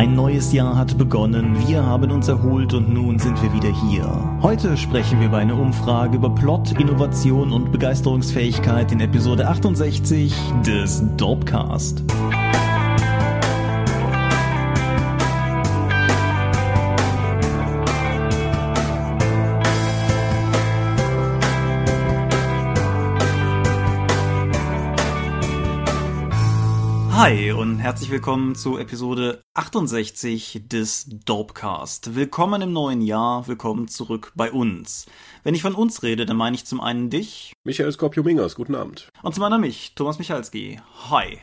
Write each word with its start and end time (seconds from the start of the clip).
Ein 0.00 0.14
neues 0.14 0.50
Jahr 0.54 0.78
hat 0.78 0.96
begonnen, 0.96 1.68
wir 1.68 1.84
haben 1.84 2.10
uns 2.10 2.26
erholt 2.26 2.72
und 2.72 2.88
nun 2.88 3.18
sind 3.18 3.42
wir 3.42 3.52
wieder 3.52 3.68
hier. 3.68 4.40
Heute 4.40 4.78
sprechen 4.78 5.20
wir 5.20 5.26
über 5.26 5.36
eine 5.36 5.54
Umfrage 5.54 6.16
über 6.16 6.34
Plot, 6.34 6.72
Innovation 6.80 7.52
und 7.52 7.70
Begeisterungsfähigkeit 7.70 8.92
in 8.92 9.00
Episode 9.00 9.46
68 9.46 10.34
des 10.64 11.02
Dorpcast. 11.18 12.02
Hi 27.20 27.52
und 27.52 27.80
herzlich 27.80 28.08
willkommen 28.10 28.54
zu 28.54 28.78
Episode 28.78 29.42
68 29.52 30.62
des 30.68 31.04
Dopecast. 31.26 32.14
Willkommen 32.14 32.62
im 32.62 32.72
neuen 32.72 33.02
Jahr, 33.02 33.46
willkommen 33.46 33.88
zurück 33.88 34.32
bei 34.36 34.50
uns. 34.50 35.04
Wenn 35.42 35.54
ich 35.54 35.60
von 35.60 35.74
uns 35.74 36.02
rede, 36.02 36.24
dann 36.24 36.38
meine 36.38 36.56
ich 36.56 36.64
zum 36.64 36.80
einen 36.80 37.10
dich. 37.10 37.52
Michael 37.62 37.92
Skorpio-Mingers, 37.92 38.54
guten 38.54 38.74
Abend. 38.74 39.10
Und 39.22 39.34
zum 39.34 39.44
anderen 39.44 39.60
mich, 39.60 39.94
Thomas 39.94 40.18
Michalski. 40.18 40.80
Hi. 41.10 41.38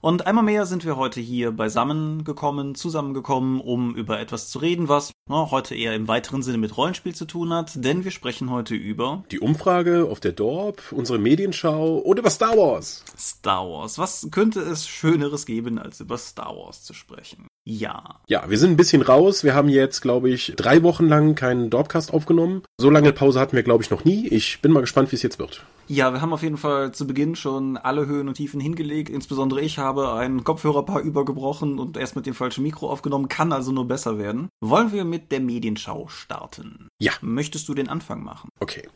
Und 0.00 0.26
einmal 0.26 0.44
mehr 0.44 0.66
sind 0.66 0.84
wir 0.84 0.96
heute 0.96 1.20
hier 1.20 1.50
beisammen 1.50 2.24
gekommen, 2.24 2.74
zusammengekommen, 2.74 3.60
um 3.60 3.96
über 3.96 4.20
etwas 4.20 4.48
zu 4.48 4.60
reden, 4.60 4.88
was 4.88 5.12
na, 5.28 5.50
heute 5.50 5.74
eher 5.74 5.94
im 5.94 6.06
weiteren 6.06 6.42
Sinne 6.42 6.58
mit 6.58 6.76
Rollenspiel 6.76 7.14
zu 7.14 7.24
tun 7.24 7.52
hat, 7.52 7.84
denn 7.84 8.04
wir 8.04 8.12
sprechen 8.12 8.50
heute 8.50 8.74
über 8.74 9.24
die 9.30 9.40
Umfrage 9.40 10.06
auf 10.10 10.20
der 10.20 10.32
Dorp, 10.32 10.92
unsere 10.92 11.18
Medienschau 11.18 11.96
und 11.96 12.18
über 12.18 12.30
Star 12.30 12.56
Wars. 12.56 13.04
Star 13.18 13.68
Wars. 13.68 13.98
Was 13.98 14.28
könnte 14.30 14.60
es 14.60 14.86
Schöneres 14.86 15.46
geben, 15.46 15.78
als 15.78 16.00
über 16.00 16.16
Star 16.16 16.56
Wars 16.56 16.84
zu 16.84 16.94
sprechen? 16.94 17.47
Ja. 17.70 18.20
Ja, 18.28 18.48
wir 18.48 18.56
sind 18.56 18.70
ein 18.70 18.76
bisschen 18.78 19.02
raus. 19.02 19.44
Wir 19.44 19.54
haben 19.54 19.68
jetzt, 19.68 20.00
glaube 20.00 20.30
ich, 20.30 20.54
drei 20.56 20.82
Wochen 20.82 21.06
lang 21.06 21.34
keinen 21.34 21.68
Dorpcast 21.68 22.14
aufgenommen. 22.14 22.62
So 22.78 22.88
lange 22.88 23.12
Pause 23.12 23.40
hatten 23.40 23.56
wir, 23.56 23.62
glaube 23.62 23.82
ich, 23.82 23.90
noch 23.90 24.06
nie. 24.06 24.26
Ich 24.28 24.62
bin 24.62 24.72
mal 24.72 24.80
gespannt, 24.80 25.12
wie 25.12 25.16
es 25.16 25.22
jetzt 25.22 25.38
wird. 25.38 25.66
Ja, 25.86 26.14
wir 26.14 26.22
haben 26.22 26.32
auf 26.32 26.42
jeden 26.42 26.56
Fall 26.56 26.92
zu 26.92 27.06
Beginn 27.06 27.36
schon 27.36 27.76
alle 27.76 28.06
Höhen 28.06 28.26
und 28.26 28.34
Tiefen 28.34 28.58
hingelegt. 28.58 29.10
Insbesondere 29.10 29.60
ich 29.60 29.78
habe 29.78 30.14
ein 30.14 30.44
Kopfhörerpaar 30.44 31.02
übergebrochen 31.02 31.78
und 31.78 31.98
erst 31.98 32.16
mit 32.16 32.24
dem 32.24 32.34
falschen 32.34 32.62
Mikro 32.62 32.90
aufgenommen, 32.90 33.28
kann 33.28 33.52
also 33.52 33.70
nur 33.70 33.86
besser 33.86 34.18
werden. 34.18 34.48
Wollen 34.60 34.92
wir 34.92 35.04
mit 35.04 35.30
der 35.30 35.40
Medienschau 35.40 36.08
starten? 36.08 36.88
Ja. 36.98 37.12
Möchtest 37.20 37.68
du 37.68 37.74
den 37.74 37.90
Anfang 37.90 38.22
machen? 38.22 38.48
Okay. 38.60 38.88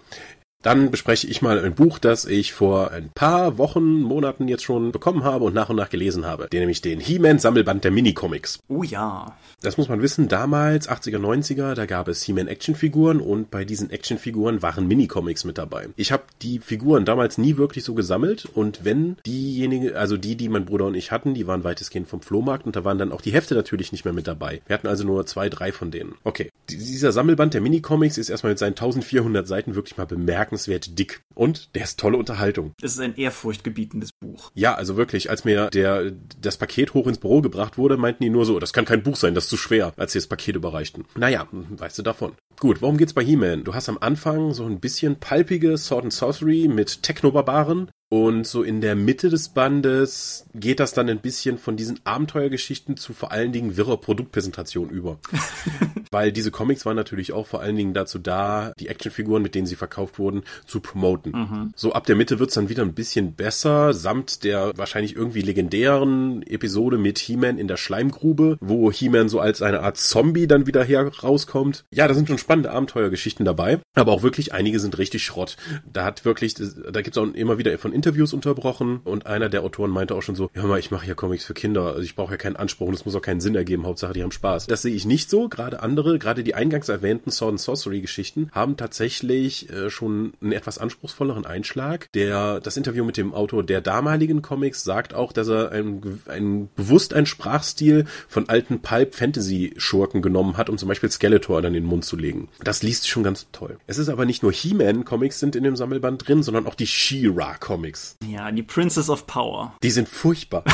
Dann 0.62 0.90
bespreche 0.90 1.26
ich 1.26 1.42
mal 1.42 1.62
ein 1.62 1.74
Buch, 1.74 1.98
das 1.98 2.24
ich 2.24 2.52
vor 2.52 2.92
ein 2.92 3.10
paar 3.14 3.58
Wochen, 3.58 4.00
Monaten 4.00 4.46
jetzt 4.48 4.62
schon 4.62 4.92
bekommen 4.92 5.24
habe 5.24 5.44
und 5.44 5.54
nach 5.54 5.68
und 5.68 5.76
nach 5.76 5.90
gelesen 5.90 6.24
habe. 6.24 6.48
Den 6.48 6.60
nämlich 6.60 6.80
den 6.80 7.00
He-Man 7.00 7.40
Sammelband 7.40 7.84
der 7.84 7.90
Minicomics. 7.90 8.60
Oh 8.68 8.82
ja. 8.82 9.36
Das 9.60 9.76
muss 9.76 9.88
man 9.88 10.02
wissen, 10.02 10.28
damals, 10.28 10.88
80er, 10.88 11.18
90er, 11.18 11.74
da 11.74 11.86
gab 11.86 12.08
es 12.08 12.22
He-Man 12.22 12.48
Actionfiguren 12.48 13.20
und 13.20 13.50
bei 13.50 13.64
diesen 13.64 13.90
Actionfiguren 13.90 14.62
waren 14.62 14.86
Minicomics 14.86 15.44
mit 15.44 15.58
dabei. 15.58 15.88
Ich 15.96 16.12
habe 16.12 16.22
die 16.42 16.60
Figuren 16.60 17.04
damals 17.04 17.38
nie 17.38 17.56
wirklich 17.56 17.84
so 17.84 17.94
gesammelt 17.94 18.46
und 18.46 18.84
wenn 18.84 19.16
diejenigen, 19.26 19.94
also 19.94 20.16
die, 20.16 20.36
die 20.36 20.48
mein 20.48 20.64
Bruder 20.64 20.86
und 20.86 20.94
ich 20.94 21.10
hatten, 21.10 21.34
die 21.34 21.46
waren 21.46 21.64
weitestgehend 21.64 22.08
vom 22.08 22.22
Flohmarkt 22.22 22.66
und 22.66 22.76
da 22.76 22.84
waren 22.84 22.98
dann 22.98 23.12
auch 23.12 23.20
die 23.20 23.32
Hefte 23.32 23.54
natürlich 23.54 23.92
nicht 23.92 24.04
mehr 24.04 24.14
mit 24.14 24.28
dabei. 24.28 24.62
Wir 24.66 24.74
hatten 24.74 24.86
also 24.86 25.04
nur 25.04 25.26
zwei, 25.26 25.48
drei 25.48 25.72
von 25.72 25.90
denen. 25.90 26.14
Okay, 26.24 26.50
dieser 26.70 27.12
Sammelband 27.12 27.54
der 27.54 27.60
Minicomics 27.60 28.18
ist 28.18 28.30
erstmal 28.30 28.52
mit 28.52 28.58
seinen 28.58 28.70
1400 28.70 29.46
Seiten 29.46 29.74
wirklich 29.74 29.96
mal 29.96 30.06
bemerkenswert 30.52 30.98
dick 30.98 31.22
und 31.34 31.74
der 31.74 31.84
ist 31.84 31.98
tolle 31.98 32.18
Unterhaltung. 32.18 32.74
Es 32.82 32.92
ist 32.92 33.00
ein 33.00 33.16
ehrfurchtgebietendes 33.16 34.10
Buch. 34.12 34.50
Ja, 34.54 34.74
also 34.74 34.96
wirklich, 34.96 35.30
als 35.30 35.44
mir 35.44 35.70
der 35.70 36.12
das 36.40 36.58
Paket 36.58 36.94
hoch 36.94 37.06
ins 37.06 37.18
Büro 37.18 37.40
gebracht 37.40 37.78
wurde, 37.78 37.96
meinten 37.96 38.22
die 38.22 38.30
nur 38.30 38.44
so, 38.44 38.58
das 38.58 38.72
kann 38.72 38.84
kein 38.84 39.02
Buch 39.02 39.16
sein, 39.16 39.34
das 39.34 39.44
ist 39.44 39.50
zu 39.50 39.56
schwer, 39.56 39.92
als 39.96 40.12
sie 40.12 40.18
das 40.18 40.26
Paket 40.26 40.56
überreichten. 40.56 41.04
Naja, 41.16 41.46
weißt 41.50 41.98
du 41.98 42.02
davon. 42.02 42.32
Gut, 42.60 42.82
worum 42.82 42.98
geht's 42.98 43.14
bei 43.14 43.24
He-Man? 43.24 43.64
Du 43.64 43.74
hast 43.74 43.88
am 43.88 43.98
Anfang 44.00 44.52
so 44.52 44.64
ein 44.66 44.78
bisschen 44.78 45.16
palpige 45.18 45.76
Sword 45.78 46.04
and 46.04 46.12
Sorcery 46.12 46.68
mit 46.68 47.02
Technobarbaren, 47.02 47.90
und 48.12 48.46
so 48.46 48.62
in 48.62 48.82
der 48.82 48.94
Mitte 48.94 49.30
des 49.30 49.48
Bandes 49.48 50.44
geht 50.52 50.80
das 50.80 50.92
dann 50.92 51.08
ein 51.08 51.20
bisschen 51.20 51.56
von 51.56 51.78
diesen 51.78 51.98
Abenteuergeschichten 52.04 52.98
zu 52.98 53.14
vor 53.14 53.32
allen 53.32 53.52
Dingen 53.52 53.78
wirrer 53.78 53.96
Produktpräsentation 53.96 54.90
über. 54.90 55.18
Weil 56.10 56.30
diese 56.30 56.50
Comics 56.50 56.84
waren 56.84 56.96
natürlich 56.96 57.32
auch 57.32 57.46
vor 57.46 57.62
allen 57.62 57.74
Dingen 57.74 57.94
dazu 57.94 58.18
da, 58.18 58.74
die 58.78 58.88
Actionfiguren, 58.88 59.42
mit 59.42 59.54
denen 59.54 59.66
sie 59.66 59.76
verkauft 59.76 60.18
wurden, 60.18 60.42
zu 60.66 60.80
promoten. 60.80 61.32
Mhm. 61.32 61.72
So 61.74 61.94
ab 61.94 62.04
der 62.04 62.16
Mitte 62.16 62.38
wird's 62.38 62.52
dann 62.52 62.68
wieder 62.68 62.82
ein 62.82 62.92
bisschen 62.92 63.32
besser, 63.32 63.94
samt 63.94 64.44
der 64.44 64.76
wahrscheinlich 64.76 65.16
irgendwie 65.16 65.40
legendären 65.40 66.42
Episode 66.42 66.98
mit 66.98 67.18
He-Man 67.18 67.56
in 67.56 67.66
der 67.66 67.78
Schleimgrube, 67.78 68.58
wo 68.60 68.92
He-Man 68.92 69.30
so 69.30 69.40
als 69.40 69.62
eine 69.62 69.80
Art 69.80 69.96
Zombie 69.96 70.46
dann 70.46 70.66
wieder 70.66 70.84
her 70.84 71.10
rauskommt. 71.22 71.86
Ja, 71.90 72.08
da 72.08 72.12
sind 72.12 72.28
schon 72.28 72.36
spannende 72.36 72.72
Abenteuergeschichten 72.72 73.46
dabei, 73.46 73.78
aber 73.94 74.12
auch 74.12 74.22
wirklich 74.22 74.52
einige 74.52 74.80
sind 74.80 74.98
richtig 74.98 75.24
Schrott. 75.24 75.56
Da 75.90 76.04
hat 76.04 76.26
wirklich, 76.26 76.56
da 76.56 77.00
gibt's 77.00 77.16
auch 77.16 77.32
immer 77.32 77.56
wieder 77.56 77.78
von 77.78 78.01
Interviews 78.02 78.32
unterbrochen 78.32 79.00
und 79.04 79.26
einer 79.26 79.48
der 79.48 79.62
Autoren 79.62 79.90
meinte 79.90 80.16
auch 80.16 80.22
schon 80.22 80.34
so, 80.34 80.50
ja 80.56 80.64
mal, 80.64 80.80
ich 80.80 80.90
mache 80.90 81.06
ja 81.06 81.14
Comics 81.14 81.44
für 81.44 81.54
Kinder, 81.54 81.86
also 81.86 82.00
ich 82.00 82.16
brauche 82.16 82.32
ja 82.32 82.36
keinen 82.36 82.56
Anspruch 82.56 82.88
und 82.88 82.94
es 82.94 83.04
muss 83.04 83.14
auch 83.14 83.22
keinen 83.22 83.40
Sinn 83.40 83.54
ergeben, 83.54 83.86
Hauptsache 83.86 84.12
die 84.12 84.24
haben 84.24 84.32
Spaß. 84.32 84.66
Das 84.66 84.82
sehe 84.82 84.92
ich 84.92 85.04
nicht 85.04 85.30
so, 85.30 85.48
gerade 85.48 85.84
andere, 85.84 86.18
gerade 86.18 86.42
die 86.42 86.56
eingangs 86.56 86.88
erwähnten 86.88 87.30
Sword 87.30 87.52
and 87.52 87.60
Sorcery 87.60 88.00
Geschichten 88.00 88.50
haben 88.50 88.76
tatsächlich 88.76 89.70
äh, 89.70 89.88
schon 89.88 90.32
einen 90.40 90.50
etwas 90.50 90.78
anspruchsvolleren 90.78 91.46
Einschlag. 91.46 92.10
Der, 92.12 92.58
das 92.58 92.76
Interview 92.76 93.04
mit 93.04 93.16
dem 93.16 93.32
Autor 93.34 93.62
der 93.62 93.80
damaligen 93.80 94.42
Comics 94.42 94.82
sagt 94.82 95.14
auch, 95.14 95.32
dass 95.32 95.46
er 95.46 95.70
ein, 95.70 96.20
ein 96.26 96.70
bewusst 96.74 97.14
einen 97.14 97.26
Sprachstil 97.26 98.06
von 98.26 98.48
alten 98.48 98.80
Pulp 98.80 99.14
Fantasy 99.14 99.74
Schurken 99.76 100.22
genommen 100.22 100.56
hat, 100.56 100.68
um 100.68 100.76
zum 100.76 100.88
Beispiel 100.88 101.10
Skeletor 101.10 101.62
dann 101.62 101.76
in 101.76 101.84
den 101.84 101.88
Mund 101.88 102.04
zu 102.04 102.16
legen. 102.16 102.48
Das 102.64 102.82
liest 102.82 103.08
schon 103.08 103.22
ganz 103.22 103.46
toll. 103.52 103.78
Es 103.86 103.98
ist 103.98 104.08
aber 104.08 104.24
nicht 104.24 104.42
nur 104.42 104.50
He-Man 104.50 105.04
Comics 105.04 105.38
sind 105.38 105.54
in 105.54 105.62
dem 105.62 105.76
Sammelband 105.76 106.26
drin, 106.26 106.42
sondern 106.42 106.66
auch 106.66 106.74
die 106.74 106.88
She-Ra 106.88 107.58
Comics. 107.92 108.16
Ja, 108.26 108.50
die 108.50 108.62
Princess 108.62 109.10
of 109.10 109.26
Power. 109.26 109.74
Die 109.82 109.90
sind 109.90 110.08
furchtbar. 110.08 110.64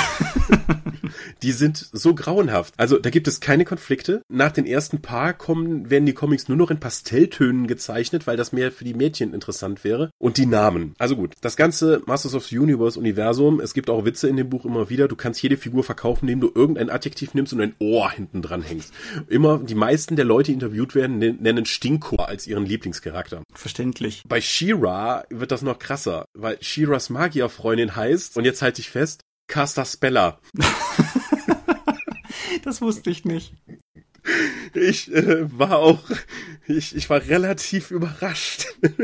die 1.42 1.52
sind 1.52 1.88
so 1.92 2.14
grauenhaft. 2.14 2.74
Also 2.76 2.98
da 2.98 3.10
gibt 3.10 3.28
es 3.28 3.40
keine 3.40 3.64
Konflikte. 3.64 4.22
Nach 4.28 4.52
den 4.52 4.66
ersten 4.66 5.00
paar 5.00 5.34
kommen, 5.34 5.90
werden 5.90 6.06
die 6.06 6.12
Comics 6.12 6.48
nur 6.48 6.56
noch 6.56 6.70
in 6.70 6.80
Pastelltönen 6.80 7.66
gezeichnet, 7.66 8.26
weil 8.26 8.36
das 8.36 8.52
mehr 8.52 8.72
für 8.72 8.84
die 8.84 8.94
Mädchen 8.94 9.34
interessant 9.34 9.84
wäre. 9.84 10.10
Und 10.18 10.36
die 10.36 10.46
Namen. 10.46 10.94
Also 10.98 11.16
gut, 11.16 11.34
das 11.40 11.56
ganze 11.56 12.02
Masters 12.06 12.34
of 12.34 12.46
the 12.46 12.58
Universe 12.58 12.98
Universum, 12.98 13.60
es 13.60 13.74
gibt 13.74 13.90
auch 13.90 14.04
Witze 14.04 14.28
in 14.28 14.36
dem 14.36 14.48
Buch 14.48 14.64
immer 14.64 14.90
wieder. 14.90 15.08
Du 15.08 15.16
kannst 15.16 15.42
jede 15.42 15.56
Figur 15.56 15.84
verkaufen, 15.84 16.28
indem 16.28 16.40
du 16.40 16.52
irgendein 16.54 16.90
Adjektiv 16.90 17.34
nimmst 17.34 17.52
und 17.52 17.60
ein 17.60 17.74
Ohr 17.78 18.10
hinten 18.10 18.42
dran 18.42 18.62
hängst. 18.62 18.92
Immer, 19.28 19.58
die 19.58 19.74
meisten 19.74 20.16
der 20.16 20.24
Leute, 20.24 20.46
die 20.46 20.54
interviewt 20.54 20.94
werden, 20.94 21.18
nennen 21.18 21.66
Stinkor 21.66 22.28
als 22.28 22.46
ihren 22.46 22.66
Lieblingscharakter. 22.66 23.42
Verständlich. 23.52 24.22
Bei 24.28 24.40
She-Ra 24.40 25.24
wird 25.30 25.50
das 25.50 25.62
noch 25.62 25.78
krasser, 25.78 26.26
weil 26.34 26.58
She-Ras 26.60 27.07
Magierfreundin 27.10 27.96
heißt, 27.96 28.36
und 28.36 28.44
jetzt 28.44 28.62
halte 28.62 28.80
ich 28.80 28.90
fest, 28.90 29.22
Caster 29.48 29.84
Speller. 29.84 30.40
das 32.64 32.80
wusste 32.80 33.10
ich 33.10 33.24
nicht. 33.24 33.54
Ich 34.74 35.12
äh, 35.12 35.58
war 35.58 35.78
auch, 35.78 36.02
ich, 36.68 36.94
ich 36.94 37.10
war 37.10 37.20
relativ 37.26 37.90
überrascht. 37.90 38.66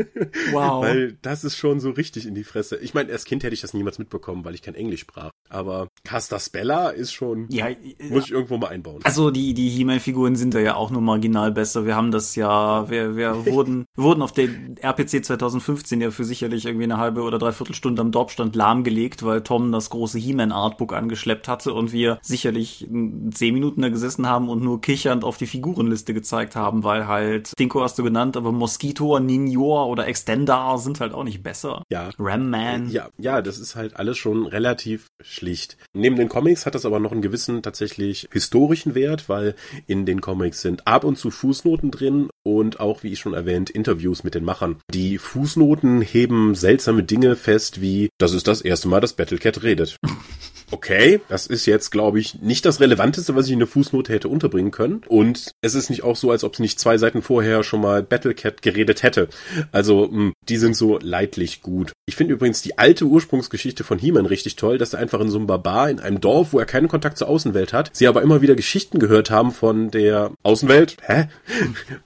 Wow. 0.51 0.83
weil 0.83 1.17
das 1.21 1.43
ist 1.43 1.57
schon 1.57 1.79
so 1.79 1.89
richtig 1.89 2.25
in 2.25 2.35
die 2.35 2.43
Fresse. 2.43 2.77
Ich 2.77 2.93
meine, 2.93 3.11
als 3.11 3.25
Kind 3.25 3.43
hätte 3.43 3.53
ich 3.53 3.61
das 3.61 3.73
niemals 3.73 3.99
mitbekommen, 3.99 4.45
weil 4.45 4.53
ich 4.53 4.61
kein 4.61 4.75
Englisch 4.75 5.01
sprach. 5.01 5.31
Aber 5.49 5.87
Casta 6.03 6.39
Spella 6.39 6.89
ist 6.89 7.13
schon, 7.13 7.47
ja, 7.49 7.67
muss 8.09 8.25
ich 8.25 8.31
irgendwo 8.31 8.57
mal 8.57 8.67
einbauen. 8.67 9.01
Also 9.03 9.31
die, 9.31 9.53
die 9.53 9.69
He-Man-Figuren 9.69 10.35
sind 10.35 10.53
da 10.53 10.59
ja 10.59 10.75
auch 10.75 10.91
nur 10.91 11.01
marginal 11.01 11.51
besser. 11.51 11.85
Wir 11.85 11.95
haben 11.95 12.11
das 12.11 12.35
ja, 12.35 12.89
wir, 12.89 13.15
wir 13.15 13.45
wurden, 13.51 13.85
wurden 13.95 14.21
auf 14.21 14.31
den 14.31 14.77
RPC 14.77 15.25
2015 15.25 16.01
ja 16.01 16.11
für 16.11 16.25
sicherlich 16.25 16.65
irgendwie 16.65 16.85
eine 16.85 16.97
halbe 16.97 17.21
oder 17.21 17.37
dreiviertel 17.37 17.75
Stunde 17.75 18.01
am 18.01 18.11
Dorfstand 18.11 18.55
lahmgelegt, 18.55 19.23
weil 19.23 19.41
Tom 19.41 19.71
das 19.71 19.89
große 19.89 20.19
He-Man-Artbook 20.19 20.93
angeschleppt 20.93 21.47
hatte 21.47 21.73
und 21.73 21.91
wir 21.91 22.19
sicherlich 22.21 22.87
zehn 23.31 23.53
Minuten 23.53 23.81
da 23.81 23.89
gesessen 23.89 24.27
haben 24.27 24.49
und 24.49 24.63
nur 24.63 24.81
kichernd 24.81 25.23
auf 25.23 25.37
die 25.37 25.47
Figurenliste 25.47 26.13
gezeigt 26.13 26.55
haben, 26.55 26.83
weil 26.83 27.07
halt, 27.07 27.53
Dinko 27.59 27.81
hast 27.81 27.97
du 27.97 28.03
genannt, 28.03 28.37
aber 28.37 28.51
Mosquito, 28.51 29.19
Ninjor 29.19 29.87
oder 29.87 30.07
Extendar 30.07 30.77
sind 30.77 30.99
halt 30.99 31.13
auch 31.13 31.23
nicht 31.23 31.43
besser. 31.43 31.83
Ja. 31.89 32.09
Ram 32.19 32.49
Man. 32.49 32.89
Ja, 32.89 33.09
ja, 33.17 33.41
das 33.41 33.57
ist 33.57 33.75
halt 33.75 33.95
alles 33.95 34.17
schon 34.17 34.45
relativ 34.45 35.07
schlicht. 35.21 35.77
Neben 35.93 36.15
den 36.15 36.29
Comics 36.29 36.65
hat 36.65 36.75
das 36.75 36.85
aber 36.85 36.99
noch 36.99 37.11
einen 37.11 37.21
gewissen 37.21 37.61
tatsächlich 37.61 38.27
historischen 38.31 38.95
Wert, 38.95 39.29
weil 39.29 39.55
in 39.87 40.05
den 40.05 40.21
Comics 40.21 40.61
sind 40.61 40.87
ab 40.87 41.03
und 41.03 41.17
zu 41.17 41.31
Fußnoten 41.31 41.91
drin 41.91 42.29
und 42.43 42.79
auch, 42.79 43.03
wie 43.03 43.13
ich 43.13 43.19
schon 43.19 43.33
erwähnt, 43.33 43.69
Interviews 43.69 44.23
mit 44.23 44.35
den 44.35 44.43
Machern. 44.43 44.77
Die 44.93 45.17
Fußnoten 45.17 46.01
heben 46.01 46.55
seltsame 46.55 47.03
Dinge 47.03 47.35
fest, 47.35 47.81
wie 47.81 48.09
das 48.17 48.33
ist 48.33 48.47
das 48.47 48.61
erste 48.61 48.87
Mal, 48.87 49.01
dass 49.01 49.13
Battlecat 49.13 49.63
redet. 49.63 49.97
Okay, 50.71 51.21
das 51.29 51.45
ist 51.47 51.65
jetzt, 51.65 51.91
glaube 51.91 52.19
ich, 52.19 52.41
nicht 52.41 52.65
das 52.65 52.79
Relevanteste, 52.79 53.35
was 53.35 53.45
ich 53.45 53.51
in 53.51 53.59
eine 53.59 53.67
Fußnote 53.67 54.11
hätte 54.11 54.29
unterbringen 54.29 54.71
können. 54.71 55.01
Und 55.07 55.51
es 55.61 55.75
ist 55.75 55.89
nicht 55.89 56.03
auch 56.03 56.15
so, 56.15 56.31
als 56.31 56.43
ob 56.43 56.53
es 56.53 56.59
nicht 56.59 56.79
zwei 56.79 56.97
Seiten 56.97 57.21
vorher 57.21 57.63
schon 57.63 57.81
mal 57.81 58.01
Battlecat 58.01 58.61
geredet 58.61 59.03
hätte. 59.03 59.29
Also, 59.71 60.07
mh, 60.11 60.33
die 60.49 60.57
sind 60.57 60.75
so 60.75 60.97
leidlich 60.99 61.61
gut. 61.61 61.93
Ich 62.07 62.15
finde 62.15 62.33
übrigens 62.33 62.61
die 62.61 62.77
alte 62.77 63.05
Ursprungsgeschichte 63.05 63.83
von 63.83 63.99
He-Man 63.99 64.25
richtig 64.25 64.55
toll, 64.55 64.77
dass 64.77 64.93
er 64.93 64.99
einfach 64.99 65.19
in 65.19 65.29
so 65.29 65.37
einem 65.37 65.47
Barbar 65.47 65.89
in 65.89 65.99
einem 65.99 66.19
Dorf, 66.19 66.53
wo 66.53 66.59
er 66.59 66.65
keinen 66.65 66.87
Kontakt 66.87 67.17
zur 67.17 67.27
Außenwelt 67.27 67.73
hat, 67.73 67.91
sie 67.93 68.07
aber 68.07 68.21
immer 68.21 68.41
wieder 68.41 68.55
Geschichten 68.55 68.99
gehört 68.99 69.29
haben 69.29 69.51
von 69.51 69.91
der 69.91 70.31
Außenwelt, 70.43 70.97
hä? 71.05 71.27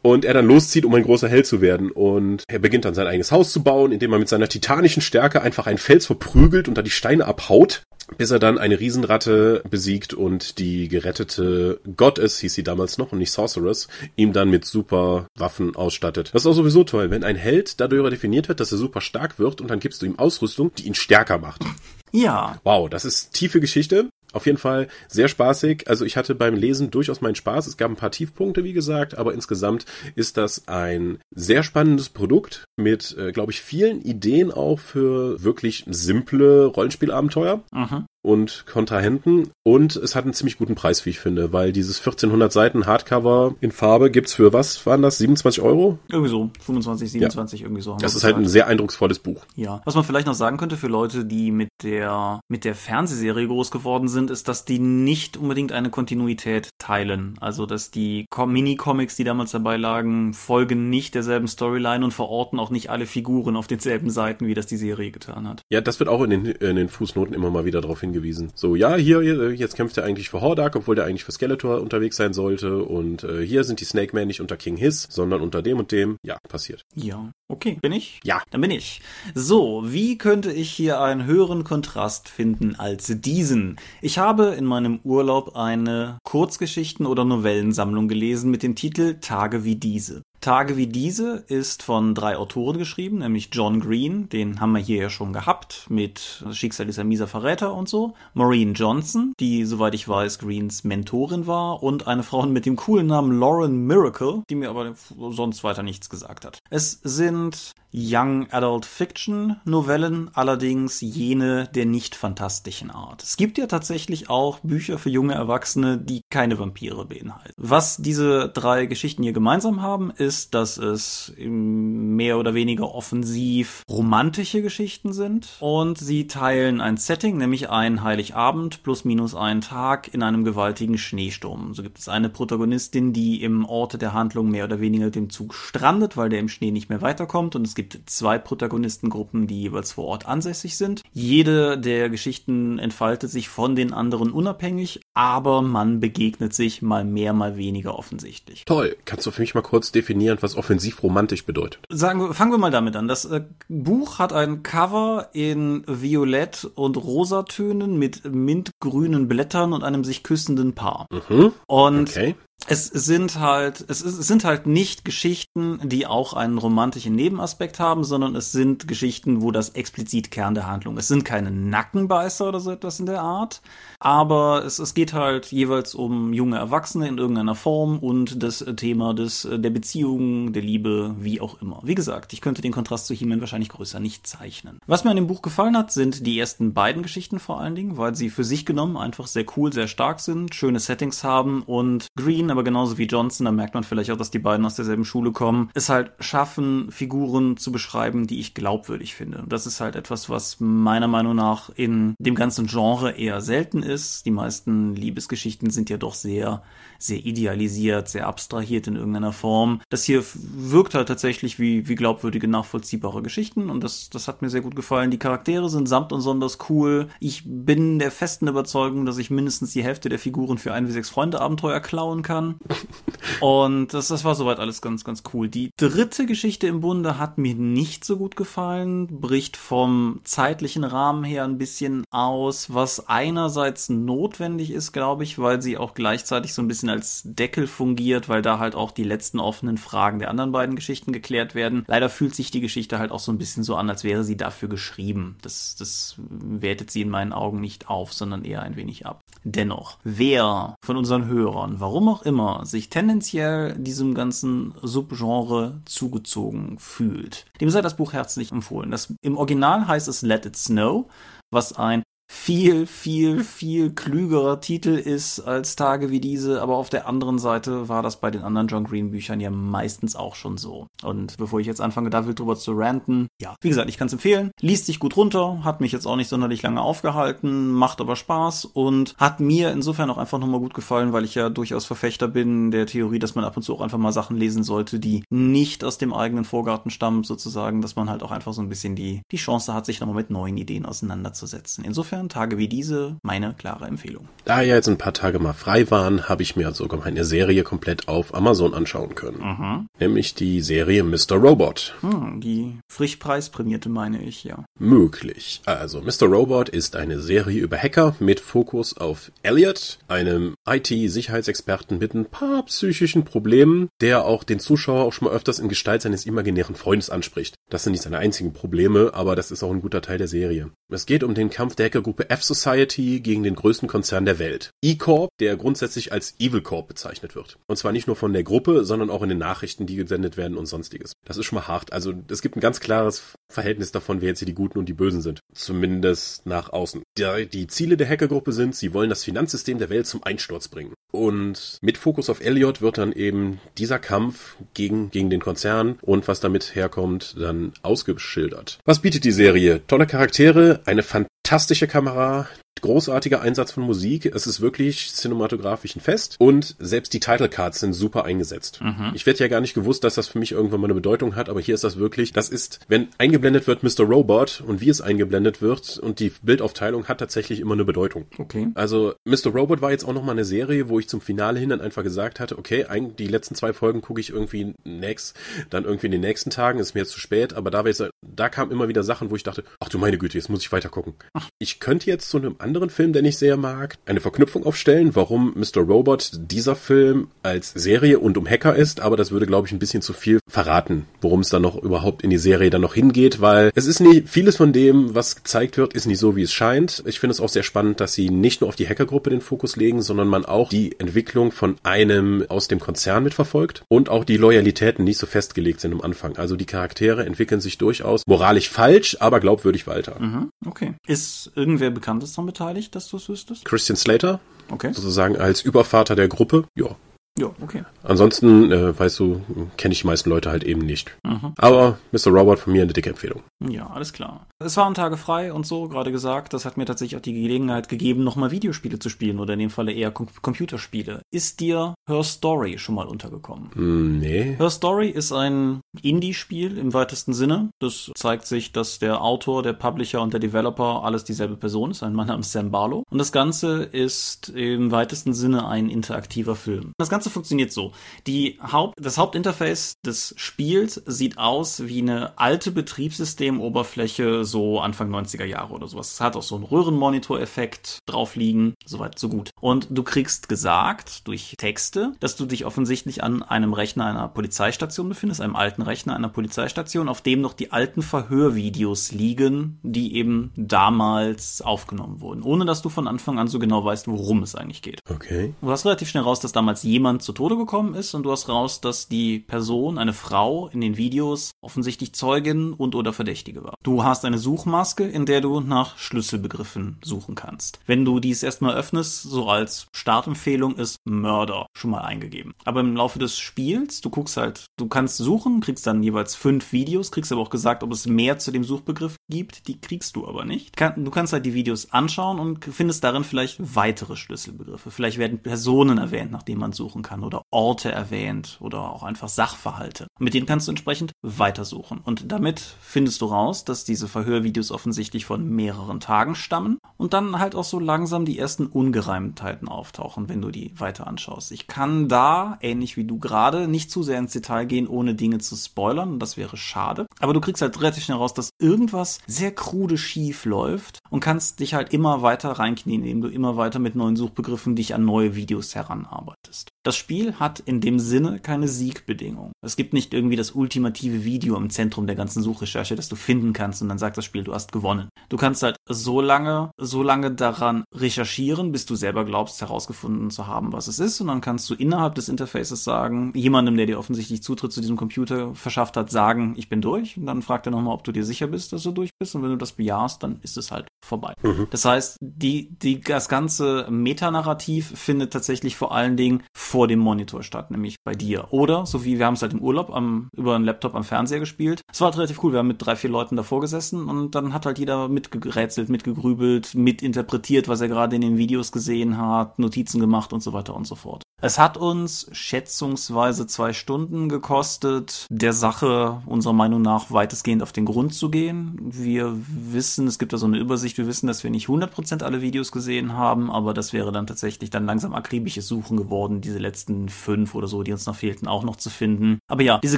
Und 0.01 0.25
er 0.25 0.33
dann 0.33 0.47
loszieht, 0.47 0.85
um 0.85 0.93
ein 0.95 1.03
großer 1.03 1.29
Held 1.29 1.47
zu 1.47 1.61
werden. 1.61 1.91
Und 1.91 2.43
er 2.47 2.59
beginnt 2.59 2.85
dann 2.85 2.93
sein 2.93 3.07
eigenes 3.07 3.31
Haus 3.31 3.51
zu 3.51 3.63
bauen, 3.63 3.91
indem 3.91 4.11
er 4.13 4.19
mit 4.19 4.29
seiner 4.29 4.49
titanischen 4.49 5.01
Stärke 5.01 5.41
einfach 5.41 5.67
einen 5.67 5.77
Fels 5.77 6.05
verprügelt 6.05 6.67
und 6.67 6.77
da 6.77 6.81
die 6.81 6.89
Steine 6.89 7.25
abhaut 7.25 7.83
bis 8.17 8.31
er 8.31 8.39
dann 8.39 8.57
eine 8.57 8.79
Riesenratte 8.79 9.63
besiegt 9.69 10.13
und 10.13 10.59
die 10.59 10.87
gerettete 10.87 11.79
Goddess, 11.95 12.39
hieß 12.39 12.53
sie 12.53 12.63
damals 12.63 12.97
noch 12.97 13.11
und 13.11 13.19
nicht 13.19 13.31
Sorceress, 13.31 13.87
ihm 14.15 14.33
dann 14.33 14.49
mit 14.49 14.65
super 14.65 15.27
Waffen 15.35 15.75
ausstattet. 15.75 16.31
Das 16.33 16.43
ist 16.43 16.47
auch 16.47 16.53
sowieso 16.53 16.83
toll, 16.83 17.11
wenn 17.11 17.23
ein 17.23 17.35
Held 17.35 17.79
dadurch 17.79 18.09
definiert 18.09 18.47
wird, 18.47 18.59
dass 18.59 18.71
er 18.71 18.77
super 18.77 19.01
stark 19.01 19.39
wird 19.39 19.61
und 19.61 19.69
dann 19.69 19.79
gibst 19.79 20.01
du 20.01 20.05
ihm 20.05 20.19
Ausrüstung, 20.19 20.71
die 20.75 20.87
ihn 20.87 20.95
stärker 20.95 21.37
macht. 21.37 21.63
Ja. 22.11 22.59
Wow, 22.63 22.89
das 22.89 23.05
ist 23.05 23.33
tiefe 23.33 23.59
Geschichte. 23.59 24.09
Auf 24.33 24.45
jeden 24.45 24.57
Fall 24.57 24.87
sehr 25.07 25.27
spaßig. 25.27 25.87
Also 25.87 26.05
ich 26.05 26.17
hatte 26.17 26.35
beim 26.35 26.55
Lesen 26.55 26.91
durchaus 26.91 27.21
meinen 27.21 27.35
Spaß. 27.35 27.67
Es 27.67 27.77
gab 27.77 27.89
ein 27.89 27.95
paar 27.95 28.11
Tiefpunkte, 28.11 28.63
wie 28.63 28.73
gesagt, 28.73 29.17
aber 29.17 29.33
insgesamt 29.33 29.85
ist 30.15 30.37
das 30.37 30.67
ein 30.67 31.19
sehr 31.31 31.63
spannendes 31.63 32.09
Produkt 32.09 32.65
mit, 32.77 33.15
äh, 33.17 33.31
glaube 33.31 33.51
ich, 33.51 33.61
vielen 33.61 34.01
Ideen 34.01 34.51
auch 34.51 34.79
für 34.79 35.43
wirklich 35.43 35.85
simple 35.87 36.65
Rollenspielabenteuer. 36.65 37.63
Mhm 37.71 38.05
und 38.21 38.65
Kontrahenten 38.67 39.49
und 39.63 39.95
es 39.95 40.15
hat 40.15 40.25
einen 40.25 40.33
ziemlich 40.33 40.57
guten 40.57 40.75
Preis, 40.75 41.05
wie 41.05 41.11
ich 41.11 41.19
finde, 41.19 41.53
weil 41.53 41.71
dieses 41.71 41.99
1400 41.99 42.51
Seiten 42.51 42.85
Hardcover 42.85 43.55
in 43.61 43.71
Farbe 43.71 44.11
gibt's 44.11 44.33
für 44.33 44.53
was 44.53 44.85
waren 44.85 45.01
das? 45.01 45.17
27 45.19 45.63
Euro? 45.63 45.99
Irgendwie 46.09 46.29
so, 46.29 46.49
25, 46.61 47.11
27, 47.11 47.59
ja. 47.59 47.65
irgendwie 47.65 47.81
so. 47.81 47.97
das 47.99 48.15
ist 48.15 48.23
halt 48.23 48.35
ein 48.35 48.47
sehr 48.47 48.67
eindrucksvolles 48.67 49.19
Buch. 49.19 49.45
Ja. 49.55 49.81
Was 49.85 49.95
man 49.95 50.03
vielleicht 50.03 50.27
noch 50.27 50.33
sagen 50.33 50.57
könnte 50.57 50.77
für 50.77 50.87
Leute, 50.87 51.25
die 51.25 51.51
mit 51.51 51.69
der, 51.83 52.41
mit 52.49 52.65
der 52.65 52.75
Fernsehserie 52.75 53.47
groß 53.47 53.71
geworden 53.71 54.07
sind, 54.07 54.31
ist, 54.31 54.47
dass 54.47 54.65
die 54.65 54.79
nicht 54.79 55.37
unbedingt 55.37 55.71
eine 55.71 55.89
Kontinuität 55.89 56.69
teilen. 56.77 57.35
Also, 57.39 57.65
dass 57.65 57.91
die 57.91 58.25
Mini-Comics, 58.35 59.15
die 59.15 59.23
damals 59.23 59.51
dabei 59.51 59.77
lagen, 59.77 60.33
folgen 60.33 60.89
nicht 60.89 61.15
derselben 61.15 61.47
Storyline 61.47 62.03
und 62.03 62.11
verorten 62.11 62.59
auch 62.59 62.69
nicht 62.69 62.89
alle 62.89 63.05
Figuren 63.05 63.55
auf 63.55 63.67
denselben 63.67 64.09
Seiten, 64.09 64.47
wie 64.47 64.53
das 64.53 64.67
die 64.67 64.77
Serie 64.77 65.11
getan 65.11 65.47
hat. 65.47 65.61
Ja, 65.69 65.81
das 65.81 65.99
wird 65.99 66.09
auch 66.09 66.21
in 66.23 66.29
den, 66.29 66.45
in 66.45 66.75
den 66.75 66.89
Fußnoten 66.89 67.33
immer 67.33 67.51
mal 67.51 67.65
wieder 67.65 67.81
darauf 67.81 68.03
hingewiesen. 68.09 68.51
So, 68.55 68.75
ja, 68.75 68.95
hier, 68.95 69.21
jetzt 69.53 69.75
kämpft 69.75 69.97
er 69.97 70.05
eigentlich 70.05 70.29
für 70.29 70.41
Hordak, 70.41 70.75
obwohl 70.75 70.95
der 70.95 71.05
eigentlich 71.05 71.23
für 71.23 71.31
Skeletor 71.31 71.81
unterwegs 71.81 72.17
sein 72.17 72.33
sollte. 72.33 72.83
Und 72.83 73.23
äh, 73.23 73.45
hier 73.45 73.63
sind 73.63 73.79
die 73.79 73.85
Snake 73.85 74.15
Man 74.15 74.27
nicht 74.27 74.41
unter 74.41 74.57
King 74.57 74.77
Hiss, 74.77 75.07
sondern 75.09 75.41
unter 75.41 75.61
dem 75.61 75.79
und 75.79 75.91
dem. 75.91 76.17
Ja, 76.23 76.37
passiert. 76.47 76.83
Ja. 76.95 77.31
Okay, 77.47 77.77
bin 77.81 77.91
ich? 77.91 78.19
Ja. 78.23 78.43
Dann 78.51 78.61
bin 78.61 78.71
ich. 78.71 79.01
So, 79.33 79.83
wie 79.85 80.17
könnte 80.17 80.51
ich 80.51 80.69
hier 80.69 81.01
einen 81.01 81.25
höheren 81.25 81.63
Kontrast 81.63 82.29
finden 82.29 82.75
als 82.75 83.07
diesen? 83.07 83.77
Ich 84.01 84.19
habe 84.19 84.55
in 84.57 84.65
meinem 84.65 84.99
Urlaub 85.03 85.55
eine 85.55 86.19
Kurzgeschichten- 86.23 87.07
oder 87.07 87.25
Novellensammlung 87.25 88.07
gelesen 88.07 88.51
mit 88.51 88.61
dem 88.63 88.75
Titel 88.75 89.15
Tage 89.19 89.63
wie 89.63 89.75
diese. 89.75 90.21
Tage 90.41 90.77
wie 90.77 90.87
diese 90.87 91.43
ist 91.47 91.83
von 91.83 92.15
drei 92.15 92.37
Autoren 92.37 92.77
geschrieben, 92.77 93.19
nämlich 93.19 93.49
John 93.51 93.79
Green, 93.79 94.29
den 94.29 94.59
haben 94.59 94.71
wir 94.71 94.81
hier 94.81 95.01
ja 95.01 95.09
schon 95.09 95.33
gehabt, 95.33 95.85
mit 95.89 96.43
Schicksal 96.51 96.89
ein 96.89 97.07
mieser 97.07 97.27
Verräter 97.27 97.73
und 97.73 97.89
so. 97.89 98.13
Maureen 98.33 98.73
Johnson, 98.73 99.33
die, 99.39 99.65
soweit 99.65 99.93
ich 99.93 100.07
weiß, 100.07 100.39
Greens 100.39 100.83
Mentorin 100.83 101.45
war 101.45 101.83
und 101.83 102.07
eine 102.07 102.23
Frau 102.23 102.45
mit 102.45 102.65
dem 102.65 102.77
coolen 102.77 103.07
Namen 103.07 103.37
Lauren 103.37 103.85
Miracle, 103.85 104.43
die 104.49 104.55
mir 104.55 104.69
aber 104.69 104.93
sonst 105.31 105.63
weiter 105.63 105.83
nichts 105.83 106.09
gesagt 106.09 106.45
hat. 106.45 106.59
Es 106.69 106.99
sind 107.03 107.73
Young 107.91 108.51
Adult 108.51 108.85
Fiction 108.85 109.59
Novellen, 109.65 110.29
allerdings 110.35 111.01
jene 111.01 111.67
der 111.73 111.87
nicht 111.87 112.15
fantastischen 112.15 112.91
Art. 112.91 113.23
Es 113.23 113.35
gibt 113.35 113.57
ja 113.57 113.65
tatsächlich 113.65 114.29
auch 114.29 114.59
Bücher 114.59 114.99
für 114.99 115.09
junge 115.09 115.33
Erwachsene, 115.33 115.97
die 115.97 116.21
keine 116.29 116.59
Vampire 116.59 117.05
beinhalten. 117.05 117.53
Was 117.57 117.97
diese 117.97 118.49
drei 118.49 118.85
Geschichten 118.85 119.23
hier 119.23 119.33
gemeinsam 119.33 119.81
haben, 119.81 120.11
ist, 120.11 120.28
dass 120.29 120.77
es 120.77 121.33
mehr 121.37 122.37
oder 122.37 122.53
weniger 122.53 122.93
offensiv 122.93 123.83
romantische 123.89 124.61
Geschichten 124.61 125.13
sind 125.13 125.57
und 125.59 125.97
sie 125.97 126.27
teilen 126.27 126.81
ein 126.81 126.97
Setting, 126.97 127.37
nämlich 127.37 127.69
ein 127.69 128.03
Heiligabend 128.03 128.83
plus 128.83 129.05
minus 129.05 129.35
einen 129.35 129.61
Tag 129.61 130.13
in 130.13 130.23
einem 130.23 130.43
gewaltigen 130.43 130.97
Schneesturm. 130.97 131.73
So 131.73 131.83
gibt 131.83 131.99
es 131.99 132.07
eine 132.07 132.29
Protagonistin, 132.29 133.13
die 133.13 133.41
im 133.41 133.65
Orte 133.65 133.97
der 133.97 134.13
Handlung 134.13 134.49
mehr 134.49 134.65
oder 134.65 134.79
weniger 134.79 135.09
dem 135.09 135.29
Zug 135.29 135.53
strandet, 135.53 136.17
weil 136.17 136.29
der 136.29 136.39
im 136.39 136.49
Schnee 136.49 136.71
nicht 136.71 136.89
mehr 136.89 137.01
weiterkommt 137.01 137.55
und 137.55 137.65
es 137.65 137.75
gibt 137.75 137.97
zwei 138.05 138.37
Protagonistengruppen, 138.37 139.47
die 139.47 139.61
jeweils 139.61 139.93
vor 139.93 140.05
Ort 140.05 140.27
ansässig 140.27 140.77
sind. 140.77 141.01
Jede 141.13 141.77
der 141.79 142.09
Geschichten 142.09 142.79
entfaltet 142.79 143.31
sich 143.31 143.49
von 143.49 143.75
den 143.75 143.93
anderen 143.93 144.31
unabhängig, 144.31 145.01
aber 145.13 145.61
man 145.61 145.99
begegnet 145.99 146.53
sich 146.53 146.81
mal 146.81 147.03
mehr, 147.03 147.33
mal 147.33 147.57
weniger 147.57 147.97
offensichtlich. 147.97 148.65
Toll. 148.65 148.95
Kannst 149.05 149.25
du 149.25 149.31
für 149.31 149.41
mich 149.41 149.55
mal 149.55 149.61
kurz 149.61 149.91
definieren, 149.91 150.18
was 150.41 150.55
offensiv 150.55 151.03
romantisch 151.03 151.45
bedeutet? 151.45 151.81
Sagen 151.89 152.19
wir, 152.19 152.33
fangen 152.33 152.51
wir 152.51 152.57
mal 152.57 152.71
damit 152.71 152.95
an. 152.95 153.07
Das 153.07 153.25
äh, 153.25 153.41
Buch 153.67 154.19
hat 154.19 154.33
ein 154.33 154.63
Cover 154.63 155.29
in 155.33 155.83
Violett 155.87 156.69
und 156.75 156.97
Rosatönen 156.97 157.97
mit 157.97 158.25
mintgrünen 158.25 159.27
Blättern 159.27 159.73
und 159.73 159.83
einem 159.83 160.03
sich 160.03 160.23
küssenden 160.23 160.73
Paar. 160.73 161.07
Mhm. 161.11 161.53
Und 161.67 162.09
okay 162.09 162.35
es 162.69 162.85
sind 162.85 163.39
halt, 163.39 163.83
es, 163.87 164.03
ist, 164.03 164.19
es 164.19 164.27
sind 164.27 164.43
halt 164.43 164.67
nicht 164.67 165.03
Geschichten, 165.03 165.79
die 165.83 166.05
auch 166.05 166.33
einen 166.33 166.59
romantischen 166.59 167.15
Nebenaspekt 167.15 167.79
haben, 167.79 168.03
sondern 168.03 168.35
es 168.35 168.51
sind 168.51 168.87
Geschichten, 168.87 169.41
wo 169.41 169.49
das 169.49 169.69
explizit 169.69 170.29
Kern 170.29 170.53
der 170.53 170.67
Handlung 170.67 170.95
ist. 170.97 171.05
Es 171.05 171.07
sind 171.07 171.25
keine 171.25 171.49
Nackenbeißer 171.49 172.47
oder 172.47 172.59
so 172.59 172.69
etwas 172.69 172.99
in 172.99 173.07
der 173.07 173.21
Art, 173.21 173.63
aber 173.99 174.63
es, 174.65 174.77
es 174.77 174.93
geht 174.93 175.13
halt 175.13 175.47
jeweils 175.47 175.95
um 175.95 176.31
junge 176.31 176.57
Erwachsene 176.57 177.07
in 177.07 177.17
irgendeiner 177.17 177.55
Form 177.55 177.97
und 177.97 178.43
das 178.43 178.63
Thema 178.75 179.15
des, 179.15 179.47
der 179.49 179.71
Beziehung, 179.71 180.53
der 180.53 180.61
Liebe, 180.61 181.15
wie 181.17 181.41
auch 181.41 181.59
immer. 181.63 181.81
Wie 181.83 181.95
gesagt, 181.95 182.33
ich 182.33 182.41
könnte 182.41 182.61
den 182.61 182.71
Kontrast 182.71 183.07
zu 183.07 183.15
He-Man 183.15 183.39
wahrscheinlich 183.39 183.69
größer 183.69 183.99
nicht 183.99 184.27
zeichnen. 184.27 184.77
Was 184.85 185.03
mir 185.03 185.09
an 185.09 185.15
dem 185.15 185.25
Buch 185.25 185.41
gefallen 185.41 185.75
hat, 185.75 185.91
sind 185.91 186.27
die 186.27 186.37
ersten 186.37 186.75
beiden 186.75 187.01
Geschichten 187.01 187.39
vor 187.39 187.59
allen 187.59 187.73
Dingen, 187.73 187.97
weil 187.97 188.13
sie 188.13 188.29
für 188.29 188.43
sich 188.43 188.63
genommen 188.63 188.95
einfach 188.95 189.25
sehr 189.25 189.45
cool, 189.57 189.73
sehr 189.73 189.87
stark 189.87 190.19
sind, 190.19 190.53
schöne 190.53 190.79
Settings 190.79 191.23
haben 191.23 191.63
und 191.63 192.09
Green 192.15 192.51
aber 192.58 192.58
genauso 192.63 192.97
wie 192.97 193.05
Johnson, 193.05 193.45
da 193.45 193.51
merkt 193.51 193.73
man 193.73 193.83
vielleicht 193.83 194.11
auch, 194.11 194.17
dass 194.17 194.31
die 194.31 194.39
beiden 194.39 194.65
aus 194.65 194.75
derselben 194.75 195.05
Schule 195.05 195.31
kommen, 195.31 195.69
es 195.73 195.89
halt 195.89 196.11
schaffen, 196.19 196.91
Figuren 196.91 197.57
zu 197.57 197.71
beschreiben, 197.71 198.27
die 198.27 198.39
ich 198.39 198.53
glaubwürdig 198.53 199.15
finde. 199.15 199.43
Das 199.47 199.65
ist 199.65 199.81
halt 199.81 199.95
etwas, 199.95 200.29
was 200.29 200.59
meiner 200.59 201.07
Meinung 201.07 201.35
nach 201.35 201.69
in 201.75 202.15
dem 202.19 202.35
ganzen 202.35 202.67
Genre 202.67 203.11
eher 203.11 203.41
selten 203.41 203.83
ist. 203.83 204.25
Die 204.25 204.31
meisten 204.31 204.95
Liebesgeschichten 204.95 205.69
sind 205.69 205.89
ja 205.89 205.97
doch 205.97 206.13
sehr, 206.13 206.61
sehr 206.97 207.25
idealisiert, 207.25 208.09
sehr 208.09 208.27
abstrahiert 208.27 208.87
in 208.87 208.95
irgendeiner 208.95 209.33
Form. 209.33 209.81
Das 209.89 210.03
hier 210.03 210.23
wirkt 210.33 210.95
halt 210.95 211.07
tatsächlich 211.07 211.59
wie, 211.59 211.87
wie 211.87 211.95
glaubwürdige, 211.95 212.47
nachvollziehbare 212.47 213.21
Geschichten 213.21 213.69
und 213.69 213.83
das, 213.83 214.09
das 214.09 214.27
hat 214.27 214.41
mir 214.41 214.49
sehr 214.49 214.61
gut 214.61 214.75
gefallen. 214.75 215.11
Die 215.11 215.19
Charaktere 215.19 215.69
sind 215.69 215.87
samt 215.87 216.11
und 216.13 216.21
sonders 216.21 216.57
cool. 216.69 217.07
Ich 217.19 217.43
bin 217.45 217.99
der 217.99 218.11
festen 218.11 218.47
Überzeugung, 218.47 219.05
dass 219.05 219.17
ich 219.17 219.29
mindestens 219.29 219.73
die 219.73 219.83
Hälfte 219.83 220.09
der 220.09 220.19
Figuren 220.19 220.57
für 220.57 220.73
ein 220.73 220.87
wie 220.87 220.91
sechs 220.91 221.09
Freunde 221.09 221.41
Abenteuer 221.41 221.79
klauen 221.79 222.21
kann 222.21 222.48
Und 223.41 223.93
das, 223.93 224.09
das 224.09 224.23
war 224.23 224.35
soweit 224.35 224.59
alles 224.59 224.81
ganz, 224.81 225.03
ganz 225.03 225.23
cool. 225.33 225.47
Die 225.47 225.71
dritte 225.77 226.25
Geschichte 226.25 226.67
im 226.67 226.81
Bunde 226.81 227.17
hat 227.17 227.37
mir 227.37 227.55
nicht 227.55 228.03
so 228.03 228.17
gut 228.17 228.35
gefallen, 228.35 229.07
bricht 229.07 229.57
vom 229.57 230.19
zeitlichen 230.23 230.83
Rahmen 230.83 231.23
her 231.23 231.43
ein 231.43 231.57
bisschen 231.57 232.03
aus, 232.11 232.73
was 232.73 233.07
einerseits 233.07 233.89
notwendig 233.89 234.71
ist, 234.71 234.91
glaube 234.91 235.23
ich, 235.23 235.39
weil 235.39 235.61
sie 235.61 235.77
auch 235.77 235.93
gleichzeitig 235.93 236.53
so 236.53 236.61
ein 236.61 236.67
bisschen 236.67 236.89
als 236.89 237.21
Deckel 237.25 237.67
fungiert, 237.67 238.29
weil 238.29 238.41
da 238.41 238.59
halt 238.59 238.75
auch 238.75 238.91
die 238.91 239.03
letzten 239.03 239.39
offenen 239.39 239.77
Fragen 239.77 240.19
der 240.19 240.29
anderen 240.29 240.51
beiden 240.51 240.75
Geschichten 240.75 241.11
geklärt 241.11 241.55
werden. 241.55 241.83
Leider 241.87 242.09
fühlt 242.09 242.35
sich 242.35 242.51
die 242.51 242.61
Geschichte 242.61 242.99
halt 242.99 243.11
auch 243.11 243.19
so 243.19 243.31
ein 243.31 243.37
bisschen 243.37 243.63
so 243.63 243.75
an, 243.75 243.89
als 243.89 244.03
wäre 244.03 244.23
sie 244.23 244.37
dafür 244.37 244.69
geschrieben. 244.69 245.37
Das, 245.41 245.75
das 245.77 246.15
wertet 246.17 246.91
sie 246.91 247.01
in 247.01 247.09
meinen 247.09 247.33
Augen 247.33 247.61
nicht 247.61 247.89
auf, 247.89 248.13
sondern 248.13 248.43
eher 248.43 248.61
ein 248.61 248.75
wenig 248.75 249.05
ab. 249.05 249.21
Dennoch, 249.43 249.97
wer 250.03 250.75
von 250.83 250.97
unseren 250.97 251.27
Hörern, 251.27 251.79
warum 251.79 252.09
auch 252.09 252.23
immer, 252.23 252.28
sich 252.65 252.89
tendenziell 252.89 253.75
diesem 253.77 254.13
ganzen 254.13 254.73
Subgenre 254.81 255.81
zugezogen 255.85 256.77
fühlt, 256.79 257.45
dem 257.61 257.69
sei 257.69 257.81
das 257.81 257.95
Buch 257.95 258.13
herzlich 258.13 258.51
empfohlen. 258.51 258.91
Das, 258.91 259.13
Im 259.21 259.37
Original 259.37 259.87
heißt 259.87 260.07
es 260.07 260.21
Let 260.21 260.45
It 260.45 260.55
Snow, 260.55 261.07
was 261.51 261.73
ein 261.73 262.03
viel, 262.31 262.85
viel, 262.85 263.43
viel 263.43 263.91
klügerer 263.91 264.61
Titel 264.61 264.91
ist 264.91 265.39
als 265.39 265.75
Tage 265.75 266.11
wie 266.11 266.19
diese, 266.19 266.61
aber 266.61 266.77
auf 266.77 266.89
der 266.89 267.07
anderen 267.07 267.39
Seite 267.39 267.89
war 267.89 268.03
das 268.03 268.19
bei 268.19 268.29
den 268.29 268.43
anderen 268.43 268.67
John 268.67 268.83
Green 268.83 269.11
Büchern 269.11 269.39
ja 269.39 269.49
meistens 269.49 270.15
auch 270.15 270.35
schon 270.35 270.57
so. 270.57 270.87
Und 271.03 271.37
bevor 271.37 271.59
ich 271.59 271.67
jetzt 271.67 271.81
anfange, 271.81 272.09
da 272.09 272.27
wild 272.27 272.39
drüber 272.39 272.55
zu 272.55 272.73
ranten, 272.73 273.27
ja, 273.41 273.55
wie 273.61 273.69
gesagt, 273.69 273.89
ich 273.89 273.97
kann 273.97 274.07
es 274.07 274.13
empfehlen, 274.13 274.51
liest 274.61 274.85
sich 274.85 274.99
gut 274.99 275.17
runter, 275.17 275.63
hat 275.63 275.81
mich 275.81 275.91
jetzt 275.91 276.05
auch 276.05 276.15
nicht 276.15 276.29
sonderlich 276.29 276.61
lange 276.61 276.81
aufgehalten, 276.81 277.71
macht 277.71 277.99
aber 277.99 278.15
Spaß 278.15 278.65
und 278.65 279.15
hat 279.17 279.39
mir 279.39 279.71
insofern 279.71 280.09
auch 280.09 280.17
einfach 280.17 280.39
nochmal 280.39 280.59
gut 280.59 280.73
gefallen, 280.73 281.13
weil 281.13 281.25
ich 281.25 281.35
ja 281.35 281.49
durchaus 281.49 281.85
Verfechter 281.85 282.27
bin 282.27 282.71
der 282.71 282.85
Theorie, 282.85 283.19
dass 283.19 283.35
man 283.35 283.43
ab 283.45 283.57
und 283.57 283.63
zu 283.63 283.73
auch 283.73 283.81
einfach 283.81 283.97
mal 283.97 284.11
Sachen 284.11 284.37
lesen 284.37 284.63
sollte, 284.63 284.99
die 284.99 285.23
nicht 285.29 285.83
aus 285.83 285.97
dem 285.97 286.13
eigenen 286.13 286.45
Vorgarten 286.45 286.91
stammen, 286.91 287.23
sozusagen, 287.23 287.81
dass 287.81 287.95
man 287.95 288.09
halt 288.09 288.21
auch 288.21 288.31
einfach 288.31 288.53
so 288.53 288.61
ein 288.61 288.69
bisschen 288.69 288.95
die, 288.95 289.21
die 289.31 289.37
Chance 289.37 289.73
hat, 289.73 289.85
sich 289.85 289.99
nochmal 289.99 290.17
mit 290.17 290.29
neuen 290.29 290.57
Ideen 290.57 290.85
auseinanderzusetzen. 290.85 291.83
Insofern, 291.83 292.18
Tage 292.27 292.57
wie 292.57 292.67
diese, 292.67 293.17
meine 293.23 293.53
klare 293.53 293.85
Empfehlung. 293.85 294.27
Da 294.43 294.61
ja 294.61 294.75
jetzt 294.75 294.89
ein 294.89 294.97
paar 294.97 295.13
Tage 295.13 295.39
mal 295.39 295.53
frei 295.53 295.89
waren, 295.91 296.27
habe 296.27 296.41
ich 296.43 296.55
mir 296.55 296.73
sogar 296.73 296.99
meine 296.99 297.23
Serie 297.23 297.63
komplett 297.63 298.07
auf 298.07 298.33
Amazon 298.33 298.73
anschauen 298.73 299.15
können. 299.15 299.39
Mhm. 299.39 299.87
Nämlich 299.99 300.33
die 300.33 300.61
Serie 300.61 301.03
Mr. 301.03 301.35
Robot. 301.35 301.95
Hm, 302.01 302.41
die 302.41 302.79
Frischpreisprämierte 302.91 303.89
meine 303.89 304.23
ich, 304.23 304.43
ja. 304.43 304.65
Möglich. 304.79 305.61
Also, 305.65 306.01
Mr. 306.01 306.27
Robot 306.27 306.67
ist 306.69 306.95
eine 306.95 307.19
Serie 307.19 307.61
über 307.61 307.77
Hacker 307.77 308.15
mit 308.19 308.39
Fokus 308.39 308.97
auf 308.97 309.31
Elliot, 309.43 309.99
einem 310.07 310.55
IT-Sicherheitsexperten 310.67 311.99
mit 311.99 312.15
ein 312.15 312.25
paar 312.25 312.65
psychischen 312.65 313.25
Problemen, 313.25 313.89
der 314.01 314.25
auch 314.25 314.43
den 314.43 314.59
Zuschauer 314.59 315.03
auch 315.03 315.13
schon 315.13 315.27
mal 315.27 315.35
öfters 315.35 315.59
in 315.59 315.69
Gestalt 315.69 316.01
seines 316.01 316.25
imaginären 316.25 316.75
Freundes 316.75 317.09
anspricht. 317.09 317.55
Das 317.69 317.83
sind 317.83 317.91
nicht 317.91 318.03
seine 318.03 318.17
einzigen 318.17 318.53
Probleme, 318.53 319.11
aber 319.13 319.35
das 319.35 319.51
ist 319.51 319.61
auch 319.63 319.71
ein 319.71 319.81
guter 319.81 320.01
Teil 320.01 320.17
der 320.17 320.27
Serie. 320.27 320.71
Es 320.91 321.05
geht 321.05 321.23
um 321.23 321.35
den 321.35 321.51
Kampf 321.51 321.75
der 321.75 321.91
Hackergruppe 322.09 322.29
F-Society 322.29 323.19
gegen 323.19 323.43
den 323.43 323.55
größten 323.55 323.87
Konzern 323.87 324.25
der 324.25 324.39
Welt. 324.39 324.71
E-Corp, 324.81 325.29
der 325.39 325.55
grundsätzlich 325.57 326.11
als 326.11 326.35
Evil 326.39 326.61
Corp 326.61 326.87
bezeichnet 326.87 327.35
wird. 327.35 327.57
Und 327.67 327.75
zwar 327.77 327.91
nicht 327.91 328.07
nur 328.07 328.15
von 328.15 328.33
der 328.33 328.43
Gruppe, 328.43 328.83
sondern 328.83 329.09
auch 329.09 329.21
in 329.21 329.29
den 329.29 329.37
Nachrichten, 329.37 329.85
die 329.85 329.95
gesendet 329.95 330.37
werden 330.37 330.57
und 330.57 330.65
sonstiges. 330.65 331.13
Das 331.25 331.37
ist 331.37 331.45
schon 331.45 331.57
mal 331.57 331.67
hart. 331.67 331.93
Also 331.93 332.13
es 332.29 332.41
gibt 332.41 332.55
ein 332.55 332.61
ganz 332.61 332.79
klares 332.79 333.33
Verhältnis 333.51 333.91
davon, 333.91 334.21
wer 334.21 334.29
jetzt 334.29 334.39
hier 334.39 334.45
die 334.45 334.53
Guten 334.53 334.79
und 334.79 334.87
die 334.87 334.93
Bösen 334.93 335.21
sind. 335.21 335.39
Zumindest 335.53 336.45
nach 336.45 336.71
außen. 336.71 337.03
Die, 337.17 337.47
die 337.47 337.67
Ziele 337.67 337.97
der 337.97 338.09
Hackergruppe 338.09 338.51
sind, 338.51 338.75
sie 338.75 338.93
wollen 338.93 339.09
das 339.09 339.23
Finanzsystem 339.23 339.77
der 339.77 339.89
Welt 339.89 340.07
zum 340.07 340.23
Einsturz 340.23 340.67
bringen. 340.67 340.93
Und 341.11 341.79
mit 341.81 341.97
Fokus 341.97 342.29
auf 342.29 342.41
Elliot 342.41 342.81
wird 342.81 342.97
dann 342.97 343.11
eben 343.13 343.59
dieser 343.77 343.99
Kampf 343.99 344.57
gegen, 344.73 345.09
gegen 345.09 345.29
den 345.29 345.41
Konzern 345.41 345.97
und 346.01 346.27
was 346.27 346.39
damit 346.39 346.75
herkommt, 346.75 347.35
dann 347.39 347.73
ausgeschildert. 347.81 348.79
Was 348.85 349.01
bietet 349.01 349.23
die 349.23 349.31
Serie? 349.31 349.81
Tolle 349.87 350.05
Charaktere, 350.05 350.81
eine 350.85 351.03
fantastische 351.49 351.87
Kamera, 351.99 352.47
großartiger 352.81 353.41
Einsatz 353.41 353.71
von 353.71 353.83
Musik. 353.83 354.25
Es 354.25 354.47
ist 354.47 354.61
wirklich 354.61 355.11
cinematografisch 355.13 355.95
ein 355.95 356.01
Fest. 356.01 356.35
Und 356.39 356.75
selbst 356.79 357.13
die 357.13 357.19
Title 357.19 357.49
Cards 357.49 357.79
sind 357.79 357.93
super 357.93 358.25
eingesetzt. 358.25 358.79
Mhm. 358.81 359.11
Ich 359.13 359.25
werde 359.25 359.39
ja 359.39 359.47
gar 359.47 359.61
nicht 359.61 359.73
gewusst, 359.73 360.03
dass 360.03 360.15
das 360.15 360.27
für 360.27 360.39
mich 360.39 360.51
irgendwann 360.51 360.81
mal 360.81 360.87
eine 360.87 360.93
Bedeutung 360.93 361.35
hat, 361.35 361.49
aber 361.49 361.59
hier 361.59 361.75
ist 361.75 361.83
das 361.83 361.97
wirklich, 361.97 362.31
das 362.31 362.49
ist, 362.49 362.79
wenn 362.87 363.09
eingeblendet 363.17 363.67
wird 363.67 363.83
Mr. 363.83 364.05
Robot 364.05 364.63
und 364.65 364.81
wie 364.81 364.89
es 364.89 365.01
eingeblendet 365.01 365.61
wird 365.61 365.97
und 365.97 366.19
die 366.19 366.31
Bildaufteilung 366.41 367.05
hat 367.07 367.19
tatsächlich 367.19 367.59
immer 367.59 367.73
eine 367.73 367.85
Bedeutung. 367.85 368.25
Okay. 368.37 368.69
Also 368.75 369.13
Mr. 369.25 369.49
Robot 369.53 369.81
war 369.81 369.91
jetzt 369.91 370.05
auch 370.05 370.13
nochmal 370.13 370.35
eine 370.35 370.45
Serie, 370.45 370.89
wo 370.89 370.99
ich 370.99 371.09
zum 371.09 371.21
Finale 371.21 371.59
hin 371.59 371.69
dann 371.69 371.81
einfach 371.81 372.03
gesagt 372.03 372.39
hatte, 372.39 372.57
okay, 372.57 372.85
die 373.17 373.27
letzten 373.27 373.55
zwei 373.55 373.73
Folgen 373.73 374.01
gucke 374.01 374.21
ich 374.21 374.29
irgendwie 374.29 374.73
next, 374.83 375.35
dann 375.69 375.83
irgendwie 375.85 376.07
in 376.07 376.11
den 376.11 376.21
nächsten 376.21 376.49
Tagen, 376.49 376.79
ist 376.79 376.93
mir 376.93 377.01
jetzt 377.01 377.11
zu 377.11 377.19
spät, 377.19 377.53
aber 377.53 377.71
da, 377.71 377.83
da 378.21 378.49
kamen 378.49 378.71
immer 378.71 378.87
wieder 378.87 379.03
Sachen, 379.03 379.29
wo 379.29 379.35
ich 379.35 379.43
dachte, 379.43 379.63
ach 379.79 379.89
du 379.89 379.97
meine 379.97 380.17
Güte, 380.17 380.37
jetzt 380.37 380.49
muss 380.49 380.61
ich 380.61 380.71
weiter 380.71 380.89
gucken. 380.89 381.15
Ich 381.57 381.79
könnte 381.79 382.07
jetzt 382.07 382.29
zu 382.29 382.37
einem 382.37 382.55
anderen 382.69 382.91
Film, 382.91 383.13
den 383.13 383.25
ich 383.25 383.37
sehr 383.37 383.57
mag, 383.57 383.97
eine 384.05 384.21
Verknüpfung 384.21 384.63
aufstellen, 384.63 385.15
warum 385.15 385.55
Mr. 385.55 385.81
Robot 385.81 386.31
dieser 386.35 386.75
Film 386.75 387.29
als 387.41 387.71
Serie 387.71 388.19
und 388.19 388.37
um 388.37 388.47
Hacker 388.47 388.75
ist, 388.75 388.99
aber 388.99 389.17
das 389.17 389.31
würde, 389.31 389.47
glaube 389.47 389.67
ich, 389.67 389.73
ein 389.73 389.79
bisschen 389.79 390.03
zu 390.03 390.13
viel 390.13 390.39
verraten, 390.47 391.07
worum 391.21 391.39
es 391.39 391.49
dann 391.49 391.63
noch 391.63 391.81
überhaupt 391.81 392.21
in 392.21 392.29
die 392.29 392.37
Serie 392.37 392.69
dann 392.69 392.81
noch 392.81 392.93
hingeht, 392.93 393.41
weil 393.41 393.71
es 393.73 393.87
ist 393.87 393.99
nicht, 393.99 394.29
vieles 394.29 394.57
von 394.57 394.71
dem, 394.71 395.15
was 395.15 395.35
gezeigt 395.35 395.77
wird, 395.77 395.93
ist 395.93 396.05
nicht 396.05 396.19
so, 396.19 396.35
wie 396.35 396.43
es 396.43 396.53
scheint. 396.53 397.03
Ich 397.07 397.19
finde 397.19 397.31
es 397.31 397.41
auch 397.41 397.49
sehr 397.49 397.63
spannend, 397.63 397.99
dass 397.99 398.13
sie 398.13 398.29
nicht 398.29 398.61
nur 398.61 398.67
auf 398.67 398.75
die 398.75 398.87
Hackergruppe 398.87 399.31
den 399.31 399.41
Fokus 399.41 399.75
legen, 399.75 400.01
sondern 400.01 400.27
man 400.27 400.45
auch 400.45 400.69
die 400.69 400.95
Entwicklung 400.99 401.51
von 401.51 401.75
einem 401.83 402.45
aus 402.49 402.67
dem 402.67 402.79
Konzern 402.79 403.23
mitverfolgt 403.23 403.83
und 403.87 404.09
auch 404.09 404.23
die 404.23 404.37
Loyalitäten 404.37 405.03
nicht 405.03 405.17
so 405.17 405.25
festgelegt 405.25 405.79
sind 405.79 405.93
am 405.93 406.01
Anfang. 406.01 406.37
Also 406.37 406.55
die 406.55 406.65
Charaktere 406.65 407.25
entwickeln 407.25 407.61
sich 407.61 407.77
durchaus 407.77 408.25
moralisch 408.27 408.69
falsch, 408.69 409.17
aber 409.19 409.39
glaubwürdig 409.39 409.87
weiter. 409.87 410.19
Mhm, 410.19 410.49
okay. 410.65 410.93
Ist 411.07 411.51
irgendwer 411.55 411.89
Bekanntes 411.89 412.33
daran 412.33 412.45
beteiligt, 412.49 412.95
dass 412.95 413.07
du 413.09 413.17
es 413.17 413.29
wüsstest? 413.29 413.65
Christian 413.65 413.95
Slater. 413.95 414.39
Okay. 414.71 414.91
Sozusagen 414.93 415.37
als 415.37 415.61
Übervater 415.61 416.15
der 416.15 416.27
Gruppe. 416.27 416.65
Ja, 416.75 416.95
ja, 417.39 417.49
okay. 417.61 417.83
Ansonsten, 418.03 418.71
äh, 418.71 418.97
weißt 418.97 419.19
du, 419.19 419.41
kenne 419.77 419.93
ich 419.93 420.01
die 420.01 420.07
meisten 420.07 420.29
Leute 420.29 420.49
halt 420.49 420.63
eben 420.63 420.81
nicht. 420.81 421.15
Mhm. 421.25 421.53
Aber 421.57 421.97
Mr. 422.11 422.31
Robot 422.31 422.59
von 422.59 422.73
mir 422.73 422.83
eine 422.83 422.93
dicke 422.93 423.09
Empfehlung. 423.09 423.43
Ja, 423.67 423.87
alles 423.87 424.13
klar. 424.13 424.47
Es 424.59 424.75
waren 424.75 424.93
Tage 424.93 425.15
frei 425.15 425.53
und 425.53 425.65
so, 425.65 425.87
gerade 425.87 426.11
gesagt. 426.11 426.53
Das 426.53 426.65
hat 426.65 426.75
mir 426.75 426.85
tatsächlich 426.85 427.17
auch 427.17 427.21
die 427.21 427.33
Gelegenheit 427.33 427.87
gegeben, 427.87 428.23
nochmal 428.23 428.51
Videospiele 428.51 428.99
zu 428.99 429.09
spielen 429.09 429.39
oder 429.39 429.53
in 429.53 429.59
dem 429.59 429.69
Falle 429.69 429.93
eher 429.93 430.11
Com 430.11 430.27
Computerspiele. 430.41 431.21
Ist 431.31 431.59
dir 431.59 431.95
Her 432.07 432.23
Story 432.23 432.77
schon 432.77 432.95
mal 432.95 433.07
untergekommen? 433.07 433.69
Mm, 433.75 434.19
nee. 434.19 434.55
Her 434.57 434.69
Story 434.69 435.09
ist 435.09 435.31
ein 435.31 435.81
Indie-Spiel 436.01 436.77
im 436.77 436.93
weitesten 436.93 437.33
Sinne. 437.33 437.69
Das 437.79 438.11
zeigt 438.15 438.45
sich, 438.47 438.71
dass 438.71 438.99
der 438.99 439.21
Autor, 439.21 439.63
der 439.63 439.73
Publisher 439.73 440.21
und 440.21 440.33
der 440.33 440.39
Developer 440.39 441.03
alles 441.03 441.23
dieselbe 441.23 441.55
Person 441.55 441.91
ist. 441.91 442.03
Ein 442.03 442.13
Mann 442.13 442.27
namens 442.27 442.51
Sam 442.51 442.71
Barlow. 442.71 443.03
Und 443.09 443.17
das 443.17 443.31
Ganze 443.31 443.83
ist 443.83 444.49
im 444.49 444.91
weitesten 444.91 445.33
Sinne 445.33 445.67
ein 445.67 445.89
interaktiver 445.89 446.55
Film. 446.55 446.91
Das 446.97 447.09
Ganze 447.09 447.28
funktioniert 447.29 447.71
so. 447.71 447.91
Die 448.27 448.59
Haupt, 448.61 448.95
das 448.99 449.17
Hauptinterface 449.17 449.97
des 450.05 450.33
Spiels 450.37 451.01
sieht 451.05 451.37
aus 451.37 451.85
wie 451.85 452.01
eine 452.01 452.37
alte 452.37 452.71
Betriebssystemoberfläche 452.71 454.45
so 454.45 454.79
Anfang 454.79 455.13
90er 455.13 455.45
Jahre 455.45 455.73
oder 455.73 455.87
sowas. 455.87 456.13
Es 456.13 456.21
hat 456.21 456.35
auch 456.35 456.43
so 456.43 456.55
einen 456.55 456.63
Röhrenmonitor-Effekt 456.65 457.99
drauf 458.05 458.35
liegen. 458.35 458.73
Soweit, 458.85 459.19
so 459.19 459.29
gut. 459.29 459.51
Und 459.59 459.87
du 459.89 460.03
kriegst 460.03 460.49
gesagt 460.49 461.27
durch 461.27 461.55
Texte, 461.57 462.13
dass 462.19 462.35
du 462.35 462.45
dich 462.45 462.65
offensichtlich 462.65 463.23
an 463.23 463.43
einem 463.43 463.73
Rechner 463.73 464.05
einer 464.05 464.27
Polizeistation 464.27 465.09
befindest, 465.09 465.41
einem 465.41 465.55
alten 465.55 465.81
Rechner 465.81 466.15
einer 466.15 466.29
Polizeistation, 466.29 467.09
auf 467.09 467.21
dem 467.21 467.41
noch 467.41 467.53
die 467.53 467.71
alten 467.71 468.01
Verhörvideos 468.01 469.11
liegen, 469.11 469.79
die 469.83 470.15
eben 470.15 470.51
damals 470.55 471.61
aufgenommen 471.61 472.21
wurden, 472.21 472.43
ohne 472.43 472.65
dass 472.65 472.81
du 472.81 472.89
von 472.89 473.07
Anfang 473.07 473.39
an 473.39 473.47
so 473.47 473.59
genau 473.59 473.83
weißt, 473.83 474.07
worum 474.07 474.43
es 474.43 474.55
eigentlich 474.55 474.81
geht. 474.81 474.99
Okay. 475.09 475.53
Du 475.61 475.71
hast 475.71 475.85
relativ 475.85 476.09
schnell 476.09 476.23
raus, 476.23 476.39
dass 476.39 476.51
damals 476.51 476.83
jemand 476.83 477.08
jemand 477.09 477.23
zu 477.23 477.33
Tode 477.33 477.57
gekommen 477.57 477.95
ist 477.95 478.13
und 478.13 478.21
du 478.21 478.31
hast 478.31 478.49
raus, 478.49 478.81
dass 478.81 479.07
die 479.07 479.39
Person, 479.39 479.97
eine 479.97 480.13
Frau 480.13 480.67
in 480.67 480.79
den 480.79 480.95
Videos 480.95 481.53
offensichtlich 481.59 482.13
Zeugin 482.13 482.73
und 482.73 482.93
oder 482.93 483.13
Verdächtige 483.13 483.63
war. 483.63 483.73
Du 483.81 484.03
hast 484.03 484.25
eine 484.25 484.37
Suchmaske, 484.37 485.05
in 485.05 485.25
der 485.25 485.41
du 485.41 485.59
nach 485.59 485.97
Schlüsselbegriffen 485.97 486.97
suchen 487.03 487.33
kannst. 487.33 487.79
Wenn 487.87 488.05
du 488.05 488.19
dies 488.19 488.43
erstmal 488.43 488.75
öffnest, 488.75 489.23
so 489.23 489.49
als 489.49 489.87
Startempfehlung 489.91 490.75
ist 490.75 490.97
Mörder 491.03 491.65
schon 491.73 491.89
mal 491.89 492.01
eingegeben. 492.01 492.53
Aber 492.63 492.81
im 492.81 492.95
Laufe 492.95 493.17
des 493.17 493.39
Spiels, 493.39 494.01
du 494.01 494.11
guckst 494.11 494.37
halt, 494.37 494.65
du 494.77 494.87
kannst 494.87 495.17
suchen, 495.17 495.61
kriegst 495.61 495.87
dann 495.87 496.03
jeweils 496.03 496.35
fünf 496.35 496.71
Videos, 496.71 497.11
kriegst 497.11 497.31
aber 497.31 497.41
auch 497.41 497.49
gesagt, 497.49 497.81
ob 497.81 497.91
es 497.91 498.05
mehr 498.05 498.37
zu 498.37 498.51
dem 498.51 498.63
Suchbegriff 498.63 499.15
gibt, 499.29 499.67
die 499.67 499.81
kriegst 499.81 500.15
du 500.15 500.27
aber 500.27 500.45
nicht. 500.45 500.79
Du 500.79 501.09
kannst 501.09 501.33
halt 501.33 501.47
die 501.47 501.55
Videos 501.55 501.91
anschauen 501.91 502.37
und 502.37 502.63
findest 502.63 503.03
darin 503.03 503.23
vielleicht 503.23 503.57
weitere 503.59 504.15
Schlüsselbegriffe. 504.15 504.91
Vielleicht 504.91 505.17
werden 505.17 505.39
Personen 505.39 505.97
erwähnt, 505.97 506.31
nach 506.31 506.43
denen 506.43 506.59
man 506.59 506.71
suchen 506.71 506.98
kann 507.03 507.19
kann 507.19 507.23
oder 507.23 507.43
Orte 507.51 507.91
erwähnt 507.91 508.57
oder 508.61 508.91
auch 508.91 509.03
einfach 509.03 509.29
Sachverhalte. 509.29 510.07
Mit 510.19 510.33
denen 510.33 510.45
kannst 510.45 510.67
du 510.67 510.71
entsprechend 510.71 511.11
weitersuchen. 511.21 512.01
Und 512.03 512.31
damit 512.31 512.59
findest 512.59 513.21
du 513.21 513.25
raus, 513.25 513.65
dass 513.65 513.83
diese 513.83 514.07
Verhörvideos 514.07 514.71
offensichtlich 514.71 515.25
von 515.25 515.47
mehreren 515.49 515.99
Tagen 515.99 516.35
stammen 516.35 516.79
und 516.97 517.13
dann 517.13 517.39
halt 517.39 517.55
auch 517.55 517.63
so 517.63 517.79
langsam 517.79 518.25
die 518.25 518.37
ersten 518.37 518.67
Ungereimtheiten 518.67 519.67
auftauchen, 519.67 520.29
wenn 520.29 520.41
du 520.41 520.51
die 520.51 520.73
weiter 520.79 521.07
anschaust. 521.07 521.51
Ich 521.51 521.67
kann 521.67 522.07
da, 522.07 522.57
ähnlich 522.61 522.97
wie 522.97 523.05
du 523.05 523.17
gerade, 523.17 523.67
nicht 523.67 523.91
zu 523.91 524.03
sehr 524.03 524.19
ins 524.19 524.33
Detail 524.33 524.65
gehen, 524.65 524.87
ohne 524.87 525.15
Dinge 525.15 525.39
zu 525.39 525.55
spoilern. 525.55 526.19
Das 526.19 526.37
wäre 526.37 526.57
schade. 526.57 527.05
Aber 527.19 527.33
du 527.33 527.41
kriegst 527.41 527.61
halt 527.61 527.79
relativ 527.81 528.03
schnell 528.03 528.17
raus, 528.17 528.33
dass 528.33 528.51
irgendwas 528.59 529.19
sehr 529.27 529.53
krude 529.53 529.97
schief 529.97 530.45
läuft 530.45 530.99
und 531.09 531.19
kannst 531.19 531.59
dich 531.59 531.73
halt 531.73 531.93
immer 531.93 532.21
weiter 532.21 532.51
reinknien, 532.51 533.01
indem 533.01 533.21
du 533.21 533.27
immer 533.29 533.57
weiter 533.57 533.79
mit 533.79 533.95
neuen 533.95 534.15
Suchbegriffen 534.15 534.75
dich 534.75 534.93
an 534.93 535.05
neue 535.05 535.35
Videos 535.35 535.75
heranarbeitest. 535.75 536.38
Das 536.83 536.95
Spiel 536.95 537.35
hat 537.35 537.59
in 537.59 537.81
dem 537.81 537.99
Sinne 537.99 538.39
keine 538.39 538.67
Siegbedingung. 538.67 539.51
Es 539.61 539.75
gibt 539.75 539.93
nicht 539.93 540.13
irgendwie 540.13 540.35
das 540.35 540.51
ultimative 540.51 541.23
Video 541.25 541.55
im 541.57 541.69
Zentrum 541.69 542.07
der 542.07 542.15
ganzen 542.15 542.41
Suchrecherche, 542.41 542.95
das 542.95 543.09
du 543.09 543.15
finden 543.15 543.53
kannst 543.53 543.81
und 543.81 543.89
dann 543.89 543.97
sagt 543.97 544.17
das 544.17 544.25
Spiel, 544.25 544.43
du 544.43 544.53
hast 544.53 544.71
gewonnen. 544.71 545.09
Du 545.27 545.37
kannst 545.37 545.61
halt 545.61 545.75
so 545.87 546.21
lange, 546.21 546.71
so 546.77 547.03
lange 547.03 547.31
daran 547.31 547.83
recherchieren, 547.93 548.71
bis 548.71 548.85
du 548.85 548.95
selber 548.95 549.25
glaubst, 549.25 549.61
herausgefunden 549.61 550.31
zu 550.31 550.47
haben, 550.47 550.71
was 550.71 550.87
es 550.87 550.99
ist 550.99 551.19
und 551.21 551.27
dann 551.27 551.41
kannst 551.41 551.69
du 551.69 551.75
innerhalb 551.75 552.15
des 552.15 552.29
Interfaces 552.29 552.83
sagen, 552.83 553.33
jemandem, 553.35 553.75
der 553.75 553.85
dir 553.85 553.99
offensichtlich 553.99 554.41
Zutritt 554.41 554.71
zu 554.71 554.81
diesem 554.81 554.97
Computer 554.97 555.53
verschafft 555.55 555.97
hat, 555.97 556.09
sagen, 556.09 556.55
ich 556.57 556.69
bin 556.69 556.81
durch 556.81 557.17
und 557.17 557.25
dann 557.25 557.41
fragt 557.41 557.67
er 557.67 557.71
nochmal, 557.71 557.93
ob 557.93 558.03
du 558.03 558.11
dir 558.11 558.23
sicher 558.23 558.47
bist, 558.47 558.73
dass 558.73 558.83
du 558.83 558.91
durch 558.91 559.11
bist 559.19 559.35
und 559.35 559.43
wenn 559.43 559.51
du 559.51 559.57
das 559.57 559.73
bejahst, 559.73 560.23
dann 560.23 560.39
ist 560.41 560.57
es 560.57 560.71
halt 560.71 560.87
vorbei. 561.05 561.33
Mhm. 561.43 561.67
Das 561.71 561.85
heißt, 561.85 562.17
die, 562.21 562.69
die, 562.77 563.01
das 563.01 563.27
ganze 563.29 563.87
Metanarrativ 563.89 564.97
findet 564.97 565.33
tatsächlich 565.33 565.75
vor 565.75 565.93
allen 565.93 566.17
Dingen 566.17 566.38
vor 566.55 566.87
dem 566.87 566.99
Monitor 566.99 567.43
statt, 567.43 567.71
nämlich 567.71 567.95
bei 568.03 568.13
dir. 568.13 568.47
Oder, 568.51 568.85
so 568.85 569.03
wie 569.05 569.19
wir 569.19 569.25
haben 569.25 569.33
es 569.33 569.41
halt 569.41 569.53
im 569.53 569.61
Urlaub 569.61 569.89
am, 569.91 570.29
über 570.35 570.55
einen 570.55 570.65
Laptop 570.65 570.95
am 570.95 571.03
Fernseher 571.03 571.39
gespielt. 571.39 571.81
Es 571.91 572.01
war 572.01 572.07
halt 572.07 572.17
relativ 572.17 572.43
cool. 572.43 572.51
Wir 572.51 572.59
haben 572.59 572.67
mit 572.67 572.83
drei, 572.83 572.95
vier 572.95 573.09
Leuten 573.09 573.35
davor 573.35 573.61
gesessen 573.61 574.07
und 574.07 574.35
dann 574.35 574.53
hat 574.53 574.65
halt 574.65 574.79
jeder 574.79 575.07
mitgerätselt, 575.07 575.89
mitgegrübelt, 575.89 576.75
mitinterpretiert, 576.75 577.67
was 577.67 577.81
er 577.81 577.87
gerade 577.87 578.15
in 578.15 578.21
den 578.21 578.37
Videos 578.37 578.71
gesehen 578.71 579.17
hat, 579.17 579.59
Notizen 579.59 579.99
gemacht 579.99 580.33
und 580.33 580.41
so 580.41 580.53
weiter 580.53 580.75
und 580.75 580.85
so 580.85 580.95
fort. 580.95 581.23
Es 581.41 581.57
hat 581.57 581.77
uns 581.77 582.27
schätzungsweise 582.33 583.47
zwei 583.47 583.71
Stunden 583.71 584.27
gekostet, 584.27 585.25
der 585.29 585.53
Sache 585.53 586.21
unserer 586.25 586.51
Meinung 586.51 586.81
nach 586.81 587.11
weitestgehend 587.11 587.63
auf 587.63 587.71
den 587.71 587.85
Grund 587.85 588.13
zu 588.13 588.29
gehen. 588.29 588.77
Wir 588.81 589.37
wissen, 589.47 590.05
es 590.07 590.19
gibt 590.19 590.33
da 590.33 590.37
so 590.37 590.47
eine 590.47 590.57
Übersicht, 590.57 590.97
wir 590.97 591.07
wissen, 591.07 591.27
dass 591.27 591.45
wir 591.45 591.49
nicht 591.49 591.69
100% 591.69 592.23
alle 592.23 592.41
Videos 592.41 592.73
gesehen 592.73 593.13
haben, 593.13 593.49
aber 593.51 593.73
das 593.73 593.93
wäre 593.93 594.11
dann 594.11 594.27
tatsächlich 594.27 594.69
dann 594.69 594.85
langsam 594.85 595.13
akribisches 595.13 595.65
Suchen 595.65 595.95
geworden, 595.95 596.41
diese 596.41 596.59
letzten 596.59 597.07
fünf 597.07 597.55
oder 597.55 597.69
so, 597.69 597.83
die 597.83 597.93
uns 597.93 598.05
noch 598.05 598.15
fehlten, 598.15 598.49
auch 598.49 598.65
noch 598.65 598.75
zu 598.75 598.89
finden. 598.89 599.39
Aber 599.47 599.63
ja, 599.63 599.79
diese 599.81 599.97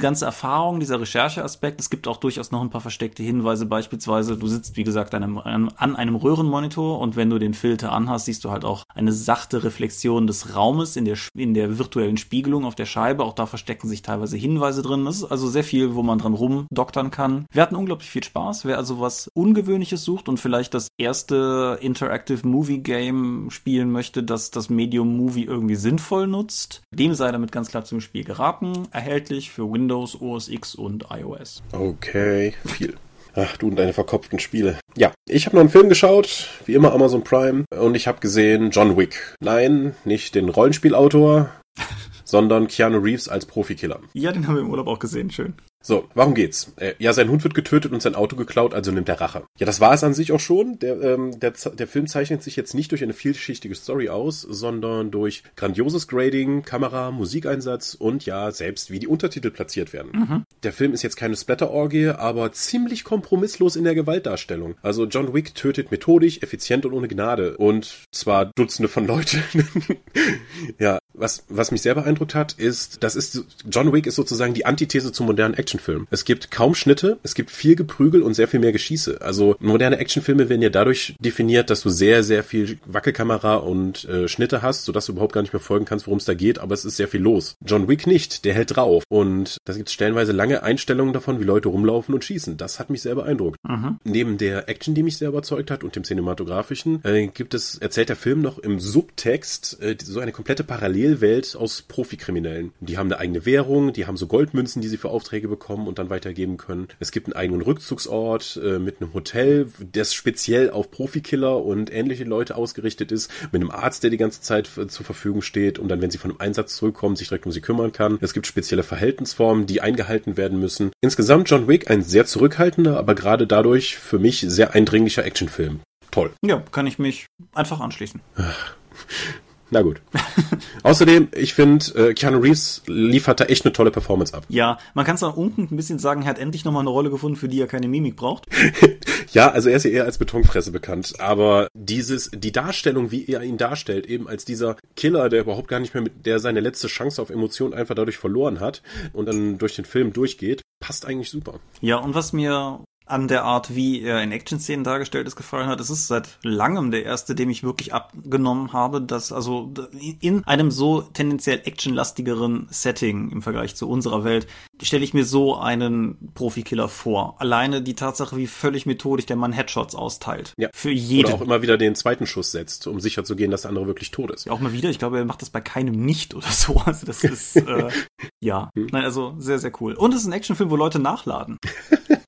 ganze 0.00 0.26
Erfahrung, 0.26 0.78
dieser 0.78 1.00
Rechercheaspekt, 1.00 1.80
es 1.80 1.90
gibt 1.90 2.06
auch 2.06 2.18
durchaus 2.18 2.52
noch 2.52 2.62
ein 2.62 2.70
paar 2.70 2.80
versteckte 2.80 3.24
Hinweise, 3.24 3.66
beispielsweise, 3.66 4.36
du 4.36 4.46
sitzt, 4.46 4.76
wie 4.76 4.84
gesagt, 4.84 5.12
an 5.12 5.24
einem, 5.24 5.70
an 5.74 5.96
einem 5.96 6.14
Röhrenmonitor 6.14 7.00
und 7.00 7.16
wenn 7.16 7.30
du 7.30 7.40
den 7.40 7.54
Filter 7.54 7.90
anhast, 7.90 8.26
siehst 8.26 8.44
du 8.44 8.52
halt 8.52 8.64
auch 8.64 8.84
eine 8.94 9.12
sachte 9.12 9.64
Reflexion 9.64 10.28
des 10.28 10.54
Raumes 10.54 10.94
in 10.94 11.04
der 11.04 11.16
in 11.34 11.54
der 11.54 11.78
virtuellen 11.78 12.16
Spiegelung 12.16 12.64
auf 12.64 12.74
der 12.74 12.86
Scheibe. 12.86 13.24
Auch 13.24 13.34
da 13.34 13.46
verstecken 13.46 13.88
sich 13.88 14.02
teilweise 14.02 14.36
Hinweise 14.36 14.82
drin. 14.82 15.04
Das 15.04 15.16
ist 15.16 15.24
also 15.24 15.48
sehr 15.48 15.64
viel, 15.64 15.94
wo 15.94 16.02
man 16.02 16.18
dran 16.18 16.34
rumdoktern 16.34 17.10
kann. 17.10 17.46
Wir 17.50 17.62
hatten 17.62 17.76
unglaublich 17.76 18.10
viel 18.10 18.24
Spaß. 18.24 18.64
Wer 18.64 18.78
also 18.78 19.00
was 19.00 19.28
Ungewöhnliches 19.34 20.04
sucht 20.04 20.28
und 20.28 20.38
vielleicht 20.38 20.74
das 20.74 20.88
erste 20.98 21.78
Interactive 21.80 22.46
Movie 22.46 22.78
Game 22.78 23.50
spielen 23.50 23.90
möchte, 23.90 24.22
das 24.22 24.50
das 24.50 24.70
Medium 24.70 25.16
Movie 25.16 25.44
irgendwie 25.44 25.76
sinnvoll 25.76 26.26
nutzt, 26.26 26.82
dem 26.90 27.14
sei 27.14 27.32
damit 27.32 27.52
ganz 27.52 27.68
klar 27.68 27.84
zum 27.84 28.00
Spiel 28.00 28.24
geraten. 28.24 28.88
Erhältlich 28.90 29.50
für 29.50 29.70
Windows, 29.70 30.20
OS 30.20 30.48
X 30.48 30.74
und 30.74 31.06
iOS. 31.10 31.62
Okay, 31.72 32.54
viel. 32.64 32.96
Ach, 33.34 33.56
du 33.56 33.68
und 33.68 33.76
deine 33.76 33.92
verkopften 33.94 34.38
Spiele. 34.38 34.78
Ja, 34.96 35.12
ich 35.26 35.46
habe 35.46 35.56
noch 35.56 35.60
einen 35.60 35.70
Film 35.70 35.88
geschaut, 35.88 36.48
wie 36.66 36.74
immer 36.74 36.92
Amazon 36.92 37.24
Prime, 37.24 37.64
und 37.74 37.94
ich 37.94 38.06
habe 38.06 38.20
gesehen 38.20 38.70
John 38.70 38.96
Wick. 38.96 39.34
Nein, 39.40 39.94
nicht 40.04 40.34
den 40.34 40.50
Rollenspielautor, 40.50 41.50
sondern 42.24 42.66
Keanu 42.68 42.98
Reeves 42.98 43.28
als 43.28 43.46
Profikiller. 43.46 44.00
Ja, 44.12 44.32
den 44.32 44.46
haben 44.46 44.56
wir 44.56 44.62
im 44.62 44.70
Urlaub 44.70 44.86
auch 44.86 44.98
gesehen, 44.98 45.30
schön. 45.30 45.54
So, 45.82 46.08
warum 46.14 46.34
geht's? 46.34 46.72
Äh, 46.76 46.94
ja, 46.98 47.12
sein 47.12 47.28
Hund 47.28 47.42
wird 47.42 47.54
getötet 47.54 47.92
und 47.92 48.00
sein 48.00 48.14
Auto 48.14 48.36
geklaut, 48.36 48.72
also 48.72 48.92
nimmt 48.92 49.08
er 49.08 49.20
Rache. 49.20 49.44
Ja, 49.58 49.66
das 49.66 49.80
war 49.80 49.92
es 49.92 50.04
an 50.04 50.14
sich 50.14 50.32
auch 50.32 50.40
schon. 50.40 50.78
Der, 50.78 51.00
ähm, 51.02 51.38
der, 51.38 51.52
der 51.52 51.88
Film 51.88 52.06
zeichnet 52.06 52.42
sich 52.42 52.56
jetzt 52.56 52.74
nicht 52.74 52.92
durch 52.92 53.02
eine 53.02 53.12
vielschichtige 53.12 53.74
Story 53.74 54.08
aus, 54.08 54.40
sondern 54.40 55.10
durch 55.10 55.42
grandioses 55.56 56.06
Grading, 56.08 56.62
Kamera, 56.62 57.10
Musikeinsatz 57.10 57.94
und 57.94 58.24
ja, 58.24 58.50
selbst 58.52 58.90
wie 58.90 59.00
die 59.00 59.08
Untertitel 59.08 59.50
platziert 59.50 59.92
werden. 59.92 60.12
Mhm. 60.12 60.44
Der 60.62 60.72
Film 60.72 60.92
ist 60.92 61.02
jetzt 61.02 61.16
keine 61.16 61.36
Splatter-Orgie, 61.36 62.08
aber 62.08 62.52
ziemlich 62.52 63.04
kompromisslos 63.04 63.76
in 63.76 63.84
der 63.84 63.94
Gewaltdarstellung. 63.94 64.76
Also 64.82 65.06
John 65.06 65.34
Wick 65.34 65.54
tötet 65.54 65.90
methodisch, 65.90 66.42
effizient 66.42 66.86
und 66.86 66.92
ohne 66.92 67.08
Gnade. 67.08 67.56
Und 67.56 68.06
zwar 68.12 68.46
Dutzende 68.46 68.88
von 68.88 69.06
Leuten. 69.06 69.42
ja, 70.78 70.98
was, 71.14 71.44
was 71.48 71.70
mich 71.70 71.82
sehr 71.82 71.94
beeindruckt 71.94 72.34
hat, 72.34 72.52
ist, 72.54 73.02
das 73.02 73.16
ist, 73.16 73.44
John 73.70 73.92
Wick 73.92 74.06
ist 74.06 74.14
sozusagen 74.14 74.54
die 74.54 74.64
Antithese 74.64 75.12
zum 75.12 75.26
modernen 75.26 75.54
Action 75.54 75.71
Actionfilm. 75.72 76.06
Es 76.10 76.24
gibt 76.24 76.50
kaum 76.50 76.74
Schnitte, 76.74 77.18
es 77.22 77.34
gibt 77.34 77.50
viel 77.50 77.76
Geprügel 77.76 78.22
und 78.22 78.34
sehr 78.34 78.48
viel 78.48 78.60
mehr 78.60 78.72
Geschieße. 78.72 79.20
Also 79.22 79.56
moderne 79.58 79.96
Actionfilme 79.98 80.48
werden 80.48 80.60
ja 80.60 80.68
dadurch 80.68 81.14
definiert, 81.18 81.70
dass 81.70 81.80
du 81.80 81.88
sehr, 81.88 82.22
sehr 82.22 82.44
viel 82.44 82.78
Wackelkamera 82.84 83.56
und 83.56 84.04
äh, 84.04 84.28
Schnitte 84.28 84.60
hast, 84.60 84.84
sodass 84.84 85.06
du 85.06 85.12
überhaupt 85.12 85.32
gar 85.32 85.40
nicht 85.40 85.52
mehr 85.52 85.60
folgen 85.60 85.86
kannst, 85.86 86.06
worum 86.06 86.18
es 86.18 86.26
da 86.26 86.34
geht, 86.34 86.58
aber 86.58 86.74
es 86.74 86.84
ist 86.84 86.96
sehr 86.96 87.08
viel 87.08 87.22
los. 87.22 87.56
John 87.64 87.88
Wick 87.88 88.06
nicht, 88.06 88.44
der 88.44 88.54
hält 88.54 88.76
drauf. 88.76 89.04
Und 89.08 89.56
da 89.64 89.72
gibt 89.72 89.88
es 89.88 89.94
stellenweise 89.94 90.32
lange 90.32 90.62
Einstellungen 90.62 91.14
davon, 91.14 91.40
wie 91.40 91.44
Leute 91.44 91.68
rumlaufen 91.68 92.14
und 92.14 92.24
schießen. 92.24 92.56
Das 92.56 92.78
hat 92.78 92.90
mich 92.90 93.02
sehr 93.02 93.14
beeindruckt. 93.14 93.56
Mhm. 93.66 93.98
Neben 94.04 94.38
der 94.38 94.68
Action, 94.68 94.94
die 94.94 95.02
mich 95.02 95.16
sehr 95.16 95.28
überzeugt 95.28 95.70
hat 95.70 95.84
und 95.84 95.96
dem 95.96 96.04
cinematografischen, 96.04 97.02
äh, 97.04 97.28
gibt 97.28 97.54
es, 97.54 97.78
erzählt 97.78 98.10
der 98.10 98.16
Film 98.16 98.42
noch 98.42 98.58
im 98.58 98.78
Subtext 98.78 99.80
äh, 99.80 99.96
so 100.02 100.20
eine 100.20 100.32
komplette 100.32 100.64
Parallelwelt 100.64 101.56
aus 101.56 101.82
Profikriminellen. 101.82 102.72
Die 102.80 102.98
haben 102.98 103.10
eine 103.10 103.18
eigene 103.18 103.46
Währung, 103.46 103.92
die 103.92 104.06
haben 104.06 104.16
so 104.16 104.26
Goldmünzen, 104.26 104.82
die 104.82 104.88
sie 104.88 104.98
für 104.98 105.08
Aufträge 105.08 105.48
bekommen 105.48 105.61
bekommen 105.62 105.86
und 105.86 105.98
dann 105.98 106.10
weitergeben 106.10 106.56
können. 106.56 106.88
Es 106.98 107.12
gibt 107.12 107.28
einen 107.28 107.34
eigenen 107.34 107.62
Rückzugsort 107.62 108.60
äh, 108.62 108.80
mit 108.80 109.00
einem 109.00 109.14
Hotel, 109.14 109.68
das 109.92 110.12
speziell 110.12 110.70
auf 110.70 110.90
Profikiller 110.90 111.64
und 111.64 111.92
ähnliche 111.92 112.24
Leute 112.24 112.56
ausgerichtet 112.56 113.12
ist, 113.12 113.30
mit 113.52 113.62
einem 113.62 113.70
Arzt, 113.70 114.02
der 114.02 114.10
die 114.10 114.16
ganze 114.16 114.40
Zeit 114.40 114.66
zur 114.66 115.06
Verfügung 115.06 115.40
steht 115.40 115.78
und 115.78 115.88
dann, 115.88 116.02
wenn 116.02 116.10
sie 116.10 116.18
von 116.18 116.32
einem 116.32 116.40
Einsatz 116.40 116.74
zurückkommen, 116.74 117.14
sich 117.14 117.28
direkt 117.28 117.46
um 117.46 117.52
sie 117.52 117.60
kümmern 117.60 117.92
kann. 117.92 118.18
Es 118.20 118.34
gibt 118.34 118.48
spezielle 118.48 118.82
Verhaltensformen, 118.82 119.66
die 119.66 119.80
eingehalten 119.80 120.36
werden 120.36 120.58
müssen. 120.58 120.90
Insgesamt 121.00 121.48
John 121.48 121.68
Wick 121.68 121.90
ein 121.90 122.02
sehr 122.02 122.26
zurückhaltender, 122.26 122.98
aber 122.98 123.14
gerade 123.14 123.46
dadurch 123.46 123.96
für 123.96 124.18
mich 124.18 124.40
sehr 124.40 124.74
eindringlicher 124.74 125.24
Actionfilm. 125.24 125.80
Toll. 126.10 126.32
Ja, 126.44 126.62
kann 126.72 126.88
ich 126.88 126.98
mich 126.98 127.26
einfach 127.54 127.80
anschließen. 127.80 128.20
Na 129.72 129.80
gut. 129.80 130.02
Außerdem, 130.82 131.28
ich 131.34 131.54
finde, 131.54 132.10
äh, 132.10 132.12
Keanu 132.12 132.40
Reeves 132.40 132.82
liefert 132.86 133.40
da 133.40 133.44
echt 133.44 133.64
eine 133.64 133.72
tolle 133.72 133.90
Performance 133.90 134.34
ab. 134.34 134.44
Ja, 134.50 134.76
man 134.92 135.06
kann 135.06 135.14
es 135.14 135.22
auch 135.22 135.38
unten 135.38 135.62
ein 135.62 135.76
bisschen 135.76 135.98
sagen, 135.98 136.22
er 136.22 136.28
hat 136.28 136.38
endlich 136.38 136.66
nochmal 136.66 136.82
eine 136.82 136.90
Rolle 136.90 137.08
gefunden, 137.08 137.36
für 137.36 137.48
die 137.48 137.58
er 137.58 137.66
keine 137.66 137.88
Mimik 137.88 138.16
braucht. 138.16 138.44
ja, 139.32 139.50
also 139.50 139.70
er 139.70 139.76
ist 139.76 139.84
ja 139.84 139.90
eher 139.90 140.04
als 140.04 140.18
Betonfresse 140.18 140.72
bekannt, 140.72 141.14
aber 141.20 141.68
dieses, 141.72 142.30
die 142.34 142.52
Darstellung, 142.52 143.10
wie 143.12 143.24
er 143.24 143.42
ihn 143.42 143.56
darstellt, 143.56 144.04
eben 144.04 144.28
als 144.28 144.44
dieser 144.44 144.76
Killer, 144.94 145.30
der 145.30 145.40
überhaupt 145.40 145.68
gar 145.68 145.80
nicht 145.80 145.94
mehr 145.94 146.02
mit, 146.02 146.26
der 146.26 146.38
seine 146.38 146.60
letzte 146.60 146.88
Chance 146.88 147.22
auf 147.22 147.30
Emotionen 147.30 147.72
einfach 147.72 147.94
dadurch 147.94 148.18
verloren 148.18 148.60
hat 148.60 148.82
und 149.14 149.24
dann 149.24 149.56
durch 149.56 149.74
den 149.74 149.86
Film 149.86 150.12
durchgeht, 150.12 150.60
passt 150.80 151.06
eigentlich 151.06 151.30
super. 151.30 151.60
Ja, 151.80 151.96
und 151.96 152.14
was 152.14 152.34
mir 152.34 152.84
an 153.06 153.28
der 153.28 153.44
Art, 153.44 153.74
wie 153.74 154.02
er 154.02 154.22
in 154.22 154.32
Action-Szenen 154.32 154.84
dargestellt 154.84 155.26
ist, 155.26 155.36
gefallen 155.36 155.68
hat. 155.68 155.80
Es 155.80 155.90
ist 155.90 156.06
seit 156.06 156.38
langem 156.42 156.90
der 156.90 157.04
erste, 157.04 157.34
dem 157.34 157.50
ich 157.50 157.62
wirklich 157.62 157.92
abgenommen 157.92 158.72
habe, 158.72 159.00
dass 159.00 159.32
also 159.32 159.72
in 160.20 160.44
einem 160.44 160.70
so 160.70 161.02
tendenziell 161.02 161.62
actionlastigeren 161.64 162.66
Setting 162.70 163.30
im 163.30 163.42
Vergleich 163.42 163.74
zu 163.76 163.88
unserer 163.88 164.24
Welt 164.24 164.46
stelle 164.80 165.04
ich 165.04 165.14
mir 165.14 165.24
so 165.24 165.56
einen 165.56 166.32
Profikiller 166.34 166.88
vor. 166.88 167.36
Alleine 167.38 167.82
die 167.82 167.94
Tatsache, 167.94 168.36
wie 168.36 168.46
völlig 168.46 168.86
methodisch 168.86 169.26
der 169.26 169.36
Mann 169.36 169.52
Headshots 169.52 169.94
austeilt. 169.94 170.54
Ja. 170.56 170.68
Für 170.74 170.90
jeden. 170.90 171.26
Oder 171.26 171.34
auch 171.34 171.40
immer 171.40 171.62
wieder 171.62 171.78
den 171.78 171.94
zweiten 171.94 172.26
Schuss 172.26 172.50
setzt, 172.52 172.86
um 172.86 173.00
sicher 173.00 173.24
zu 173.24 173.36
gehen, 173.36 173.50
dass 173.50 173.62
der 173.62 173.70
andere 173.70 173.86
wirklich 173.86 174.10
tot 174.10 174.30
ist. 174.30 174.46
Ja, 174.46 174.52
auch 174.52 174.60
mal 174.60 174.72
wieder. 174.72 174.90
Ich 174.90 174.98
glaube, 174.98 175.18
er 175.18 175.24
macht 175.24 175.42
das 175.42 175.50
bei 175.50 175.60
keinem 175.60 176.04
nicht 176.04 176.34
oder 176.34 176.48
so. 176.50 176.76
Also 176.84 177.06
das 177.06 177.24
ist, 177.24 177.56
äh, 177.56 177.88
ja. 178.40 178.70
Hm. 178.74 178.88
Nein, 178.92 179.04
also 179.04 179.34
sehr, 179.38 179.58
sehr 179.58 179.72
cool. 179.80 179.94
Und 179.94 180.14
es 180.14 180.22
ist 180.22 180.26
ein 180.26 180.32
Actionfilm, 180.32 180.70
wo 180.70 180.76
Leute 180.76 180.98
nachladen. 180.98 181.58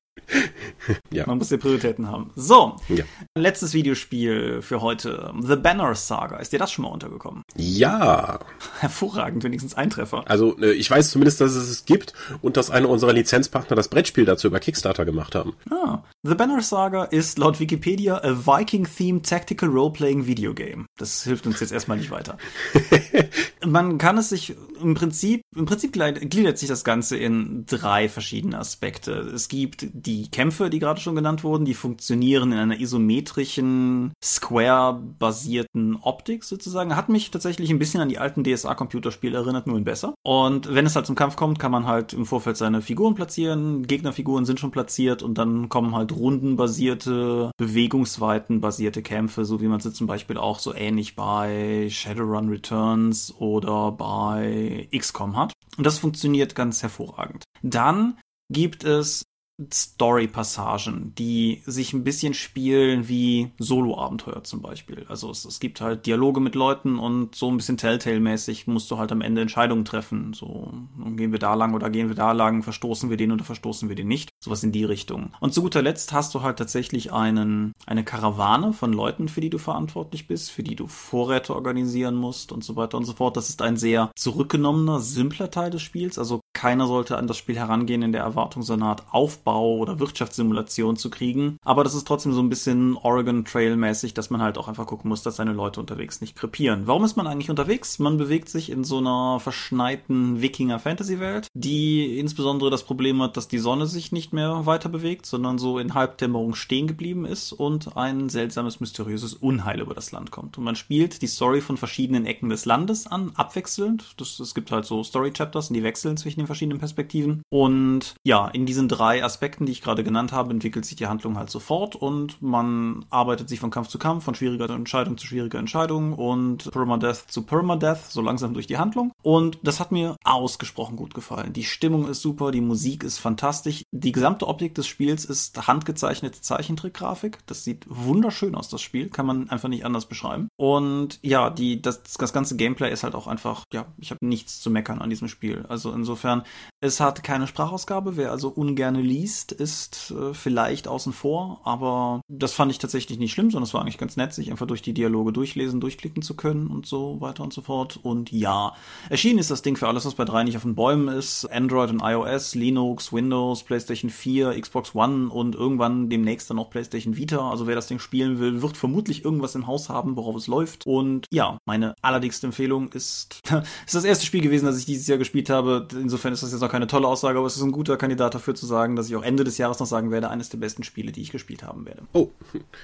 ja. 1.11 1.25
Man 1.27 1.37
muss 1.37 1.49
die 1.49 1.57
Prioritäten 1.57 2.09
haben. 2.09 2.31
So, 2.35 2.75
ja. 2.89 3.03
letztes 3.35 3.73
Videospiel 3.73 4.61
für 4.61 4.81
heute. 4.81 5.33
The 5.41 5.55
Banner 5.55 5.95
Saga. 5.95 6.37
Ist 6.37 6.53
dir 6.53 6.59
das 6.59 6.71
schon 6.71 6.83
mal 6.83 6.89
untergekommen? 6.91 7.43
Ja. 7.55 8.39
Hervorragend, 8.79 9.43
wenigstens 9.43 9.75
ein 9.75 9.89
Treffer. 9.89 10.23
Also 10.27 10.57
äh, 10.59 10.71
ich 10.71 10.89
weiß 10.89 11.11
zumindest, 11.11 11.41
dass 11.41 11.55
es 11.55 11.69
es 11.69 11.85
gibt 11.85 12.13
und 12.41 12.57
dass 12.57 12.69
einer 12.69 12.89
unserer 12.89 13.13
Lizenzpartner 13.13 13.75
das 13.75 13.89
Brettspiel 13.89 14.25
dazu 14.25 14.47
über 14.47 14.59
Kickstarter 14.59 15.05
gemacht 15.05 15.35
haben. 15.35 15.55
Ah. 15.69 16.03
The 16.27 16.33
Banner 16.33 16.59
Saga 16.63 17.03
ist 17.03 17.37
laut 17.37 17.59
Wikipedia 17.59 18.17
a 18.17 18.47
Viking-themed 18.47 19.23
Tactical 19.23 19.69
Role-Playing 19.69 20.25
Video 20.25 20.55
Game. 20.55 20.87
Das 20.97 21.23
hilft 21.23 21.45
uns 21.45 21.59
jetzt 21.59 21.71
erstmal 21.71 21.99
nicht 21.99 22.09
weiter. 22.09 22.39
Man 23.63 23.99
kann 23.99 24.17
es 24.17 24.29
sich 24.29 24.55
im 24.81 24.95
Prinzip, 24.95 25.41
im 25.55 25.65
Prinzip 25.65 25.93
gliedert 25.93 26.57
sich 26.57 26.67
das 26.67 26.83
Ganze 26.83 27.15
in 27.15 27.65
drei 27.67 28.09
verschiedene 28.09 28.57
Aspekte. 28.57 29.11
Es 29.11 29.49
gibt 29.49 29.85
die 29.93 30.31
Kämpfe, 30.31 30.71
die 30.71 30.79
gerade 30.79 30.99
schon 30.99 31.15
genannt 31.15 31.43
wurden, 31.43 31.63
die 31.63 31.75
funktionieren 31.75 32.51
in 32.51 32.57
einer 32.57 32.79
isometrischen, 32.79 34.13
Square-basierten 34.23 35.97
Optik 36.01 36.43
sozusagen. 36.43 36.95
Hat 36.95 37.07
mich 37.07 37.29
tatsächlich 37.29 37.69
ein 37.69 37.79
bisschen 37.79 38.01
an 38.01 38.09
die 38.09 38.17
alten 38.17 38.43
DSA-Computerspiele 38.43 39.37
erinnert, 39.37 39.67
nur 39.67 39.77
in 39.77 39.83
besser. 39.83 40.15
Und 40.23 40.73
wenn 40.73 40.87
es 40.87 40.95
halt 40.95 41.05
zum 41.05 41.15
Kampf 41.15 41.35
kommt, 41.35 41.59
kann 41.59 41.71
man 41.71 41.85
halt 41.85 42.13
im 42.13 42.25
Vorfeld 42.25 42.57
seine 42.57 42.81
Figuren 42.81 43.13
platzieren. 43.13 43.85
Gegnerfiguren 43.85 44.45
sind 44.45 44.59
schon 44.59 44.71
platziert 44.71 45.21
und 45.21 45.37
dann 45.37 45.69
kommen 45.69 45.95
halt 45.95 46.14
rundenbasierte, 46.15 47.51
bewegungsweitenbasierte 47.57 49.01
Kämpfe, 49.01 49.45
so 49.45 49.61
wie 49.61 49.67
man 49.67 49.79
sie 49.79 49.93
zum 49.93 50.07
Beispiel 50.07 50.37
auch 50.37 50.59
so 50.59 50.73
ähnlich 50.73 51.15
bei 51.15 51.87
Shadowrun 51.89 52.49
Returns 52.49 53.33
oder 53.37 53.91
bei 53.91 54.87
XCOM 54.95 55.35
hat. 55.35 55.53
Und 55.77 55.85
das 55.85 55.99
funktioniert 55.99 56.55
ganz 56.55 56.81
hervorragend. 56.81 57.43
Dann 57.61 58.17
gibt 58.49 58.83
es 58.83 59.23
Story-Passagen, 59.71 61.13
die 61.17 61.61
sich 61.65 61.93
ein 61.93 62.03
bisschen 62.03 62.33
spielen 62.33 63.07
wie 63.07 63.51
Solo-Abenteuer 63.57 64.43
zum 64.43 64.61
Beispiel. 64.61 65.05
Also 65.07 65.31
es, 65.31 65.45
es, 65.45 65.59
gibt 65.59 65.79
halt 65.79 66.05
Dialoge 66.05 66.41
mit 66.41 66.55
Leuten 66.55 66.99
und 66.99 67.35
so 67.35 67.49
ein 67.49 67.57
bisschen 67.57 67.77
Telltale-mäßig 67.77 68.67
musst 68.67 68.91
du 68.91 68.97
halt 68.97 69.13
am 69.13 69.21
Ende 69.21 69.41
Entscheidungen 69.41 69.85
treffen. 69.85 70.33
So, 70.33 70.73
gehen 71.15 71.31
wir 71.31 71.39
da 71.39 71.53
lang 71.53 71.73
oder 71.73 71.89
gehen 71.89 72.09
wir 72.09 72.15
da 72.15 72.33
lang, 72.33 72.63
verstoßen 72.63 73.09
wir 73.09 73.17
den 73.17 73.31
oder 73.31 73.45
verstoßen 73.45 73.87
wir 73.87 73.95
den 73.95 74.09
nicht. 74.09 74.29
Sowas 74.43 74.63
in 74.63 74.73
die 74.73 74.83
Richtung. 74.83 75.31
Und 75.39 75.53
zu 75.53 75.61
guter 75.61 75.81
Letzt 75.81 76.11
hast 76.11 76.35
du 76.35 76.41
halt 76.41 76.57
tatsächlich 76.57 77.13
einen, 77.13 77.71
eine 77.85 78.03
Karawane 78.03 78.73
von 78.73 78.91
Leuten, 78.91 79.29
für 79.29 79.41
die 79.41 79.49
du 79.49 79.57
verantwortlich 79.57 80.27
bist, 80.27 80.51
für 80.51 80.63
die 80.63 80.75
du 80.75 80.87
Vorräte 80.87 81.55
organisieren 81.55 82.15
musst 82.15 82.51
und 82.51 82.63
so 82.63 82.75
weiter 82.75 82.97
und 82.97 83.05
so 83.05 83.13
fort. 83.13 83.37
Das 83.37 83.49
ist 83.49 83.61
ein 83.61 83.77
sehr 83.77 84.11
zurückgenommener, 84.15 84.99
simpler 84.99 85.49
Teil 85.49 85.69
des 85.69 85.81
Spiels. 85.81 86.19
Also 86.19 86.41
keiner 86.53 86.87
sollte 86.87 87.17
an 87.17 87.27
das 87.27 87.37
Spiel 87.37 87.57
herangehen 87.57 88.01
in 88.01 88.11
der 88.11 88.23
Erwartung, 88.23 88.61
so 88.61 88.73
eine 88.73 88.95
Aufbau 89.11 89.44
oder 89.45 89.99
Wirtschaftssimulation 89.99 90.97
zu 90.97 91.09
kriegen. 91.09 91.57
Aber 91.63 91.83
das 91.83 91.95
ist 91.95 92.07
trotzdem 92.07 92.33
so 92.33 92.41
ein 92.41 92.49
bisschen 92.49 92.97
Oregon 92.97 93.45
Trail 93.45 93.75
mäßig, 93.77 94.13
dass 94.13 94.29
man 94.29 94.41
halt 94.41 94.57
auch 94.57 94.67
einfach 94.67 94.87
gucken 94.87 95.09
muss, 95.09 95.23
dass 95.23 95.35
seine 95.35 95.53
Leute 95.53 95.79
unterwegs 95.79 96.21
nicht 96.21 96.35
krepieren. 96.35 96.83
Warum 96.85 97.03
ist 97.03 97.17
man 97.17 97.27
eigentlich 97.27 97.49
unterwegs? 97.49 97.99
Man 97.99 98.17
bewegt 98.17 98.49
sich 98.49 98.69
in 98.69 98.83
so 98.83 98.97
einer 98.97 99.39
verschneiten 99.39 100.41
Wikinger-Fantasy-Welt, 100.41 101.47
die 101.53 102.19
insbesondere 102.19 102.69
das 102.69 102.83
Problem 102.83 103.21
hat, 103.21 103.37
dass 103.37 103.47
die 103.47 103.59
Sonne 103.59 103.85
sich 103.85 104.11
nicht 104.11 104.33
mehr 104.33 104.65
weiter 104.65 104.89
bewegt, 104.89 105.25
sondern 105.25 105.57
so 105.57 105.79
in 105.79 105.93
Halbdämmerung 105.93 106.55
stehen 106.55 106.87
geblieben 106.87 107.25
ist 107.25 107.53
und 107.53 107.97
ein 107.97 108.29
seltsames, 108.29 108.79
mysteriöses 108.79 109.33
Unheil 109.33 109.79
über 109.79 109.93
das 109.93 110.11
Land 110.11 110.31
kommt. 110.31 110.57
Und 110.57 110.63
man 110.63 110.75
spielt 110.75 111.21
die 111.21 111.27
Story 111.27 111.61
von 111.61 111.77
verschiedenen 111.77 112.25
Ecken 112.25 112.49
des 112.49 112.65
Landes 112.65 113.07
an, 113.07 113.31
abwechselnd. 113.35 114.13
Das, 114.17 114.39
es 114.39 114.55
gibt 114.55 114.71
halt 114.71 114.85
so 114.85 115.03
Story-Chapters 115.03 115.69
und 115.69 115.75
die 115.75 115.83
wechseln 115.83 116.17
zwischen 116.17 116.39
den 116.39 116.47
verschiedenen 116.47 116.79
Perspektiven. 116.79 117.41
Und 117.49 118.15
ja, 118.23 118.47
in 118.47 118.65
diesen 118.65 118.87
drei 118.87 119.23
Aspekten, 119.23 119.34
die 119.39 119.71
ich 119.71 119.81
gerade 119.81 120.03
genannt 120.03 120.31
habe, 120.31 120.51
entwickelt 120.51 120.85
sich 120.85 120.95
die 120.95 121.07
Handlung 121.07 121.37
halt 121.37 121.49
sofort 121.49 121.95
und 121.95 122.41
man 122.41 123.05
arbeitet 123.09 123.49
sich 123.49 123.59
von 123.59 123.71
Kampf 123.71 123.87
zu 123.87 123.99
Kampf, 123.99 124.23
von 124.23 124.35
schwieriger 124.35 124.69
Entscheidung 124.69 125.17
zu 125.17 125.27
schwieriger 125.27 125.59
Entscheidung 125.59 126.13
und 126.13 126.71
Permadeath 126.71 127.25
zu 127.29 127.43
Permadeath, 127.43 128.11
so 128.11 128.21
langsam 128.21 128.53
durch 128.53 128.67
die 128.67 128.77
Handlung. 128.77 129.11
Und 129.21 129.59
das 129.63 129.79
hat 129.79 129.91
mir 129.91 130.15
ausgesprochen 130.23 130.95
gut 130.95 131.13
gefallen. 131.13 131.53
Die 131.53 131.63
Stimmung 131.63 132.07
ist 132.07 132.21
super, 132.21 132.51
die 132.51 132.61
Musik 132.61 133.03
ist 133.03 133.19
fantastisch. 133.19 133.83
Die 133.91 134.11
gesamte 134.11 134.47
Optik 134.47 134.75
des 134.75 134.87
Spiels 134.87 135.25
ist 135.25 135.67
handgezeichnete 135.67 136.41
Zeichentrickgrafik. 136.41 137.39
Das 137.45 137.63
sieht 137.63 137.85
wunderschön 137.87 138.55
aus, 138.55 138.69
das 138.69 138.81
Spiel. 138.81 139.09
Kann 139.09 139.25
man 139.25 139.49
einfach 139.49 139.69
nicht 139.69 139.85
anders 139.85 140.07
beschreiben. 140.07 140.49
Und 140.57 141.19
ja, 141.21 141.49
die, 141.49 141.81
das, 141.81 142.03
das 142.03 142.33
ganze 142.33 142.55
Gameplay 142.55 142.91
ist 142.91 143.03
halt 143.03 143.15
auch 143.15 143.27
einfach, 143.27 143.63
ja, 143.71 143.85
ich 143.97 144.11
habe 144.11 144.25
nichts 144.25 144.59
zu 144.59 144.69
meckern 144.69 145.01
an 145.01 145.09
diesem 145.09 145.27
Spiel. 145.27 145.65
Also 145.69 145.91
insofern 145.91 146.15
Insofern, 146.15 146.43
es 146.79 146.99
hat 146.99 147.23
keine 147.23 147.45
Sprachausgabe. 147.45 148.15
Wer 148.15 148.31
also 148.31 148.47
ungerne 148.47 149.01
liest, 149.01 149.24
ist 149.51 150.11
äh, 150.11 150.33
vielleicht 150.33 150.87
außen 150.87 151.13
vor. 151.13 151.61
Aber 151.63 152.21
das 152.27 152.53
fand 152.53 152.71
ich 152.71 152.79
tatsächlich 152.79 153.19
nicht 153.19 153.33
schlimm, 153.33 153.51
sondern 153.51 153.67
es 153.67 153.73
war 153.73 153.81
eigentlich 153.81 153.97
ganz 153.97 154.17
nett, 154.17 154.33
sich 154.33 154.51
einfach 154.51 154.67
durch 154.67 154.81
die 154.81 154.93
Dialoge 154.93 155.33
durchlesen, 155.33 155.79
durchklicken 155.79 156.21
zu 156.21 156.35
können 156.35 156.67
und 156.67 156.85
so 156.85 157.21
weiter 157.21 157.43
und 157.43 157.53
so 157.53 157.61
fort. 157.61 157.99
Und 158.01 158.31
ja, 158.31 158.73
erschienen 159.09 159.39
ist 159.39 159.51
das 159.51 159.61
Ding 159.61 159.75
für 159.75 159.87
alles, 159.87 160.05
was 160.05 160.15
bei 160.15 160.25
drei 160.25 160.43
nicht 160.43 160.57
auf 160.57 160.63
den 160.63 160.75
Bäumen 160.75 161.07
ist. 161.07 161.45
Android 161.51 161.89
und 161.89 162.01
iOS, 162.01 162.55
Linux, 162.55 163.11
Windows, 163.11 163.63
PlayStation 163.63 164.09
4, 164.09 164.59
Xbox 164.59 164.95
One 164.95 165.29
und 165.29 165.55
irgendwann 165.55 166.09
demnächst 166.09 166.49
dann 166.49 166.59
auch 166.59 166.69
PlayStation 166.69 167.17
Vita. 167.17 167.49
Also 167.49 167.67
wer 167.67 167.75
das 167.75 167.87
Ding 167.87 167.99
spielen 167.99 168.39
will, 168.39 168.61
wird 168.61 168.77
vermutlich 168.77 169.25
irgendwas 169.25 169.55
im 169.55 169.67
Haus 169.67 169.89
haben, 169.89 170.15
worauf 170.15 170.35
es 170.35 170.47
läuft. 170.47 170.85
Und 170.85 171.27
ja, 171.31 171.57
meine 171.65 171.95
allerdickste 172.01 172.47
Empfehlung 172.47 172.89
ist, 172.89 173.41
ist 173.85 173.95
das 173.95 174.03
erste 174.03 174.25
Spiel 174.25 174.41
gewesen, 174.41 174.65
das 174.65 174.77
ich 174.77 174.85
dieses 174.85 175.07
Jahr 175.07 175.17
gespielt 175.17 175.49
habe. 175.49 175.87
Insofern 175.93 176.33
ist 176.33 176.43
das 176.43 176.51
jetzt 176.51 176.61
noch 176.61 176.71
keine 176.71 176.87
tolle 176.87 177.07
Aussage, 177.07 177.37
aber 177.37 177.47
es 177.47 177.55
ist 177.55 177.63
ein 177.63 177.71
guter 177.71 177.97
Kandidat 177.97 178.35
dafür 178.35 178.55
zu 178.55 178.65
sagen, 178.65 178.95
dass 178.95 179.09
ich 179.09 179.14
auch 179.15 179.23
Ende 179.23 179.43
des 179.43 179.57
Jahres 179.57 179.79
noch 179.79 179.87
sagen 179.87 180.11
werde, 180.11 180.29
eines 180.29 180.49
der 180.49 180.57
besten 180.57 180.83
Spiele, 180.83 181.11
die 181.11 181.21
ich 181.21 181.31
gespielt 181.31 181.63
haben 181.63 181.85
werde. 181.85 182.03
Oh, 182.13 182.29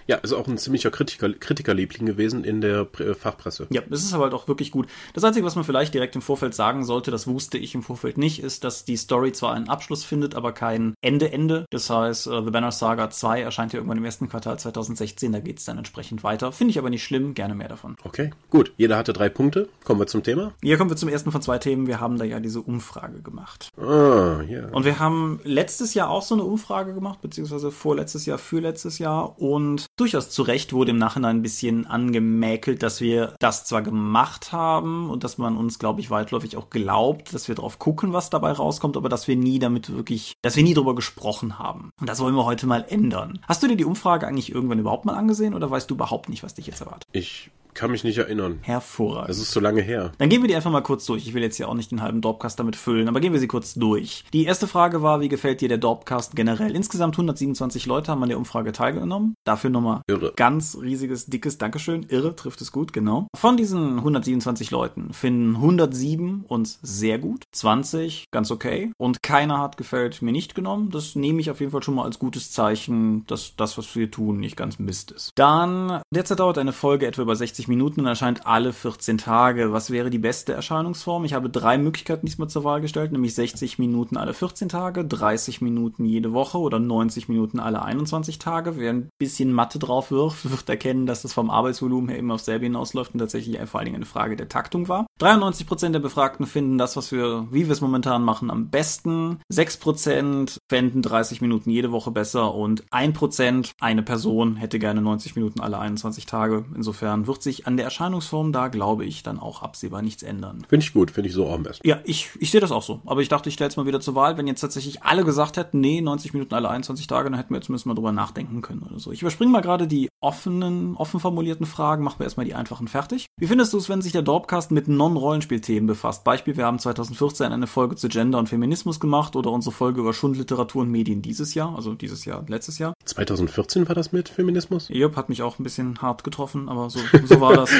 ja, 0.07 0.17
ist 0.17 0.33
auch 0.33 0.47
ein 0.47 0.57
ziemlicher 0.57 0.91
Kritiker, 0.91 1.31
Kritikerliebling 1.33 2.05
gewesen 2.05 2.43
in 2.43 2.61
der 2.61 2.87
äh, 2.99 3.13
Fachpresse. 3.13 3.67
Ja, 3.69 3.81
es 3.89 4.03
ist 4.03 4.13
aber 4.13 4.25
halt 4.25 4.33
auch 4.33 4.47
wirklich 4.47 4.71
gut. 4.71 4.87
Das 5.13 5.23
Einzige, 5.23 5.45
was 5.45 5.55
man 5.55 5.63
vielleicht 5.63 5.93
direkt 5.93 6.15
im 6.15 6.21
Vorfeld 6.21 6.53
sagen 6.53 6.85
sollte, 6.85 7.11
das 7.11 7.27
wusste 7.27 7.57
ich 7.57 7.75
im 7.75 7.83
Vorfeld 7.83 8.17
nicht, 8.17 8.41
ist, 8.41 8.63
dass 8.63 8.85
die 8.85 8.97
Story 8.97 9.31
zwar 9.31 9.53
einen 9.53 9.69
Abschluss 9.69 10.03
findet, 10.03 10.35
aber 10.35 10.51
kein 10.53 10.93
Ende-Ende. 11.01 11.65
Das 11.69 11.89
heißt, 11.89 12.27
uh, 12.27 12.43
The 12.43 12.51
Banner 12.51 12.71
Saga 12.71 13.09
2 13.09 13.41
erscheint 13.41 13.73
ja 13.73 13.77
irgendwann 13.77 13.97
im 13.97 14.05
ersten 14.05 14.29
Quartal 14.29 14.59
2016, 14.59 15.31
da 15.31 15.39
geht 15.39 15.59
es 15.59 15.65
dann 15.65 15.77
entsprechend 15.77 16.23
weiter. 16.23 16.51
Finde 16.51 16.71
ich 16.71 16.79
aber 16.79 16.89
nicht 16.89 17.03
schlimm, 17.03 17.33
gerne 17.33 17.55
mehr 17.55 17.67
davon. 17.67 17.95
Okay, 18.03 18.31
gut. 18.49 18.73
Jeder 18.77 18.97
hatte 18.97 19.13
drei 19.13 19.29
Punkte. 19.29 19.69
Kommen 19.83 19.99
wir 19.99 20.07
zum 20.07 20.23
Thema. 20.23 20.53
Hier 20.61 20.77
kommen 20.77 20.89
wir 20.89 20.97
zum 20.97 21.09
ersten 21.09 21.31
von 21.31 21.41
zwei 21.41 21.57
Themen. 21.57 21.87
Wir 21.87 21.99
haben 21.99 22.17
da 22.17 22.25
ja 22.25 22.39
diese 22.39 22.61
Umfrage 22.61 23.21
gemacht. 23.21 23.69
Ah, 23.77 24.41
ja. 24.47 24.69
Und 24.71 24.85
wir 24.85 24.99
haben 24.99 25.39
letztes 25.43 25.93
Jahr 25.93 26.09
auch 26.09 26.20
so 26.23 26.35
eine 26.35 26.43
Umfrage 26.43 26.93
gemacht, 26.93 27.21
beziehungsweise 27.21 27.71
vorletztes 27.71 28.25
Jahr, 28.25 28.37
für 28.37 28.59
letztes 28.59 28.99
Jahr. 28.99 29.39
Und 29.39 29.85
durchaus 29.97 30.29
zu 30.29 30.43
Recht 30.43 30.73
wurde 30.73 30.91
im 30.91 30.97
Nachhinein 30.97 31.37
ein 31.37 31.41
bisschen 31.41 31.87
angemäkelt, 31.87 32.83
dass 32.83 33.01
wir 33.01 33.35
das 33.39 33.65
zwar 33.65 33.81
gemacht 33.81 34.51
haben 34.51 35.09
und 35.09 35.23
dass 35.23 35.37
man 35.37 35.57
uns, 35.57 35.79
glaube 35.79 36.01
ich, 36.01 36.09
weitläufig 36.09 36.57
auch 36.57 36.69
glaubt, 36.69 37.33
dass 37.33 37.47
wir 37.47 37.55
drauf 37.55 37.79
gucken, 37.79 38.13
was 38.13 38.29
dabei 38.29 38.51
rauskommt, 38.51 38.97
aber 38.97 39.09
dass 39.09 39.27
wir 39.27 39.35
nie 39.35 39.59
damit 39.59 39.93
wirklich, 39.93 40.33
dass 40.41 40.55
wir 40.55 40.63
nie 40.63 40.73
drüber 40.73 40.95
gesprochen 40.95 41.59
haben. 41.59 41.91
Und 41.99 42.09
das 42.09 42.19
wollen 42.19 42.35
wir 42.35 42.45
heute 42.45 42.67
mal 42.67 42.85
ändern. 42.87 43.39
Hast 43.47 43.63
du 43.63 43.67
dir 43.67 43.77
die 43.77 43.85
Umfrage 43.85 44.27
eigentlich 44.27 44.53
irgendwann 44.53 44.79
überhaupt 44.79 45.05
mal 45.05 45.15
angesehen 45.15 45.53
oder 45.53 45.69
weißt 45.69 45.89
du 45.89 45.95
überhaupt 45.95 46.29
nicht, 46.29 46.43
was 46.43 46.53
dich 46.53 46.67
jetzt 46.67 46.81
erwartet? 46.81 47.07
Ich 47.11 47.51
kann 47.73 47.91
mich 47.91 48.03
nicht 48.03 48.17
erinnern. 48.17 48.59
Hervorragend. 48.61 49.29
Das 49.29 49.37
ist 49.37 49.51
so 49.51 49.59
lange 49.59 49.81
her. 49.81 50.11
Dann 50.17 50.29
gehen 50.29 50.41
wir 50.41 50.47
die 50.47 50.55
einfach 50.55 50.71
mal 50.71 50.81
kurz 50.81 51.05
durch. 51.05 51.27
Ich 51.27 51.33
will 51.33 51.41
jetzt 51.41 51.57
hier 51.57 51.69
auch 51.69 51.73
nicht 51.73 51.91
den 51.91 52.01
halben 52.01 52.21
Dorpcast 52.21 52.59
damit 52.59 52.75
füllen, 52.75 53.07
aber 53.07 53.19
gehen 53.19 53.33
wir 53.33 53.39
sie 53.39 53.47
kurz 53.47 53.73
durch. 53.73 54.25
Die 54.33 54.45
erste 54.45 54.67
Frage 54.67 55.01
war, 55.01 55.21
wie 55.21 55.29
gefällt 55.29 55.61
dir 55.61 55.69
der 55.69 55.77
Dorpcast 55.77 56.35
generell? 56.35 56.75
Insgesamt 56.75 57.15
127 57.15 57.85
Leute 57.85 58.11
haben 58.11 58.23
an 58.23 58.29
der 58.29 58.37
Umfrage 58.37 58.71
teilgenommen. 58.71 59.35
Dafür 59.43 59.69
nochmal 59.69 60.01
Irre. 60.07 60.33
ganz 60.35 60.77
riesiges, 60.79 61.25
dickes 61.25 61.57
Dankeschön. 61.57 62.05
Irre 62.09 62.35
trifft 62.35 62.61
es 62.61 62.71
gut, 62.71 62.93
genau. 62.93 63.27
Von 63.35 63.57
diesen 63.57 63.97
127 63.97 64.71
Leuten 64.71 65.13
finden 65.13 65.55
107 65.55 66.45
uns 66.47 66.79
sehr 66.81 67.19
gut, 67.19 67.43
20 67.51 68.25
ganz 68.31 68.51
okay 68.51 68.91
und 68.97 69.23
keiner 69.23 69.59
hat 69.59 69.77
gefällt 69.77 70.21
mir 70.21 70.31
nicht 70.31 70.55
genommen. 70.55 70.89
Das 70.91 71.15
nehme 71.15 71.41
ich 71.41 71.49
auf 71.49 71.59
jeden 71.59 71.71
Fall 71.71 71.83
schon 71.83 71.95
mal 71.95 72.05
als 72.05 72.19
gutes 72.19 72.51
Zeichen, 72.51 73.25
dass 73.27 73.55
das, 73.55 73.77
was 73.77 73.95
wir 73.95 74.11
tun, 74.11 74.39
nicht 74.39 74.57
ganz 74.57 74.79
Mist 74.79 75.11
ist. 75.11 75.31
Dann, 75.35 76.01
derzeit 76.13 76.39
dauert 76.39 76.57
eine 76.57 76.73
Folge 76.73 77.07
etwa 77.07 77.21
über 77.21 77.35
60 77.35 77.60
60 77.61 77.67
Minuten 77.67 78.01
und 78.01 78.07
erscheint 78.07 78.47
alle 78.47 78.73
14 78.73 79.19
Tage. 79.19 79.71
Was 79.71 79.91
wäre 79.91 80.09
die 80.09 80.17
beste 80.17 80.53
Erscheinungsform? 80.53 81.25
Ich 81.25 81.33
habe 81.33 81.49
drei 81.49 81.77
Möglichkeiten 81.77 82.25
diesmal 82.25 82.49
zur 82.49 82.63
Wahl 82.63 82.81
gestellt, 82.81 83.11
nämlich 83.11 83.35
60 83.35 83.77
Minuten 83.77 84.17
alle 84.17 84.33
14 84.33 84.67
Tage, 84.67 85.05
30 85.05 85.61
Minuten 85.61 86.05
jede 86.05 86.33
Woche 86.33 86.57
oder 86.57 86.79
90 86.79 87.29
Minuten 87.29 87.59
alle 87.59 87.83
21 87.83 88.39
Tage. 88.39 88.77
Wer 88.77 88.93
ein 88.93 89.09
bisschen 89.19 89.53
Mathe 89.53 89.77
drauf 89.77 90.09
wirft, 90.09 90.49
wird 90.49 90.67
erkennen, 90.69 91.05
dass 91.05 91.21
das 91.21 91.33
vom 91.33 91.51
Arbeitsvolumen 91.51 92.09
her 92.09 92.17
immer 92.17 92.35
auf 92.35 92.41
selbe 92.41 92.65
hinausläuft 92.65 93.13
und 93.13 93.19
tatsächlich 93.19 93.59
vor 93.69 93.79
allen 93.79 93.85
Dingen 93.85 93.97
eine 93.97 94.05
Frage 94.05 94.35
der 94.35 94.49
Taktung 94.49 94.87
war. 94.87 95.05
93% 95.19 95.89
der 95.89 95.99
Befragten 95.99 96.47
finden 96.47 96.79
das, 96.79 96.97
was 96.97 97.11
wir, 97.11 97.47
wie 97.51 97.67
wir 97.67 97.73
es 97.73 97.81
momentan 97.81 98.23
machen, 98.23 98.49
am 98.49 98.69
besten. 98.69 99.37
6% 99.53 100.57
fänden 100.67 101.03
30 101.03 101.41
Minuten 101.41 101.69
jede 101.69 101.91
Woche 101.91 102.09
besser 102.09 102.55
und 102.55 102.83
1% 102.89 103.71
eine 103.79 104.01
Person 104.01 104.55
hätte 104.55 104.79
gerne 104.79 105.01
90 105.01 105.35
Minuten 105.35 105.59
alle 105.59 105.77
21 105.77 106.25
Tage. 106.25 106.65
Insofern 106.75 107.27
wird 107.27 107.43
sich 107.43 107.50
sich 107.51 107.67
an 107.67 107.77
der 107.77 107.85
Erscheinungsform 107.85 108.51
da, 108.51 108.67
glaube 108.69 109.05
ich, 109.05 109.23
dann 109.23 109.39
auch 109.39 109.61
absehbar 109.61 110.01
nichts 110.01 110.23
ändern. 110.23 110.65
Finde 110.67 110.85
ich 110.85 110.93
gut, 110.93 111.11
finde 111.11 111.29
ich 111.29 111.35
so 111.35 111.45
auch 111.45 111.53
am 111.53 111.63
besten. 111.63 111.87
Ja, 111.87 111.99
ich, 112.05 112.29
ich 112.39 112.51
sehe 112.51 112.61
das 112.61 112.71
auch 112.71 112.83
so. 112.83 113.01
Aber 113.05 113.21
ich 113.21 113.29
dachte, 113.29 113.49
ich 113.49 113.55
stelle 113.55 113.69
es 113.69 113.77
mal 113.77 113.85
wieder 113.85 113.99
zur 113.99 114.15
Wahl. 114.15 114.37
Wenn 114.37 114.47
jetzt 114.47 114.61
tatsächlich 114.61 115.03
alle 115.03 115.23
gesagt 115.23 115.57
hätten, 115.57 115.79
nee, 115.79 116.01
90 116.01 116.33
Minuten 116.33 116.53
alle 116.53 116.69
21 116.69 117.07
Tage, 117.07 117.29
dann 117.29 117.37
hätten 117.37 117.53
wir 117.53 117.61
zumindest 117.61 117.85
mal 117.85 117.93
drüber 117.93 118.11
nachdenken 118.11 118.61
können 118.61 118.83
oder 118.83 118.99
so. 118.99 119.11
Ich 119.11 119.21
überspringe 119.21 119.51
mal 119.51 119.61
gerade 119.61 119.87
die 119.87 120.09
offenen, 120.21 120.95
offen 120.95 121.19
formulierten 121.19 121.65
Fragen, 121.65 122.03
machen 122.03 122.19
wir 122.19 122.25
erstmal 122.25 122.45
die 122.45 122.53
einfachen 122.53 122.87
fertig. 122.87 123.25
Wie 123.39 123.47
findest 123.47 123.73
du 123.73 123.77
es, 123.77 123.89
wenn 123.89 124.01
sich 124.01 124.11
der 124.11 124.21
Dorpcast 124.21 124.71
mit 124.71 124.87
Non-Rollenspielthemen 124.87 125.87
befasst? 125.87 126.23
Beispiel, 126.23 126.57
wir 126.57 126.65
haben 126.65 126.79
2014 126.79 127.51
eine 127.51 127.67
Folge 127.67 127.95
zu 127.95 128.07
Gender 128.07 128.39
und 128.39 128.47
Feminismus 128.47 128.99
gemacht 128.99 129.35
oder 129.35 129.51
unsere 129.51 129.73
Folge 129.73 130.01
über 130.01 130.13
Schundliteratur 130.13 130.83
und 130.83 130.91
Medien 130.91 131.21
dieses 131.21 131.53
Jahr, 131.53 131.75
also 131.75 131.93
dieses 131.93 132.25
Jahr, 132.25 132.43
letztes 132.47 132.77
Jahr. 132.77 132.93
2014 133.05 133.87
war 133.87 133.95
das 133.95 134.11
mit 134.11 134.29
Feminismus? 134.29 134.87
Jupp, 134.89 135.15
hat 135.15 135.29
mich 135.29 135.41
auch 135.41 135.59
ein 135.59 135.63
bisschen 135.63 136.01
hart 136.01 136.23
getroffen, 136.23 136.69
aber 136.69 136.89
so, 136.89 136.99
so 137.25 137.40
war 137.41 137.53
das. 137.55 137.71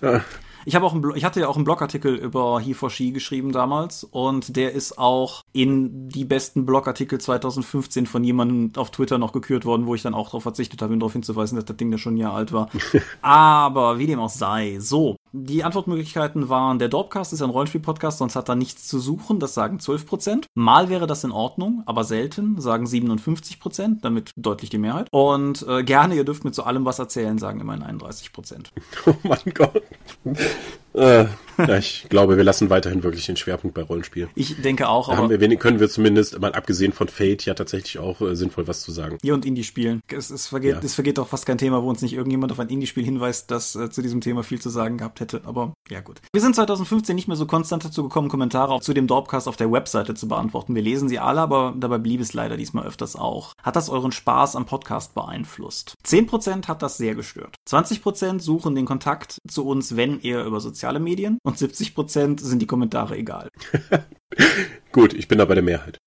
Ich 0.68 0.76
auch 0.76 0.92
einen, 0.92 1.16
ich 1.16 1.24
hatte 1.24 1.40
ja 1.40 1.48
auch 1.48 1.56
einen 1.56 1.64
Blogartikel 1.64 2.14
über 2.14 2.60
He 2.60 2.74
for 2.74 2.90
She 2.90 3.12
geschrieben 3.12 3.52
damals 3.52 4.04
und 4.04 4.54
der 4.54 4.72
ist 4.72 4.98
auch 4.98 5.40
in 5.54 6.10
die 6.10 6.26
besten 6.26 6.66
Blogartikel 6.66 7.18
2015 7.18 8.06
von 8.06 8.22
jemandem 8.22 8.78
auf 8.78 8.90
Twitter 8.90 9.16
noch 9.16 9.32
gekürt 9.32 9.64
worden, 9.64 9.86
wo 9.86 9.94
ich 9.94 10.02
dann 10.02 10.12
auch 10.12 10.26
darauf 10.26 10.42
verzichtet 10.42 10.82
habe, 10.82 10.92
ihn 10.92 11.00
darauf 11.00 11.14
hinzuweisen, 11.14 11.56
dass 11.56 11.64
das 11.64 11.78
Ding 11.78 11.90
ja 11.90 11.96
schon 11.96 12.16
ein 12.16 12.18
Jahr 12.18 12.34
alt 12.34 12.52
war. 12.52 12.68
Aber 13.22 13.98
wie 13.98 14.08
dem 14.08 14.20
auch 14.20 14.28
sei, 14.28 14.76
so 14.78 15.16
Die 15.44 15.62
Antwortmöglichkeiten 15.62 16.48
waren, 16.48 16.80
der 16.80 16.88
Dorpcast 16.88 17.32
ist 17.32 17.42
ein 17.42 17.50
Rollenspiel-Podcast, 17.50 18.18
sonst 18.18 18.34
hat 18.34 18.48
er 18.48 18.56
nichts 18.56 18.88
zu 18.88 18.98
suchen, 18.98 19.38
das 19.38 19.54
sagen 19.54 19.78
12%. 19.78 20.46
Mal 20.54 20.88
wäre 20.88 21.06
das 21.06 21.22
in 21.22 21.30
Ordnung, 21.30 21.84
aber 21.86 22.02
selten, 22.02 22.60
sagen 22.60 22.86
57%, 22.86 24.00
damit 24.00 24.32
deutlich 24.36 24.68
die 24.70 24.78
Mehrheit. 24.78 25.06
Und 25.12 25.64
äh, 25.68 25.84
gerne, 25.84 26.16
ihr 26.16 26.24
dürft 26.24 26.42
mir 26.44 26.50
zu 26.50 26.64
allem 26.64 26.84
was 26.84 26.98
erzählen, 26.98 27.38
sagen 27.38 27.60
immerhin 27.60 27.84
31%. 27.84 28.66
Oh 29.06 29.14
mein 29.22 29.54
Gott. 29.54 29.82
Äh, 30.98 31.26
ja, 31.58 31.76
ich 31.76 32.06
glaube, 32.08 32.36
wir 32.36 32.44
lassen 32.44 32.70
weiterhin 32.70 33.02
wirklich 33.02 33.26
den 33.26 33.36
Schwerpunkt 33.36 33.74
bei 33.74 33.82
Rollenspiel. 33.82 34.28
Ich 34.36 34.62
denke 34.62 34.88
auch, 34.88 35.06
Da 35.08 35.14
aber 35.14 35.22
haben 35.24 35.30
wir 35.30 35.40
wenig, 35.40 35.58
können 35.58 35.80
wir 35.80 35.88
zumindest, 35.88 36.38
mal 36.40 36.52
abgesehen 36.52 36.92
von 36.92 37.08
Fate, 37.08 37.44
ja 37.46 37.54
tatsächlich 37.54 37.98
auch 37.98 38.20
äh, 38.20 38.36
sinnvoll 38.36 38.68
was 38.68 38.82
zu 38.82 38.92
sagen. 38.92 39.18
hier 39.22 39.34
und 39.34 39.44
Indie-Spielen. 39.44 40.00
Es, 40.08 40.30
es, 40.30 40.46
vergeht, 40.46 40.74
Ja. 40.74 40.80
es 40.80 40.94
vergeht 40.94 41.18
doch 41.18 41.26
fast 41.26 41.46
kein 41.46 41.58
Thema, 41.58 41.82
wo 41.82 41.88
uns 41.88 42.00
nicht 42.00 42.12
irgendjemand 42.14 42.52
auf 42.52 42.60
ein 42.60 42.68
Indie-Spiel 42.68 43.04
hinweist, 43.04 43.50
das 43.50 43.74
äh, 43.74 43.90
zu 43.90 44.02
diesem 44.02 44.20
Thema 44.20 44.44
viel 44.44 44.60
zu 44.60 44.70
sagen 44.70 44.98
gehabt 44.98 45.18
hätte. 45.18 45.42
Aber 45.46 45.72
ja 45.90 46.00
gut. 46.00 46.20
Wir 46.32 46.40
sind 46.40 46.54
2015 46.54 47.16
nicht 47.16 47.26
mehr 47.26 47.36
so 47.36 47.46
konstant 47.46 47.84
dazu 47.84 48.04
gekommen, 48.04 48.28
Kommentare 48.28 48.72
auch 48.74 48.80
zu 48.80 48.94
dem 48.94 49.08
Dorpcast 49.08 49.48
auf 49.48 49.56
der 49.56 49.72
Webseite 49.72 50.14
zu 50.14 50.28
beantworten. 50.28 50.76
Wir 50.76 50.82
lesen 50.82 51.08
sie 51.08 51.18
alle, 51.18 51.40
aber 51.40 51.74
dabei 51.76 51.98
blieb 51.98 52.20
es 52.20 52.34
leider 52.34 52.56
diesmal 52.56 52.86
öfters 52.86 53.16
auch. 53.16 53.52
Hat 53.64 53.74
das 53.74 53.90
euren 53.90 54.12
Spaß 54.12 54.54
am 54.54 54.64
Podcast 54.66 55.14
beeinflusst? 55.14 55.94
10% 56.06 56.68
hat 56.68 56.82
das 56.82 56.98
sehr 56.98 57.16
gestört. 57.16 57.56
20% 57.68 58.40
suchen 58.40 58.74
den 58.76 58.84
Kontakt 58.86 59.38
zu 59.48 59.66
uns, 59.66 59.96
wenn 59.96 60.20
eher 60.20 60.44
über 60.44 60.60
soziale 60.60 60.87
Medien. 60.98 61.38
Und 61.42 61.58
70% 61.58 62.40
sind 62.40 62.60
die 62.60 62.66
Kommentare 62.66 63.16
egal. 63.16 63.50
Gut, 64.92 65.12
ich 65.12 65.28
bin 65.28 65.38
da 65.38 65.44
bei 65.44 65.54
der 65.54 65.62
Mehrheit. 65.62 65.98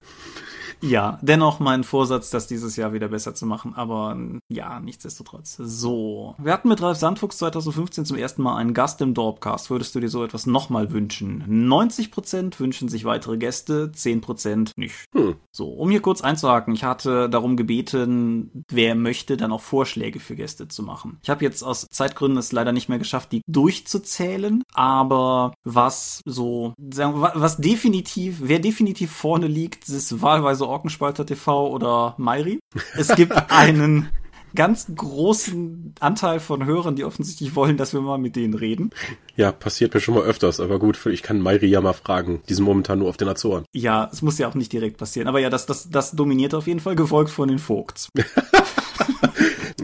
Ja, 0.81 1.19
dennoch 1.21 1.59
mein 1.59 1.83
Vorsatz, 1.83 2.29
das 2.29 2.47
dieses 2.47 2.75
Jahr 2.75 2.93
wieder 2.93 3.09
besser 3.09 3.35
zu 3.35 3.45
machen, 3.45 3.73
aber 3.75 4.17
ja, 4.49 4.79
nichtsdestotrotz. 4.79 5.57
So. 5.57 6.35
Wir 6.39 6.53
hatten 6.53 6.69
mit 6.69 6.81
Ralf 6.81 6.97
Sandfuchs 6.97 7.37
2015 7.37 8.05
zum 8.05 8.17
ersten 8.17 8.41
Mal 8.41 8.57
einen 8.57 8.73
Gast 8.73 9.01
im 9.01 9.13
Dorpcast. 9.13 9.69
Würdest 9.69 9.93
du 9.95 9.99
dir 9.99 10.09
so 10.09 10.23
etwas 10.23 10.45
nochmal 10.47 10.91
wünschen? 10.91 11.69
90% 11.69 12.59
wünschen 12.59 12.89
sich 12.89 13.05
weitere 13.05 13.37
Gäste, 13.37 13.91
10% 13.95 14.71
nicht. 14.75 15.05
Hm. 15.13 15.35
So, 15.51 15.69
um 15.69 15.91
hier 15.91 16.01
kurz 16.01 16.21
einzuhaken, 16.21 16.73
ich 16.73 16.83
hatte 16.83 17.29
darum 17.29 17.57
gebeten, 17.57 18.65
wer 18.69 18.95
möchte, 18.95 19.37
dann 19.37 19.51
auch 19.51 19.61
Vorschläge 19.61 20.19
für 20.19 20.35
Gäste 20.35 20.67
zu 20.67 20.83
machen. 20.83 21.19
Ich 21.21 21.29
habe 21.29 21.45
jetzt 21.45 21.63
aus 21.63 21.87
Zeitgründen 21.89 22.37
es 22.37 22.51
leider 22.51 22.71
nicht 22.71 22.89
mehr 22.89 22.99
geschafft, 22.99 23.31
die 23.31 23.41
durchzuzählen, 23.47 24.63
aber 24.73 25.53
was 25.63 26.21
so, 26.25 26.73
sagen 26.91 27.21
was 27.21 27.57
definitiv, 27.57 28.39
wer 28.41 28.59
definitiv 28.59 29.11
vorne 29.11 29.47
liegt, 29.47 29.87
ist 29.89 30.21
wahlweise 30.21 30.70
Orkenspalter 30.71 31.25
TV 31.25 31.69
oder 31.69 32.15
Mairi. 32.17 32.59
Es 32.95 33.15
gibt 33.15 33.33
einen 33.51 34.09
ganz 34.55 34.87
großen 34.93 35.95
Anteil 35.99 36.39
von 36.39 36.65
Hörern, 36.65 36.95
die 36.95 37.05
offensichtlich 37.05 37.55
wollen, 37.55 37.77
dass 37.77 37.93
wir 37.93 38.01
mal 38.01 38.17
mit 38.17 38.35
denen 38.35 38.53
reden. 38.53 38.89
Ja, 39.35 39.51
passiert 39.51 39.93
mir 39.93 40.01
schon 40.01 40.15
mal 40.15 40.23
öfters, 40.23 40.59
aber 40.59 40.79
gut, 40.79 41.05
ich 41.05 41.23
kann 41.23 41.39
Mairi 41.39 41.67
ja 41.67 41.79
mal 41.79 41.93
fragen. 41.93 42.41
Die 42.49 42.53
sind 42.53 42.65
momentan 42.65 42.99
nur 42.99 43.09
auf 43.09 43.17
den 43.17 43.29
Azoren. 43.29 43.65
Ja, 43.73 44.09
es 44.11 44.21
muss 44.21 44.37
ja 44.37 44.49
auch 44.49 44.55
nicht 44.55 44.73
direkt 44.73 44.97
passieren, 44.97 45.27
aber 45.27 45.39
ja, 45.39 45.49
das, 45.49 45.65
das, 45.65 45.89
das 45.89 46.11
dominiert 46.11 46.53
auf 46.53 46.67
jeden 46.67 46.79
Fall, 46.79 46.95
gefolgt 46.95 47.31
von 47.31 47.47
den 47.47 47.59
Vogts. 47.59 48.09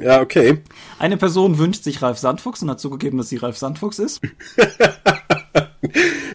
Ja, 0.01 0.21
okay. 0.21 0.61
Eine 0.99 1.17
Person 1.17 1.57
wünscht 1.57 1.83
sich 1.83 2.01
Ralf 2.01 2.17
Sandfuchs 2.17 2.61
und 2.61 2.69
hat 2.69 2.79
zugegeben, 2.79 3.17
dass 3.17 3.29
sie 3.29 3.37
Ralf 3.37 3.57
Sandfuchs 3.57 3.99
ist. 3.99 4.21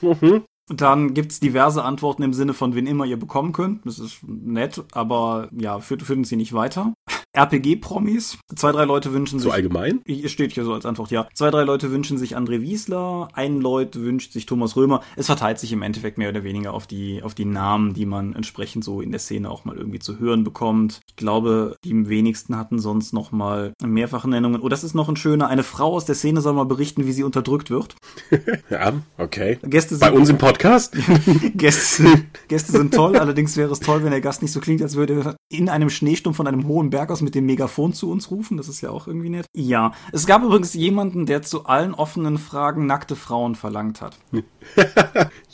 Mhm. 0.00 0.44
Dann 0.68 1.14
gibt's 1.14 1.40
diverse 1.40 1.82
Antworten 1.82 2.22
im 2.22 2.34
Sinne 2.34 2.54
von, 2.54 2.74
wen 2.74 2.86
immer 2.86 3.04
ihr 3.04 3.18
bekommen 3.18 3.52
könnt. 3.52 3.84
Das 3.84 3.98
ist 3.98 4.20
nett, 4.22 4.84
aber 4.92 5.48
ja, 5.52 5.80
führt, 5.80 6.02
führen 6.02 6.24
sie 6.24 6.36
nicht 6.36 6.52
weiter. 6.52 6.94
RPG-Promis. 7.34 8.38
Zwei, 8.54 8.72
drei 8.72 8.84
Leute 8.84 9.12
wünschen 9.12 9.38
So 9.38 9.44
sich. 9.44 9.54
allgemein? 9.54 10.00
Hier 10.06 10.28
steht 10.28 10.52
hier 10.52 10.64
so 10.64 10.72
als 10.74 10.84
Antwort, 10.86 11.10
ja. 11.10 11.28
Zwei, 11.34 11.50
drei 11.50 11.62
Leute 11.62 11.90
wünschen 11.90 12.18
sich 12.18 12.36
André 12.36 12.60
Wiesler, 12.60 13.28
ein 13.32 13.60
Leut 13.60 13.96
wünscht 13.96 14.32
sich 14.32 14.46
Thomas 14.46 14.76
Römer. 14.76 15.02
Es 15.16 15.26
verteilt 15.26 15.58
sich 15.58 15.72
im 15.72 15.82
Endeffekt 15.82 16.18
mehr 16.18 16.28
oder 16.28 16.44
weniger 16.44 16.74
auf 16.74 16.86
die, 16.86 17.22
auf 17.22 17.34
die 17.34 17.44
Namen, 17.44 17.94
die 17.94 18.06
man 18.06 18.34
entsprechend 18.34 18.84
so 18.84 19.00
in 19.00 19.10
der 19.10 19.20
Szene 19.20 19.50
auch 19.50 19.64
mal 19.64 19.76
irgendwie 19.76 19.98
zu 19.98 20.18
hören 20.18 20.44
bekommt. 20.44 21.00
Ich 21.08 21.16
glaube, 21.16 21.76
die 21.84 22.08
wenigsten 22.08 22.56
hatten 22.56 22.78
sonst 22.78 23.12
noch 23.12 23.32
mal 23.32 23.72
mehrfache 23.82 24.28
Nennungen. 24.28 24.60
Oh, 24.60 24.68
das 24.68 24.84
ist 24.84 24.94
noch 24.94 25.08
ein 25.08 25.16
schöner. 25.16 25.48
Eine 25.48 25.62
Frau 25.62 25.94
aus 25.94 26.04
der 26.04 26.14
Szene 26.14 26.40
soll 26.40 26.52
mal 26.52 26.64
berichten, 26.64 27.06
wie 27.06 27.12
sie 27.12 27.24
unterdrückt 27.24 27.70
wird. 27.70 27.94
Ja, 28.70 28.92
okay. 29.18 29.58
Gäste 29.62 29.96
Bei 29.98 30.06
sind, 30.06 30.16
uns 30.16 30.28
im 30.28 30.38
Podcast? 30.38 30.94
Gäste, 31.54 32.24
Gäste 32.48 32.72
sind 32.72 32.94
toll, 32.94 33.16
allerdings 33.16 33.56
wäre 33.56 33.70
es 33.72 33.80
toll, 33.80 34.02
wenn 34.02 34.10
der 34.10 34.20
Gast 34.20 34.40
nicht 34.42 34.52
so 34.52 34.60
klingt, 34.60 34.80
als 34.82 34.96
würde 34.96 35.20
er 35.20 35.36
in 35.50 35.68
einem 35.68 35.90
Schneesturm 35.90 36.34
von 36.34 36.46
einem 36.46 36.66
hohen 36.66 36.90
Berg 36.90 37.10
aus 37.10 37.21
mit 37.22 37.34
dem 37.34 37.46
Megafon 37.46 37.92
zu 37.92 38.10
uns 38.10 38.30
rufen. 38.30 38.56
Das 38.56 38.68
ist 38.68 38.80
ja 38.80 38.90
auch 38.90 39.06
irgendwie 39.06 39.30
nett. 39.30 39.46
Ja, 39.54 39.92
es 40.12 40.26
gab 40.26 40.42
übrigens 40.42 40.74
jemanden, 40.74 41.26
der 41.26 41.42
zu 41.42 41.66
allen 41.66 41.94
offenen 41.94 42.38
Fragen 42.38 42.86
nackte 42.86 43.16
Frauen 43.16 43.54
verlangt 43.54 44.00
hat. 44.00 44.18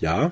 Ja. 0.00 0.30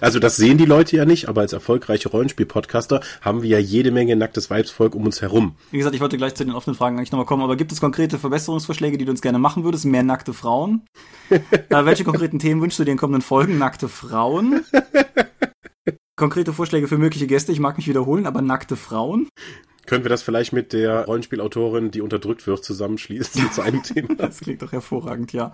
Also 0.00 0.18
das 0.18 0.36
sehen 0.36 0.58
die 0.58 0.64
Leute 0.64 0.96
ja 0.96 1.04
nicht, 1.04 1.28
aber 1.28 1.42
als 1.42 1.52
erfolgreiche 1.52 2.08
Rollenspiel-Podcaster 2.08 3.00
haben 3.20 3.42
wir 3.42 3.50
ja 3.50 3.58
jede 3.58 3.92
Menge 3.92 4.16
nacktes 4.16 4.50
Weibsvolk 4.50 4.96
um 4.96 5.04
uns 5.04 5.22
herum. 5.22 5.54
Wie 5.70 5.78
gesagt, 5.78 5.94
ich 5.94 6.00
wollte 6.00 6.16
gleich 6.16 6.34
zu 6.34 6.44
den 6.44 6.54
offenen 6.54 6.76
Fragen 6.76 6.96
eigentlich 6.96 7.12
nochmal 7.12 7.26
kommen, 7.26 7.42
aber 7.42 7.56
gibt 7.56 7.70
es 7.70 7.80
konkrete 7.80 8.18
Verbesserungsvorschläge, 8.18 8.98
die 8.98 9.04
du 9.04 9.12
uns 9.12 9.22
gerne 9.22 9.38
machen 9.38 9.62
würdest? 9.62 9.84
Mehr 9.84 10.02
nackte 10.02 10.32
Frauen? 10.32 10.82
äh, 11.30 11.40
welche 11.68 12.02
konkreten 12.02 12.38
Themen 12.40 12.60
wünschst 12.60 12.78
du 12.80 12.84
dir 12.84 12.92
in 12.92 12.98
kommenden 12.98 13.22
Folgen? 13.22 13.58
Nackte 13.58 13.88
Frauen? 13.88 14.64
Konkrete 16.18 16.54
Vorschläge 16.54 16.88
für 16.88 16.96
mögliche 16.96 17.26
Gäste, 17.26 17.52
ich 17.52 17.60
mag 17.60 17.76
mich 17.76 17.88
wiederholen, 17.88 18.26
aber 18.26 18.40
nackte 18.40 18.74
Frauen? 18.74 19.28
Können 19.86 20.04
wir 20.04 20.08
das 20.08 20.22
vielleicht 20.22 20.52
mit 20.52 20.72
der 20.72 21.04
Rollenspielautorin, 21.04 21.90
die 21.90 22.00
unterdrückt 22.00 22.46
wird, 22.46 22.64
zusammenschließen 22.64 23.50
zu 23.52 23.62
einem 23.62 23.82
Thema? 23.82 24.14
Das 24.16 24.40
klingt 24.40 24.62
doch 24.62 24.72
hervorragend, 24.72 25.32
ja. 25.32 25.52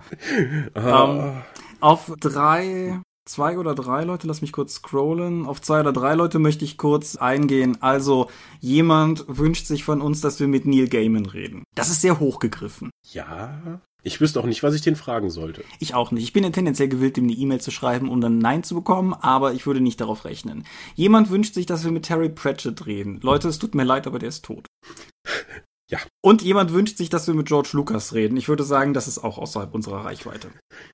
Ah, 0.73 1.43
Auf 1.79 2.11
drei, 2.19 2.99
zwei 3.25 3.57
oder 3.57 3.75
drei 3.75 4.03
Leute, 4.03 4.27
lass 4.27 4.41
mich 4.41 4.51
kurz 4.51 4.75
scrollen. 4.75 5.45
Auf 5.45 5.61
zwei 5.61 5.79
oder 5.79 5.93
drei 5.93 6.13
Leute 6.15 6.39
möchte 6.39 6.65
ich 6.65 6.77
kurz 6.77 7.15
eingehen. 7.15 7.77
Also, 7.81 8.29
jemand 8.59 9.25
wünscht 9.27 9.65
sich 9.67 9.83
von 9.83 10.01
uns, 10.01 10.21
dass 10.21 10.39
wir 10.39 10.47
mit 10.47 10.65
Neil 10.65 10.87
Gaiman 10.87 11.25
reden. 11.25 11.63
Das 11.75 11.89
ist 11.89 12.01
sehr 12.01 12.19
hochgegriffen. 12.19 12.89
ja. 13.11 13.81
Ich 14.05 14.19
wüsste 14.19 14.41
auch 14.41 14.45
nicht, 14.45 14.63
was 14.63 14.75
ich 14.75 14.81
den 14.81 14.97
fragen 14.97 15.29
sollte. 15.29 15.63
Ich 15.79 15.93
auch 15.95 16.11
nicht. 16.11 16.23
Ich 16.23 16.33
bin 16.33 16.43
ja 16.43 16.49
tendenziell 16.49 16.89
gewillt, 16.89 17.17
ihm 17.17 17.23
eine 17.23 17.31
E-Mail 17.31 17.61
zu 17.61 17.71
schreiben, 17.71 18.09
um 18.09 18.19
dann 18.19 18.37
Nein 18.37 18.61
zu 18.63 18.75
bekommen, 18.75 19.13
aber 19.13 19.53
ich 19.53 19.65
würde 19.65 19.79
nicht 19.79 20.01
darauf 20.01 20.25
rechnen. 20.25 20.65
Jemand 20.93 21.29
wünscht 21.29 21.53
sich, 21.53 21.65
dass 21.67 21.85
wir 21.85 21.91
mit 21.91 22.03
Terry 22.03 22.27
Pratchett 22.27 22.85
reden. 22.85 23.21
Leute, 23.21 23.47
es 23.47 23.59
tut 23.59 23.75
mir 23.75 23.85
leid, 23.85 24.05
aber 24.05 24.19
der 24.19 24.27
ist 24.27 24.43
tot. 24.43 24.67
Ja. 25.89 25.99
Und 26.25 26.41
jemand 26.41 26.71
wünscht 26.71 26.97
sich, 26.97 27.09
dass 27.09 27.27
wir 27.27 27.33
mit 27.33 27.47
George 27.47 27.71
Lucas 27.73 28.13
reden. 28.13 28.37
Ich 28.37 28.47
würde 28.47 28.63
sagen, 28.63 28.93
das 28.93 29.09
ist 29.09 29.21
auch 29.21 29.37
außerhalb 29.37 29.75
unserer 29.75 30.05
Reichweite. 30.05 30.47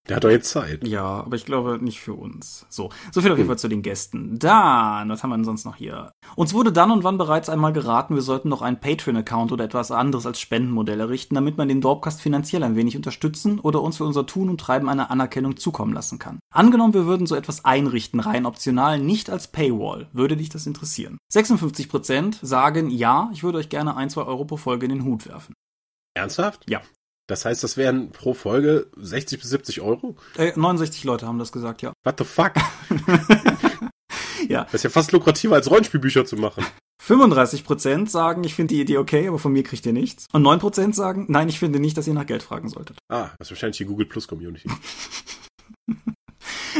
Der 0.08 0.16
hat 0.16 0.24
doch 0.24 0.32
jetzt 0.32 0.50
Zeit. 0.50 0.88
Ja, 0.88 1.04
aber 1.04 1.36
ich 1.36 1.46
glaube 1.46 1.78
nicht 1.80 2.00
für 2.00 2.16
uns. 2.16 2.66
So, 2.70 2.90
so 3.12 3.22
viel 3.22 3.32
auf 3.32 3.38
jeden 3.38 3.48
Fall 3.48 3.60
zu 3.60 3.68
den 3.68 3.84
Gästen. 3.84 4.40
Dann, 4.40 5.08
was 5.08 5.22
haben 5.22 5.30
wir 5.30 5.36
denn 5.36 5.44
sonst 5.44 5.66
noch 5.66 5.76
hier? 5.76 6.12
Uns 6.36 6.56
wurde 6.56 6.72
dann 6.72 6.90
und 6.90 7.04
wann 7.04 7.20
bereits 7.20 7.48
einmal 7.48 7.74
geraten, 7.74 8.16
wir 8.16 8.24
sollten 8.24 8.50
noch 8.50 8.64
einen 8.64 8.80
Patreon-Account 8.80 9.52
oder 9.52 9.66
etwas 9.66 9.92
anderes 9.92 10.26
als 10.26 10.40
Spendenmodell 10.40 11.00
errichten, 11.00 11.36
damit 11.36 11.58
man 11.58 11.68
den 11.68 11.80
Dorpcast 11.80 12.24
finanziell 12.24 12.64
ein 12.64 12.76
wenig 12.76 12.96
unterstützen 12.96 13.60
oder 13.60 13.84
uns 13.84 13.98
für 13.98 14.06
unser 14.06 14.26
Tun 14.26 14.50
und 14.50 14.60
Treiben 14.60 14.90
eine 14.90 15.12
Anerkennung 15.12 15.58
zukommen 15.58 15.94
lassen 15.94 16.18
kann. 16.18 16.40
Angenommen, 16.52 16.96
wir 16.96 17.06
würden 17.06 17.28
so 17.28 17.36
etwas 17.36 17.66
einrichten, 17.66 18.20
rein 18.20 18.48
optional, 18.48 18.98
nicht 18.98 19.30
als 19.30 19.48
Paywall. 19.52 20.08
Würde 20.12 20.38
dich 20.38 20.50
das 20.50 20.66
interessieren? 20.66 21.20
56% 21.32 22.44
sagen, 22.44 22.90
ja, 22.90 23.30
ich 23.32 23.44
würde 23.44 23.60
euch 23.60 23.70
gerne 23.70 23.96
ein, 23.96 24.10
zwei 24.10 24.24
Euro 24.24 24.46
pro 24.46 24.58
Folge 24.58 24.88
in 24.88 24.92
den 24.92 25.06
Hut 25.06 25.19
werfen. 25.28 25.54
Ernsthaft? 26.16 26.70
Ja. 26.70 26.82
Das 27.28 27.46
heißt, 27.46 27.64
das 27.64 27.78
wären 27.78 28.12
pro 28.12 28.34
Folge 28.34 28.88
60 28.98 29.40
bis 29.40 29.50
70 29.50 29.82
Euro? 29.82 30.16
Äh, 30.38 30.54
69 30.56 31.04
Leute 31.04 31.28
haben 31.28 31.38
das 31.38 31.52
gesagt, 31.52 31.82
ja. 31.82 31.94
What 32.04 32.18
the 32.18 32.26
fuck? 32.26 32.54
Ja, 34.48 34.64
Das 34.64 34.76
ist 34.76 34.84
ja 34.84 34.90
fast 34.90 35.12
lukrativer 35.12 35.56
als 35.56 35.70
Rollenspielbücher 35.70 36.26
zu 36.26 36.36
machen. 36.36 36.66
35% 37.06 38.10
sagen, 38.10 38.44
ich 38.44 38.56
finde 38.56 38.74
die 38.74 38.82
Idee 38.82 38.98
okay, 38.98 39.28
aber 39.28 39.38
von 39.38 39.52
mir 39.54 39.64
kriegt 39.64 39.86
ihr 39.86 39.94
nichts. 39.94 40.26
Und 40.32 40.44
9% 40.44 40.94
sagen, 40.94 41.26
nein, 41.30 41.50
ich 41.50 41.60
finde 41.60 41.80
nicht, 41.80 41.98
dass 41.98 42.08
ihr 42.08 42.14
nach 42.14 42.26
Geld 42.26 42.42
fragen 42.42 42.70
solltet. 42.70 42.98
Ah, 43.10 43.30
das 43.38 43.48
ist 43.48 43.52
wahrscheinlich 43.52 43.78
die 43.78 43.86
Google 43.86 44.06
Plus 44.08 44.28
Community. 44.28 44.70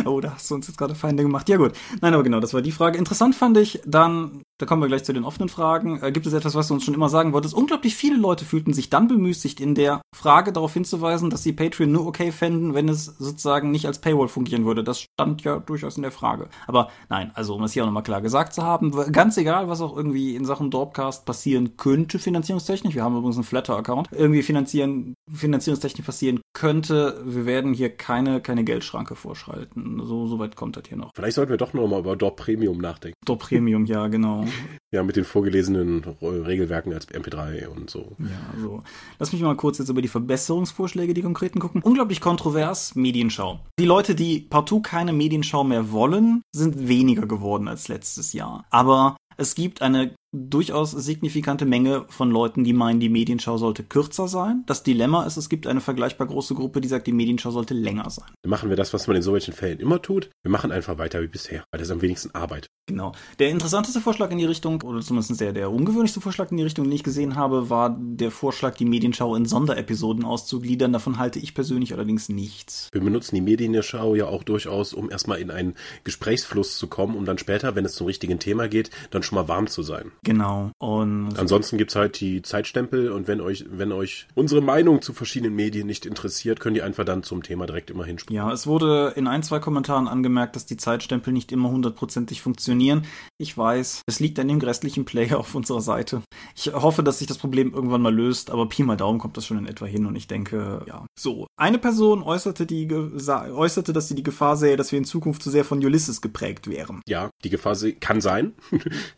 Oh, 0.06 0.22
da 0.22 0.36
hast 0.36 0.50
du 0.50 0.56
uns 0.56 0.68
jetzt 0.68 0.78
gerade 0.78 0.96
Feinde 0.96 1.24
gemacht. 1.24 1.50
Ja 1.50 1.58
gut. 1.58 1.74
Nein, 2.00 2.14
aber 2.14 2.24
genau, 2.24 2.40
das 2.40 2.54
war 2.54 2.62
die 2.62 2.72
Frage. 2.72 2.98
Interessant 2.98 3.36
fand 3.36 3.58
ich 3.58 3.82
dann, 3.86 4.44
da 4.60 4.66
kommen 4.66 4.82
wir 4.82 4.88
gleich 4.88 5.06
zu 5.06 5.14
den 5.14 5.24
offenen 5.24 5.48
Fragen, 5.48 6.02
äh, 6.04 6.12
gibt 6.12 6.28
es 6.28 6.34
etwas, 6.34 6.54
was 6.54 6.68
du 6.68 6.74
uns 6.74 6.84
schon 6.84 6.94
immer 6.94 7.10
sagen 7.10 7.32
wolltest? 7.34 7.54
Unglaublich 7.54 7.96
viele 7.96 8.18
Leute 8.18 8.44
fühlten 8.44 8.74
sich 8.74 8.90
dann 8.90 9.08
bemüßigt, 9.08 9.60
in 9.62 9.74
der 9.74 10.02
Frage 10.14 10.52
darauf 10.52 10.74
hinzuweisen, 10.74 11.30
dass 11.30 11.44
sie 11.44 11.54
Patreon 11.54 11.92
nur 11.92 12.06
okay 12.06 12.32
fänden, 12.32 12.74
wenn 12.74 12.90
es 12.90 13.06
sozusagen 13.06 13.72
nicht 13.72 13.86
als 13.86 14.00
Paywall 14.00 14.28
fungieren 14.28 14.66
würde. 14.66 14.84
Das 14.84 15.00
stand 15.00 15.44
ja 15.44 15.60
durchaus 15.60 15.96
in 15.96 16.04
der 16.04 16.12
Frage. 16.12 16.50
Aber 16.68 16.90
nein, 17.10 17.32
also 17.36 17.56
um 17.56 17.64
es 17.64 17.72
hier 17.72 17.84
auch 17.84 17.88
nochmal 17.88 18.04
klar 18.04 18.22
gesagt 18.22 18.54
zu 18.54 18.62
haben, 18.62 18.92
ganz 19.14 19.38
egal, 19.38 19.70
was 19.70 19.80
auch 19.80 19.96
irgendwie 19.96 20.36
in 20.36 20.44
Sachen 20.44 20.72
Dorpcast 20.72 21.26
passieren 21.26 21.78
könnte, 21.78 22.20
finanzierungstechnisch, 22.20 22.96
wir 22.96 23.04
haben 23.04 23.16
übrigens 23.16 23.38
einen 23.38 23.46
Flatter-Account, 23.46 24.10
irgendwie 24.12 24.44
finanzieren, 24.44 25.14
finanzierungstechnisch 25.32 26.06
passieren 26.06 26.42
könnte, 26.52 27.22
wir 27.26 27.46
werden 27.46 27.74
hier 27.74 27.96
keine, 27.96 28.42
keine 28.42 28.66
Geldschranke 28.66 29.16
vorschalten. 29.16 30.02
So, 30.04 30.28
so 30.28 30.38
weit 30.40 30.58
kommt 30.58 30.76
das 30.76 30.84
hier 30.90 30.98
noch. 30.98 31.12
Vielleicht 31.16 31.36
sollten 31.36 31.52
wir 31.52 31.58
doch 31.58 31.74
noch 31.74 31.88
mal 31.88 32.00
über 32.00 32.18
Dorp 32.18 32.36
Premium 32.36 32.80
nachdenken. 32.80 33.16
Dorp 33.26 33.40
Premium, 33.40 33.86
ja, 33.86 34.08
genau. 34.08 34.44
Ja, 34.92 35.04
mit 35.04 35.16
den 35.16 35.24
vorgelesenen 35.24 36.04
Regelwerken 36.22 36.94
als 36.94 37.08
MP3 37.08 37.68
und 37.68 37.90
so. 37.90 38.16
Ja, 38.18 38.60
so. 38.60 38.82
Lass 39.20 39.32
mich 39.32 39.42
mal 39.42 39.56
kurz 39.56 39.78
jetzt 39.78 39.90
über 39.90 40.02
die 40.02 40.08
Verbesserungsvorschläge, 40.08 41.14
die 41.14 41.22
konkreten 41.22 41.60
gucken. 41.60 41.82
Unglaublich 41.84 42.22
kontrovers, 42.22 42.96
Medienschau. 42.96 43.60
Die 43.80 43.86
Leute, 43.86 44.16
die 44.16 44.40
partout 44.40 44.82
keine 44.82 45.14
Medienschau 45.14 45.64
mehr 45.64 45.92
wollen, 45.92 46.42
sind 46.56 46.88
weniger 46.88 47.28
geworden 47.28 47.68
als 47.68 47.88
letztes 47.88 48.34
Jahr. 48.34 48.66
Aber 48.72 49.16
es 49.38 49.56
gibt 49.56 49.82
eine 49.82 50.16
durchaus 50.32 50.92
signifikante 50.92 51.66
Menge 51.66 52.06
von 52.10 52.30
Leuten, 52.30 52.64
die 52.64 52.74
meinen, 52.74 53.00
die 53.00 53.10
Medienschau 53.10 53.58
sollte 53.58 53.84
kürzer 53.84 54.28
sein. 54.28 54.64
Das 54.68 54.84
Dilemma 54.84 55.26
ist, 55.26 55.38
es 55.38 55.50
gibt 55.50 55.66
eine 55.68 55.82
vergleichbar 55.82 56.28
große 56.28 56.54
Gruppe, 56.54 56.82
die 56.82 56.88
sagt, 56.88 57.08
die 57.08 57.12
Medienschau 57.12 57.52
sollte 57.52 57.74
länger 57.74 58.10
sein. 58.10 58.30
Dann 58.44 58.50
machen 58.50 58.70
wir 58.70 58.78
das, 58.78 58.94
was 58.94 59.08
man 59.08 59.16
in 59.16 59.22
solchen 59.22 59.54
Fällen 59.54 59.80
immer 59.80 60.02
tut. 60.02 60.30
Wir 60.44 60.52
machen 60.52 60.72
einfach 60.72 60.98
weiter 60.98 61.22
wie 61.22 61.28
bisher, 61.28 61.64
weil 61.72 61.80
das 61.80 61.90
am 61.90 62.02
wenigsten 62.02 62.34
Arbeit. 62.36 62.68
Genau. 62.88 63.12
Der 63.40 63.50
interessanteste 63.50 64.02
Vorschlag 64.02 64.32
in 64.32 64.38
die 64.38 64.46
Richtung, 64.46 64.82
oder 64.82 65.02
zumindest 65.02 65.40
der, 65.42 65.54
der 65.54 65.72
ungewöhnlichste 65.72 66.22
Vorschlag 66.22 66.52
in 66.52 66.58
die 66.58 66.64
Richtung, 66.64 66.86
den 66.86 66.94
ich 66.94 67.04
gesehen 67.04 67.36
habe, 67.36 67.70
war 67.70 67.98
der 68.00 68.32
Vorschlag, 68.32 68.76
die 68.76 68.86
Medienschau 68.86 69.36
in 69.36 69.46
Sonderepisoden 69.46 70.26
auszugliedern. 70.26 70.94
Davon 70.94 71.18
halte 71.18 71.40
ich 71.40 71.54
persönlich 71.54 71.94
allerdings 71.94 72.30
nichts. 72.30 72.90
Wir 72.92 73.02
benutzen 73.02 73.36
die 73.36 73.42
Medienschau 73.42 74.16
ja 74.16 74.26
auch 74.26 74.44
durchaus, 74.44 74.94
um 74.94 75.10
erstmal 75.10 75.40
in 75.40 75.52
einen 75.52 75.76
Gesprächsfluss 76.04 76.78
zu 76.78 76.88
kommen, 76.88 77.16
um 77.16 77.26
dann 77.26 77.38
später, 77.38 77.76
wenn 77.76 77.86
es 77.86 77.94
zum 77.94 78.08
richtigen 78.08 78.40
Thema 78.40 78.68
geht, 78.68 78.90
dann 79.12 79.24
schon 79.24 79.36
mal 79.36 79.48
warm 79.48 79.68
zu 79.68 79.84
sein. 79.84 80.12
Genau. 80.24 80.72
Und 80.78 81.38
Ansonsten 81.38 81.78
gibt's 81.78 81.96
halt 81.96 82.20
die 82.20 82.42
Zeitstempel 82.42 83.12
und 83.12 83.28
wenn 83.28 83.42
euch, 83.42 83.66
wenn 83.70 83.92
euch 83.92 84.28
unsere 84.36 84.62
Meinung 84.62 85.02
zu 85.02 85.14
verschiedenen 85.14 85.56
Medien 85.56 85.88
nicht 85.88 86.06
interessiert, 86.06 86.60
könnt 86.60 86.78
ihr 86.78 86.86
einfach 86.86 87.06
dann 87.06 87.24
zum 87.24 87.44
Thema 87.44 87.66
direkt 87.66 87.90
immer 87.90 88.06
hinspringen. 88.06 88.44
ja, 88.44 88.52
es 88.52 88.68
wurde 88.68 89.14
in 89.16 89.28
ein, 89.28 89.44
zwei 89.44 89.60
Kommentaren 89.60 90.08
angemerkt, 90.08 90.56
dass 90.56 90.66
die 90.66 90.78
Zeitstempel 90.78 91.34
nicht 91.34 91.52
immer 91.52 91.70
hundertprozentig 91.70 92.42
funktionieren. 92.42 93.06
Ich 93.38 93.58
weiß, 93.58 94.04
es 94.06 94.20
liegt 94.20 94.40
an 94.40 94.48
dem 94.48 94.60
grässlichen 94.60 95.06
Player 95.06 95.40
auf 95.40 95.56
unserer 95.56 95.82
Seite. 95.82 96.22
Ich 96.56 96.74
hoffe, 96.74 97.04
dass 97.04 97.20
sich 97.20 97.28
das 97.28 97.38
Problem 97.38 97.74
irgendwann 97.74 98.02
mal 98.02 98.14
löst, 98.14 98.52
aber 98.52 98.68
Pi 98.68 98.84
mal 98.84 98.98
Daumen 98.98 99.20
kommt 99.20 99.38
das 99.38 99.46
schon 99.46 99.58
in 99.58 99.68
etwa 99.68 99.86
hin 99.86 100.06
und 100.06 100.16
ich 100.16 100.28
denke, 100.28 100.84
ja. 100.88 101.06
So, 101.18 101.48
eine 101.58 101.78
Person 101.78 102.24
äußerte, 102.24 102.66
die, 102.66 102.90
äußerte, 102.92 103.94
dass 103.94 104.08
sie 104.08 104.16
die 104.16 104.24
Gefahr 104.24 104.58
sähe, 104.58 104.76
dass 104.76 104.92
wir 104.92 105.00
in 105.00 105.06
Zukunft 105.06 105.42
zu 105.44 105.50
sehr 105.50 105.64
von 105.64 105.84
Ulysses 105.84 106.22
geprägt 106.22 106.70
wären. 106.70 107.02
Ja, 107.08 107.30
die 107.44 107.50
Gefahr 107.50 107.76
kann 108.00 108.22
sein. 108.22 108.54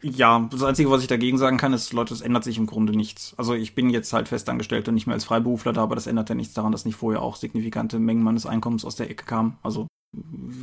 Ja, 0.01 0.47
das 0.51 0.63
Einzige, 0.63 0.90
was 0.91 1.01
ich 1.01 1.08
dagegen 1.08 1.38
sagen 1.38 1.58
kann, 1.58 1.73
ist, 1.73 1.93
Leute, 1.93 2.13
es 2.13 2.21
ändert 2.21 2.43
sich 2.43 2.58
im 2.58 2.67
Grunde 2.67 2.93
nichts. 2.95 3.34
Also 3.38 3.54
ich 3.54 3.75
bin 3.75 3.89
jetzt 3.89 4.13
halt 4.13 4.27
festangestellt 4.27 4.88
und 4.88 4.93
nicht 4.93 5.08
mehr 5.08 5.15
als 5.15 5.25
Freiberufler 5.25 5.73
da, 5.73 5.84
aber 5.84 5.95
das 5.95 6.08
ändert 6.08 6.30
ja 6.30 6.36
nichts 6.36 6.54
daran, 6.54 6.71
dass 6.71 6.86
nicht 6.86 6.95
vorher 6.95 7.21
auch 7.21 7.36
signifikante 7.36 7.99
Mengen 7.99 8.23
meines 8.23 8.45
Einkommens 8.45 8.86
aus 8.86 8.95
der 8.95 9.10
Ecke 9.10 9.25
kamen. 9.25 9.58
Also 9.63 9.88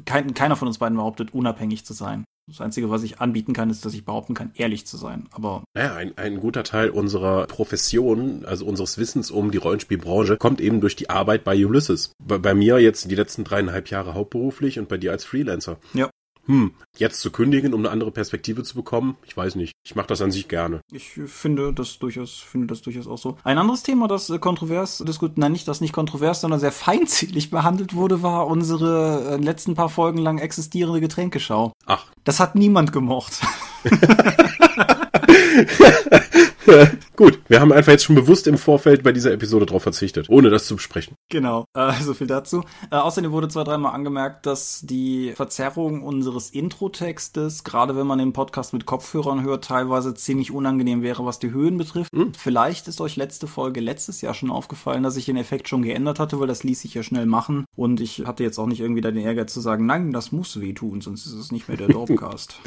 kein, 0.05 0.35
keiner 0.35 0.57
von 0.57 0.69
uns 0.69 0.79
beiden 0.79 0.97
behauptet, 0.97 1.33
unabhängig 1.33 1.85
zu 1.85 1.95
sein. 1.95 2.25
Das 2.49 2.63
Einzige, 2.63 2.89
was 2.89 3.03
ich 3.03 3.21
anbieten 3.21 3.53
kann, 3.53 3.69
ist, 3.69 3.85
dass 3.85 3.93
ich 3.93 4.07
behaupten 4.07 4.33
kann, 4.33 4.53
ehrlich 4.55 4.87
zu 4.87 4.97
sein. 4.97 5.29
Aber 5.33 5.65
Naja, 5.75 5.95
ein, 5.95 6.17
ein 6.17 6.41
guter 6.41 6.65
Teil 6.65 6.89
unserer 6.89 7.47
Profession, 7.47 8.47
also 8.47 8.65
unseres 8.65 8.97
Wissens 8.97 9.31
um 9.31 9.51
die 9.51 9.59
Rollenspielbranche, 9.59 10.39
kommt 10.39 10.63
eben 10.63 10.81
durch 10.81 10.97
die 10.97 11.11
Arbeit 11.11 11.45
bei 11.45 11.55
Ulysses. 11.63 12.13
Bei, 12.23 12.39
bei 12.39 12.55
mir 12.55 12.79
jetzt 12.79 13.11
die 13.11 13.15
letzten 13.15 13.45
dreieinhalb 13.45 13.91
Jahre 13.91 14.15
hauptberuflich 14.15 14.79
und 14.79 14.89
bei 14.89 14.97
dir 14.97 15.13
als 15.13 15.25
Freelancer. 15.25 15.77
Ja. 15.93 16.09
Hm, 16.49 16.73
jetzt 16.97 17.21
zu 17.21 17.31
kündigen, 17.31 17.75
um 17.75 17.81
eine 17.81 17.91
andere 17.91 18.11
Perspektive 18.11 18.63
zu 18.63 18.75
bekommen, 18.75 19.19
ich 19.27 19.37
weiß 19.37 19.55
nicht. 19.55 19.75
Ich 19.85 19.95
mache 19.95 20.07
das 20.07 20.23
an 20.23 20.31
sich 20.31 20.49
gerne. 20.49 20.81
ich 20.91 21.11
finde 21.27 21.75
das 21.75 21.99
durchaus, 21.99 22.39
finde 22.39 22.69
das 22.69 22.81
durchaus 22.81 23.07
auch 23.07 23.19
so. 23.19 23.37
Ein 23.45 23.59
anderes 23.59 23.83
Thema, 23.83 24.09
das 24.09 24.31
äh, 24.31 24.39
kontrovers 24.39 25.05
diskutiert, 25.07 25.37
nein, 25.37 25.53
nicht 25.53 25.69
das 25.69 25.83
nicht 25.83 25.93
kontrovers, 25.93 26.41
sondern 26.41 26.59
sehr 26.59 26.73
feindselig 26.89 27.51
behandelt 27.51 27.95
wurde, 27.95 28.23
war 28.23 28.47
unsere 28.47 29.35
äh, 29.35 29.37
letzten 29.37 29.75
paar 29.75 29.91
Folgen 29.91 30.19
lang 30.19 30.39
existierende 30.39 31.03
Getränkeschau. 31.03 31.73
Ach, 31.85 32.07
Das 32.25 32.41
hat 32.41 32.55
niemand 32.55 32.93
gemocht. 32.93 33.41
gut. 37.19 37.41
Wir 37.49 37.61
haben 37.61 37.73
einfach 37.73 37.93
jetzt 37.93 38.05
schon 38.05 38.15
bewusst 38.15 38.47
im 38.47 38.57
Vorfeld 38.57 39.03
bei 39.03 39.13
dieser 39.13 39.33
Episode 39.33 39.67
drauf 39.67 39.83
verzichtet, 39.83 40.31
ohne 40.31 40.51
das 40.51 40.67
zu 40.67 40.77
besprechen. 40.77 41.17
Genau, 41.29 41.67
äh, 41.75 41.93
so 42.03 42.15
viel 42.15 42.29
dazu. 42.29 42.63
Äh, 42.91 42.97
außerdem 42.97 43.33
wurde 43.33 43.49
zwei, 43.49 43.65
dreimal 43.65 43.93
angemerkt, 43.93 44.47
dass 44.47 44.81
die 44.83 45.33
Verzerrung 45.35 46.03
unseres 46.03 46.51
Introtextes, 46.51 47.65
gerade 47.65 47.97
wenn 47.97 48.07
man 48.07 48.21
den 48.21 48.33
Podcast 48.33 48.73
mit 48.73 48.87
Kopfhörern 48.87 49.43
hört, 49.43 49.65
teilweise 49.65 50.15
ziemlich 50.15 50.53
unangenehm 50.53 51.03
wäre, 51.03 51.27
was 51.27 51.41
die 51.41 51.51
Höhen 51.51 51.77
betrifft. 51.77 52.13
Vielleicht 52.39 52.87
ist 52.87 53.01
euch 53.01 53.17
letzte 53.17 53.49
Folge 53.49 53.81
letztes 53.81 54.21
Jahr 54.21 54.35
schon 54.35 54.51
aufgefallen, 54.51 55.03
dass 55.03 55.17
ich 55.17 55.25
den 55.27 55.37
Effekt 55.37 55.69
schon 55.69 55.83
geändert 55.83 56.21
hatte, 56.21 56.39
weil 56.39 56.47
das 56.47 56.63
ließ 56.63 56.81
sich 56.81 56.95
ja 56.95 57.03
schnell 57.03 57.27
machen. 57.27 57.65
Und 57.77 58.01
ich 58.01 58.27
hatte 58.27 58.45
jetzt 58.45 58.59
auch 58.59 58.67
nicht 58.67 58.81
irgendwie 58.81 59.01
da 59.01 59.11
den 59.11 59.25
Ehrgeiz 59.25 59.53
zu 59.53 59.61
sagen, 59.61 59.87
nein, 59.87 60.13
das 60.13 60.31
muss 60.31 60.61
wehtun, 60.61 61.01
sonst 61.01 61.27
ist 61.27 61.33
es 61.33 61.51
nicht 61.51 61.67
mehr 61.67 61.77
der 61.77 61.89
Dorpcast. 61.89 62.61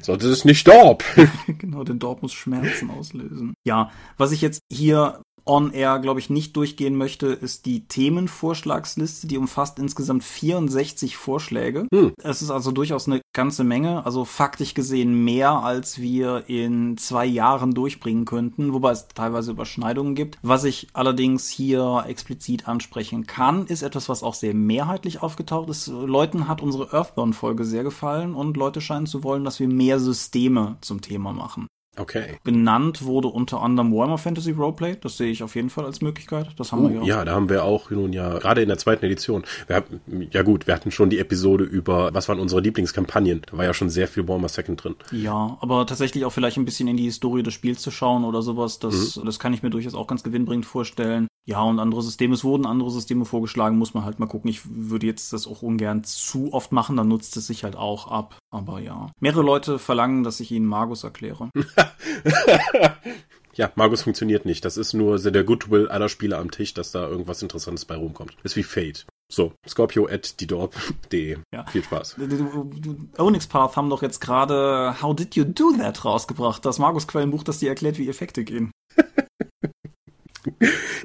Sonst 0.00 0.24
ist 0.24 0.30
es 0.30 0.44
nicht 0.46 0.66
Dorp. 0.66 1.04
genau, 1.58 1.84
denn 1.84 1.98
Dorp 1.98 2.22
muss 2.22 2.32
Schmerzen 2.32 2.90
auslösen. 2.90 3.52
Ja, 3.64 3.90
was 4.16 4.32
ich 4.32 4.40
jetzt 4.40 4.60
hier 4.72 5.20
on 5.48 5.72
air, 5.72 5.98
glaube 5.98 6.20
ich, 6.20 6.30
nicht 6.30 6.56
durchgehen 6.56 6.94
möchte, 6.94 7.28
ist 7.28 7.66
die 7.66 7.88
Themenvorschlagsliste. 7.88 9.26
Die 9.26 9.38
umfasst 9.38 9.78
insgesamt 9.78 10.22
64 10.22 11.16
Vorschläge. 11.16 11.86
Hm. 11.92 12.12
Es 12.22 12.42
ist 12.42 12.50
also 12.50 12.70
durchaus 12.70 13.06
eine 13.08 13.20
ganze 13.32 13.64
Menge, 13.64 14.04
also 14.04 14.24
faktisch 14.24 14.74
gesehen 14.74 15.24
mehr, 15.24 15.50
als 15.50 15.98
wir 15.98 16.44
in 16.48 16.98
zwei 16.98 17.24
Jahren 17.24 17.72
durchbringen 17.72 18.26
könnten, 18.26 18.74
wobei 18.74 18.92
es 18.92 19.08
teilweise 19.08 19.52
Überschneidungen 19.52 20.14
gibt. 20.14 20.38
Was 20.42 20.64
ich 20.64 20.88
allerdings 20.92 21.48
hier 21.48 22.04
explizit 22.06 22.68
ansprechen 22.68 23.26
kann, 23.26 23.66
ist 23.66 23.82
etwas, 23.82 24.08
was 24.08 24.22
auch 24.22 24.34
sehr 24.34 24.54
mehrheitlich 24.54 25.22
aufgetaucht 25.22 25.70
ist. 25.70 25.88
Leuten 25.88 26.46
hat 26.46 26.60
unsere 26.60 26.92
Earthbound-Folge 26.92 27.64
sehr 27.64 27.84
gefallen 27.84 28.34
und 28.34 28.56
Leute 28.56 28.80
scheinen 28.80 29.06
zu 29.06 29.24
wollen, 29.24 29.44
dass 29.44 29.60
wir 29.60 29.68
mehr 29.68 29.98
Systeme 29.98 30.76
zum 30.82 31.00
Thema 31.00 31.32
machen. 31.32 31.68
Okay. 31.98 32.38
Genannt 32.44 33.04
wurde 33.04 33.28
unter 33.28 33.62
anderem 33.62 33.92
Warhammer 33.92 34.18
Fantasy 34.18 34.52
Roleplay. 34.52 34.96
Das 35.00 35.16
sehe 35.16 35.30
ich 35.30 35.42
auf 35.42 35.54
jeden 35.54 35.70
Fall 35.70 35.84
als 35.84 36.00
Möglichkeit. 36.00 36.48
Das 36.56 36.72
haben 36.72 36.92
wir 36.92 37.02
Oh, 37.02 37.04
ja, 37.04 37.24
da 37.24 37.32
haben 37.32 37.48
wir 37.48 37.64
auch 37.64 37.90
nun 37.90 38.12
ja, 38.12 38.38
gerade 38.38 38.62
in 38.62 38.68
der 38.68 38.78
zweiten 38.78 39.04
Edition, 39.04 39.44
wir 39.66 39.76
haben, 39.76 40.00
ja 40.30 40.42
gut, 40.42 40.66
wir 40.66 40.74
hatten 40.74 40.90
schon 40.90 41.10
die 41.10 41.18
Episode 41.18 41.64
über, 41.64 42.12
was 42.14 42.28
waren 42.28 42.40
unsere 42.40 42.60
Lieblingskampagnen. 42.60 43.42
Da 43.50 43.56
war 43.56 43.64
ja 43.64 43.74
schon 43.74 43.90
sehr 43.90 44.08
viel 44.08 44.26
Warhammer 44.26 44.48
Second 44.48 44.82
drin. 44.82 44.96
Ja, 45.12 45.58
aber 45.60 45.86
tatsächlich 45.86 46.24
auch 46.24 46.32
vielleicht 46.32 46.56
ein 46.56 46.64
bisschen 46.64 46.88
in 46.88 46.96
die 46.96 47.04
Historie 47.04 47.42
des 47.42 47.54
Spiels 47.54 47.82
zu 47.82 47.90
schauen 47.90 48.24
oder 48.24 48.42
sowas, 48.42 48.78
das, 48.78 49.20
das 49.24 49.38
kann 49.38 49.52
ich 49.52 49.62
mir 49.62 49.70
durchaus 49.70 49.94
auch 49.94 50.06
ganz 50.06 50.22
gewinnbringend 50.22 50.66
vorstellen. 50.66 51.28
Ja, 51.48 51.62
und 51.62 51.78
andere 51.78 52.02
Systeme, 52.02 52.34
es 52.34 52.44
wurden 52.44 52.66
andere 52.66 52.90
Systeme 52.90 53.24
vorgeschlagen, 53.24 53.78
muss 53.78 53.94
man 53.94 54.04
halt 54.04 54.18
mal 54.18 54.26
gucken. 54.26 54.50
Ich 54.50 54.60
würde 54.66 55.06
jetzt 55.06 55.32
das 55.32 55.46
auch 55.46 55.62
ungern 55.62 56.04
zu 56.04 56.52
oft 56.52 56.72
machen, 56.72 56.96
dann 56.96 57.08
nutzt 57.08 57.38
es 57.38 57.46
sich 57.46 57.64
halt 57.64 57.74
auch 57.74 58.10
ab. 58.10 58.36
Aber 58.50 58.80
ja. 58.80 59.10
Mehrere 59.18 59.42
Leute 59.42 59.78
verlangen, 59.78 60.24
dass 60.24 60.40
ich 60.40 60.50
ihnen 60.52 60.66
Magus 60.66 61.04
erkläre. 61.04 61.48
Ja, 63.58 63.72
Magus 63.74 64.02
funktioniert 64.02 64.44
nicht. 64.44 64.64
Das 64.64 64.76
ist 64.76 64.94
nur 64.94 65.18
der 65.18 65.42
Goodwill 65.42 65.88
aller 65.88 66.08
Spieler 66.08 66.38
am 66.38 66.52
Tisch, 66.52 66.74
dass 66.74 66.92
da 66.92 67.08
irgendwas 67.08 67.42
Interessantes 67.42 67.84
bei 67.84 67.96
rumkommt. 67.96 68.36
Ist 68.44 68.54
wie 68.54 68.62
Fate. 68.62 69.04
So, 69.30 69.52
Scorpio 69.68 70.06
at 70.06 70.40
didorp.de. 70.40 71.38
Ja. 71.52 71.66
Viel 71.66 71.82
Spaß. 71.82 72.16
Onyx 73.18 73.48
Path 73.48 73.76
haben 73.76 73.90
doch 73.90 74.02
jetzt 74.02 74.20
gerade 74.20 74.94
How 75.02 75.14
Did 75.16 75.34
You 75.34 75.44
Do 75.44 75.72
That 75.76 76.04
rausgebracht, 76.04 76.64
das 76.64 76.78
Magus-Quellenbuch, 76.78 77.42
das 77.42 77.58
dir 77.58 77.70
erklärt, 77.70 77.98
wie 77.98 78.08
Effekte 78.08 78.44
gehen. 78.44 78.70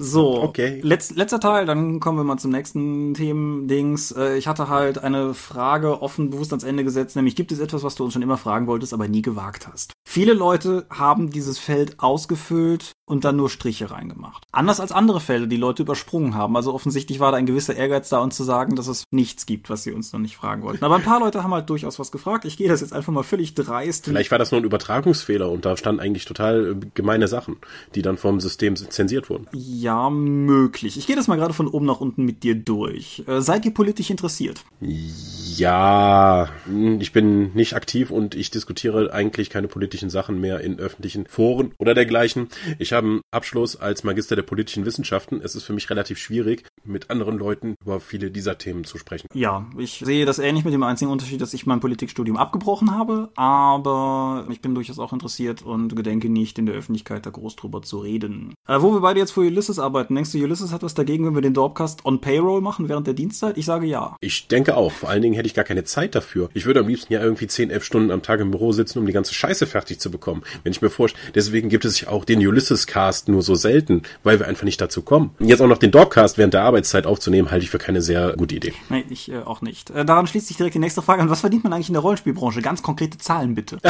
So, 0.03 0.43
Okay. 0.43 0.81
Letz, 0.83 1.11
letzter 1.11 1.39
Teil, 1.39 1.65
dann 1.65 1.99
kommen 2.01 2.17
wir 2.17 2.23
mal 2.25 2.37
zum 2.37 2.51
nächsten 2.51 3.13
Themen-Dings. 3.13 4.11
Äh, 4.11 4.37
Ich 4.37 4.47
hatte 4.47 4.67
halt 4.67 4.97
eine 4.97 5.33
Frage 5.33 6.01
offen 6.01 6.29
bewusst 6.29 6.51
ans 6.51 6.63
Ende 6.65 6.83
gesetzt, 6.83 7.15
nämlich 7.15 7.35
gibt 7.35 7.51
es 7.53 7.59
etwas, 7.59 7.83
was 7.83 7.95
du 7.95 8.03
uns 8.03 8.13
schon 8.13 8.21
immer 8.21 8.37
fragen 8.37 8.67
wolltest, 8.67 8.93
aber 8.93 9.07
nie 9.07 9.21
gewagt 9.21 9.67
hast? 9.67 9.93
Viele 10.05 10.33
Leute 10.33 10.85
haben 10.89 11.29
dieses 11.29 11.57
Feld 11.57 11.99
ausgefüllt 11.99 12.91
und 13.05 13.25
dann 13.25 13.35
nur 13.35 13.49
Striche 13.49 13.91
reingemacht. 13.91 14.45
Anders 14.51 14.79
als 14.79 14.93
andere 14.93 15.19
Felder, 15.19 15.45
die 15.45 15.57
Leute 15.57 15.83
übersprungen 15.83 16.35
haben. 16.35 16.55
Also 16.55 16.73
offensichtlich 16.73 17.19
war 17.19 17.31
da 17.31 17.37
ein 17.37 17.45
gewisser 17.45 17.75
Ehrgeiz 17.75 18.07
da, 18.09 18.19
uns 18.19 18.37
zu 18.37 18.43
sagen, 18.43 18.75
dass 18.75 18.87
es 18.87 19.03
nichts 19.11 19.45
gibt, 19.45 19.69
was 19.69 19.83
sie 19.83 19.91
uns 19.91 20.13
noch 20.13 20.21
nicht 20.21 20.37
fragen 20.37 20.63
wollten. 20.63 20.85
Aber 20.85 20.95
ein 20.95 21.03
paar 21.03 21.19
Leute 21.19 21.43
haben 21.43 21.53
halt 21.53 21.69
durchaus 21.69 21.99
was 21.99 22.11
gefragt. 22.11 22.45
Ich 22.45 22.55
gehe 22.55 22.69
das 22.69 22.79
jetzt 22.79 22.93
einfach 22.93 23.11
mal 23.11 23.23
völlig 23.23 23.55
dreist. 23.55 24.05
Vielleicht 24.05 24.31
war 24.31 24.39
das 24.39 24.51
nur 24.51 24.61
ein 24.61 24.63
Übertragungsfehler 24.63 25.51
und 25.51 25.65
da 25.65 25.75
standen 25.75 25.99
eigentlich 25.99 26.25
total 26.25 26.71
äh, 26.71 26.75
gemeine 26.93 27.27
Sachen, 27.27 27.57
die 27.93 28.01
dann 28.01 28.17
vom 28.17 28.39
System 28.39 28.75
zensiert 28.75 29.29
wurden. 29.29 29.47
Ja, 29.51 30.09
möglich. 30.09 30.97
Ich 30.97 31.05
gehe 31.05 31.17
das 31.17 31.27
mal 31.27 31.35
gerade 31.35 31.53
von 31.53 31.67
oben 31.67 31.85
nach 31.85 31.99
unten 31.99 32.23
mit 32.23 32.43
dir 32.43 32.55
durch. 32.55 33.23
Äh, 33.27 33.41
seid 33.41 33.65
ihr 33.65 33.73
politisch 33.73 34.09
interessiert? 34.11 34.63
Ja, 34.79 36.47
hm, 36.65 37.01
ich 37.01 37.11
bin 37.11 37.53
nicht 37.53 37.75
aktiv 37.75 38.11
und 38.11 38.33
ich 38.33 38.49
diskutiere 38.49 39.11
eigentlich 39.11 39.49
keine 39.49 39.67
politischen 39.67 40.09
Sachen 40.09 40.39
mehr 40.39 40.61
in 40.61 40.79
öffentlichen 40.79 41.25
Foren 41.27 41.73
oder 41.77 41.93
dergleichen. 41.93 42.47
Ich 42.79 42.92
habe 42.93 43.07
einen 43.07 43.21
Abschluss 43.31 43.75
als 43.75 44.03
Magister 44.03 44.35
der 44.35 44.43
politischen 44.43 44.85
Wissenschaften. 44.85 45.41
Es 45.43 45.55
ist 45.55 45.63
für 45.63 45.73
mich 45.73 45.89
relativ 45.89 46.17
schwierig, 46.17 46.65
mit 46.83 47.09
anderen 47.09 47.37
Leuten 47.37 47.75
über 47.81 47.99
viele 47.99 48.31
dieser 48.31 48.57
Themen 48.57 48.83
zu 48.83 48.97
sprechen. 48.97 49.27
Ja, 49.33 49.67
ich 49.77 50.01
sehe 50.03 50.25
das 50.25 50.39
ähnlich 50.39 50.65
mit 50.65 50.73
dem 50.73 50.83
einzigen 50.83 51.11
Unterschied, 51.11 51.41
dass 51.41 51.53
ich 51.53 51.65
mein 51.65 51.79
Politikstudium 51.79 52.37
abgebrochen 52.37 52.91
habe, 52.91 53.29
aber 53.35 54.45
ich 54.49 54.61
bin 54.61 54.75
durchaus 54.75 54.99
auch 54.99 55.13
interessiert 55.13 55.61
und 55.61 55.95
gedenke 55.95 56.29
nicht, 56.29 56.57
in 56.59 56.65
der 56.65 56.75
Öffentlichkeit 56.75 57.25
da 57.25 57.29
groß 57.29 57.55
drüber 57.55 57.81
zu 57.81 57.99
reden. 57.99 58.53
Äh, 58.67 58.81
wo 58.81 58.93
wir 58.93 59.01
beide 59.01 59.19
jetzt 59.19 59.31
für 59.31 59.41
Ulysses 59.41 59.79
arbeiten, 59.79 60.15
denkst 60.15 60.31
du, 60.31 60.43
Ulysses 60.43 60.71
hat 60.71 60.83
was 60.83 60.93
dagegen, 60.93 61.25
wenn 61.25 61.35
wir 61.35 61.41
den 61.41 61.53
Dorpcast 61.53 62.05
on 62.05 62.21
Payroll 62.21 62.61
machen 62.61 62.89
während 62.89 63.07
der 63.07 63.13
Dienstzeit? 63.13 63.57
Ich 63.57 63.65
sage 63.65 63.87
ja. 63.87 64.15
Ich 64.21 64.47
denke 64.47 64.77
auch. 64.77 64.91
Vor 64.91 65.09
allen 65.09 65.21
Dingen 65.21 65.35
hätte 65.35 65.47
ich 65.47 65.53
gar 65.53 65.65
keine 65.65 65.83
Zeit 65.83 66.15
dafür. 66.15 66.49
Ich 66.53 66.65
würde 66.65 66.81
am 66.81 66.87
liebsten 66.87 67.13
ja 67.13 67.21
irgendwie 67.21 67.47
10, 67.47 67.69
11 67.69 67.83
Stunden 67.83 68.11
am 68.11 68.21
Tag 68.21 68.39
im 68.39 68.51
Büro 68.51 68.71
sitzen, 68.71 68.99
um 68.99 69.05
die 69.05 69.13
ganze 69.13 69.33
Scheiße 69.33 69.65
fertig 69.65 69.99
zu 69.99 70.11
bekommen. 70.11 70.43
Wenn 70.63 70.71
ich 70.71 70.81
mir 70.81 70.89
vorstelle, 70.89 71.31
deswegen 71.33 71.69
gibt 71.69 71.85
es 71.85 71.99
ja 72.01 72.09
auch 72.09 72.25
den 72.25 72.41
Ulysses-Cast 72.83 73.27
nur 73.29 73.41
so 73.41 73.55
selten, 73.55 74.03
weil 74.23 74.39
wir 74.39 74.47
einfach 74.47 74.63
nicht 74.63 74.79
dazu 74.79 75.01
kommen. 75.01 75.35
Jetzt 75.39 75.61
auch 75.61 75.67
noch 75.67 75.77
den 75.77 75.91
Dogcast 75.91 76.37
während 76.37 76.53
der 76.53 76.63
Arbeitszeit 76.63 77.05
aufzunehmen, 77.05 77.51
halte 77.51 77.63
ich 77.63 77.69
für 77.69 77.77
keine 77.77 78.01
sehr 78.01 78.33
gute 78.33 78.55
Idee. 78.55 78.73
Nein, 78.89 79.05
ich 79.09 79.31
äh, 79.31 79.39
auch 79.39 79.61
nicht. 79.61 79.89
Äh, 79.89 80.05
daran 80.05 80.27
schließt 80.27 80.47
sich 80.47 80.57
direkt 80.57 80.75
die 80.75 80.79
nächste 80.79 81.01
Frage 81.01 81.21
an. 81.21 81.29
Was 81.29 81.41
verdient 81.41 81.63
man 81.63 81.73
eigentlich 81.73 81.89
in 81.89 81.93
der 81.93 82.01
Rollenspielbranche? 82.01 82.61
Ganz 82.61 82.83
konkrete 82.83 83.17
Zahlen 83.17 83.55
bitte. 83.55 83.77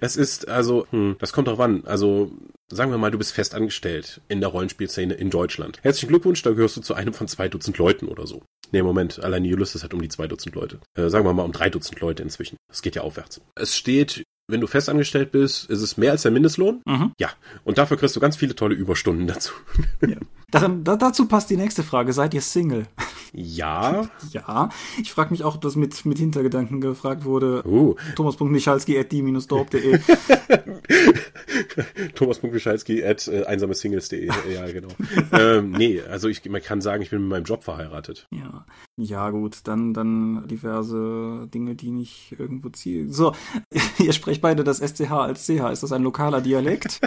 Es 0.00 0.16
ist 0.16 0.48
also, 0.48 0.86
hm, 0.90 1.16
das 1.18 1.32
kommt 1.32 1.48
drauf 1.48 1.58
an. 1.58 1.82
Also 1.86 2.30
sagen 2.70 2.90
wir 2.90 2.98
mal, 2.98 3.10
du 3.10 3.18
bist 3.18 3.32
fest 3.32 3.54
angestellt 3.54 4.20
in 4.28 4.40
der 4.40 4.50
Rollenspielszene 4.50 5.14
in 5.14 5.30
Deutschland. 5.30 5.80
Herzlichen 5.82 6.08
Glückwunsch, 6.08 6.42
da 6.42 6.50
gehörst 6.50 6.76
du 6.76 6.80
zu 6.80 6.94
einem 6.94 7.12
von 7.14 7.26
zwei 7.26 7.48
Dutzend 7.48 7.78
Leuten 7.78 8.06
oder 8.06 8.26
so. 8.26 8.42
Nee, 8.70 8.82
Moment, 8.82 9.22
allein 9.22 9.44
die 9.44 9.54
Ulysses 9.54 9.82
hat 9.82 9.94
um 9.94 10.02
die 10.02 10.08
zwei 10.08 10.26
Dutzend 10.26 10.54
Leute. 10.54 10.78
Äh, 10.96 11.08
sagen 11.08 11.24
wir 11.24 11.32
mal 11.32 11.42
um 11.42 11.52
drei 11.52 11.70
Dutzend 11.70 12.00
Leute 12.00 12.22
inzwischen. 12.22 12.56
Es 12.70 12.82
geht 12.82 12.96
ja 12.96 13.02
aufwärts. 13.02 13.40
Es 13.54 13.76
steht, 13.76 14.24
wenn 14.46 14.60
du 14.60 14.66
festangestellt 14.66 15.32
bist, 15.32 15.70
ist 15.70 15.80
es 15.80 15.96
mehr 15.96 16.10
als 16.12 16.22
der 16.22 16.30
Mindestlohn. 16.30 16.82
Mhm. 16.84 17.12
Ja, 17.18 17.30
und 17.64 17.78
dafür 17.78 17.96
kriegst 17.96 18.14
du 18.14 18.20
ganz 18.20 18.36
viele 18.36 18.54
tolle 18.54 18.74
Überstunden 18.74 19.26
dazu. 19.26 19.52
Ja. 20.06 20.16
Daran, 20.50 20.84
da, 20.84 20.96
dazu 20.96 21.26
passt 21.26 21.48
die 21.48 21.56
nächste 21.56 21.82
Frage. 21.82 22.12
Seid 22.12 22.34
ihr 22.34 22.42
Single? 22.42 22.86
ja. 23.32 24.08
Ja. 24.30 24.68
Ich 25.00 25.12
frage 25.12 25.30
mich 25.30 25.44
auch, 25.44 25.54
ob 25.54 25.60
das 25.62 25.76
mit, 25.76 26.04
mit 26.04 26.18
Hintergedanken 26.18 26.80
gefragt 26.80 27.24
wurde. 27.24 27.62
Uh, 27.66 27.94
thomas.michalski.die-dorp.de 28.16 30.00
Thomas.Michalski 32.14 33.04
at 33.04 33.26
äh, 33.28 33.44
einsamesingles.de. 33.44 34.26
Ja, 34.52 34.66
genau. 34.72 34.88
ähm, 35.32 35.72
nee, 35.72 36.00
also 36.02 36.28
ich, 36.28 36.44
man 36.48 36.62
kann 36.62 36.80
sagen, 36.80 37.02
ich 37.02 37.10
bin 37.10 37.20
mit 37.22 37.30
meinem 37.30 37.44
Job 37.44 37.64
verheiratet. 37.64 38.26
Ja. 38.30 38.66
Ja, 38.96 39.30
gut, 39.30 39.58
dann, 39.64 39.92
dann 39.92 40.46
diverse 40.46 41.48
Dinge, 41.52 41.74
die 41.74 41.90
nicht 41.90 42.36
irgendwo 42.38 42.68
zielen. 42.68 43.12
So, 43.12 43.34
ihr 43.98 44.12
sprecht 44.12 44.40
beide 44.40 44.64
das 44.64 44.78
SCH 44.78 45.10
als 45.10 45.46
CH. 45.46 45.72
Ist 45.72 45.82
das 45.82 45.92
ein 45.92 46.02
lokaler 46.02 46.40
Dialekt? 46.40 47.00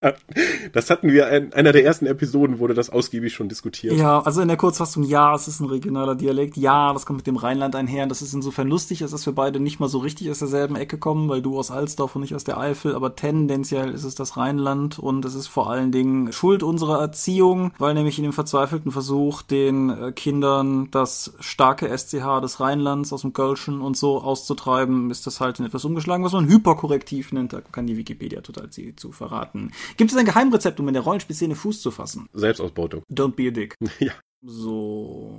Das 0.72 0.90
hatten 0.90 1.10
wir 1.10 1.28
in 1.30 1.52
einer 1.52 1.72
der 1.72 1.84
ersten 1.84 2.06
Episoden, 2.06 2.58
wurde 2.58 2.74
das 2.74 2.90
ausgiebig 2.90 3.32
schon 3.32 3.48
diskutiert. 3.48 3.94
Ja, 3.94 4.20
also 4.20 4.40
in 4.40 4.48
der 4.48 4.56
Kurzfassung, 4.56 5.02
ja, 5.02 5.34
es 5.34 5.48
ist 5.48 5.60
ein 5.60 5.66
regionaler 5.66 6.14
Dialekt. 6.14 6.56
Ja, 6.56 6.92
das 6.92 7.06
kommt 7.06 7.18
mit 7.18 7.26
dem 7.26 7.36
Rheinland 7.36 7.74
einher. 7.74 8.06
Das 8.06 8.22
ist 8.22 8.34
insofern 8.34 8.68
lustig, 8.68 9.02
als 9.02 9.10
dass 9.10 9.26
wir 9.26 9.34
beide 9.34 9.60
nicht 9.60 9.80
mal 9.80 9.88
so 9.88 9.98
richtig 9.98 10.30
aus 10.30 10.38
derselben 10.38 10.76
Ecke 10.76 10.98
kommen, 10.98 11.28
weil 11.28 11.42
du 11.42 11.58
aus 11.58 11.70
Alsdorf 11.70 12.14
und 12.14 12.22
nicht 12.22 12.34
aus 12.34 12.44
der 12.44 12.58
Eifel. 12.58 12.94
Aber 12.94 13.16
tendenziell 13.16 13.90
ist 13.90 14.04
es 14.04 14.14
das 14.14 14.36
Rheinland 14.36 14.98
und 14.98 15.24
es 15.24 15.34
ist 15.34 15.48
vor 15.48 15.70
allen 15.70 15.90
Dingen 15.90 16.32
Schuld 16.32 16.62
unserer 16.62 17.00
Erziehung, 17.00 17.72
weil 17.78 17.94
nämlich 17.94 18.18
in 18.18 18.24
dem 18.24 18.32
verzweifelten 18.32 18.92
Versuch, 18.92 19.42
den 19.42 19.90
äh, 19.90 20.12
Kindern 20.12 20.90
das 20.90 21.32
starke 21.40 21.88
SCH 21.96 22.40
des 22.42 22.60
Rheinlands 22.60 23.12
aus 23.12 23.22
dem 23.22 23.32
Kölschen 23.32 23.80
und 23.80 23.96
so 23.96 24.20
auszutreiben, 24.20 25.10
ist 25.10 25.26
das 25.26 25.40
halt 25.40 25.58
in 25.58 25.64
etwas 25.64 25.84
umgeschlagen, 25.84 26.24
was 26.24 26.32
man 26.32 26.48
Hyperkorrektiv 26.48 27.32
nennt. 27.32 27.52
Da 27.52 27.60
kann 27.60 27.86
die 27.86 27.96
Wikipedia 27.96 28.40
total 28.42 28.68
zu 28.70 29.12
verraten. 29.12 29.72
Gibt 29.96 30.10
es 30.10 30.16
ein 30.16 30.24
Geheimrezept, 30.24 30.78
um 30.80 30.88
in 30.88 30.94
der 30.94 31.02
Rollenspielszene 31.02 31.54
Fuß 31.54 31.80
zu 31.82 31.90
fassen? 31.90 32.28
Selbstausbeutung. 32.32 33.02
Don't 33.10 33.34
be 33.34 33.48
a 33.48 33.50
dick. 33.50 33.74
Ja. 33.98 34.12
So. 34.42 35.34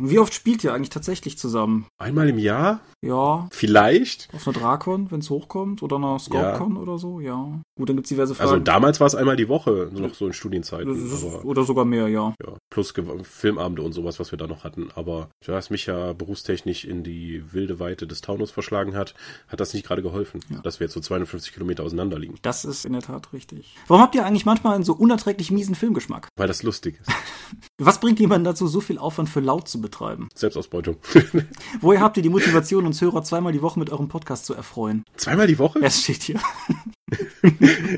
Wie 0.00 0.20
oft 0.20 0.32
spielt 0.32 0.62
ihr 0.62 0.72
eigentlich 0.72 0.90
tatsächlich 0.90 1.38
zusammen? 1.38 1.86
Einmal 1.98 2.28
im 2.28 2.38
Jahr? 2.38 2.80
Ja, 3.02 3.48
Vielleicht? 3.50 4.28
auf 4.32 4.46
einer 4.46 4.56
Drakon, 4.56 5.10
wenn 5.10 5.18
es 5.18 5.28
hochkommt, 5.28 5.82
oder 5.82 5.96
einer 5.96 6.20
Scorpcon 6.20 6.76
oder 6.76 6.98
so, 6.98 7.18
ja. 7.18 7.60
Gut, 7.76 7.88
dann 7.88 7.96
gibt's 7.96 8.08
diverse 8.08 8.36
Fragen. 8.36 8.48
Also 8.50 8.62
damals 8.62 9.00
war 9.00 9.08
es 9.08 9.16
einmal 9.16 9.34
die 9.34 9.48
Woche, 9.48 9.90
noch 9.92 10.14
so 10.14 10.26
in 10.28 10.32
Studienzeiten. 10.32 11.10
Oder 11.42 11.64
sogar 11.64 11.84
mehr, 11.84 12.06
ja. 12.06 12.32
ja, 12.40 12.52
plus 12.70 12.94
Filmabende 13.24 13.82
und 13.82 13.92
sowas, 13.92 14.20
was 14.20 14.30
wir 14.30 14.38
da 14.38 14.46
noch 14.46 14.62
hatten. 14.62 14.88
Aber 14.94 15.30
da 15.44 15.58
es 15.58 15.68
mich 15.70 15.86
ja 15.86 16.12
berufstechnisch 16.12 16.84
in 16.84 17.02
die 17.02 17.42
wilde 17.52 17.80
Weite 17.80 18.06
des 18.06 18.20
Taunus 18.20 18.52
verschlagen 18.52 18.94
hat, 18.94 19.14
hat 19.48 19.58
das 19.58 19.74
nicht 19.74 19.84
gerade 19.84 20.02
geholfen, 20.02 20.40
Ja. 20.48 20.60
dass 20.60 20.78
wir 20.78 20.84
jetzt 20.86 20.94
so 20.94 21.00
250 21.00 21.52
Kilometer 21.52 21.82
auseinander 21.82 22.20
liegen. 22.20 22.36
Das 22.42 22.64
ist 22.64 22.84
in 22.84 22.92
der 22.92 23.02
Tat 23.02 23.32
richtig. 23.32 23.74
Warum 23.88 24.02
habt 24.02 24.14
ihr 24.14 24.24
eigentlich 24.24 24.46
manchmal 24.46 24.76
einen 24.76 24.84
so 24.84 24.92
unerträglich 24.92 25.50
miesen 25.50 25.74
Filmgeschmack? 25.74 26.28
Weil 26.36 26.46
das 26.46 26.62
lustig 26.62 27.00
ist. 27.00 27.10
Was 27.78 27.98
bringt 27.98 28.20
jemanden 28.20 28.44
dazu, 28.44 28.68
so 28.68 28.80
viel 28.80 28.98
Aufwand 28.98 29.28
für 29.28 29.40
laut 29.40 29.68
zu 29.68 29.80
betreiben? 29.80 29.87
Selbstausbeutung. 30.34 30.96
Woher 31.80 32.00
habt 32.00 32.16
ihr 32.16 32.22
die 32.22 32.28
Motivation, 32.28 32.86
uns 32.86 33.00
Hörer 33.00 33.22
zweimal 33.22 33.52
die 33.52 33.62
Woche 33.62 33.78
mit 33.78 33.90
eurem 33.90 34.08
Podcast 34.08 34.46
zu 34.46 34.54
erfreuen? 34.54 35.04
Zweimal 35.16 35.46
die 35.46 35.58
Woche? 35.58 35.80
Es 35.82 36.02
steht 36.02 36.22
hier. 36.22 36.40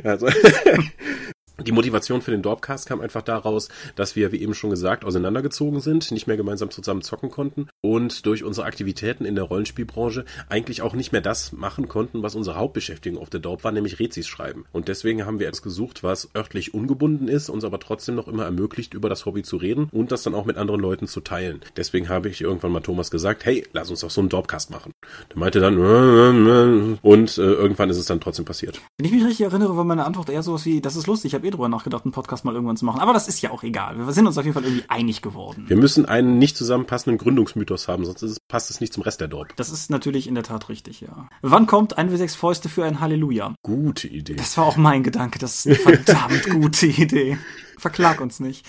Also, 0.04 0.28
die 1.64 1.72
Motivation 1.72 2.22
für 2.22 2.30
den 2.30 2.42
Dorpcast 2.42 2.86
kam 2.86 3.00
einfach 3.00 3.22
daraus, 3.22 3.68
dass 3.96 4.16
wir, 4.16 4.32
wie 4.32 4.40
eben 4.40 4.54
schon 4.54 4.70
gesagt, 4.70 5.04
auseinandergezogen 5.04 5.80
sind, 5.80 6.10
nicht 6.10 6.26
mehr 6.26 6.36
gemeinsam 6.36 6.70
zusammen 6.70 7.02
zocken 7.02 7.30
konnten 7.30 7.68
und 7.80 8.26
durch 8.26 8.44
unsere 8.44 8.66
Aktivitäten 8.66 9.24
in 9.24 9.34
der 9.34 9.44
Rollenspielbranche 9.44 10.24
eigentlich 10.48 10.82
auch 10.82 10.94
nicht 10.94 11.12
mehr 11.12 11.20
das 11.20 11.52
machen 11.52 11.88
konnten, 11.88 12.22
was 12.22 12.34
unsere 12.34 12.56
Hauptbeschäftigung 12.56 13.20
auf 13.20 13.30
der 13.30 13.40
Dorp 13.40 13.64
war, 13.64 13.72
nämlich 13.72 14.00
Rezis 14.00 14.26
schreiben. 14.26 14.64
Und 14.72 14.88
deswegen 14.88 15.26
haben 15.26 15.38
wir 15.38 15.48
etwas 15.48 15.62
gesucht, 15.62 16.02
was 16.02 16.30
örtlich 16.34 16.74
ungebunden 16.74 17.28
ist, 17.28 17.48
uns 17.48 17.64
aber 17.64 17.80
trotzdem 17.80 18.14
noch 18.14 18.28
immer 18.28 18.44
ermöglicht, 18.44 18.94
über 18.94 19.08
das 19.08 19.26
Hobby 19.26 19.42
zu 19.42 19.56
reden 19.56 19.88
und 19.92 20.12
das 20.12 20.22
dann 20.22 20.34
auch 20.34 20.44
mit 20.44 20.56
anderen 20.56 20.80
Leuten 20.80 21.06
zu 21.06 21.20
teilen. 21.20 21.60
Deswegen 21.76 22.08
habe 22.08 22.28
ich 22.28 22.40
irgendwann 22.40 22.72
mal 22.72 22.80
Thomas 22.80 23.10
gesagt, 23.10 23.44
hey, 23.44 23.66
lass 23.72 23.90
uns 23.90 24.00
doch 24.00 24.10
so 24.10 24.20
einen 24.20 24.28
Dorpcast 24.28 24.70
machen. 24.70 24.92
Der 25.30 25.38
meinte 25.38 25.60
dann, 25.60 25.78
"Äh, 25.78 25.82
äh, 25.82 26.92
äh." 26.92 26.98
und 27.02 27.38
äh, 27.38 27.42
irgendwann 27.42 27.90
ist 27.90 27.98
es 27.98 28.06
dann 28.06 28.20
trotzdem 28.20 28.44
passiert. 28.44 28.80
Wenn 28.98 29.06
ich 29.06 29.12
mich 29.12 29.24
richtig 29.24 29.46
erinnere, 29.46 29.76
war 29.76 29.84
meine 29.84 30.04
Antwort 30.04 30.30
eher 30.30 30.42
sowas 30.42 30.64
wie, 30.64 30.80
das 30.80 30.96
ist 30.96 31.06
lustig, 31.06 31.30
ich 31.30 31.34
habe 31.34 31.46
eh 31.50 31.56
drüber 31.56 31.68
nachgedacht, 31.68 32.04
einen 32.04 32.12
Podcast 32.12 32.44
mal 32.44 32.54
irgendwann 32.54 32.76
zu 32.76 32.84
machen. 32.84 33.00
Aber 33.00 33.12
das 33.12 33.28
ist 33.28 33.40
ja 33.42 33.50
auch 33.50 33.62
egal. 33.62 33.98
Wir 33.98 34.12
sind 34.12 34.26
uns 34.26 34.38
auf 34.38 34.44
jeden 34.44 34.54
Fall 34.54 34.64
irgendwie 34.64 34.84
einig 34.88 35.22
geworden. 35.22 35.64
Wir 35.68 35.76
müssen 35.76 36.06
einen 36.06 36.38
nicht 36.38 36.56
zusammenpassenden 36.56 37.18
Gründungsmythos 37.18 37.88
haben, 37.88 38.04
sonst 38.04 38.22
es, 38.22 38.40
passt 38.40 38.70
es 38.70 38.80
nicht 38.80 38.92
zum 38.92 39.02
Rest 39.02 39.20
der 39.20 39.28
Dorp. 39.28 39.54
Das 39.56 39.70
ist 39.70 39.90
natürlich 39.90 40.26
in 40.26 40.34
der 40.34 40.44
Tat 40.44 40.68
richtig, 40.68 41.00
ja. 41.00 41.28
Wann 41.42 41.66
kommt 41.66 41.98
ein 41.98 42.10
W6 42.10 42.36
Fäuste 42.36 42.68
für 42.68 42.84
ein 42.84 43.00
Halleluja? 43.00 43.54
Gute 43.62 44.08
Idee. 44.08 44.34
Das 44.34 44.56
war 44.56 44.66
auch 44.66 44.76
mein 44.76 45.02
Gedanke. 45.02 45.38
Das 45.38 45.64
ist 45.64 45.66
eine 45.66 45.76
verdammt 45.76 46.50
gute 46.50 46.86
Idee. 46.86 47.38
Verklag 47.80 48.20
uns 48.20 48.40
nicht. 48.40 48.66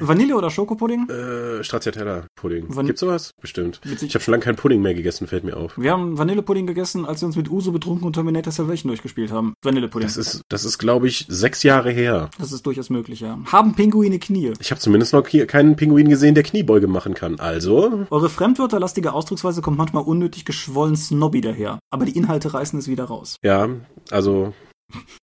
Vanille 0.00 0.34
oder 0.36 0.50
Schokopudding? 0.50 1.08
Äh, 1.08 1.62
Stracciatella-Pudding. 1.62 2.64
Wann- 2.68 2.86
Gibt's 2.86 3.00
sowas? 3.00 3.32
Bestimmt. 3.40 3.80
Ich 3.84 4.14
habe 4.14 4.24
schon 4.24 4.32
lange 4.32 4.42
keinen 4.44 4.56
Pudding 4.56 4.80
mehr 4.80 4.94
gegessen, 4.94 5.26
fällt 5.26 5.44
mir 5.44 5.56
auf. 5.56 5.76
Wir 5.78 5.92
haben 5.92 6.16
Vanillepudding 6.18 6.66
gegessen, 6.66 7.04
als 7.04 7.20
wir 7.20 7.26
uns 7.26 7.36
mit 7.36 7.50
Uso 7.50 7.72
betrunken 7.72 8.06
und 8.06 8.14
Terminator 8.14 8.52
Salvation 8.52 8.88
durchgespielt 8.88 9.30
haben. 9.30 9.54
Vanillepudding. 9.62 10.08
Das 10.08 10.16
ist, 10.16 10.42
das 10.48 10.64
ist, 10.64 10.78
glaube 10.78 11.08
ich, 11.08 11.26
sechs 11.28 11.62
Jahre 11.62 11.90
her. 11.90 12.30
das 12.38 12.52
ist 12.52 12.64
durchaus 12.66 12.90
möglich, 12.90 13.20
ja. 13.20 13.38
Haben 13.52 13.74
Pinguine 13.74 14.18
Knie? 14.18 14.54
Ich 14.60 14.70
habe 14.70 14.80
zumindest 14.80 15.12
noch 15.12 15.26
hier 15.28 15.46
keinen 15.46 15.76
Pinguin 15.76 16.08
gesehen, 16.08 16.34
der 16.34 16.44
Kniebeuge 16.44 16.86
machen 16.88 17.14
kann. 17.14 17.38
Also, 17.38 18.06
Eure 18.10 18.30
fremdwörterlastige 18.30 19.12
Ausdrucksweise 19.12 19.60
kommt 19.62 19.76
manchmal 19.78 20.04
unnötig 20.04 20.44
geschwollen 20.44 20.96
snobby 20.96 21.40
daher. 21.42 21.78
Aber 21.90 22.04
die 22.06 22.16
Inhalte 22.16 22.54
reißen 22.54 22.78
es 22.78 22.88
wieder 22.88 23.04
raus. 23.04 23.36
ja, 23.44 23.68
also 24.10 24.54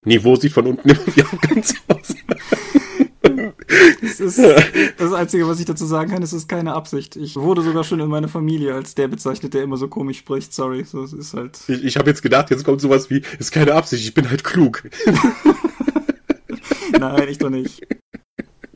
Niveau 0.06 0.36
sieht 0.36 0.54
von 0.54 0.68
unten 0.68 0.90
immer 0.90 1.00
wie 1.08 1.48
ganz 1.48 1.74
aus. 1.88 2.14
Das 4.01 4.20
ist 4.20 4.39
das 4.97 5.13
Einzige, 5.13 5.47
was 5.47 5.59
ich 5.59 5.66
dazu 5.66 5.86
sagen 5.86 6.11
kann. 6.11 6.24
Es 6.24 6.34
ist 6.34 6.47
keine 6.47 6.74
Absicht. 6.74 7.16
Ich 7.16 7.36
wurde 7.36 7.61
sogar 7.61 7.84
schon 7.84 7.99
in 7.99 8.07
meiner 8.07 8.28
Familie 8.28 8.74
als 8.74 8.95
der 8.95 9.07
bezeichnet, 9.07 9.53
der 9.53 9.63
immer 9.63 9.78
so 9.78 9.88
komisch 9.88 10.20
spricht. 10.20 10.53
Sorry, 10.53 10.84
so 10.84 11.03
es 11.03 11.13
ist 11.13 11.34
halt. 11.34 11.59
Ich, 11.68 11.84
ich 11.84 11.97
habe 11.97 12.09
jetzt 12.09 12.22
gedacht, 12.22 12.49
jetzt 12.51 12.63
kommt 12.63 12.82
sowas 12.82 13.09
wie, 13.09 13.22
ist 13.39 13.51
keine 13.51 13.74
Absicht, 13.74 14.03
ich 14.03 14.13
bin 14.13 14.30
halt 14.30 14.43
klug. 14.43 14.84
Nein, 16.99 17.28
ich 17.28 17.38
doch 17.38 17.49
nicht. 17.49 17.86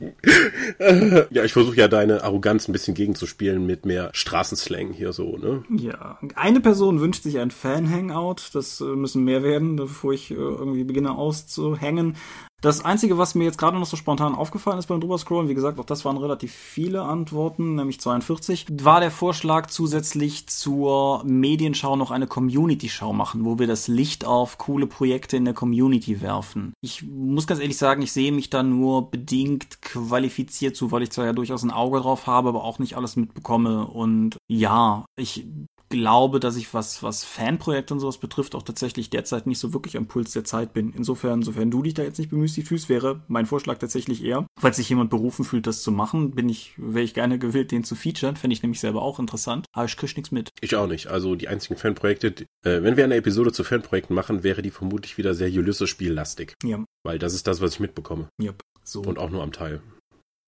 Ja, 1.30 1.44
ich 1.44 1.52
versuche 1.52 1.76
ja 1.76 1.88
deine 1.88 2.24
Arroganz 2.24 2.68
ein 2.68 2.72
bisschen 2.72 2.94
gegenzuspielen 2.94 3.66
mit 3.66 3.84
mehr 3.84 4.10
Straßenslang 4.12 4.92
hier 4.92 5.12
so, 5.12 5.36
ne? 5.36 5.62
Ja, 5.68 6.18
eine 6.34 6.60
Person 6.60 7.00
wünscht 7.00 7.22
sich 7.22 7.38
ein 7.38 7.50
Fan-Hangout. 7.50 8.36
Das 8.54 8.80
äh, 8.80 8.84
müssen 8.84 9.24
mehr 9.24 9.42
werden, 9.42 9.76
bevor 9.76 10.12
ich 10.12 10.30
äh, 10.30 10.34
irgendwie 10.34 10.84
beginne 10.84 11.12
auszuhängen. 11.12 12.16
Das 12.60 12.84
Einzige, 12.84 13.16
was 13.16 13.34
mir 13.34 13.44
jetzt 13.44 13.56
gerade 13.56 13.78
noch 13.78 13.86
so 13.86 13.96
spontan 13.96 14.34
aufgefallen 14.34 14.78
ist 14.78 14.86
beim 14.86 15.00
drüberscrollen, 15.00 15.48
wie 15.48 15.54
gesagt, 15.54 15.78
auch 15.78 15.84
das 15.84 16.04
waren 16.04 16.18
relativ 16.18 16.52
viele 16.52 17.02
Antworten, 17.02 17.74
nämlich 17.74 18.00
42, 18.00 18.66
war 18.70 19.00
der 19.00 19.10
Vorschlag 19.10 19.68
zusätzlich 19.68 20.46
zur 20.46 21.24
Medienschau 21.24 21.96
noch 21.96 22.10
eine 22.10 22.26
Community-Schau 22.26 23.14
machen, 23.14 23.46
wo 23.46 23.58
wir 23.58 23.66
das 23.66 23.88
Licht 23.88 24.26
auf 24.26 24.58
coole 24.58 24.86
Projekte 24.86 25.38
in 25.38 25.46
der 25.46 25.54
Community 25.54 26.20
werfen. 26.20 26.74
Ich 26.82 27.02
muss 27.02 27.46
ganz 27.46 27.60
ehrlich 27.60 27.78
sagen, 27.78 28.02
ich 28.02 28.12
sehe 28.12 28.30
mich 28.30 28.50
da 28.50 28.62
nur 28.62 29.10
bedingt 29.10 29.80
qualifiziert 29.80 30.76
zu, 30.76 30.92
weil 30.92 31.02
ich 31.02 31.10
zwar 31.10 31.24
ja 31.24 31.32
durchaus 31.32 31.62
ein 31.62 31.70
Auge 31.70 32.00
drauf 32.00 32.26
habe, 32.26 32.50
aber 32.50 32.62
auch 32.62 32.78
nicht 32.78 32.94
alles 32.94 33.16
mitbekomme. 33.16 33.86
Und 33.86 34.36
ja, 34.48 35.06
ich 35.16 35.46
glaube, 35.90 36.40
dass 36.40 36.56
ich 36.56 36.72
was, 36.72 37.02
was 37.02 37.24
Fanprojekte 37.24 37.92
und 37.92 38.00
sowas 38.00 38.18
betrifft, 38.18 38.54
auch 38.54 38.62
tatsächlich 38.62 39.10
derzeit 39.10 39.46
nicht 39.46 39.58
so 39.58 39.74
wirklich 39.74 39.96
am 39.96 40.06
Puls 40.06 40.32
der 40.32 40.44
Zeit 40.44 40.72
bin. 40.72 40.92
Insofern, 40.96 41.42
sofern 41.42 41.70
du 41.70 41.82
dich 41.82 41.94
da 41.94 42.02
jetzt 42.02 42.18
nicht 42.18 42.30
bemüßigt 42.30 42.66
fühlst, 42.68 42.88
wäre 42.88 43.22
mein 43.28 43.44
Vorschlag 43.46 43.78
tatsächlich 43.78 44.24
eher, 44.24 44.46
falls 44.58 44.76
sich 44.76 44.88
jemand 44.88 45.10
berufen 45.10 45.44
fühlt, 45.44 45.66
das 45.66 45.82
zu 45.82 45.92
machen, 45.92 46.30
bin 46.30 46.48
ich, 46.48 46.72
wäre 46.78 47.04
ich 47.04 47.12
gerne 47.12 47.38
gewillt, 47.38 47.72
den 47.72 47.84
zu 47.84 47.94
featuren. 47.96 48.36
Fände 48.36 48.54
ich 48.54 48.62
nämlich 48.62 48.80
selber 48.80 49.02
auch 49.02 49.18
interessant. 49.18 49.66
Aber 49.72 49.84
ich 49.84 49.96
krieg 49.96 50.16
nichts 50.16 50.30
mit. 50.30 50.50
Ich 50.60 50.76
auch 50.76 50.86
nicht. 50.86 51.08
Also 51.08 51.34
die 51.34 51.48
einzigen 51.48 51.76
Fanprojekte, 51.76 52.30
die- 52.32 52.44
äh, 52.64 52.82
wenn 52.82 52.96
wir 52.96 53.04
eine 53.04 53.16
Episode 53.16 53.52
zu 53.52 53.64
Fanprojekten 53.64 54.14
machen, 54.14 54.42
wäre 54.42 54.62
die 54.62 54.70
vermutlich 54.70 55.18
wieder 55.18 55.34
sehr 55.34 55.48
Ulysses-Spiellastig. 55.50 56.54
Ja, 56.62 56.84
Weil 57.04 57.18
das 57.18 57.34
ist 57.34 57.46
das, 57.46 57.60
was 57.60 57.74
ich 57.74 57.80
mitbekomme. 57.80 58.28
ja. 58.40 58.52
So. 58.82 59.02
Und 59.02 59.18
auch 59.18 59.30
nur 59.30 59.42
am 59.42 59.52
Teil. 59.52 59.82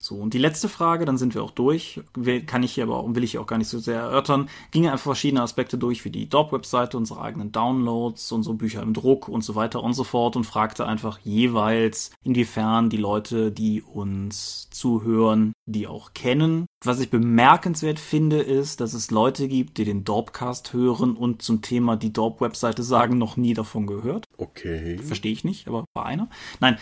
So, 0.05 0.17
und 0.17 0.35
die 0.35 0.39
letzte 0.39 0.69
Frage, 0.69 1.05
dann 1.05 1.17
sind 1.17 1.37
wir 1.37 1.45
auch 1.45 1.53
durch, 1.53 2.01
kann 2.49 2.65
ich 2.65 2.73
hier 2.75 2.83
aber 2.83 3.15
will 3.15 3.23
ich 3.23 3.31
hier 3.31 3.41
auch 3.41 3.47
gar 3.47 3.59
nicht 3.59 3.69
so 3.69 3.79
sehr 3.79 4.01
erörtern, 4.01 4.49
ging 4.73 4.89
einfach 4.89 5.05
verschiedene 5.05 5.43
Aspekte 5.43 5.79
durch, 5.79 6.05
wie 6.05 6.11
die 6.11 6.29
Dorp-Webseite, 6.29 6.97
unsere 6.97 7.21
eigenen 7.21 7.53
Downloads, 7.53 8.33
unsere 8.33 8.57
Bücher 8.57 8.83
im 8.83 8.95
Druck 8.95 9.29
und 9.29 9.45
so 9.45 9.55
weiter 9.55 9.81
und 9.81 9.95
so 9.95 10.03
fort 10.03 10.35
und 10.35 10.43
fragte 10.43 10.87
einfach 10.87 11.21
jeweils, 11.21 12.11
inwiefern 12.25 12.91
die 12.91 12.97
Leute, 12.97 13.53
die 13.53 13.81
uns 13.81 14.69
zuhören, 14.71 15.53
die 15.67 15.87
auch 15.87 16.15
kennen. 16.15 16.67
Was 16.85 17.01
ich 17.01 17.11
bemerkenswert 17.11 18.01
finde, 18.01 18.41
ist, 18.41 18.81
dass 18.81 18.95
es 18.95 19.11
Leute 19.11 19.49
gibt, 19.49 19.79
die 19.79 19.85
den 19.85 20.05
Dorpcast 20.05 20.73
hören 20.73 21.17
und 21.17 21.43
zum 21.43 21.63
Thema 21.63 21.97
die 21.97 22.13
Dorp-Webseite 22.13 22.83
sagen, 22.83 23.19
noch 23.19 23.37
nie 23.37 23.55
davon 23.55 23.87
gehört. 23.87 24.27
Okay. 24.37 24.99
Verstehe 24.99 25.33
ich 25.33 25.45
nicht, 25.45 25.69
aber 25.69 25.85
war 25.95 26.07
einer. 26.07 26.29
Nein, 26.61 26.79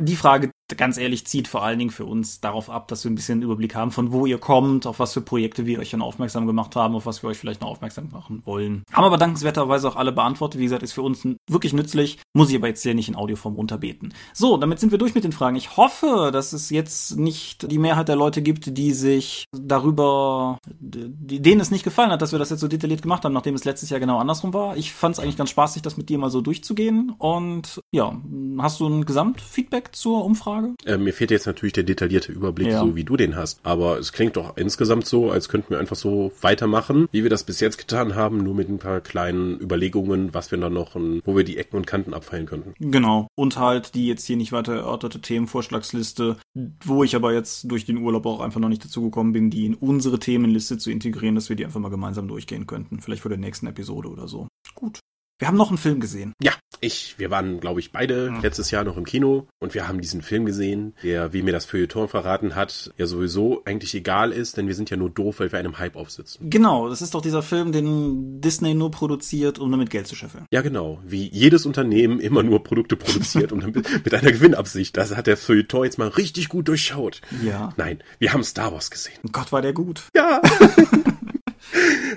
die 0.00 0.16
Frage 0.16 0.50
ganz 0.76 0.98
ehrlich, 0.98 1.26
zieht 1.26 1.48
vor 1.48 1.62
allen 1.62 1.78
Dingen 1.78 1.90
für 1.90 2.04
uns 2.04 2.40
darauf 2.40 2.70
ab, 2.70 2.88
dass 2.88 3.04
wir 3.04 3.10
ein 3.10 3.14
bisschen 3.14 3.42
Überblick 3.42 3.74
haben, 3.74 3.90
von 3.90 4.12
wo 4.12 4.26
ihr 4.26 4.38
kommt, 4.38 4.86
auf 4.86 4.98
was 4.98 5.12
für 5.12 5.20
Projekte 5.20 5.66
wir 5.66 5.78
euch 5.78 5.90
dann 5.90 6.02
aufmerksam 6.02 6.46
gemacht 6.46 6.76
haben, 6.76 6.94
auf 6.94 7.06
was 7.06 7.22
wir 7.22 7.30
euch 7.30 7.38
vielleicht 7.38 7.60
noch 7.60 7.68
aufmerksam 7.68 8.08
machen 8.10 8.42
wollen. 8.44 8.82
Haben 8.92 9.04
aber 9.04 9.18
dankenswerterweise 9.18 9.88
auch 9.88 9.96
alle 9.96 10.12
beantwortet. 10.12 10.60
Wie 10.60 10.64
gesagt, 10.64 10.82
ist 10.82 10.92
für 10.92 11.02
uns 11.02 11.26
wirklich 11.48 11.72
nützlich. 11.72 12.18
Muss 12.34 12.50
ich 12.50 12.56
aber 12.56 12.68
jetzt 12.68 12.82
hier 12.82 12.94
nicht 12.94 13.08
in 13.08 13.16
Audioform 13.16 13.54
runterbeten. 13.54 14.14
So, 14.32 14.56
damit 14.56 14.80
sind 14.80 14.92
wir 14.92 14.98
durch 14.98 15.14
mit 15.14 15.24
den 15.24 15.32
Fragen. 15.32 15.56
Ich 15.56 15.76
hoffe, 15.76 16.30
dass 16.32 16.52
es 16.52 16.70
jetzt 16.70 17.16
nicht 17.16 17.70
die 17.70 17.78
Mehrheit 17.78 18.08
der 18.08 18.16
Leute 18.16 18.42
gibt, 18.42 18.76
die 18.76 18.92
sich 18.92 19.11
darüber, 19.52 20.58
denen 20.80 21.60
es 21.60 21.70
nicht 21.70 21.84
gefallen 21.84 22.10
hat, 22.10 22.22
dass 22.22 22.32
wir 22.32 22.38
das 22.38 22.50
jetzt 22.50 22.60
so 22.60 22.68
detailliert 22.68 23.02
gemacht 23.02 23.24
haben, 23.24 23.32
nachdem 23.32 23.54
es 23.54 23.64
letztes 23.64 23.90
Jahr 23.90 24.00
genau 24.00 24.18
andersrum 24.18 24.52
war. 24.54 24.76
Ich 24.76 24.92
fand 24.92 25.14
es 25.14 25.18
eigentlich 25.18 25.36
ganz 25.36 25.50
spaßig, 25.50 25.82
das 25.82 25.96
mit 25.96 26.08
dir 26.08 26.18
mal 26.18 26.30
so 26.30 26.40
durchzugehen. 26.40 27.14
Und 27.18 27.80
ja, 27.90 28.16
hast 28.58 28.80
du 28.80 28.86
ein 28.86 29.04
Gesamtfeedback 29.04 29.94
zur 29.94 30.24
Umfrage? 30.24 30.42
Frage? 30.42 30.74
Äh, 30.84 30.98
mir 30.98 31.12
fehlt 31.12 31.30
jetzt 31.30 31.46
natürlich 31.46 31.72
der 31.72 31.84
detaillierte 31.84 32.32
Überblick, 32.32 32.68
ja. 32.68 32.80
so 32.80 32.96
wie 32.96 33.04
du 33.04 33.16
den 33.16 33.36
hast. 33.36 33.60
Aber 33.62 33.98
es 33.98 34.12
klingt 34.12 34.36
doch 34.36 34.56
insgesamt 34.56 35.06
so, 35.06 35.30
als 35.30 35.48
könnten 35.48 35.70
wir 35.70 35.78
einfach 35.78 35.96
so 35.96 36.32
weitermachen, 36.40 37.08
wie 37.12 37.22
wir 37.22 37.30
das 37.30 37.44
bis 37.44 37.60
jetzt 37.60 37.78
getan 37.78 38.14
haben, 38.14 38.38
nur 38.38 38.54
mit 38.54 38.68
ein 38.68 38.78
paar 38.78 39.00
kleinen 39.00 39.58
Überlegungen, 39.60 40.34
was 40.34 40.50
wir 40.50 40.58
dann 40.58 40.72
noch, 40.72 40.94
wo 40.94 41.36
wir 41.36 41.44
die 41.44 41.56
Ecken 41.56 41.76
und 41.76 41.86
Kanten 41.86 42.14
abfeilen 42.14 42.46
könnten. 42.46 42.74
Genau. 42.78 43.28
Und 43.34 43.58
halt 43.58 43.94
die 43.94 44.06
jetzt 44.06 44.26
hier 44.26 44.36
nicht 44.36 44.52
weiter 44.52 44.74
erörterte 44.74 45.20
Themenvorschlagsliste, 45.20 46.36
wo 46.84 47.04
ich 47.04 47.16
aber 47.16 47.32
jetzt 47.32 47.70
durch 47.70 47.84
den 47.84 47.98
Urlaub 47.98 48.26
auch 48.26 48.40
einfach 48.40 48.60
noch 48.60 48.68
nicht 48.68 48.84
dazu 48.84 49.01
gekommen 49.02 49.32
bin, 49.32 49.50
die 49.50 49.66
in 49.66 49.74
unsere 49.74 50.18
Themenliste 50.18 50.78
zu 50.78 50.90
integrieren, 50.90 51.34
dass 51.34 51.48
wir 51.48 51.56
die 51.56 51.64
einfach 51.64 51.80
mal 51.80 51.90
gemeinsam 51.90 52.28
durchgehen 52.28 52.66
könnten. 52.66 53.00
Vielleicht 53.00 53.22
vor 53.22 53.28
der 53.28 53.38
nächsten 53.38 53.66
Episode 53.66 54.08
oder 54.08 54.28
so. 54.28 54.48
Gut. 54.74 55.00
Wir 55.42 55.48
haben 55.48 55.56
noch 55.56 55.70
einen 55.70 55.78
Film 55.78 55.98
gesehen. 55.98 56.34
Ja, 56.40 56.52
ich, 56.78 57.16
wir 57.18 57.32
waren, 57.32 57.58
glaube 57.58 57.80
ich, 57.80 57.90
beide 57.90 58.30
mhm. 58.30 58.42
letztes 58.42 58.70
Jahr 58.70 58.84
noch 58.84 58.96
im 58.96 59.04
Kino 59.04 59.48
und 59.58 59.74
wir 59.74 59.88
haben 59.88 60.00
diesen 60.00 60.22
Film 60.22 60.44
gesehen, 60.44 60.94
der, 61.02 61.32
wie 61.32 61.42
mir 61.42 61.50
das 61.50 61.64
Feuilleton 61.64 62.06
verraten 62.06 62.54
hat, 62.54 62.92
ja 62.96 63.06
sowieso 63.06 63.60
eigentlich 63.64 63.92
egal 63.96 64.30
ist, 64.30 64.56
denn 64.56 64.68
wir 64.68 64.76
sind 64.76 64.88
ja 64.88 64.96
nur 64.96 65.10
doof, 65.10 65.40
weil 65.40 65.50
wir 65.50 65.58
einem 65.58 65.80
Hype 65.80 65.96
aufsitzen. 65.96 66.48
Genau, 66.48 66.88
das 66.88 67.02
ist 67.02 67.16
doch 67.16 67.22
dieser 67.22 67.42
Film, 67.42 67.72
den 67.72 68.40
Disney 68.40 68.74
nur 68.74 68.92
produziert, 68.92 69.58
um 69.58 69.68
damit 69.72 69.90
Geld 69.90 70.06
zu 70.06 70.14
scheffeln. 70.14 70.44
Ja, 70.52 70.62
genau. 70.62 71.00
Wie 71.04 71.28
jedes 71.28 71.66
Unternehmen 71.66 72.20
immer 72.20 72.44
nur 72.44 72.62
Produkte 72.62 72.94
produziert 72.94 73.50
und 73.50 73.64
dann 73.64 73.72
mit 74.04 74.14
einer 74.14 74.30
Gewinnabsicht. 74.30 74.96
Das 74.96 75.16
hat 75.16 75.26
der 75.26 75.36
Feuilleton 75.36 75.86
jetzt 75.86 75.98
mal 75.98 76.06
richtig 76.06 76.50
gut 76.50 76.68
durchschaut. 76.68 77.20
Ja. 77.44 77.72
Nein, 77.76 78.00
wir 78.20 78.32
haben 78.32 78.44
Star 78.44 78.72
Wars 78.72 78.92
gesehen. 78.92 79.18
Gott, 79.32 79.50
war 79.50 79.60
der 79.60 79.72
gut. 79.72 80.04
Ja. 80.14 80.40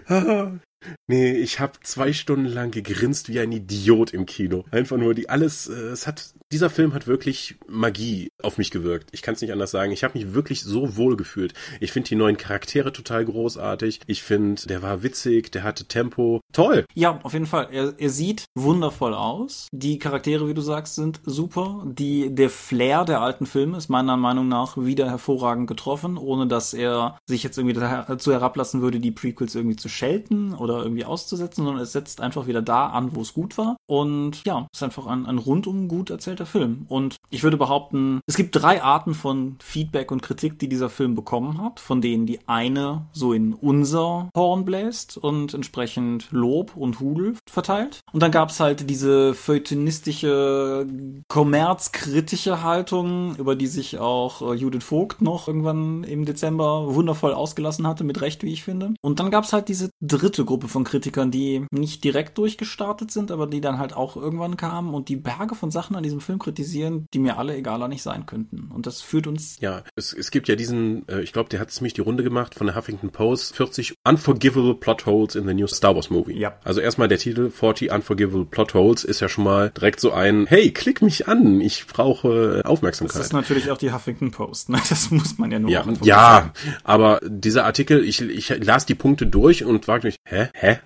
Nee, 1.07 1.33
ich 1.33 1.59
habe 1.59 1.73
zwei 1.83 2.13
Stunden 2.13 2.45
lang 2.45 2.71
gegrinst 2.71 3.29
wie 3.29 3.39
ein 3.39 3.51
Idiot 3.51 4.11
im 4.11 4.25
Kino. 4.25 4.65
Einfach 4.71 4.97
nur 4.97 5.13
die 5.13 5.29
alles, 5.29 5.67
äh, 5.67 5.73
es 5.73 6.07
hat 6.07 6.33
dieser 6.51 6.69
Film 6.69 6.93
hat 6.93 7.07
wirklich 7.07 7.55
Magie 7.67 8.29
auf 8.41 8.57
mich 8.57 8.71
gewirkt. 8.71 9.09
Ich 9.11 9.21
kann 9.21 9.33
es 9.33 9.41
nicht 9.41 9.51
anders 9.51 9.71
sagen. 9.71 9.91
Ich 9.91 10.03
habe 10.03 10.17
mich 10.17 10.33
wirklich 10.33 10.63
so 10.63 10.95
wohl 10.95 11.17
gefühlt. 11.17 11.53
Ich 11.79 11.91
finde 11.91 12.09
die 12.09 12.15
neuen 12.15 12.37
Charaktere 12.37 12.93
total 12.93 13.25
großartig. 13.25 14.01
Ich 14.05 14.23
finde, 14.23 14.67
der 14.67 14.81
war 14.81 15.03
witzig, 15.03 15.51
der 15.51 15.63
hatte 15.63 15.85
Tempo. 15.85 16.41
Toll. 16.53 16.85
Ja, 16.93 17.19
auf 17.23 17.33
jeden 17.33 17.47
Fall. 17.47 17.69
Er, 17.71 17.95
er 17.97 18.09
sieht 18.09 18.45
wundervoll 18.55 19.13
aus. 19.13 19.67
Die 19.71 19.97
Charaktere, 19.97 20.47
wie 20.47 20.53
du 20.53 20.61
sagst, 20.61 20.95
sind 20.95 21.19
super. 21.25 21.83
Die, 21.87 22.33
der 22.33 22.49
Flair 22.49 23.05
der 23.05 23.21
alten 23.21 23.47
Filme 23.47 23.77
ist 23.77 23.89
meiner 23.89 24.15
Meinung 24.15 24.47
nach 24.47 24.77
wieder 24.77 25.09
hervorragend 25.09 25.67
getroffen, 25.67 26.17
ohne 26.17 26.47
dass 26.47 26.73
er 26.73 27.17
sich 27.27 27.43
jetzt 27.43 27.57
irgendwie 27.57 27.75
dazu 27.75 28.31
herablassen 28.31 28.81
würde, 28.81 28.99
die 28.99 29.11
Prequels 29.11 29.55
irgendwie 29.55 29.77
zu 29.77 29.89
schelten 29.89 30.53
oder 30.53 30.74
irgendwie 30.81 31.05
auszusetzen, 31.05 31.65
sondern 31.65 31.83
es 31.83 31.91
setzt 31.91 32.21
einfach 32.21 32.47
wieder 32.47 32.61
da 32.61 32.87
an, 32.87 33.15
wo 33.15 33.21
es 33.21 33.33
gut 33.33 33.57
war. 33.57 33.77
Und 33.87 34.43
ja, 34.45 34.67
ist 34.73 34.83
einfach 34.83 35.07
ein, 35.07 35.25
ein 35.25 35.37
rundum 35.37 35.87
gut 35.87 36.09
erzählter 36.09 36.45
Film. 36.45 36.85
Und 36.89 37.17
ich 37.29 37.43
würde 37.43 37.57
behaupten, 37.57 38.21
es 38.27 38.35
gibt 38.35 38.55
drei 38.55 38.81
Arten 38.81 39.13
von 39.13 39.57
Feedback 39.61 40.11
und 40.11 40.21
Kritik, 40.21 40.59
die 40.59 40.69
dieser 40.69 40.89
Film 40.89 41.15
bekommen 41.15 41.61
hat, 41.61 41.79
von 41.79 42.01
denen 42.01 42.25
die 42.25 42.39
eine 42.47 43.05
so 43.13 43.33
in 43.33 43.53
unser 43.53 44.29
Horn 44.35 44.65
bläst 44.65 45.17
und 45.17 45.53
entsprechend 45.53 46.27
Lob 46.31 46.75
und 46.75 46.99
Hudel 46.99 47.35
verteilt. 47.49 48.01
Und 48.11 48.21
dann 48.21 48.31
gab 48.31 48.49
es 48.49 48.59
halt 48.59 48.89
diese 48.89 49.33
feuilletonistische, 49.33 50.87
kommerzkritische 51.27 52.63
Haltung, 52.63 53.35
über 53.37 53.55
die 53.55 53.67
sich 53.67 53.99
auch 53.99 54.41
äh, 54.41 54.55
Judith 54.55 54.83
Vogt 54.83 55.21
noch 55.21 55.47
irgendwann 55.47 56.03
im 56.03 56.25
Dezember 56.25 56.93
wundervoll 56.93 57.33
ausgelassen 57.33 57.87
hatte, 57.87 58.03
mit 58.03 58.21
Recht, 58.21 58.43
wie 58.43 58.53
ich 58.53 58.63
finde. 58.63 58.93
Und 59.01 59.19
dann 59.19 59.31
gab 59.31 59.43
es 59.43 59.53
halt 59.53 59.67
diese 59.67 59.89
dritte 60.01 60.45
Gruppe 60.45 60.64
von 60.67 60.83
Kritikern, 60.83 61.31
die 61.31 61.65
nicht 61.71 62.03
direkt 62.03 62.37
durchgestartet 62.37 63.11
sind, 63.11 63.31
aber 63.31 63.47
die 63.47 63.61
dann 63.61 63.79
halt 63.79 63.93
auch 63.93 64.15
irgendwann 64.15 64.57
kamen 64.57 64.93
und 64.93 65.09
die 65.09 65.15
Berge 65.15 65.55
von 65.55 65.71
Sachen 65.71 65.95
an 65.95 66.03
diesem 66.03 66.21
Film 66.21 66.39
kritisieren, 66.39 67.07
die 67.13 67.19
mir 67.19 67.37
alle 67.37 67.55
egaler 67.55 67.87
nicht 67.87 68.03
sein 68.03 68.25
könnten. 68.25 68.71
Und 68.73 68.87
das 68.87 69.01
führt 69.01 69.27
uns. 69.27 69.57
Ja, 69.59 69.83
es, 69.95 70.13
es 70.13 70.31
gibt 70.31 70.47
ja 70.47 70.55
diesen, 70.55 71.07
äh, 71.07 71.21
ich 71.21 71.33
glaube, 71.33 71.49
der 71.49 71.59
hat 71.59 71.71
ziemlich 71.71 71.93
die 71.93 72.01
Runde 72.01 72.23
gemacht 72.23 72.55
von 72.55 72.67
der 72.67 72.75
Huffington 72.75 73.09
Post, 73.09 73.55
40 73.55 73.95
Unforgivable 74.03 74.75
Plot 74.75 75.05
Holes 75.05 75.35
in 75.35 75.47
the 75.47 75.53
New 75.53 75.67
Star 75.67 75.95
Wars 75.95 76.09
Movie. 76.09 76.37
Ja. 76.37 76.57
Also 76.63 76.81
erstmal 76.81 77.07
der 77.07 77.17
Titel 77.17 77.49
40 77.49 77.91
Unforgivable 77.91 78.45
Plot 78.45 78.73
Holes 78.73 79.03
ist 79.03 79.19
ja 79.19 79.29
schon 79.29 79.43
mal 79.43 79.69
direkt 79.69 79.99
so 79.99 80.11
ein, 80.11 80.45
hey, 80.47 80.71
klick 80.71 81.01
mich 81.01 81.27
an, 81.27 81.61
ich 81.61 81.87
brauche 81.87 82.61
äh, 82.63 82.67
Aufmerksamkeit. 82.67 83.19
Das 83.19 83.27
ist 83.27 83.33
natürlich 83.33 83.71
auch 83.71 83.77
die 83.77 83.91
Huffington 83.91 84.31
Post, 84.31 84.69
ne? 84.69 84.79
Das 84.89 85.11
muss 85.11 85.37
man 85.37 85.51
ja 85.51 85.59
nur 85.59 85.69
Ja, 85.69 85.85
ja 86.03 86.53
aber 86.83 87.19
dieser 87.23 87.65
Artikel, 87.65 88.03
ich, 88.03 88.21
ich 88.21 88.49
las 88.63 88.85
die 88.85 88.95
Punkte 88.95 89.27
durch 89.27 89.63
und 89.65 89.83
fragte 89.83 90.07
mich, 90.07 90.17
hä, 90.25 90.47
hä? 90.55 90.79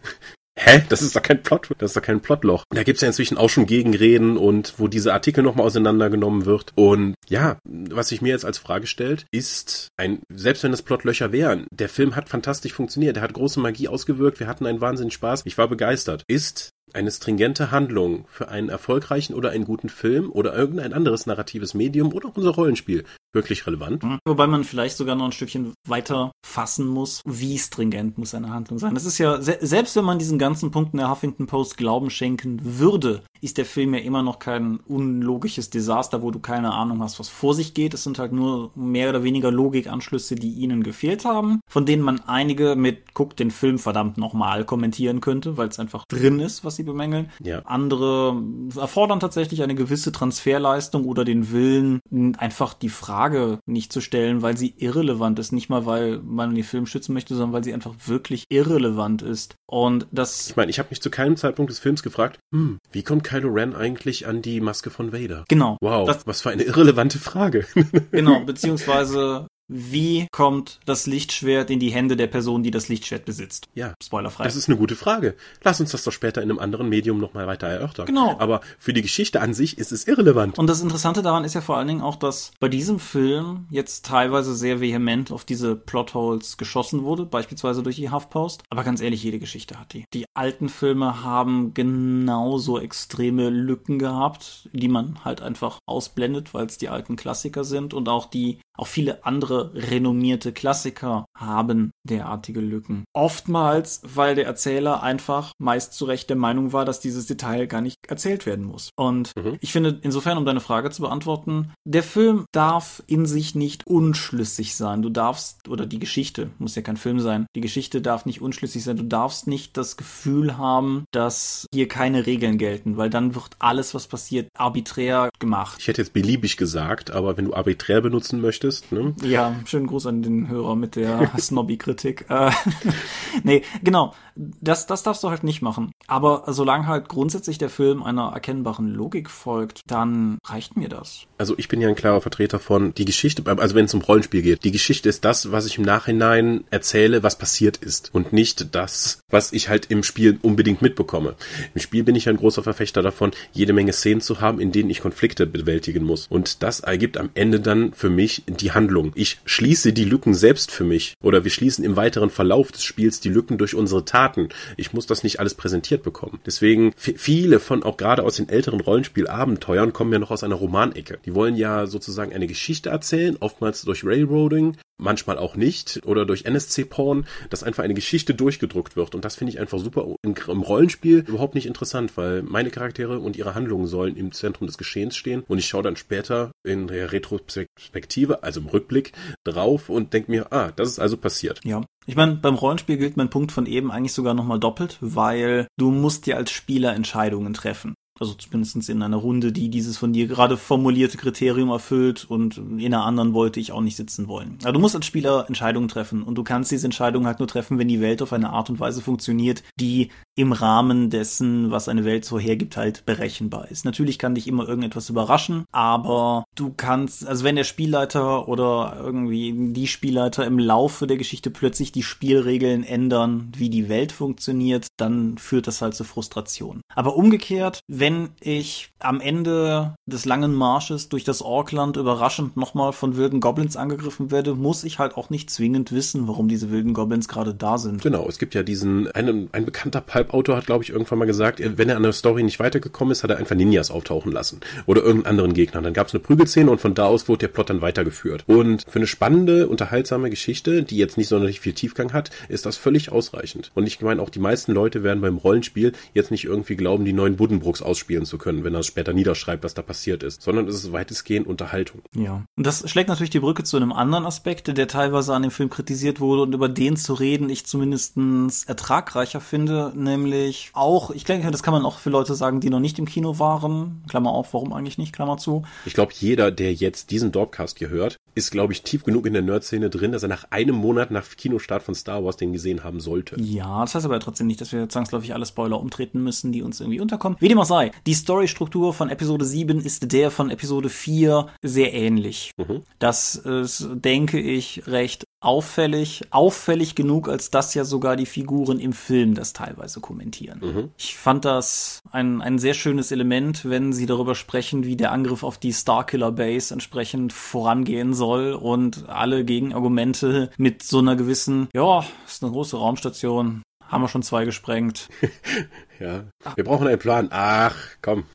hä, 0.60 0.84
das 0.90 1.02
ist 1.02 1.16
doch 1.16 1.22
kein 1.22 1.42
Plot, 1.42 1.70
das 1.78 1.92
ist 1.92 1.98
doch 1.98 2.02
kein 2.02 2.22
Plotloch. 2.22 2.64
Da 2.70 2.84
gibt's 2.84 3.02
ja 3.02 3.08
inzwischen 3.08 3.38
auch 3.38 3.50
schon 3.50 3.66
Gegenreden 3.66 4.38
und 4.38 4.74
wo 4.78 4.88
diese 4.88 5.14
Artikel 5.14 5.44
nochmal 5.44 5.66
auseinandergenommen 5.66 6.46
wird. 6.46 6.72
Und 6.76 7.16
ja, 7.28 7.58
was 7.66 8.10
sich 8.10 8.22
mir 8.22 8.30
jetzt 8.30 8.46
als 8.46 8.58
Frage 8.58 8.88
stellt, 8.88 9.26
ist 9.32 9.88
ein, 9.98 10.20
selbst 10.30 10.64
wenn 10.64 10.74
es 10.74 10.82
Plotlöcher 10.82 11.32
wären, 11.32 11.66
der 11.72 11.90
Film 11.90 12.16
hat 12.16 12.30
fantastisch 12.30 12.74
funktioniert, 12.74 13.18
er 13.18 13.24
hat 13.24 13.34
große 13.34 13.60
Magie 13.60 13.88
ausgewirkt, 13.88 14.40
wir 14.40 14.48
hatten 14.48 14.66
einen 14.66 14.82
Wahnsinnig 14.82 15.14
Spaß, 15.14 15.44
ich 15.46 15.58
war 15.58 15.68
begeistert. 15.68 16.24
Ist 16.28 16.72
eine 16.94 17.12
stringente 17.12 17.72
Handlung 17.72 18.26
für 18.30 18.50
einen 18.50 18.70
erfolgreichen 18.70 19.36
oder 19.36 19.52
einen 19.52 19.66
guten 19.66 19.90
Film 19.90 20.32
oder 20.32 20.56
irgendein 20.56 20.94
anderes 20.94 21.28
narratives 21.28 21.76
Medium 21.76 22.14
oder 22.14 22.36
unser 22.36 22.52
Rollenspiel 22.52 23.06
wirklich 23.34 23.66
relevant. 23.68 24.04
Mhm. 24.04 24.20
Wobei 24.26 24.48
man 24.48 24.64
vielleicht 24.64 24.98
sogar 24.98 25.16
noch 25.16 25.26
ein 25.26 25.32
Stückchen 25.32 25.74
weiter 25.88 26.32
fassen 26.46 26.88
muss, 26.88 27.22
wie 27.26 27.58
stringent 27.58 28.18
muss 28.18 28.34
eine 28.34 28.50
Handlung 28.50 28.80
sein. 28.80 28.94
Das 28.94 29.06
ist 29.06 29.18
ja, 29.18 29.42
selbst 29.42 29.96
wenn 29.96 30.06
man 30.06 30.20
diesen 30.20 30.40
ganzen 30.40 30.72
Punkten 30.72 30.98
der 30.98 31.10
Huffington 31.10 31.48
Post 31.48 31.78
Glauben 31.78 32.10
schenken 32.10 32.60
würde, 32.64 33.24
ist 33.42 33.58
der 33.58 33.66
Film 33.66 33.94
ja 33.94 34.02
immer 34.02 34.24
noch 34.24 34.40
kein 34.40 34.80
unlogisches 34.88 35.70
Desaster, 35.70 36.22
wo 36.22 36.32
du 36.32 36.40
keine 36.40 36.74
Ahnung 36.74 37.02
hast, 37.02 37.20
was 37.20 37.30
vor 37.30 37.54
sich 37.54 37.74
geht. 37.74 37.94
Es 37.94 38.04
sind 38.04 38.20
halt 38.20 38.32
nur 38.32 38.72
mehr 38.76 39.10
oder 39.10 39.24
weniger 39.24 39.52
Logikanschlüsse, 39.52 40.36
die 40.36 40.54
ihnen 40.54 40.84
gefehlt 40.84 41.24
haben, 41.24 41.62
von 41.70 41.86
denen 41.86 42.02
man 42.02 42.20
einige 42.22 42.76
mit 42.76 43.14
guck 43.14 43.36
den 43.36 43.52
Film 43.52 43.80
verdammt 43.80 44.18
nochmal 44.18 44.66
kommentieren 44.66 45.22
könnte, 45.22 45.58
weil 45.58 45.70
es 45.70 45.80
einfach 45.80 46.04
drin 46.08 46.40
ist, 46.40 46.66
was 46.66 46.76
sie 46.76 46.84
bemängeln. 46.84 47.30
Ja. 47.42 47.60
Andere 47.66 48.42
erfordern 48.76 49.20
tatsächlich 49.20 49.62
eine 49.62 49.76
gewisse 49.76 50.12
Transferleistung 50.12 51.06
oder 51.06 51.24
den 51.24 51.52
Willen, 51.52 52.00
einfach 52.38 52.74
die 52.74 52.90
Frage 52.90 53.19
Frage 53.20 53.60
nicht 53.66 53.92
zu 53.92 54.00
stellen, 54.00 54.42
weil 54.42 54.56
sie 54.56 54.76
irrelevant 54.78 55.40
ist. 55.40 55.52
Nicht 55.52 55.68
mal, 55.68 55.86
weil 55.86 56.20
man 56.20 56.56
den 56.56 56.64
Film 56.64 56.86
schützen 56.86 57.12
möchte, 57.12 57.36
sondern 57.36 57.52
weil 57.52 57.66
sie 57.66 57.74
einfach 57.74 57.94
wirklich 58.06 58.46
irrelevant 58.48 59.22
ist. 59.22 59.56
Und 59.66 60.08
das. 60.14 60.52
Ich 60.52 60.56
meine, 60.56 60.70
ich 60.70 60.80
habe 60.80 60.88
mich 60.90 61.02
zu 61.02 61.10
keinem 61.10 61.36
Zeitpunkt 61.36 61.70
des 61.70 61.80
Films 61.80 62.02
gefragt, 62.02 62.40
hm, 62.54 62.78
wie 62.94 63.04
kommt 63.04 63.26
Kylo 63.26 63.50
Ren 63.50 63.76
eigentlich 63.76 64.26
an 64.26 64.42
die 64.42 64.62
Maske 64.62 64.90
von 64.90 65.12
Vader? 65.12 65.44
Genau. 65.50 65.78
Wow, 65.82 66.08
das, 66.08 66.26
was 66.28 66.42
für 66.42 66.52
eine 66.52 66.64
irrelevante 66.64 67.20
Frage. 67.20 67.68
genau, 68.12 68.40
beziehungsweise 68.46 69.49
wie 69.70 70.28
kommt 70.32 70.80
das 70.86 71.06
Lichtschwert 71.06 71.70
in 71.70 71.80
die 71.80 71.92
Hände 71.92 72.18
der 72.18 72.28
Person, 72.28 72.64
die 72.64 72.72
das 72.72 72.90
Lichtschwert 72.90 73.24
besitzt? 73.24 73.70
Ja. 73.76 73.94
Spoilerfrei. 74.04 74.44
Das 74.44 74.56
ist 74.56 74.68
eine 74.68 74.78
gute 74.78 74.96
Frage. 74.96 75.36
Lass 75.64 75.80
uns 75.80 75.92
das 75.92 76.04
doch 76.04 76.12
später 76.12 76.42
in 76.42 76.50
einem 76.50 76.60
anderen 76.60 76.90
Medium 76.90 77.20
nochmal 77.20 77.46
weiter 77.46 77.68
erörtern. 77.68 78.08
Genau. 78.08 78.36
Aber 78.40 78.62
für 78.80 78.94
die 78.94 79.04
Geschichte 79.04 79.42
an 79.42 79.54
sich 79.54 79.78
ist 79.78 79.92
es 79.92 80.08
irrelevant. 80.08 80.58
Und 80.58 80.68
das 80.68 80.82
Interessante 80.82 81.22
daran 81.22 81.44
ist 81.44 81.54
ja 81.54 81.62
vor 81.62 81.78
allen 81.78 81.88
Dingen 81.88 82.02
auch, 82.02 82.16
dass 82.16 82.52
bei 82.60 82.68
diesem 82.68 83.00
Film 83.00 83.68
jetzt 83.70 84.06
teilweise 84.06 84.56
sehr 84.56 84.82
vehement 84.82 85.32
auf 85.32 85.46
diese 85.46 85.76
Plotholes 85.76 86.58
geschossen 86.58 87.04
wurde, 87.04 87.26
beispielsweise 87.26 87.84
durch 87.84 87.98
die 87.98 88.10
HuffPost. 88.10 88.64
Aber 88.70 88.84
ganz 88.84 89.02
ehrlich, 89.02 89.24
jede 89.24 89.38
Geschichte 89.38 89.80
hat 89.80 89.94
die. 89.94 90.06
Die 90.14 90.26
alten 90.34 90.70
Filme 90.70 91.24
haben 91.24 91.76
genauso 91.76 92.80
extreme 92.80 93.50
Lücken 93.50 94.00
gehabt, 94.00 94.70
die 94.74 94.88
man 94.88 95.24
halt 95.24 95.42
einfach 95.42 95.78
ausblendet, 95.86 96.54
weil 96.56 96.66
es 96.66 96.80
die 96.80 96.90
alten 96.90 97.16
Klassiker 97.16 97.64
sind 97.64 97.94
und 97.94 98.10
auch 98.10 98.26
die 98.26 98.60
auch 98.80 98.88
viele 98.88 99.26
andere 99.26 99.72
renommierte 99.74 100.54
Klassiker 100.54 101.26
haben 101.36 101.92
derartige 102.04 102.62
Lücken. 102.62 103.04
Oftmals, 103.14 104.02
weil 104.04 104.36
der 104.36 104.46
Erzähler 104.46 105.04
einfach 105.04 105.52
meist 105.60 105.94
zu 105.94 106.06
Recht 106.06 106.30
der 106.30 106.38
Meinung 106.38 106.74
war, 106.74 106.86
dass 106.86 107.00
dieses 107.00 107.28
Detail 107.28 107.68
gar 107.68 107.82
nicht 107.82 107.98
erzählt 108.08 108.46
werden 108.46 108.66
muss. 108.66 108.90
Und 108.96 109.32
mhm. 109.36 109.58
ich 109.60 109.72
finde, 109.72 110.00
insofern, 110.02 110.38
um 110.38 110.46
deine 110.46 110.62
Frage 110.62 110.90
zu 110.92 111.02
beantworten, 111.02 111.74
der 111.86 112.04
Film 112.04 112.46
darf 112.52 113.04
in 113.08 113.26
sich 113.26 113.56
nicht 113.56 113.86
unschlüssig 113.86 114.76
sein. 114.76 115.02
Du 115.02 115.10
darfst, 115.10 115.68
oder 115.68 115.86
die 115.86 116.00
Geschichte, 116.00 116.50
muss 116.58 116.76
ja 116.76 116.82
kein 116.82 116.98
Film 116.98 117.20
sein, 117.20 117.46
die 117.56 117.62
Geschichte 117.62 118.02
darf 118.02 118.26
nicht 118.26 118.42
unschlüssig 118.42 118.84
sein. 118.84 118.98
Du 118.98 119.04
darfst 119.04 119.48
nicht 119.48 119.78
das 119.78 119.98
Gefühl 119.98 120.58
haben, 120.58 121.04
dass 121.12 121.66
hier 121.74 121.88
keine 121.88 122.26
Regeln 122.26 122.58
gelten, 122.58 122.98
weil 122.98 123.10
dann 123.10 123.36
wird 123.36 123.50
alles, 123.60 123.94
was 123.94 124.08
passiert, 124.08 124.48
arbiträr 124.58 125.30
gemacht. 125.40 125.78
Ich 125.80 125.88
hätte 125.88 126.02
jetzt 126.02 126.14
beliebig 126.14 126.58
gesagt, 126.58 127.12
aber 127.12 127.38
wenn 127.38 127.46
du 127.46 127.54
arbiträr 127.54 128.02
benutzen 128.02 128.42
möchtest, 128.42 128.69
ne? 128.92 129.14
Ja, 129.24 129.56
schönen 129.66 129.88
Gruß 129.88 130.06
an 130.08 130.22
den 130.22 130.48
Hörer 130.48 130.76
mit 130.76 130.96
der 130.96 131.32
Snobby-Kritik. 131.38 132.26
Äh, 132.30 132.52
nee, 133.44 133.64
genau. 133.84 134.14
Das, 134.62 134.88
das 134.88 135.04
darfst 135.04 135.24
du 135.24 135.30
halt 135.30 135.44
nicht 135.44 135.62
machen. 135.62 135.92
Aber 136.08 136.44
solange 136.48 136.88
halt 136.88 137.10
grundsätzlich 137.10 137.58
der 137.58 137.70
Film 137.70 138.02
einer 138.02 138.32
erkennbaren 138.34 138.88
Logik 138.94 139.30
folgt, 139.30 139.82
dann 139.88 140.38
reicht 140.46 140.78
mir 140.78 140.88
das. 140.88 141.26
Also 141.38 141.56
ich 141.58 141.68
bin 141.68 141.82
ja 141.82 141.90
ein 141.90 141.96
klarer 141.96 142.22
Vertreter 142.22 142.58
von 142.58 142.94
die 142.94 143.04
Geschichte, 143.04 143.44
also 143.46 143.76
wenn 143.76 143.86
es 143.86 143.94
um 143.94 144.02
Rollenspiel 144.02 144.42
geht, 144.42 144.64
die 144.64 144.72
Geschichte 144.72 145.10
ist 145.10 145.26
das, 145.26 145.52
was 145.52 145.66
ich 145.66 145.78
im 145.78 145.84
Nachhinein 145.84 146.64
erzähle, 146.70 147.22
was 147.22 147.38
passiert 147.38 147.78
ist 147.78 148.14
und 148.14 148.32
nicht 148.32 148.74
das, 148.76 149.22
was 149.30 149.52
ich 149.52 149.68
halt 149.68 149.88
im 149.92 150.04
Spiel 150.04 150.40
unbedingt 150.42 150.82
mitbekomme. 150.82 151.36
Im 151.74 151.82
Spiel 151.82 152.04
bin 152.04 152.16
ich 152.16 152.30
ein 152.30 152.38
großer 152.38 152.64
Verfechter 152.64 153.02
davon, 153.02 153.32
jede 153.52 153.74
Menge 153.74 153.92
Szenen 153.92 154.22
zu 154.22 154.40
haben, 154.40 154.62
in 154.62 154.72
denen 154.72 154.90
ich 154.90 155.02
Konflikte 155.02 155.48
bewältigen 155.48 156.06
muss. 156.06 156.28
Und 156.28 156.64
das 156.64 156.80
ergibt 156.80 157.18
am 157.18 157.30
Ende 157.34 157.60
dann 157.60 157.92
für 157.94 158.10
mich 158.10 158.44
die 158.48 158.72
Handlung. 158.72 159.12
Ich 159.16 159.40
schließe 159.44 159.92
die 159.92 160.06
Lücken 160.06 160.34
selbst 160.34 160.72
für 160.72 160.86
mich 160.86 161.16
oder 161.22 161.44
wir 161.44 161.52
schließen 161.52 161.84
im 161.84 161.98
weiteren 161.98 162.30
Verlauf 162.30 162.72
des 162.72 162.84
Spiels 162.84 163.20
die 163.20 163.30
Lücken 163.30 163.58
durch 163.58 163.76
unsere 163.76 164.06
Taten. 164.06 164.29
Ich 164.78 164.94
muss 164.94 165.06
das 165.06 165.24
nicht 165.24 165.40
alles 165.40 165.56
präsentiert 165.56 166.04
bekommen. 166.04 166.40
Deswegen 166.46 166.94
viele 166.96 167.60
von 167.60 167.84
auch 167.84 167.98
gerade 167.98 168.24
aus 168.24 168.36
den 168.38 168.50
älteren 168.50 168.82
Rollenspielabenteuern 168.82 169.94
kommen 169.94 170.14
ja 170.14 170.20
noch 170.20 170.32
aus 170.32 170.44
einer 170.44 170.56
Romanecke. 170.56 171.20
Die 171.26 171.36
wollen 171.36 171.56
ja 171.56 171.88
sozusagen 171.88 172.34
eine 172.34 172.48
Geschichte 172.48 172.90
erzählen, 172.90 173.38
oftmals 173.40 173.82
durch 173.84 174.04
Railroading, 174.04 174.78
manchmal 175.00 175.38
auch 175.38 175.56
nicht 175.56 176.02
oder 176.06 176.26
durch 176.26 176.46
NSC-Porn, 176.46 177.26
dass 177.50 177.64
einfach 177.64 177.84
eine 177.84 177.94
Geschichte 177.94 178.34
durchgedruckt 178.36 178.96
wird. 178.96 179.16
Und 179.16 179.26
das 179.26 179.36
finde 179.36 179.54
ich 179.54 179.60
einfach 179.60 179.80
super 179.80 180.08
im, 180.22 180.34
Rollenspiel 180.62 181.20
überhaupt 181.28 181.56
nicht 181.56 181.66
interessant, 181.66 182.16
weil 182.18 182.44
meine 182.44 182.70
Charaktere 182.70 183.20
und 183.20 183.38
ihre 183.38 183.56
Handlungen 183.56 183.88
sollen 183.88 184.16
im 184.16 184.32
Zentrum 184.32 184.68
des 184.68 184.78
Geschehens 184.78 185.16
stehen 185.16 185.44
und 185.48 185.58
ich 185.58 185.68
schaue 185.68 185.84
dann 185.84 185.96
später 185.96 186.52
in 186.64 186.88
der 186.88 187.12
Retrospektive, 187.12 188.44
also 188.44 188.60
im 188.60 188.68
Rückblick, 188.68 189.14
drauf 189.44 189.90
und 189.90 190.14
denke 190.14 190.32
mir, 190.32 190.52
ah, 190.52 190.72
das 190.76 190.90
ist 190.90 191.00
also 191.00 191.18
passiert. 191.18 191.62
Ja. 191.64 191.84
Ich 192.10 192.16
meine, 192.16 192.38
beim 192.38 192.56
Rollenspiel 192.56 192.98
gilt 192.98 193.18
mein 193.18 193.30
Punkt 193.30 193.52
von 193.52 193.68
eben 193.68 193.92
eigentlich 193.92 194.14
sogar 194.14 194.34
nochmal 194.34 194.60
doppelt, 194.60 194.98
weil 195.00 195.68
du 195.78 195.92
musst 195.92 196.26
dir 196.26 196.38
als 196.38 196.50
Spieler 196.50 196.96
Entscheidungen 196.96 197.54
treffen 197.54 197.94
also 198.20 198.34
zumindest 198.34 198.90
in 198.90 199.02
einer 199.02 199.18
Runde, 199.18 199.52
die 199.52 199.70
dieses 199.70 199.98
von 199.98 200.14
dir 200.14 200.28
gerade 200.28 200.58
formulierte 200.58 201.18
Kriterium 201.18 201.70
erfüllt 201.70 202.26
und 202.30 202.58
in 202.58 202.94
einer 202.94 203.06
anderen 203.06 203.34
wollte 203.34 203.60
ich 203.60 203.72
auch 203.72 203.82
nicht 203.82 203.96
sitzen 203.96 204.28
wollen. 204.28 204.58
Aber 204.64 204.74
du 204.74 204.80
musst 204.80 204.96
als 204.96 205.06
Spieler 205.06 205.46
Entscheidungen 205.48 205.88
treffen 205.88 206.24
und 206.24 206.36
du 206.36 206.44
kannst 206.44 206.72
diese 206.72 206.88
Entscheidungen 206.88 207.28
halt 207.28 207.40
nur 207.40 207.48
treffen, 207.48 207.78
wenn 207.78 207.88
die 207.88 208.02
Welt 208.02 208.22
auf 208.22 208.34
eine 208.34 208.50
Art 208.50 208.70
und 208.70 208.80
Weise 208.80 209.02
funktioniert, 209.02 209.64
die 209.80 210.10
im 210.36 210.52
Rahmen 210.54 211.10
dessen, 211.10 211.70
was 211.72 211.90
eine 211.90 212.06
Welt 212.06 212.24
so 212.26 212.40
hergibt, 212.40 212.78
halt 212.78 213.06
berechenbar 213.06 213.70
ist. 213.70 213.86
Natürlich 213.86 214.18
kann 214.18 214.36
dich 214.36 214.48
immer 214.48 214.68
irgendetwas 214.68 215.10
überraschen, 215.10 215.66
aber 215.72 216.46
du 216.56 216.74
kannst, 216.76 217.28
also 217.28 217.44
wenn 217.44 217.56
der 217.56 217.64
Spielleiter 217.66 218.48
oder 218.48 218.98
irgendwie 219.00 219.54
die 219.74 219.88
Spielleiter 219.88 220.46
im 220.46 220.58
Laufe 220.58 221.08
der 221.08 221.18
Geschichte 221.18 221.50
plötzlich 221.50 221.92
die 221.92 222.04
Spielregeln 222.04 222.84
ändern, 222.84 223.52
wie 223.58 223.70
die 223.70 223.90
Welt 223.90 224.12
funktioniert, 224.12 224.88
dann 224.98 225.38
führt 225.38 225.68
das 225.68 225.82
halt 225.82 225.94
zu 225.94 226.04
Frustration. 226.04 226.82
Aber 226.96 227.16
umgekehrt, 227.16 227.82
wenn 227.88 228.09
wenn 228.10 228.30
ich 228.42 228.90
am 228.98 229.22
Ende 229.22 229.94
des 230.08 230.26
langen 230.26 230.56
Marsches 230.56 231.10
durch 231.10 231.24
das 231.24 231.44
Orkland 231.44 231.96
überraschend 231.96 232.58
nochmal 232.58 232.92
von 232.92 233.18
wilden 233.18 233.40
Goblins 233.40 233.78
angegriffen 233.78 234.32
werde, 234.32 234.56
muss 234.56 234.84
ich 234.84 234.98
halt 234.98 235.16
auch 235.16 235.30
nicht 235.30 235.52
zwingend 235.52 235.92
wissen, 235.92 236.28
warum 236.28 236.48
diese 236.48 236.72
wilden 236.72 236.96
Goblins 236.96 237.28
gerade 237.28 237.54
da 237.54 237.78
sind. 237.78 238.02
Genau, 238.02 238.28
es 238.28 238.40
gibt 238.40 238.56
ja 238.56 238.64
diesen, 238.64 239.10
ein, 239.12 239.48
ein 239.52 239.66
bekannter 239.66 240.02
Pulp-Autor 240.02 240.58
hat, 240.58 240.66
glaube 240.66 240.84
ich, 240.84 240.90
irgendwann 240.90 241.20
mal 241.20 241.26
gesagt, 241.26 241.62
wenn 241.64 241.88
er 241.88 241.98
an 241.98 242.04
der 242.04 242.14
Story 242.14 242.42
nicht 242.42 242.60
weitergekommen 242.60 243.12
ist, 243.12 243.24
hat 243.24 243.30
er 243.30 243.38
einfach 243.38 243.56
Ninjas 243.56 243.92
auftauchen 243.92 244.32
lassen. 244.32 244.60
Oder 244.88 245.04
irgendeinen 245.04 245.30
anderen 245.30 245.54
Gegner. 245.54 245.82
Dann 245.82 245.94
gab 245.94 246.08
es 246.08 246.14
eine 246.16 246.22
Prügelszene 246.22 246.72
und 246.72 246.82
von 246.82 246.96
da 246.96 247.06
aus 247.06 247.28
wurde 247.30 247.42
der 247.42 247.50
Plot 247.50 247.70
dann 247.70 247.82
weitergeführt. 247.82 248.44
Und 248.48 248.86
für 248.90 248.98
eine 248.98 249.08
spannende, 249.08 249.68
unterhaltsame 249.68 250.32
Geschichte, 250.32 250.82
die 250.82 250.98
jetzt 250.98 251.18
nicht 251.18 251.28
sonderlich 251.28 251.60
viel 251.60 251.74
Tiefgang 251.74 252.12
hat, 252.12 252.32
ist 252.50 252.66
das 252.66 252.76
völlig 252.76 253.12
ausreichend. 253.12 253.72
Und 253.76 253.86
ich 253.86 254.02
meine, 254.02 254.20
auch 254.22 254.32
die 254.32 254.40
meisten 254.40 254.72
Leute 254.72 255.04
werden 255.04 255.22
beim 255.22 255.38
Rollenspiel 255.38 255.94
jetzt 256.16 256.32
nicht 256.32 256.46
irgendwie 256.46 256.76
glauben, 256.76 257.06
die 257.06 257.14
neuen 257.14 257.36
Buddenbrooks 257.36 257.84
aus 257.84 257.99
ausspielen 258.00 258.26
zu 258.26 258.38
können, 258.38 258.64
wenn 258.64 258.74
er 258.74 258.84
später 258.84 259.14
niederschreibt, 259.14 259.64
was 259.64 259.74
da 259.74 259.82
passiert 259.82 260.24
ist, 260.24 260.42
sondern 260.42 260.68
es 260.68 260.76
ist 260.76 260.92
weitestgehend 260.94 261.48
Unterhaltung. 261.48 262.02
Ja. 262.16 262.44
Und 262.56 262.66
das 262.66 262.90
schlägt 262.90 263.10
natürlich 263.10 263.30
die 263.30 263.42
Brücke 263.42 263.64
zu 263.64 263.78
einem 263.78 263.92
anderen 263.92 264.26
Aspekt, 264.26 264.68
der 264.78 264.88
teilweise 264.88 265.34
an 265.34 265.42
dem 265.42 265.52
Film 265.52 265.70
kritisiert 265.70 266.20
wurde 266.20 266.44
und 266.44 266.54
über 266.54 266.70
den 266.70 266.96
zu 266.96 267.14
reden 267.14 267.50
ich 267.50 267.66
zumindestens 267.66 268.64
ertragreicher 268.64 269.42
finde, 269.42 269.92
nämlich 269.96 270.72
auch, 270.74 271.12
ich 271.12 271.26
denke, 271.26 271.52
das 271.52 271.64
kann 271.64 271.74
man 271.74 271.86
auch 271.86 272.00
für 272.00 272.10
Leute 272.10 272.36
sagen, 272.36 272.62
die 272.62 272.70
noch 272.70 272.80
nicht 272.80 273.00
im 273.00 273.06
Kino 273.06 273.38
waren, 273.40 274.04
Klammer 274.10 274.32
auf, 274.32 274.54
warum 274.54 274.72
eigentlich 274.72 274.98
nicht, 274.98 275.14
Klammer 275.14 275.38
zu. 275.38 275.64
Ich 275.86 275.94
glaube, 275.94 276.14
jeder, 276.16 276.52
der 276.52 276.74
jetzt 276.74 277.12
diesen 277.12 277.32
Dorpcast 277.32 277.80
hier 277.80 277.90
hört, 277.90 278.18
ist, 278.36 278.52
glaube 278.52 278.74
ich, 278.74 278.84
tief 278.84 279.04
genug 279.04 279.26
in 279.26 279.34
der 279.34 279.42
Nerd-Szene 279.42 279.90
drin, 279.90 280.12
dass 280.14 280.24
er 280.24 280.30
nach 280.30 280.46
einem 280.52 280.76
Monat 280.76 281.12
nach 281.12 281.26
Kinostart 281.36 281.84
von 281.84 281.96
Star 281.96 282.24
Wars 282.24 282.38
den 282.38 282.54
gesehen 282.54 282.84
haben 282.84 283.00
sollte. 283.00 283.36
Ja, 283.42 283.82
das 283.82 283.96
heißt 283.96 284.06
aber 284.06 284.20
trotzdem 284.20 284.48
nicht, 284.48 284.62
dass 284.62 284.72
wir 284.72 284.88
zwangsläufig 284.88 285.34
alle 285.34 285.46
Spoiler 285.46 285.80
umtreten 285.80 286.24
müssen, 286.24 286.52
die 286.52 286.62
uns 286.62 286.80
irgendwie 286.80 287.02
unterkommen. 287.02 287.38
Wie 287.42 287.48
dem 287.48 287.60
auch 287.60 287.66
sei, 287.66 287.79
die 288.06 288.14
Storystruktur 288.14 288.94
von 288.94 289.10
Episode 289.10 289.46
7 289.46 289.80
ist 289.80 290.12
der 290.12 290.32
von 290.32 290.50
Episode 290.50 290.90
4 290.90 291.48
sehr 291.62 291.94
ähnlich. 291.94 292.52
Mhm. 292.58 292.84
Das 293.00 293.36
ist, 293.36 293.88
denke 293.94 294.40
ich, 294.40 294.88
recht 294.88 295.26
auffällig, 295.42 296.24
auffällig 296.32 296.96
genug, 296.96 297.30
als 297.30 297.50
dass 297.50 297.74
ja 297.74 297.86
sogar 297.86 298.16
die 298.18 298.26
Figuren 298.26 298.80
im 298.80 298.94
Film 298.94 299.36
das 299.36 299.54
teilweise 299.54 300.02
kommentieren. 300.02 300.60
Mhm. 300.62 300.90
Ich 300.98 301.18
fand 301.18 301.46
das 301.46 302.02
ein, 302.12 302.42
ein 302.42 302.60
sehr 302.60 302.74
schönes 302.74 303.12
Element, 303.12 303.64
wenn 303.64 303.94
sie 303.94 304.06
darüber 304.06 304.36
sprechen, 304.36 304.84
wie 304.84 304.98
der 304.98 305.12
Angriff 305.12 305.44
auf 305.44 305.58
die 305.58 305.74
Starkiller 305.74 306.32
Base 306.32 306.74
entsprechend 306.74 307.32
vorangehen 307.32 308.14
soll 308.14 308.54
und 308.54 309.08
alle 309.08 309.46
Gegenargumente 309.46 310.50
mit 310.58 310.84
so 310.84 311.00
einer 311.00 311.16
gewissen, 311.16 311.70
ja, 311.74 312.04
ist 312.28 312.44
eine 312.44 312.52
große 312.52 312.78
Raumstation, 312.78 313.62
haben 313.90 314.02
wir 314.02 314.08
schon 314.08 314.24
zwei 314.24 314.46
gesprengt. 314.46 315.10
ja. 316.00 316.26
Wir 316.56 316.64
brauchen 316.64 316.88
einen 316.88 317.00
Plan. 317.00 317.28
Ach, 317.32 317.76
komm. 318.02 318.26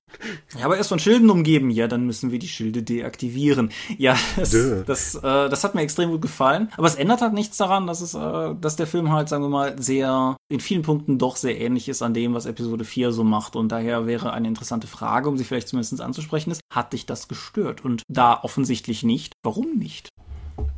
Ja, 0.58 0.66
aber 0.66 0.76
erst 0.76 0.88
von 0.90 0.98
Schilden 0.98 1.30
umgeben. 1.30 1.70
Ja, 1.70 1.88
dann 1.88 2.06
müssen 2.06 2.30
wir 2.30 2.38
die 2.38 2.48
Schilde 2.48 2.82
deaktivieren. 2.82 3.70
Ja, 3.96 4.16
das, 4.36 4.50
das, 4.86 5.14
äh, 5.14 5.20
das 5.48 5.64
hat 5.64 5.74
mir 5.74 5.82
extrem 5.82 6.10
gut 6.10 6.22
gefallen. 6.22 6.70
Aber 6.76 6.86
es 6.86 6.94
ändert 6.96 7.20
halt 7.20 7.32
nichts 7.32 7.56
daran, 7.56 7.86
dass 7.86 8.00
es, 8.00 8.14
äh, 8.14 8.54
dass 8.60 8.76
der 8.76 8.86
Film 8.86 9.12
halt, 9.12 9.28
sagen 9.28 9.44
wir 9.44 9.48
mal, 9.48 9.80
sehr, 9.80 10.36
in 10.48 10.60
vielen 10.60 10.82
Punkten 10.82 11.18
doch 11.18 11.36
sehr 11.36 11.60
ähnlich 11.60 11.88
ist 11.88 12.02
an 12.02 12.14
dem, 12.14 12.34
was 12.34 12.46
Episode 12.46 12.84
4 12.84 13.12
so 13.12 13.24
macht. 13.24 13.56
Und 13.56 13.70
daher 13.70 14.06
wäre 14.06 14.32
eine 14.32 14.48
interessante 14.48 14.86
Frage, 14.86 15.28
um 15.28 15.38
sie 15.38 15.44
vielleicht 15.44 15.68
zumindest 15.68 16.00
anzusprechen, 16.00 16.50
ist, 16.50 16.60
hat 16.72 16.92
dich 16.92 17.06
das 17.06 17.28
gestört? 17.28 17.84
Und 17.84 18.02
da 18.08 18.40
offensichtlich 18.42 19.02
nicht. 19.02 19.32
Warum 19.42 19.78
nicht? 19.78 20.08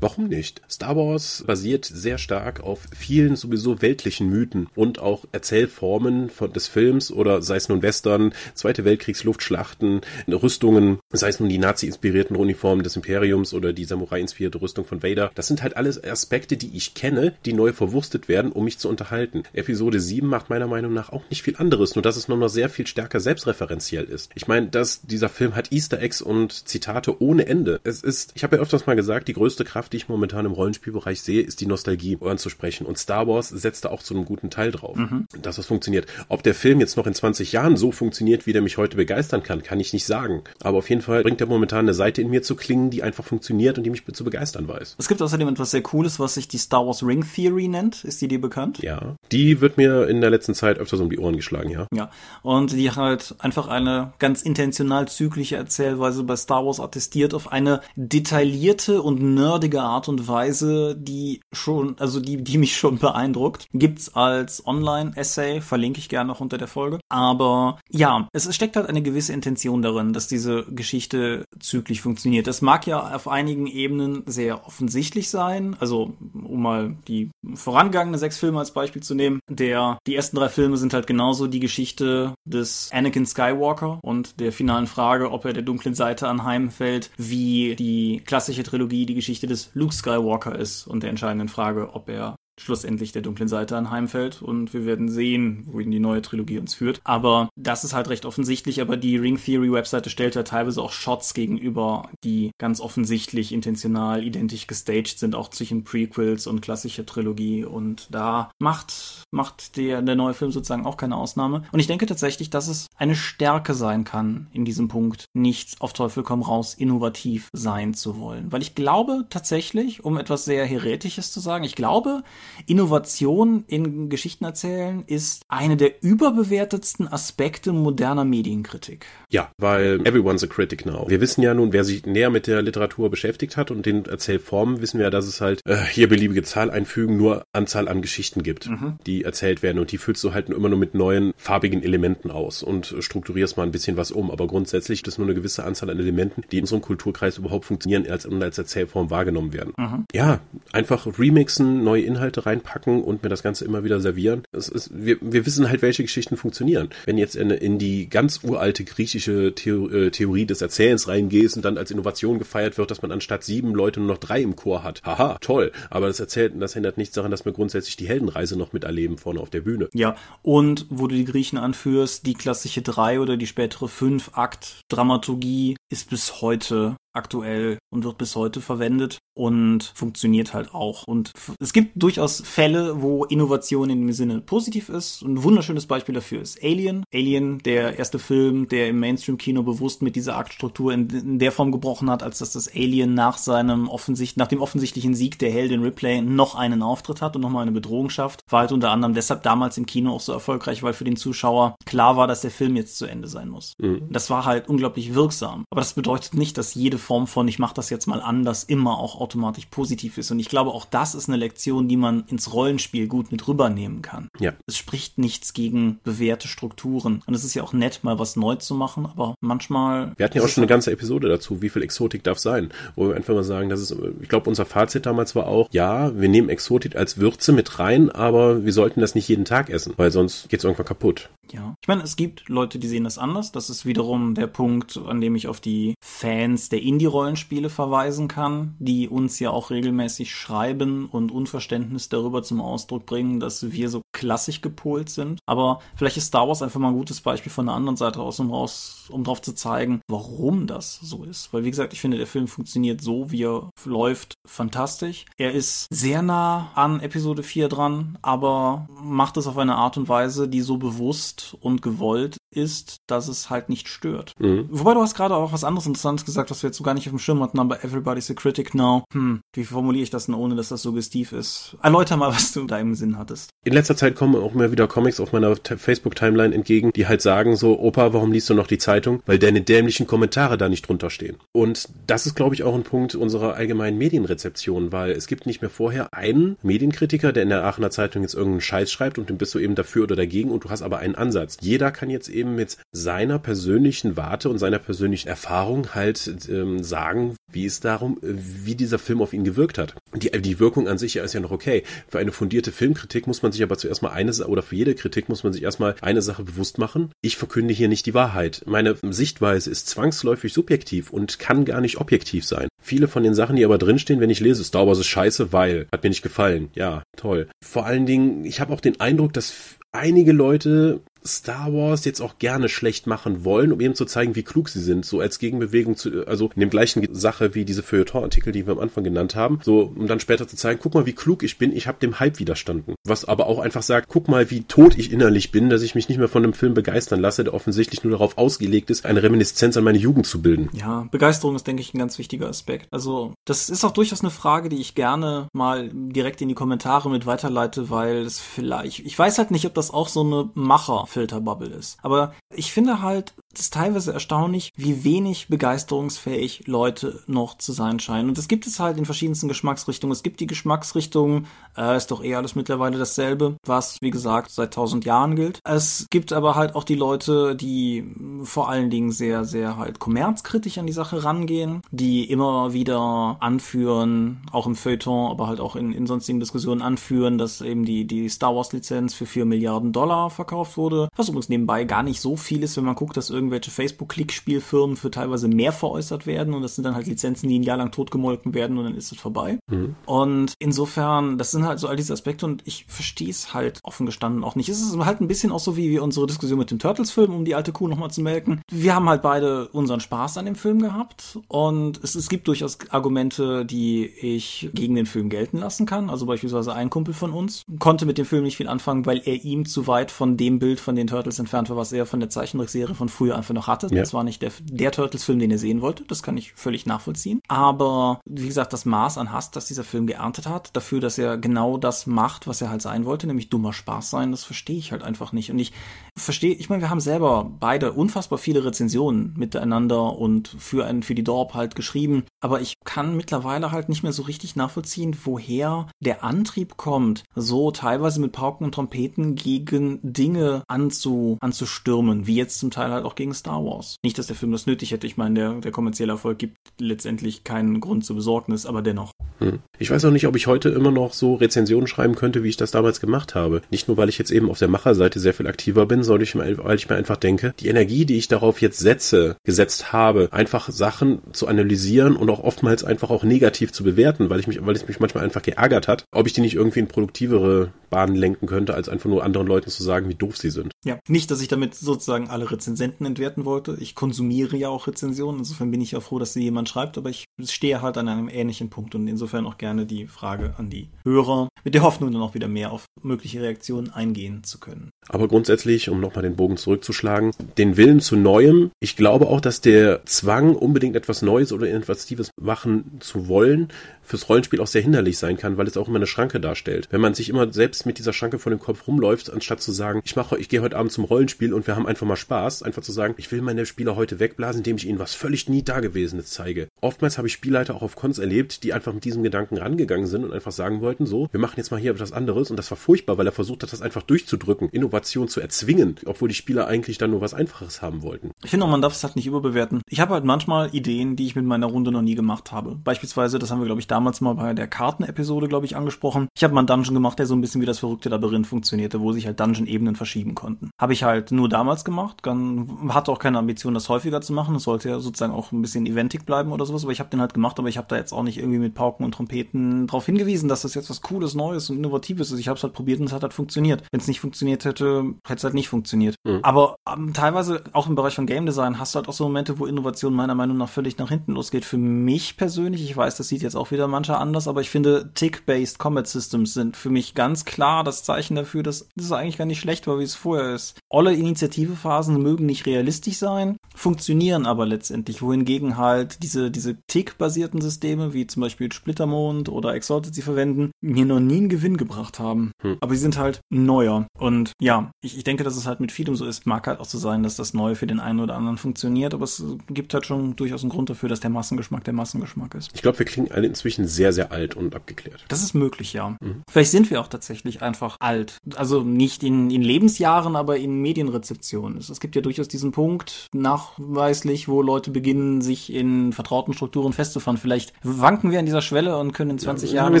Warum 0.00 0.28
nicht? 0.28 0.60
Star 0.70 0.94
Wars 0.96 1.42
basiert 1.46 1.84
sehr 1.86 2.18
stark 2.18 2.62
auf 2.62 2.80
vielen 2.94 3.34
sowieso 3.34 3.80
weltlichen 3.80 4.28
Mythen 4.28 4.68
und 4.74 4.98
auch 4.98 5.24
Erzählformen 5.32 6.28
von, 6.28 6.52
des 6.52 6.68
Films 6.68 7.10
oder 7.10 7.42
sei 7.42 7.56
es 7.56 7.68
nun 7.68 7.82
Western, 7.82 8.34
Zweite 8.54 8.84
Weltkriegsluftschlachten, 8.84 10.02
Rüstungen, 10.28 10.98
sei 11.10 11.28
es 11.28 11.40
nun 11.40 11.48
die 11.48 11.58
Nazi-inspirierten 11.58 12.36
Uniformen 12.36 12.82
des 12.82 12.96
Imperiums 12.96 13.54
oder 13.54 13.72
die 13.72 13.84
Samurai-inspirierte 13.84 14.60
Rüstung 14.60 14.84
von 14.84 15.02
Vader. 15.02 15.30
Das 15.34 15.46
sind 15.46 15.62
halt 15.62 15.76
alles 15.76 16.02
Aspekte, 16.02 16.56
die 16.56 16.76
ich 16.76 16.94
kenne, 16.94 17.34
die 17.44 17.52
neu 17.52 17.72
verwurstet 17.72 18.28
werden, 18.28 18.52
um 18.52 18.64
mich 18.64 18.78
zu 18.78 18.88
unterhalten. 18.88 19.42
Episode 19.52 20.00
7 20.00 20.26
macht 20.26 20.50
meiner 20.50 20.66
Meinung 20.66 20.92
nach 20.92 21.10
auch 21.10 21.22
nicht 21.30 21.42
viel 21.42 21.56
anderes, 21.56 21.94
nur 21.94 22.02
dass 22.02 22.16
es 22.16 22.28
nur 22.28 22.38
noch 22.38 22.48
sehr 22.48 22.68
viel 22.68 22.86
stärker 22.86 23.20
selbstreferenziell 23.20 24.04
ist. 24.04 24.30
Ich 24.34 24.46
meine, 24.46 24.68
dass 24.68 25.02
dieser 25.02 25.28
Film 25.28 25.54
hat 25.54 25.72
Easter 25.72 26.00
Eggs 26.00 26.22
und 26.22 26.68
Zitate 26.68 27.20
ohne 27.22 27.46
Ende. 27.46 27.80
Es 27.84 28.02
ist, 28.02 28.32
ich 28.34 28.44
habe 28.44 28.56
ja 28.56 28.62
öfters 28.62 28.86
mal 28.86 28.96
gesagt, 28.96 29.28
die 29.28 29.34
größte 29.34 29.65
Kraft, 29.66 29.92
die 29.92 29.98
ich 29.98 30.08
momentan 30.08 30.46
im 30.46 30.52
Rollenspielbereich 30.52 31.20
sehe, 31.20 31.42
ist 31.42 31.60
die 31.60 31.66
Nostalgie 31.66 32.16
anzusprechen. 32.20 32.86
Und 32.86 32.96
Star 32.98 33.28
Wars 33.28 33.48
setzt 33.48 33.84
da 33.84 33.90
auch 33.90 34.02
zu 34.02 34.14
einem 34.14 34.24
guten 34.24 34.48
Teil 34.48 34.72
drauf, 34.72 34.96
mhm. 34.96 35.26
dass 35.42 35.56
das 35.56 35.66
funktioniert. 35.66 36.06
Ob 36.28 36.42
der 36.42 36.54
Film 36.54 36.80
jetzt 36.80 36.96
noch 36.96 37.06
in 37.06 37.14
20 37.14 37.52
Jahren 37.52 37.76
so 37.76 37.92
funktioniert, 37.92 38.46
wie 38.46 38.52
der 38.52 38.62
mich 38.62 38.78
heute 38.78 38.96
begeistern 38.96 39.42
kann, 39.42 39.62
kann 39.62 39.80
ich 39.80 39.92
nicht 39.92 40.06
sagen. 40.06 40.42
Aber 40.62 40.78
auf 40.78 40.88
jeden 40.88 41.02
Fall 41.02 41.22
bringt 41.22 41.40
er 41.40 41.46
momentan 41.46 41.80
eine 41.80 41.94
Seite 41.94 42.22
in 42.22 42.30
mir 42.30 42.42
zu 42.42 42.56
klingen, 42.56 42.90
die 42.90 43.02
einfach 43.02 43.24
funktioniert 43.24 43.76
und 43.78 43.84
die 43.84 43.90
mich 43.90 44.04
zu 44.06 44.24
begeistern 44.24 44.68
weiß. 44.68 44.96
Es 44.98 45.08
gibt 45.08 45.20
außerdem 45.20 45.48
etwas 45.48 45.72
sehr 45.72 45.82
Cooles, 45.82 46.18
was 46.18 46.34
sich 46.34 46.48
die 46.48 46.58
Star 46.58 46.86
Wars 46.86 47.02
Ring 47.02 47.24
Theory 47.34 47.68
nennt. 47.68 48.04
Ist 48.04 48.22
die 48.22 48.28
dir 48.28 48.40
bekannt? 48.40 48.78
Ja. 48.78 49.16
Die 49.32 49.60
wird 49.60 49.76
mir 49.76 50.08
in 50.08 50.20
der 50.20 50.30
letzten 50.30 50.54
Zeit 50.54 50.78
öfters 50.78 51.00
um 51.00 51.10
die 51.10 51.18
Ohren 51.18 51.36
geschlagen, 51.36 51.70
ja. 51.70 51.86
Ja. 51.92 52.10
Und 52.42 52.72
die 52.72 52.90
halt 52.90 53.34
einfach 53.38 53.68
eine 53.68 54.12
ganz 54.18 54.42
intentional 54.42 55.08
zyklische 55.08 55.56
Erzählweise 55.56 56.22
bei 56.22 56.36
Star 56.36 56.64
Wars 56.64 56.80
attestiert 56.80 57.34
auf 57.34 57.52
eine 57.52 57.80
detaillierte 57.96 59.02
und 59.02 59.20
nerd 59.20 59.55
nerdige 59.56 59.80
Art 59.80 60.08
und 60.08 60.28
Weise, 60.28 60.94
die 60.98 61.40
schon, 61.50 61.96
also 61.98 62.20
die, 62.20 62.44
die 62.44 62.58
mich 62.58 62.76
schon 62.76 62.98
beeindruckt. 62.98 63.66
Gibt's 63.72 64.14
als 64.14 64.66
Online-Essay, 64.66 65.62
verlinke 65.62 65.98
ich 65.98 66.10
gerne 66.10 66.28
noch 66.28 66.40
unter 66.40 66.58
der 66.58 66.68
Folge. 66.68 66.98
Aber 67.08 67.78
ja, 67.88 68.28
es 68.34 68.54
steckt 68.54 68.76
halt 68.76 68.86
eine 68.86 69.00
gewisse 69.00 69.32
Intention 69.32 69.80
darin, 69.80 70.12
dass 70.12 70.28
diese 70.28 70.64
Geschichte 70.64 71.44
zügig 71.58 72.02
funktioniert. 72.02 72.46
Das 72.46 72.60
mag 72.60 72.86
ja 72.86 73.14
auf 73.14 73.28
einigen 73.28 73.66
Ebenen 73.66 74.24
sehr 74.26 74.66
offensichtlich 74.66 75.30
sein. 75.30 75.74
Also, 75.80 76.12
um 76.34 76.60
mal 76.60 76.96
die 77.08 77.30
vorangegangene 77.54 78.18
sechs 78.18 78.36
Filme 78.36 78.58
als 78.58 78.72
Beispiel 78.72 79.02
zu 79.02 79.14
nehmen. 79.14 79.40
Der, 79.48 79.98
die 80.06 80.16
ersten 80.16 80.36
drei 80.36 80.50
Filme 80.50 80.76
sind 80.76 80.92
halt 80.92 81.06
genauso 81.06 81.46
die 81.46 81.60
Geschichte 81.60 82.34
des 82.44 82.90
Anakin 82.92 83.24
Skywalker 83.24 84.00
und 84.02 84.38
der 84.38 84.52
finalen 84.52 84.86
Frage, 84.86 85.30
ob 85.30 85.46
er 85.46 85.54
der 85.54 85.62
dunklen 85.62 85.94
Seite 85.94 86.28
anheimfällt, 86.28 87.10
wie 87.16 87.74
die 87.74 88.22
klassische 88.26 88.62
Trilogie 88.62 89.06
die 89.06 89.14
Geschichte 89.14 89.45
des 89.46 89.70
Luke 89.74 89.94
Skywalker 89.94 90.56
ist 90.56 90.86
und 90.86 91.02
der 91.02 91.10
entscheidenden 91.10 91.48
Frage, 91.48 91.94
ob 91.94 92.08
er 92.08 92.36
schlussendlich 92.58 93.12
der 93.12 93.22
dunklen 93.22 93.48
Seite 93.48 93.76
anheimfällt 93.76 94.42
und 94.42 94.72
wir 94.72 94.86
werden 94.86 95.08
sehen, 95.08 95.64
wohin 95.66 95.90
die 95.90 95.98
neue 95.98 96.22
Trilogie 96.22 96.58
uns 96.58 96.74
führt. 96.74 97.00
Aber 97.04 97.48
das 97.56 97.84
ist 97.84 97.92
halt 97.92 98.08
recht 98.08 98.24
offensichtlich, 98.24 98.80
aber 98.80 98.96
die 98.96 99.16
Ring 99.16 99.36
Theory 99.36 99.70
Webseite 99.72 100.10
stellt 100.10 100.34
ja 100.34 100.42
teilweise 100.42 100.82
auch 100.82 100.92
Shots 100.92 101.34
gegenüber, 101.34 102.08
die 102.24 102.50
ganz 102.58 102.80
offensichtlich 102.80 103.52
intentional 103.52 104.24
identisch 104.24 104.66
gestaged 104.66 105.18
sind, 105.18 105.34
auch 105.34 105.50
zwischen 105.50 105.84
Prequels 105.84 106.46
und 106.46 106.60
klassischer 106.60 107.04
Trilogie 107.04 107.64
und 107.64 108.08
da 108.10 108.50
macht, 108.58 109.24
macht 109.30 109.76
der, 109.76 110.02
der 110.02 110.16
neue 110.16 110.34
Film 110.34 110.50
sozusagen 110.50 110.86
auch 110.86 110.96
keine 110.96 111.16
Ausnahme. 111.16 111.62
Und 111.72 111.80
ich 111.80 111.86
denke 111.86 112.06
tatsächlich, 112.06 112.50
dass 112.50 112.68
es 112.68 112.86
eine 112.96 113.14
Stärke 113.14 113.74
sein 113.74 114.04
kann, 114.04 114.46
in 114.52 114.64
diesem 114.64 114.88
Punkt 114.88 115.26
nicht 115.34 115.80
auf 115.80 115.92
Teufel 115.92 116.22
komm 116.22 116.42
raus 116.42 116.74
innovativ 116.74 117.48
sein 117.52 117.94
zu 117.94 118.18
wollen. 118.18 118.50
Weil 118.50 118.62
ich 118.62 118.74
glaube 118.74 119.26
tatsächlich, 119.30 120.04
um 120.04 120.16
etwas 120.18 120.44
sehr 120.44 120.64
Heretisches 120.64 121.32
zu 121.32 121.40
sagen, 121.40 121.64
ich 121.64 121.74
glaube, 121.74 122.22
Innovation 122.66 123.64
in 123.66 124.08
Geschichten 124.08 124.44
erzählen 124.44 125.04
ist 125.06 125.42
eine 125.48 125.76
der 125.76 126.02
überbewertetsten 126.02 127.08
Aspekte 127.08 127.72
moderner 127.72 128.24
Medienkritik. 128.24 129.06
Ja, 129.30 129.50
weil 129.58 130.00
everyone's 130.06 130.44
a 130.44 130.46
critic 130.46 130.86
now. 130.86 131.08
Wir 131.08 131.20
wissen 131.20 131.42
ja 131.42 131.54
nun, 131.54 131.72
wer 131.72 131.84
sich 131.84 132.06
näher 132.06 132.30
mit 132.30 132.46
der 132.46 132.62
Literatur 132.62 133.10
beschäftigt 133.10 133.56
hat 133.56 133.70
und 133.70 133.86
den 133.86 134.04
Erzählformen, 134.04 134.80
wissen 134.80 134.98
wir 134.98 135.04
ja, 135.04 135.10
dass 135.10 135.26
es 135.26 135.40
halt 135.40 135.60
äh, 135.64 135.76
hier 135.76 136.08
beliebige 136.08 136.42
Zahl 136.42 136.70
einfügen, 136.70 137.16
nur 137.16 137.44
Anzahl 137.52 137.88
an 137.88 138.02
Geschichten 138.02 138.42
gibt, 138.42 138.68
mhm. 138.68 138.98
die 139.06 139.24
erzählt 139.24 139.62
werden 139.62 139.78
und 139.78 139.92
die 139.92 139.98
füllst 139.98 140.22
du 140.24 140.32
halt 140.32 140.48
immer 140.50 140.68
nur 140.68 140.78
mit 140.78 140.94
neuen 140.94 141.32
farbigen 141.36 141.82
Elementen 141.82 142.30
aus 142.30 142.62
und 142.62 142.94
strukturierst 143.00 143.56
mal 143.56 143.64
ein 143.64 143.72
bisschen 143.72 143.96
was 143.96 144.12
um. 144.12 144.30
Aber 144.30 144.46
grundsätzlich 144.46 145.02
ist 145.02 145.08
es 145.08 145.18
nur 145.18 145.26
eine 145.26 145.34
gewisse 145.34 145.64
Anzahl 145.64 145.90
an 145.90 145.98
Elementen, 145.98 146.42
die 146.50 146.58
in 146.58 146.64
unserem 146.64 146.82
Kulturkreis 146.82 147.38
überhaupt 147.38 147.64
funktionieren 147.64 148.06
als, 148.08 148.26
und 148.26 148.42
als 148.42 148.58
Erzählform 148.58 149.10
wahrgenommen 149.10 149.52
werden. 149.52 149.72
Mhm. 149.76 150.04
Ja, 150.12 150.40
einfach 150.72 151.06
remixen, 151.18 151.82
neue 151.82 152.02
Inhalte 152.02 152.35
reinpacken 152.44 153.02
und 153.02 153.22
mir 153.22 153.28
das 153.28 153.42
Ganze 153.42 153.64
immer 153.64 153.84
wieder 153.84 154.00
servieren. 154.00 154.42
Es 154.52 154.68
ist, 154.68 154.90
wir, 154.92 155.16
wir 155.20 155.46
wissen 155.46 155.68
halt, 155.68 155.80
welche 155.82 156.02
Geschichten 156.02 156.36
funktionieren. 156.36 156.90
Wenn 157.04 157.16
jetzt 157.18 157.36
in, 157.36 157.50
in 157.50 157.78
die 157.78 158.08
ganz 158.08 158.40
uralte 158.42 158.84
griechische 158.84 159.54
Theo, 159.54 159.88
äh, 159.88 160.10
Theorie 160.10 160.46
des 160.46 160.60
Erzählens 160.60 161.08
reingehst 161.08 161.56
und 161.56 161.64
dann 161.64 161.78
als 161.78 161.90
Innovation 161.90 162.38
gefeiert 162.38 162.76
wird, 162.78 162.90
dass 162.90 163.02
man 163.02 163.12
anstatt 163.12 163.44
sieben 163.44 163.74
Leute 163.74 164.00
nur 164.00 164.08
noch 164.08 164.18
drei 164.18 164.42
im 164.42 164.56
Chor 164.56 164.82
hat. 164.82 165.02
Haha, 165.04 165.38
toll. 165.40 165.72
Aber 165.90 166.08
das 166.08 166.20
erzählt, 166.20 166.54
das 166.58 166.74
hindert 166.74 166.98
nichts 166.98 167.14
daran, 167.14 167.30
dass 167.30 167.44
wir 167.44 167.52
grundsätzlich 167.52 167.96
die 167.96 168.08
Heldenreise 168.08 168.58
noch 168.58 168.72
miterleben 168.72 169.18
vorne 169.18 169.40
auf 169.40 169.50
der 169.50 169.60
Bühne. 169.60 169.88
Ja, 169.94 170.16
und 170.42 170.86
wo 170.90 171.06
du 171.06 171.14
die 171.14 171.24
Griechen 171.24 171.58
anführst, 171.58 172.26
die 172.26 172.34
klassische 172.34 172.82
drei 172.82 173.20
oder 173.20 173.36
die 173.36 173.46
spätere 173.46 173.88
fünf 173.88 174.30
Akt 174.34 174.80
Dramaturgie 174.88 175.76
ist 175.90 176.10
bis 176.10 176.40
heute 176.40 176.96
aktuell 177.16 177.78
und 177.90 178.04
wird 178.04 178.18
bis 178.18 178.36
heute 178.36 178.60
verwendet 178.60 179.18
und 179.36 179.92
funktioniert 179.94 180.54
halt 180.54 180.74
auch. 180.74 181.04
Und 181.06 181.32
es 181.60 181.72
gibt 181.72 182.02
durchaus 182.02 182.40
Fälle, 182.40 183.02
wo 183.02 183.24
Innovation 183.24 183.90
in 183.90 184.00
dem 184.00 184.12
Sinne 184.12 184.40
positiv 184.40 184.88
ist. 184.88 185.22
Ein 185.22 185.42
wunderschönes 185.42 185.86
Beispiel 185.86 186.14
dafür 186.14 186.40
ist 186.40 186.62
Alien. 186.62 187.04
Alien, 187.12 187.58
der 187.58 187.98
erste 187.98 188.18
Film, 188.18 188.68
der 188.68 188.88
im 188.88 188.98
Mainstream-Kino 189.00 189.62
bewusst 189.62 190.02
mit 190.02 190.16
dieser 190.16 190.36
Aktstruktur 190.36 190.92
in, 190.92 191.08
in, 191.10 191.38
der 191.38 191.52
Form 191.52 191.72
gebrochen 191.72 192.10
hat, 192.10 192.22
als 192.22 192.38
dass 192.38 192.52
das 192.52 192.68
Alien 192.74 193.14
nach 193.14 193.38
seinem 193.38 193.88
offensicht, 193.88 194.36
nach 194.36 194.48
dem 194.48 194.60
offensichtlichen 194.60 195.14
Sieg 195.14 195.38
der 195.38 195.50
Heldin 195.50 195.82
Ripley 195.82 196.22
noch 196.22 196.54
einen 196.54 196.82
Auftritt 196.82 197.22
hat 197.22 197.36
und 197.36 197.42
nochmal 197.42 197.62
eine 197.62 197.72
Bedrohung 197.72 198.10
schafft. 198.10 198.40
War 198.48 198.60
halt 198.60 198.72
unter 198.72 198.90
anderem 198.90 199.14
deshalb 199.14 199.42
damals 199.42 199.76
im 199.78 199.86
Kino 199.86 200.12
auch 200.12 200.20
so 200.20 200.32
erfolgreich, 200.32 200.82
weil 200.82 200.92
für 200.92 201.04
den 201.04 201.16
Zuschauer 201.16 201.76
klar 201.84 202.16
war, 202.16 202.26
dass 202.26 202.40
der 202.40 202.50
Film 202.50 202.76
jetzt 202.76 202.98
zu 202.98 203.06
Ende 203.06 203.28
sein 203.28 203.48
muss. 203.48 203.74
Mhm. 203.78 204.08
Das 204.10 204.30
war 204.30 204.44
halt 204.44 204.68
unglaublich 204.68 205.14
wirksam. 205.14 205.64
Aber 205.70 205.80
das 205.80 205.94
bedeutet 205.94 206.34
nicht, 206.34 206.58
dass 206.58 206.74
jede 206.74 206.98
Form 207.06 207.28
von 207.28 207.46
ich 207.46 207.60
mache 207.60 207.74
das 207.74 207.88
jetzt 207.88 208.06
mal 208.06 208.20
anders 208.20 208.64
immer 208.64 208.98
auch 208.98 209.20
automatisch 209.20 209.66
positiv 209.66 210.18
ist. 210.18 210.32
Und 210.32 210.40
ich 210.40 210.48
glaube, 210.48 210.72
auch 210.72 210.84
das 210.84 211.14
ist 211.14 211.28
eine 211.28 211.38
Lektion, 211.38 211.86
die 211.86 211.96
man 211.96 212.24
ins 212.26 212.52
Rollenspiel 212.52 213.06
gut 213.06 213.30
mit 213.30 213.46
rübernehmen 213.46 214.02
kann. 214.02 214.28
Ja. 214.40 214.54
Es 214.66 214.76
spricht 214.76 215.16
nichts 215.16 215.54
gegen 215.54 216.00
bewährte 216.02 216.48
Strukturen. 216.48 217.22
Und 217.24 217.34
es 217.34 217.44
ist 217.44 217.54
ja 217.54 217.62
auch 217.62 217.72
nett, 217.72 218.00
mal 218.02 218.18
was 218.18 218.34
neu 218.34 218.56
zu 218.56 218.74
machen, 218.74 219.06
aber 219.06 219.36
manchmal. 219.40 220.12
Wir 220.16 220.24
hatten 220.24 220.36
ja 220.36 220.44
auch 220.44 220.48
schon 220.48 220.62
eine 220.62 220.68
ganze 220.68 220.90
Episode 220.90 221.28
dazu, 221.28 221.62
wie 221.62 221.68
viel 221.68 221.82
Exotik 221.82 222.24
darf 222.24 222.40
sein, 222.40 222.70
wo 222.96 223.08
wir 223.08 223.14
einfach 223.14 223.34
mal 223.34 223.44
sagen, 223.44 223.68
das 223.68 223.80
ist, 223.80 223.94
ich 224.20 224.28
glaube, 224.28 224.50
unser 224.50 224.66
Fazit 224.66 225.06
damals 225.06 225.36
war 225.36 225.46
auch, 225.46 225.68
ja, 225.70 226.18
wir 226.18 226.28
nehmen 226.28 226.48
Exotik 226.48 226.96
als 226.96 227.18
Würze 227.18 227.52
mit 227.52 227.78
rein, 227.78 228.10
aber 228.10 228.64
wir 228.64 228.72
sollten 228.72 229.00
das 229.00 229.14
nicht 229.14 229.28
jeden 229.28 229.44
Tag 229.44 229.70
essen, 229.70 229.94
weil 229.96 230.10
sonst 230.10 230.48
geht 230.48 230.58
es 230.58 230.64
irgendwann 230.64 230.86
kaputt. 230.86 231.30
Ja. 231.52 231.74
Ich 231.80 231.88
meine, 231.88 232.02
es 232.02 232.16
gibt 232.16 232.48
Leute, 232.48 232.78
die 232.78 232.88
sehen 232.88 233.04
das 233.04 233.18
anders. 233.18 233.52
Das 233.52 233.70
ist 233.70 233.86
wiederum 233.86 234.34
der 234.34 234.46
Punkt, 234.46 234.98
an 235.06 235.20
dem 235.20 235.34
ich 235.36 235.48
auf 235.48 235.60
die 235.60 235.94
Fans 236.02 236.68
der 236.68 236.82
Indie-Rollenspiele 236.82 237.70
verweisen 237.70 238.28
kann, 238.28 238.74
die 238.78 239.08
uns 239.08 239.38
ja 239.38 239.50
auch 239.50 239.70
regelmäßig 239.70 240.34
schreiben 240.34 241.06
und 241.06 241.30
Unverständnis 241.30 242.08
darüber 242.08 242.42
zum 242.42 242.60
Ausdruck 242.60 243.06
bringen, 243.06 243.40
dass 243.40 243.72
wir 243.72 243.88
so 243.88 244.02
klassisch 244.12 244.60
gepolt 244.60 245.08
sind. 245.08 245.38
Aber 245.46 245.80
vielleicht 245.94 246.16
ist 246.16 246.26
Star 246.26 246.48
Wars 246.48 246.62
einfach 246.62 246.80
mal 246.80 246.88
ein 246.88 246.94
gutes 246.94 247.20
Beispiel 247.20 247.52
von 247.52 247.66
der 247.66 247.74
anderen 247.74 247.96
Seite 247.96 248.20
aus, 248.20 248.40
um 248.40 248.50
raus, 248.50 249.06
um 249.10 249.24
drauf 249.24 249.42
zu 249.42 249.54
zeigen, 249.54 250.00
warum 250.08 250.66
das 250.66 250.98
so 251.02 251.24
ist. 251.24 251.52
Weil, 251.52 251.64
wie 251.64 251.70
gesagt, 251.70 251.92
ich 251.92 252.00
finde, 252.00 252.16
der 252.16 252.26
Film 252.26 252.48
funktioniert 252.48 253.00
so, 253.00 253.30
wie 253.30 253.44
er 253.44 253.70
läuft, 253.84 254.34
fantastisch. 254.46 255.26
Er 255.36 255.52
ist 255.52 255.86
sehr 255.90 256.22
nah 256.22 256.70
an 256.74 257.00
Episode 257.00 257.42
4 257.42 257.68
dran, 257.68 258.18
aber 258.22 258.88
macht 258.90 259.36
es 259.36 259.46
auf 259.46 259.58
eine 259.58 259.76
Art 259.76 259.96
und 259.96 260.08
Weise, 260.08 260.48
die 260.48 260.62
so 260.62 260.78
bewusst 260.78 261.35
und 261.60 261.82
gewollt 261.82 262.38
ist, 262.56 262.96
dass 263.06 263.28
es 263.28 263.50
halt 263.50 263.68
nicht 263.68 263.88
stört. 263.88 264.32
Mhm. 264.38 264.66
Wobei 264.70 264.94
du 264.94 265.00
hast 265.00 265.14
gerade 265.14 265.34
auch 265.34 265.52
was 265.52 265.64
anderes 265.64 265.86
Interessantes 265.86 266.24
gesagt, 266.24 266.50
was 266.50 266.62
wir 266.62 266.68
jetzt 266.68 266.78
so 266.78 266.84
gar 266.84 266.94
nicht 266.94 267.06
auf 267.06 267.12
dem 267.12 267.18
Schirm 267.18 267.42
hatten, 267.42 267.58
aber 267.58 267.84
Everybody's 267.84 268.30
a 268.30 268.34
Critic 268.34 268.74
now. 268.74 269.04
Hm, 269.12 269.40
wie 269.54 269.64
formuliere 269.64 270.02
ich 270.02 270.10
das 270.10 270.26
denn, 270.26 270.34
ohne 270.34 270.56
dass 270.56 270.68
das 270.68 270.82
suggestiv 270.82 271.32
ist? 271.32 271.76
Erläuter 271.82 272.16
mal, 272.16 272.28
was 272.34 272.52
du 272.52 272.64
da 272.64 272.78
im 272.78 272.94
Sinn 272.94 273.18
hattest. 273.18 273.50
In 273.64 273.72
letzter 273.72 273.96
Zeit 273.96 274.16
kommen 274.16 274.36
auch 274.36 274.54
immer 274.54 274.72
wieder 274.72 274.88
Comics 274.88 275.20
auf 275.20 275.32
meiner 275.32 275.54
Facebook-Timeline 275.56 276.54
entgegen, 276.54 276.92
die 276.94 277.06
halt 277.06 277.22
sagen 277.22 277.56
so, 277.56 277.78
Opa, 277.78 278.12
warum 278.12 278.32
liest 278.32 278.48
du 278.48 278.54
noch 278.54 278.66
die 278.66 278.78
Zeitung? 278.78 279.22
Weil 279.26 279.38
deine 279.38 279.60
dämlichen 279.60 280.06
Kommentare 280.06 280.56
da 280.56 280.68
nicht 280.68 280.88
drunter 280.88 281.10
stehen. 281.10 281.36
Und 281.52 281.88
das 282.06 282.26
ist, 282.26 282.34
glaube 282.34 282.54
ich, 282.54 282.62
auch 282.62 282.74
ein 282.74 282.84
Punkt 282.84 283.14
unserer 283.14 283.54
allgemeinen 283.54 283.98
Medienrezeption, 283.98 284.92
weil 284.92 285.10
es 285.10 285.26
gibt 285.26 285.46
nicht 285.46 285.60
mehr 285.60 285.70
vorher 285.70 286.08
einen 286.12 286.56
Medienkritiker, 286.62 287.32
der 287.32 287.42
in 287.42 287.48
der 287.50 287.64
Aachener 287.64 287.90
Zeitung 287.90 288.22
jetzt 288.22 288.34
irgendeinen 288.34 288.60
Scheiß 288.60 288.90
schreibt 288.90 289.18
und 289.18 289.28
dann 289.28 289.38
bist 289.38 289.54
du 289.54 289.58
eben 289.58 289.74
dafür 289.74 290.04
oder 290.04 290.16
dagegen 290.16 290.50
und 290.50 290.64
du 290.64 290.70
hast 290.70 290.82
aber 290.82 290.98
einen 290.98 291.14
Ansatz. 291.14 291.56
Jeder 291.60 291.90
kann 291.90 292.10
jetzt 292.10 292.28
eben 292.28 292.45
mit 292.54 292.76
seiner 292.92 293.38
persönlichen 293.38 294.16
Warte 294.16 294.48
und 294.48 294.58
seiner 294.58 294.78
persönlichen 294.78 295.28
Erfahrung 295.28 295.94
halt 295.94 296.48
ähm, 296.48 296.82
sagen, 296.82 297.36
wie 297.50 297.66
es 297.66 297.80
darum, 297.80 298.18
wie 298.22 298.74
dieser 298.74 298.98
Film 298.98 299.22
auf 299.22 299.32
ihn 299.32 299.44
gewirkt 299.44 299.78
hat. 299.78 299.94
Die, 300.14 300.30
die 300.30 300.58
Wirkung 300.58 300.88
an 300.88 300.98
sich 300.98 301.16
ist 301.16 301.32
ja 301.32 301.40
noch 301.40 301.50
okay. 301.50 301.82
Für 302.08 302.18
eine 302.18 302.32
fundierte 302.32 302.72
Filmkritik 302.72 303.26
muss 303.26 303.42
man 303.42 303.52
sich 303.52 303.62
aber 303.62 303.78
zuerst 303.78 304.02
mal 304.02 304.10
eine, 304.10 304.32
oder 304.46 304.62
für 304.62 304.76
jede 304.76 304.94
Kritik 304.94 305.28
muss 305.28 305.44
man 305.44 305.52
sich 305.52 305.62
erstmal 305.62 305.94
eine 306.00 306.22
Sache 306.22 306.44
bewusst 306.44 306.78
machen. 306.78 307.10
Ich 307.22 307.36
verkünde 307.36 307.74
hier 307.74 307.88
nicht 307.88 308.06
die 308.06 308.14
Wahrheit. 308.14 308.62
Meine 308.66 308.96
Sichtweise 309.02 309.70
ist 309.70 309.88
zwangsläufig 309.88 310.52
subjektiv 310.52 311.10
und 311.10 311.38
kann 311.38 311.64
gar 311.64 311.80
nicht 311.80 311.98
objektiv 311.98 312.44
sein. 312.44 312.68
Viele 312.82 313.08
von 313.08 313.22
den 313.22 313.34
Sachen, 313.34 313.56
die 313.56 313.64
aber 313.64 313.78
drinstehen, 313.78 314.20
wenn 314.20 314.30
ich 314.30 314.40
lese, 314.40 314.64
Star 314.64 314.86
Wars 314.86 314.98
ist 314.98 315.06
scheiße, 315.06 315.52
weil, 315.52 315.86
hat 315.92 316.02
mir 316.02 316.10
nicht 316.10 316.22
gefallen. 316.22 316.68
Ja, 316.74 317.02
toll. 317.16 317.48
Vor 317.64 317.86
allen 317.86 318.06
Dingen, 318.06 318.44
ich 318.44 318.60
habe 318.60 318.72
auch 318.72 318.80
den 318.80 319.00
Eindruck, 319.00 319.32
dass 319.32 319.54
einige 319.92 320.32
Leute 320.32 321.00
Star 321.26 321.72
Wars 321.72 322.04
jetzt 322.04 322.20
auch 322.20 322.38
gerne 322.38 322.68
schlecht 322.68 323.06
machen 323.06 323.44
wollen, 323.44 323.72
um 323.72 323.80
eben 323.80 323.94
zu 323.94 324.04
zeigen, 324.04 324.34
wie 324.34 324.42
klug 324.42 324.68
sie 324.68 324.80
sind, 324.80 325.04
so 325.04 325.20
als 325.20 325.38
Gegenbewegung 325.38 325.96
zu, 325.96 326.26
also 326.26 326.50
in 326.54 326.60
dem 326.60 326.70
gleichen 326.70 327.06
Sache 327.14 327.54
wie 327.54 327.64
diese 327.64 327.82
Feuilleton-Artikel, 327.82 328.52
die 328.52 328.66
wir 328.66 328.72
am 328.72 328.80
Anfang 328.80 329.04
genannt 329.04 329.34
haben, 329.34 329.60
so 329.62 329.92
um 329.94 330.06
dann 330.06 330.20
später 330.20 330.48
zu 330.48 330.56
zeigen, 330.56 330.80
guck 330.82 330.94
mal, 330.94 331.06
wie 331.06 331.12
klug 331.12 331.42
ich 331.42 331.58
bin, 331.58 331.74
ich 331.74 331.86
habe 331.86 331.98
dem 332.00 332.20
Hype 332.20 332.38
widerstanden. 332.38 332.94
Was 333.04 333.24
aber 333.24 333.46
auch 333.46 333.58
einfach 333.58 333.82
sagt, 333.82 334.08
guck 334.08 334.28
mal, 334.28 334.50
wie 334.50 334.62
tot 334.64 334.98
ich 334.98 335.12
innerlich 335.12 335.52
bin, 335.52 335.70
dass 335.70 335.82
ich 335.82 335.94
mich 335.94 336.08
nicht 336.08 336.18
mehr 336.18 336.28
von 336.28 336.44
einem 336.44 336.52
Film 336.52 336.74
begeistern 336.74 337.20
lasse, 337.20 337.44
der 337.44 337.54
offensichtlich 337.54 338.04
nur 338.04 338.12
darauf 338.12 338.38
ausgelegt 338.38 338.90
ist, 338.90 339.06
eine 339.06 339.22
Reminiszenz 339.22 339.76
an 339.76 339.84
meine 339.84 339.98
Jugend 339.98 340.26
zu 340.26 340.42
bilden. 340.42 340.70
Ja, 340.72 341.06
Begeisterung 341.10 341.56
ist, 341.56 341.66
denke 341.66 341.82
ich, 341.82 341.94
ein 341.94 341.98
ganz 341.98 342.18
wichtiger 342.18 342.48
Aspekt. 342.48 342.88
Also, 342.90 343.34
das 343.44 343.68
ist 343.68 343.84
auch 343.84 343.92
durchaus 343.92 344.20
eine 344.20 344.30
Frage, 344.30 344.68
die 344.68 344.80
ich 344.80 344.94
gerne 344.94 345.48
mal 345.52 345.90
direkt 345.92 346.40
in 346.40 346.48
die 346.48 346.54
Kommentare 346.54 347.10
mit 347.10 347.26
weiterleite, 347.26 347.90
weil 347.90 348.18
es 348.18 348.40
vielleicht, 348.40 349.00
ich 349.00 349.18
weiß 349.18 349.38
halt 349.38 349.50
nicht, 349.50 349.66
ob 349.66 349.74
das 349.74 349.90
auch 349.90 350.08
so 350.08 350.20
eine 350.20 350.50
Macher 350.54 351.06
Filterbubble 351.16 351.68
ist. 351.68 351.96
Aber 352.02 352.34
ich 352.54 352.72
finde 352.72 353.00
halt, 353.00 353.32
es 353.54 353.60
ist 353.60 353.72
teilweise 353.72 354.12
erstaunlich, 354.12 354.70
wie 354.76 355.02
wenig 355.02 355.48
begeisterungsfähig 355.48 356.66
Leute 356.66 357.22
noch 357.26 357.56
zu 357.56 357.72
sein 357.72 357.98
scheinen. 358.00 358.28
Und 358.28 358.36
das 358.36 358.48
gibt 358.48 358.66
es 358.66 358.80
halt 358.80 358.98
in 358.98 359.06
verschiedensten 359.06 359.48
Geschmacksrichtungen. 359.48 360.12
Es 360.12 360.22
gibt 360.22 360.40
die 360.40 360.46
Geschmacksrichtung, 360.46 361.46
äh, 361.74 361.96
ist 361.96 362.10
doch 362.10 362.22
eher 362.22 362.36
alles 362.36 362.54
mittlerweile 362.54 362.98
dasselbe, 362.98 363.56
was, 363.64 363.96
wie 364.02 364.10
gesagt, 364.10 364.50
seit 364.50 364.74
tausend 364.74 365.06
Jahren 365.06 365.36
gilt. 365.36 365.60
Es 365.64 366.06
gibt 366.10 366.34
aber 366.34 366.54
halt 366.54 366.74
auch 366.74 366.84
die 366.84 366.94
Leute, 366.94 367.56
die 367.56 368.14
vor 368.42 368.68
allen 368.68 368.90
Dingen 368.90 369.10
sehr, 369.10 369.46
sehr 369.46 369.78
halt 369.78 369.98
kommerzkritisch 369.98 370.76
an 370.76 370.86
die 370.86 370.92
Sache 370.92 371.24
rangehen, 371.24 371.80
die 371.90 372.30
immer 372.30 372.74
wieder 372.74 373.38
anführen, 373.40 374.42
auch 374.52 374.66
im 374.66 374.76
Feuilleton, 374.76 375.30
aber 375.30 375.46
halt 375.46 375.60
auch 375.60 375.76
in, 375.76 375.92
in 375.92 376.06
sonstigen 376.06 376.40
Diskussionen 376.40 376.82
anführen, 376.82 377.38
dass 377.38 377.62
eben 377.62 377.86
die, 377.86 378.06
die 378.06 378.28
Star 378.28 378.54
Wars 378.54 378.74
Lizenz 378.74 379.14
für 379.14 379.24
vier 379.24 379.46
Milliarden 379.46 379.92
Dollar 379.92 380.28
verkauft 380.28 380.76
wurde. 380.76 381.05
Was 381.16 381.28
übrigens 381.28 381.48
nebenbei 381.48 381.84
gar 381.84 382.02
nicht 382.02 382.20
so 382.20 382.36
viel 382.36 382.62
ist, 382.62 382.76
wenn 382.76 382.84
man 382.84 382.94
guckt, 382.94 383.16
dass 383.16 383.30
irgendwelche 383.30 383.70
Facebook-Klickspielfirmen 383.70 384.96
für 384.96 385.10
teilweise 385.10 385.48
mehr 385.48 385.72
veräußert 385.72 386.26
werden 386.26 386.54
und 386.54 386.62
das 386.62 386.74
sind 386.74 386.84
dann 386.84 386.94
halt 386.94 387.06
Lizenzen, 387.06 387.48
die 387.48 387.58
ein 387.58 387.62
Jahr 387.62 387.76
lang 387.76 387.90
totgemolken 387.90 388.54
werden 388.54 388.78
und 388.78 388.84
dann 388.84 388.96
ist 388.96 389.12
es 389.12 389.18
vorbei. 389.18 389.58
Mhm. 389.70 389.94
Und 390.06 390.54
insofern, 390.58 391.38
das 391.38 391.50
sind 391.50 391.64
halt 391.64 391.78
so 391.78 391.88
all 391.88 391.96
diese 391.96 392.12
Aspekte 392.12 392.46
und 392.46 392.62
ich 392.66 392.84
verstehe 392.88 393.30
es 393.30 393.54
halt 393.54 393.80
offen 393.82 394.06
gestanden 394.06 394.44
auch 394.44 394.56
nicht. 394.56 394.68
Es 394.68 394.80
ist 394.80 394.96
halt 394.96 395.20
ein 395.20 395.28
bisschen 395.28 395.52
auch 395.52 395.60
so 395.60 395.76
wie, 395.76 395.90
wie 395.90 395.98
unsere 395.98 396.26
Diskussion 396.26 396.58
mit 396.58 396.70
dem 396.70 396.78
Turtles-Film, 396.78 397.34
um 397.34 397.44
die 397.44 397.54
alte 397.54 397.72
Kuh 397.72 397.88
nochmal 397.88 398.10
zu 398.10 398.20
melken. 398.20 398.60
Wir 398.70 398.94
haben 398.94 399.08
halt 399.08 399.22
beide 399.22 399.68
unseren 399.68 400.00
Spaß 400.00 400.38
an 400.38 400.46
dem 400.46 400.54
Film 400.54 400.80
gehabt 400.80 401.38
und 401.48 402.02
es, 402.02 402.14
es 402.14 402.28
gibt 402.28 402.48
durchaus 402.48 402.78
Argumente, 402.90 403.64
die 403.64 404.06
ich 404.06 404.70
gegen 404.74 404.94
den 404.94 405.06
Film 405.06 405.28
gelten 405.28 405.58
lassen 405.58 405.86
kann. 405.86 406.10
Also 406.10 406.26
beispielsweise 406.26 406.74
ein 406.74 406.90
Kumpel 406.90 407.14
von 407.14 407.32
uns 407.32 407.62
konnte 407.78 408.06
mit 408.06 408.18
dem 408.18 408.26
Film 408.26 408.44
nicht 408.44 408.56
viel 408.56 408.68
anfangen, 408.68 409.06
weil 409.06 409.22
er 409.24 409.44
ihm 409.44 409.66
zu 409.66 409.86
weit 409.86 410.10
von 410.10 410.36
dem 410.36 410.58
Bild 410.58 410.80
von 410.80 410.95
den 410.96 411.06
Turtles 411.06 411.38
entfernt 411.38 411.70
war, 411.70 411.76
was 411.76 411.92
er 411.92 412.06
von 412.06 412.20
der 412.20 412.30
Zeichentrickserie 412.30 412.94
von 412.94 413.08
früher 413.08 413.36
einfach 413.36 413.54
noch 413.54 413.66
hatte. 413.66 413.88
Ja. 413.90 414.00
Das 414.00 414.14
war 414.14 414.24
nicht 414.24 414.42
der, 414.42 414.52
der 414.62 414.92
Turtles-Film, 414.92 415.38
den 415.38 415.50
er 415.50 415.58
sehen 415.58 415.80
wollte. 415.80 416.04
Das 416.04 416.22
kann 416.22 416.36
ich 416.36 416.52
völlig 416.52 416.86
nachvollziehen. 416.86 417.40
Aber 417.48 418.20
wie 418.24 418.46
gesagt, 418.46 418.72
das 418.72 418.84
Maß 418.84 419.18
an 419.18 419.32
Hass, 419.32 419.50
das 419.50 419.66
dieser 419.66 419.84
Film 419.84 420.06
geerntet 420.06 420.46
hat, 420.46 420.74
dafür, 420.74 421.00
dass 421.00 421.18
er 421.18 421.38
genau 421.38 421.78
das 421.78 422.06
macht, 422.06 422.46
was 422.46 422.60
er 422.60 422.70
halt 422.70 422.82
sein 422.82 423.04
wollte, 423.04 423.26
nämlich 423.26 423.50
dummer 423.50 423.72
Spaß 423.72 424.10
sein, 424.10 424.30
das 424.30 424.44
verstehe 424.44 424.78
ich 424.78 424.92
halt 424.92 425.02
einfach 425.02 425.32
nicht. 425.32 425.50
Und 425.50 425.58
ich 425.58 425.72
verstehe, 426.16 426.54
ich 426.54 426.68
meine, 426.68 426.82
wir 426.82 426.90
haben 426.90 427.00
selber 427.00 427.50
beide 427.58 427.92
unfassbar 427.92 428.38
viele 428.38 428.64
Rezensionen 428.64 429.34
miteinander 429.36 430.18
und 430.18 430.48
für 430.48 430.86
einen, 430.86 431.02
für 431.02 431.14
die 431.14 431.24
Dorp 431.24 431.54
halt 431.54 431.74
geschrieben. 431.74 432.24
Aber 432.40 432.60
ich 432.60 432.74
kann 432.84 433.16
mittlerweile 433.16 433.72
halt 433.72 433.88
nicht 433.88 434.02
mehr 434.02 434.12
so 434.12 434.22
richtig 434.22 434.56
nachvollziehen, 434.56 435.16
woher 435.24 435.88
der 436.00 436.24
Antrieb 436.24 436.76
kommt, 436.76 437.24
so 437.34 437.70
teilweise 437.70 438.20
mit 438.20 438.32
Pauken 438.32 438.64
und 438.64 438.72
Trompeten 438.72 439.34
gegen 439.34 440.00
Dinge 440.02 440.64
anzu, 440.76 441.38
anzustürmen, 441.40 442.26
wie 442.26 442.36
jetzt 442.36 442.58
zum 442.58 442.70
Teil 442.70 442.90
halt 442.90 443.04
auch 443.04 443.14
gegen 443.14 443.32
Star 443.32 443.64
Wars. 443.64 443.96
Nicht, 444.02 444.18
dass 444.18 444.26
der 444.26 444.36
Film 444.36 444.52
das 444.52 444.66
nötig 444.66 444.92
hätte. 444.92 445.06
Ich 445.06 445.16
meine, 445.16 445.34
der, 445.34 445.52
der 445.54 445.72
kommerzielle 445.72 446.12
Erfolg 446.12 446.38
gibt 446.38 446.56
letztendlich 446.78 447.44
keinen 447.44 447.80
Grund 447.80 448.04
zur 448.04 448.16
Besorgnis, 448.16 448.66
aber 448.66 448.82
dennoch. 448.82 449.12
Hm. 449.38 449.60
Ich 449.78 449.90
weiß 449.90 450.04
auch 450.04 450.10
nicht, 450.10 450.26
ob 450.26 450.36
ich 450.36 450.46
heute 450.46 450.68
immer 450.68 450.90
noch 450.90 451.12
so 451.12 451.34
Rezensionen 451.34 451.86
schreiben 451.86 452.14
könnte, 452.14 452.42
wie 452.42 452.48
ich 452.48 452.56
das 452.56 452.70
damals 452.70 453.00
gemacht 453.00 453.34
habe. 453.34 453.62
Nicht 453.70 453.88
nur, 453.88 453.96
weil 453.96 454.08
ich 454.08 454.18
jetzt 454.18 454.30
eben 454.30 454.50
auf 454.50 454.58
der 454.58 454.68
Macherseite 454.68 455.18
sehr 455.18 455.34
viel 455.34 455.46
aktiver 455.46 455.86
bin, 455.86 456.02
sondern 456.02 456.16
weil 456.62 456.76
ich 456.76 456.88
mir 456.88 456.96
einfach 456.96 457.16
denke, 457.16 457.54
die 457.60 457.68
Energie, 457.68 458.04
die 458.04 458.16
ich 458.16 458.28
darauf 458.28 458.60
jetzt 458.60 458.78
setze, 458.78 459.36
gesetzt 459.44 459.92
habe, 459.92 460.28
einfach 460.32 460.68
Sachen 460.70 461.20
zu 461.32 461.46
analysieren 461.46 462.16
und 462.16 462.30
auch 462.30 462.40
oftmals 462.40 462.84
einfach 462.84 463.10
auch 463.10 463.24
negativ 463.24 463.72
zu 463.72 463.84
bewerten, 463.84 464.30
weil 464.30 464.40
ich 464.40 464.46
mich, 464.46 464.64
weil 464.64 464.74
es 464.74 464.88
mich 464.88 465.00
manchmal 465.00 465.24
einfach 465.24 465.42
geärgert 465.42 465.88
hat, 465.88 466.04
ob 466.12 466.26
ich 466.26 466.32
die 466.32 466.40
nicht 466.40 466.54
irgendwie 466.54 466.80
in 466.80 466.88
produktivere 466.88 467.72
Bahnen 467.90 468.16
lenken 468.16 468.46
könnte, 468.46 468.74
als 468.74 468.88
einfach 468.88 469.08
nur 469.08 469.24
anderen 469.24 469.46
Leuten 469.46 469.70
zu 469.70 469.82
sagen, 469.82 470.08
wie 470.08 470.14
doof 470.14 470.36
sie 470.36 470.50
sind. 470.50 470.65
Ja, 470.84 470.98
nicht, 471.08 471.30
dass 471.30 471.40
ich 471.40 471.48
damit 471.48 471.74
sozusagen 471.74 472.28
alle 472.28 472.50
Rezensenten 472.50 473.06
entwerten 473.06 473.44
wollte. 473.44 473.76
Ich 473.80 473.94
konsumiere 473.94 474.56
ja 474.56 474.68
auch 474.68 474.86
Rezensionen, 474.86 475.40
insofern 475.40 475.70
bin 475.70 475.80
ich 475.80 475.92
ja 475.92 476.00
froh, 476.00 476.18
dass 476.18 476.32
sie 476.32 476.42
jemand 476.42 476.68
schreibt, 476.68 476.98
aber 476.98 477.10
ich 477.10 477.24
stehe 477.44 477.82
halt 477.82 477.98
an 477.98 478.08
einem 478.08 478.28
ähnlichen 478.28 478.70
Punkt 478.70 478.94
und 478.94 479.08
insofern 479.08 479.46
auch 479.46 479.58
gerne 479.58 479.86
die 479.86 480.06
Frage 480.06 480.54
an 480.58 480.70
die 480.70 480.88
Hörer, 481.04 481.48
mit 481.64 481.74
der 481.74 481.82
Hoffnung 481.82 482.12
dann 482.12 482.22
auch 482.22 482.34
wieder 482.34 482.48
mehr 482.48 482.72
auf 482.72 482.84
mögliche 483.02 483.42
Reaktionen 483.42 483.90
eingehen 483.90 484.44
zu 484.44 484.58
können. 484.58 484.90
Aber 485.08 485.28
grundsätzlich, 485.28 485.88
um 485.88 486.00
nochmal 486.00 486.22
den 486.22 486.36
Bogen 486.36 486.56
zurückzuschlagen, 486.56 487.32
den 487.58 487.76
Willen 487.76 488.00
zu 488.00 488.16
Neuem. 488.16 488.70
Ich 488.80 488.96
glaube 488.96 489.28
auch, 489.28 489.40
dass 489.40 489.60
der 489.60 490.04
Zwang, 490.06 490.54
unbedingt 490.54 490.96
etwas 490.96 491.22
Neues 491.22 491.52
oder 491.52 491.68
Innovatives 491.68 492.30
machen 492.40 492.98
zu 493.00 493.28
wollen, 493.28 493.68
fürs 494.06 494.28
Rollenspiel 494.28 494.60
auch 494.60 494.66
sehr 494.66 494.82
hinderlich 494.82 495.18
sein 495.18 495.36
kann, 495.36 495.56
weil 495.56 495.66
es 495.66 495.76
auch 495.76 495.88
immer 495.88 495.96
eine 495.96 496.06
Schranke 496.06 496.40
darstellt. 496.40 496.88
Wenn 496.90 497.00
man 497.00 497.14
sich 497.14 497.28
immer 497.28 497.52
selbst 497.52 497.86
mit 497.86 497.98
dieser 497.98 498.12
Schranke 498.12 498.38
vor 498.38 498.50
dem 498.50 498.60
Kopf 498.60 498.86
rumläuft, 498.86 499.32
anstatt 499.32 499.60
zu 499.60 499.72
sagen, 499.72 500.00
ich 500.04 500.16
mache, 500.16 500.38
ich 500.38 500.48
gehe 500.48 500.62
heute 500.62 500.76
Abend 500.76 500.92
zum 500.92 501.04
Rollenspiel 501.04 501.52
und 501.52 501.66
wir 501.66 501.76
haben 501.76 501.86
einfach 501.86 502.06
mal 502.06 502.16
Spaß, 502.16 502.62
einfach 502.62 502.82
zu 502.82 502.92
sagen, 502.92 503.14
ich 503.18 503.30
will 503.32 503.42
meine 503.42 503.66
Spieler 503.66 503.96
heute 503.96 504.18
wegblasen, 504.20 504.60
indem 504.60 504.76
ich 504.76 504.86
ihnen 504.86 504.98
was 504.98 505.14
völlig 505.14 505.48
nie 505.48 505.62
Dagewesenes 505.62 506.30
zeige. 506.30 506.68
Oftmals 506.80 507.18
habe 507.18 507.28
ich 507.28 507.34
Spielleiter 507.34 507.74
auch 507.74 507.82
auf 507.82 507.96
Cons 507.96 508.18
erlebt, 508.18 508.62
die 508.62 508.72
einfach 508.72 508.92
mit 508.92 509.04
diesem 509.04 509.22
Gedanken 509.22 509.58
rangegangen 509.58 510.06
sind 510.06 510.24
und 510.24 510.32
einfach 510.32 510.52
sagen 510.52 510.80
wollten, 510.80 511.06
so, 511.06 511.28
wir 511.30 511.40
machen 511.40 511.54
jetzt 511.56 511.70
mal 511.70 511.80
hier 511.80 511.92
etwas 511.92 512.12
anderes 512.12 512.50
und 512.50 512.56
das 512.56 512.70
war 512.70 512.78
furchtbar, 512.78 513.18
weil 513.18 513.26
er 513.26 513.32
versucht 513.32 513.62
hat, 513.62 513.72
das 513.72 513.82
einfach 513.82 514.02
durchzudrücken, 514.02 514.68
Innovation 514.70 515.28
zu 515.28 515.40
erzwingen, 515.40 515.96
obwohl 516.06 516.28
die 516.28 516.34
Spieler 516.34 516.66
eigentlich 516.66 516.98
dann 516.98 517.10
nur 517.10 517.20
was 517.20 517.34
Einfaches 517.34 517.82
haben 517.82 518.02
wollten. 518.02 518.30
Ich 518.44 518.50
finde 518.50 518.66
auch, 518.66 518.70
man 518.70 518.82
darf 518.82 518.94
es 518.94 519.04
halt 519.04 519.16
nicht 519.16 519.26
überbewerten. 519.26 519.82
Ich 519.88 520.00
habe 520.00 520.14
halt 520.14 520.24
manchmal 520.24 520.74
Ideen, 520.74 521.16
die 521.16 521.26
ich 521.26 521.36
mit 521.36 521.44
meiner 521.44 521.66
Runde 521.66 521.90
noch 521.90 522.02
nie 522.02 522.14
gemacht 522.14 522.52
habe. 522.52 522.78
Beispielsweise, 522.82 523.38
das 523.38 523.50
haben 523.50 523.60
wir, 523.60 523.66
glaube 523.66 523.80
ich, 523.80 523.86
damals 523.96 524.20
mal 524.20 524.34
bei 524.34 524.52
der 524.52 524.68
Kartenepisode, 524.68 525.48
glaube 525.48 525.64
ich, 525.64 525.74
angesprochen. 525.74 526.28
Ich 526.36 526.44
habe 526.44 526.52
mal 526.52 526.60
einen 526.60 526.66
Dungeon 526.66 526.94
gemacht, 526.94 527.18
der 527.18 527.24
so 527.24 527.34
ein 527.34 527.40
bisschen 527.40 527.62
wie 527.62 527.66
das 527.66 527.78
verrückte 527.78 528.10
Labyrinth 528.10 528.46
funktionierte, 528.46 529.00
wo 529.00 529.12
sich 529.12 529.26
halt 529.26 529.40
Dungeon-Ebenen 529.40 529.96
verschieben 529.96 530.34
konnten. 530.34 530.70
Habe 530.78 530.92
ich 530.92 531.02
halt 531.02 531.32
nur 531.32 531.48
damals 531.48 531.82
gemacht, 531.82 532.18
dann 532.24 532.90
hatte 532.90 533.10
auch 533.10 533.18
keine 533.18 533.38
Ambition, 533.38 533.72
das 533.72 533.88
häufiger 533.88 534.20
zu 534.20 534.34
machen. 534.34 534.56
Es 534.56 534.64
sollte 534.64 534.90
ja 534.90 535.00
sozusagen 535.00 535.32
auch 535.32 535.50
ein 535.50 535.62
bisschen 535.62 535.86
eventig 535.86 536.26
bleiben 536.26 536.52
oder 536.52 536.66
sowas, 536.66 536.82
aber 536.82 536.92
ich 536.92 537.00
habe 537.00 537.08
den 537.08 537.20
halt 537.20 537.32
gemacht, 537.32 537.58
aber 537.58 537.68
ich 537.68 537.78
habe 537.78 537.86
da 537.88 537.96
jetzt 537.96 538.12
auch 538.12 538.22
nicht 538.22 538.36
irgendwie 538.36 538.58
mit 538.58 538.74
Pauken 538.74 539.06
und 539.06 539.12
Trompeten 539.12 539.86
darauf 539.86 540.04
hingewiesen, 540.04 540.50
dass 540.50 540.60
das 540.60 540.74
jetzt 540.74 540.90
was 540.90 541.00
Cooles, 541.00 541.34
Neues 541.34 541.70
und 541.70 541.78
Innovatives 541.78 542.32
ist. 542.32 542.38
Ich 542.38 542.48
habe 542.48 542.58
es 542.58 542.62
halt 542.62 542.74
probiert 542.74 543.00
und 543.00 543.06
es 543.06 543.14
hat 543.14 543.22
halt 543.22 543.32
funktioniert. 543.32 543.82
Wenn 543.90 544.00
es 544.00 544.08
nicht 544.08 544.20
funktioniert 544.20 544.66
hätte, 544.66 545.14
hätte 545.26 545.38
es 545.38 545.44
halt 545.44 545.54
nicht 545.54 545.70
funktioniert. 545.70 546.16
Mhm. 546.24 546.40
Aber 546.42 546.76
ähm, 546.86 547.14
teilweise 547.14 547.64
auch 547.72 547.88
im 547.88 547.94
Bereich 547.94 548.14
von 548.14 548.26
Game 548.26 548.44
Design 548.44 548.78
hast 548.78 548.94
du 548.94 548.98
halt 548.98 549.08
auch 549.08 549.14
so 549.14 549.24
Momente, 549.24 549.58
wo 549.58 549.64
Innovation 549.64 550.12
meiner 550.12 550.34
Meinung 550.34 550.58
nach 550.58 550.68
völlig 550.68 550.98
nach 550.98 551.08
hinten 551.08 551.32
losgeht. 551.32 551.64
Für 551.64 551.78
mich 551.78 552.36
persönlich, 552.36 552.82
ich 552.82 552.94
weiß, 552.94 553.16
das 553.16 553.28
sieht 553.28 553.42
jetzt 553.42 553.56
auch 553.56 553.70
wieder 553.70 553.85
mancher 553.88 554.20
anders, 554.20 554.48
aber 554.48 554.60
ich 554.60 554.70
finde, 554.70 555.10
Tick-based 555.14 555.78
Combat 555.78 556.06
Systems 556.06 556.54
sind 556.54 556.76
für 556.76 556.90
mich 556.90 557.14
ganz 557.14 557.44
klar 557.44 557.84
das 557.84 558.04
Zeichen 558.04 558.34
dafür, 558.34 558.62
dass 558.62 558.88
das 558.96 559.12
eigentlich 559.12 559.38
gar 559.38 559.46
nicht 559.46 559.60
schlecht 559.60 559.86
war, 559.86 559.98
wie 559.98 560.04
es 560.04 560.14
vorher 560.14 560.54
ist. 560.54 560.78
Alle 560.90 561.14
Initiativephasen 561.14 562.20
mögen 562.22 562.46
nicht 562.46 562.66
realistisch 562.66 563.18
sein, 563.18 563.56
funktionieren 563.74 564.46
aber 564.46 564.66
letztendlich, 564.66 565.22
wohingegen 565.22 565.76
halt 565.76 566.22
diese, 566.22 566.50
diese 566.50 566.76
Tick-basierten 566.86 567.60
Systeme, 567.60 568.12
wie 568.12 568.26
zum 568.26 568.42
Beispiel 568.42 568.72
Splittermond 568.72 569.48
oder 569.48 569.74
Exalted 569.74 570.14
sie 570.14 570.22
verwenden, 570.22 570.70
mir 570.80 571.04
noch 571.04 571.20
nie 571.20 571.38
einen 571.38 571.48
Gewinn 571.48 571.76
gebracht 571.76 572.18
haben. 572.18 572.52
Hm. 572.62 572.78
Aber 572.80 572.94
sie 572.94 573.00
sind 573.00 573.18
halt 573.18 573.40
neuer. 573.50 574.06
Und 574.18 574.52
ja, 574.60 574.90
ich, 575.02 575.16
ich 575.16 575.24
denke, 575.24 575.44
dass 575.44 575.56
es 575.56 575.66
halt 575.66 575.80
mit 575.80 575.92
vielem 575.92 576.16
so 576.16 576.24
ist. 576.24 576.46
Mag 576.46 576.66
halt 576.66 576.80
auch 576.80 576.84
so 576.84 576.98
sein, 576.98 577.22
dass 577.22 577.36
das 577.36 577.54
Neue 577.54 577.74
für 577.74 577.86
den 577.86 578.00
einen 578.00 578.20
oder 578.20 578.36
anderen 578.36 578.58
funktioniert, 578.58 579.14
aber 579.14 579.24
es 579.24 579.42
gibt 579.68 579.94
halt 579.94 580.06
schon 580.06 580.36
durchaus 580.36 580.62
einen 580.62 580.70
Grund 580.70 580.90
dafür, 580.90 581.08
dass 581.08 581.20
der 581.20 581.30
Massengeschmack 581.30 581.84
der 581.84 581.94
Massengeschmack 581.94 582.54
ist. 582.54 582.70
Ich 582.74 582.82
glaube, 582.82 582.98
wir 582.98 583.06
klingen 583.06 583.30
alle 583.30 583.46
inzwischen 583.46 583.75
sehr, 583.84 584.12
sehr 584.12 584.32
alt 584.32 584.56
und 584.56 584.74
abgeklärt. 584.74 585.24
Das 585.28 585.42
ist 585.42 585.54
möglich, 585.54 585.92
ja. 585.92 586.16
Mhm. 586.20 586.42
Vielleicht 586.50 586.70
sind 586.70 586.90
wir 586.90 587.00
auch 587.00 587.08
tatsächlich 587.08 587.62
einfach 587.62 587.96
alt. 588.00 588.38
Also 588.54 588.82
nicht 588.82 589.22
in, 589.22 589.50
in 589.50 589.62
Lebensjahren, 589.62 590.36
aber 590.36 590.56
in 590.56 590.80
Medienrezeption. 590.80 591.76
Es, 591.76 591.90
es 591.90 592.00
gibt 592.00 592.16
ja 592.16 592.22
durchaus 592.22 592.48
diesen 592.48 592.72
Punkt, 592.72 593.26
nachweislich, 593.34 594.48
wo 594.48 594.62
Leute 594.62 594.90
beginnen, 594.90 595.40
sich 595.40 595.72
in 595.72 596.12
vertrauten 596.12 596.54
Strukturen 596.54 596.92
festzufahren. 596.92 597.36
Vielleicht 597.36 597.72
wanken 597.82 598.30
wir 598.30 598.38
an 598.38 598.46
dieser 598.46 598.62
Schwelle 598.62 598.96
und 598.96 599.12
können 599.12 599.32
in 599.32 599.38
20 599.38 599.70
ja, 599.70 599.76
Jahren. 599.76 599.92
Wir 599.92 600.00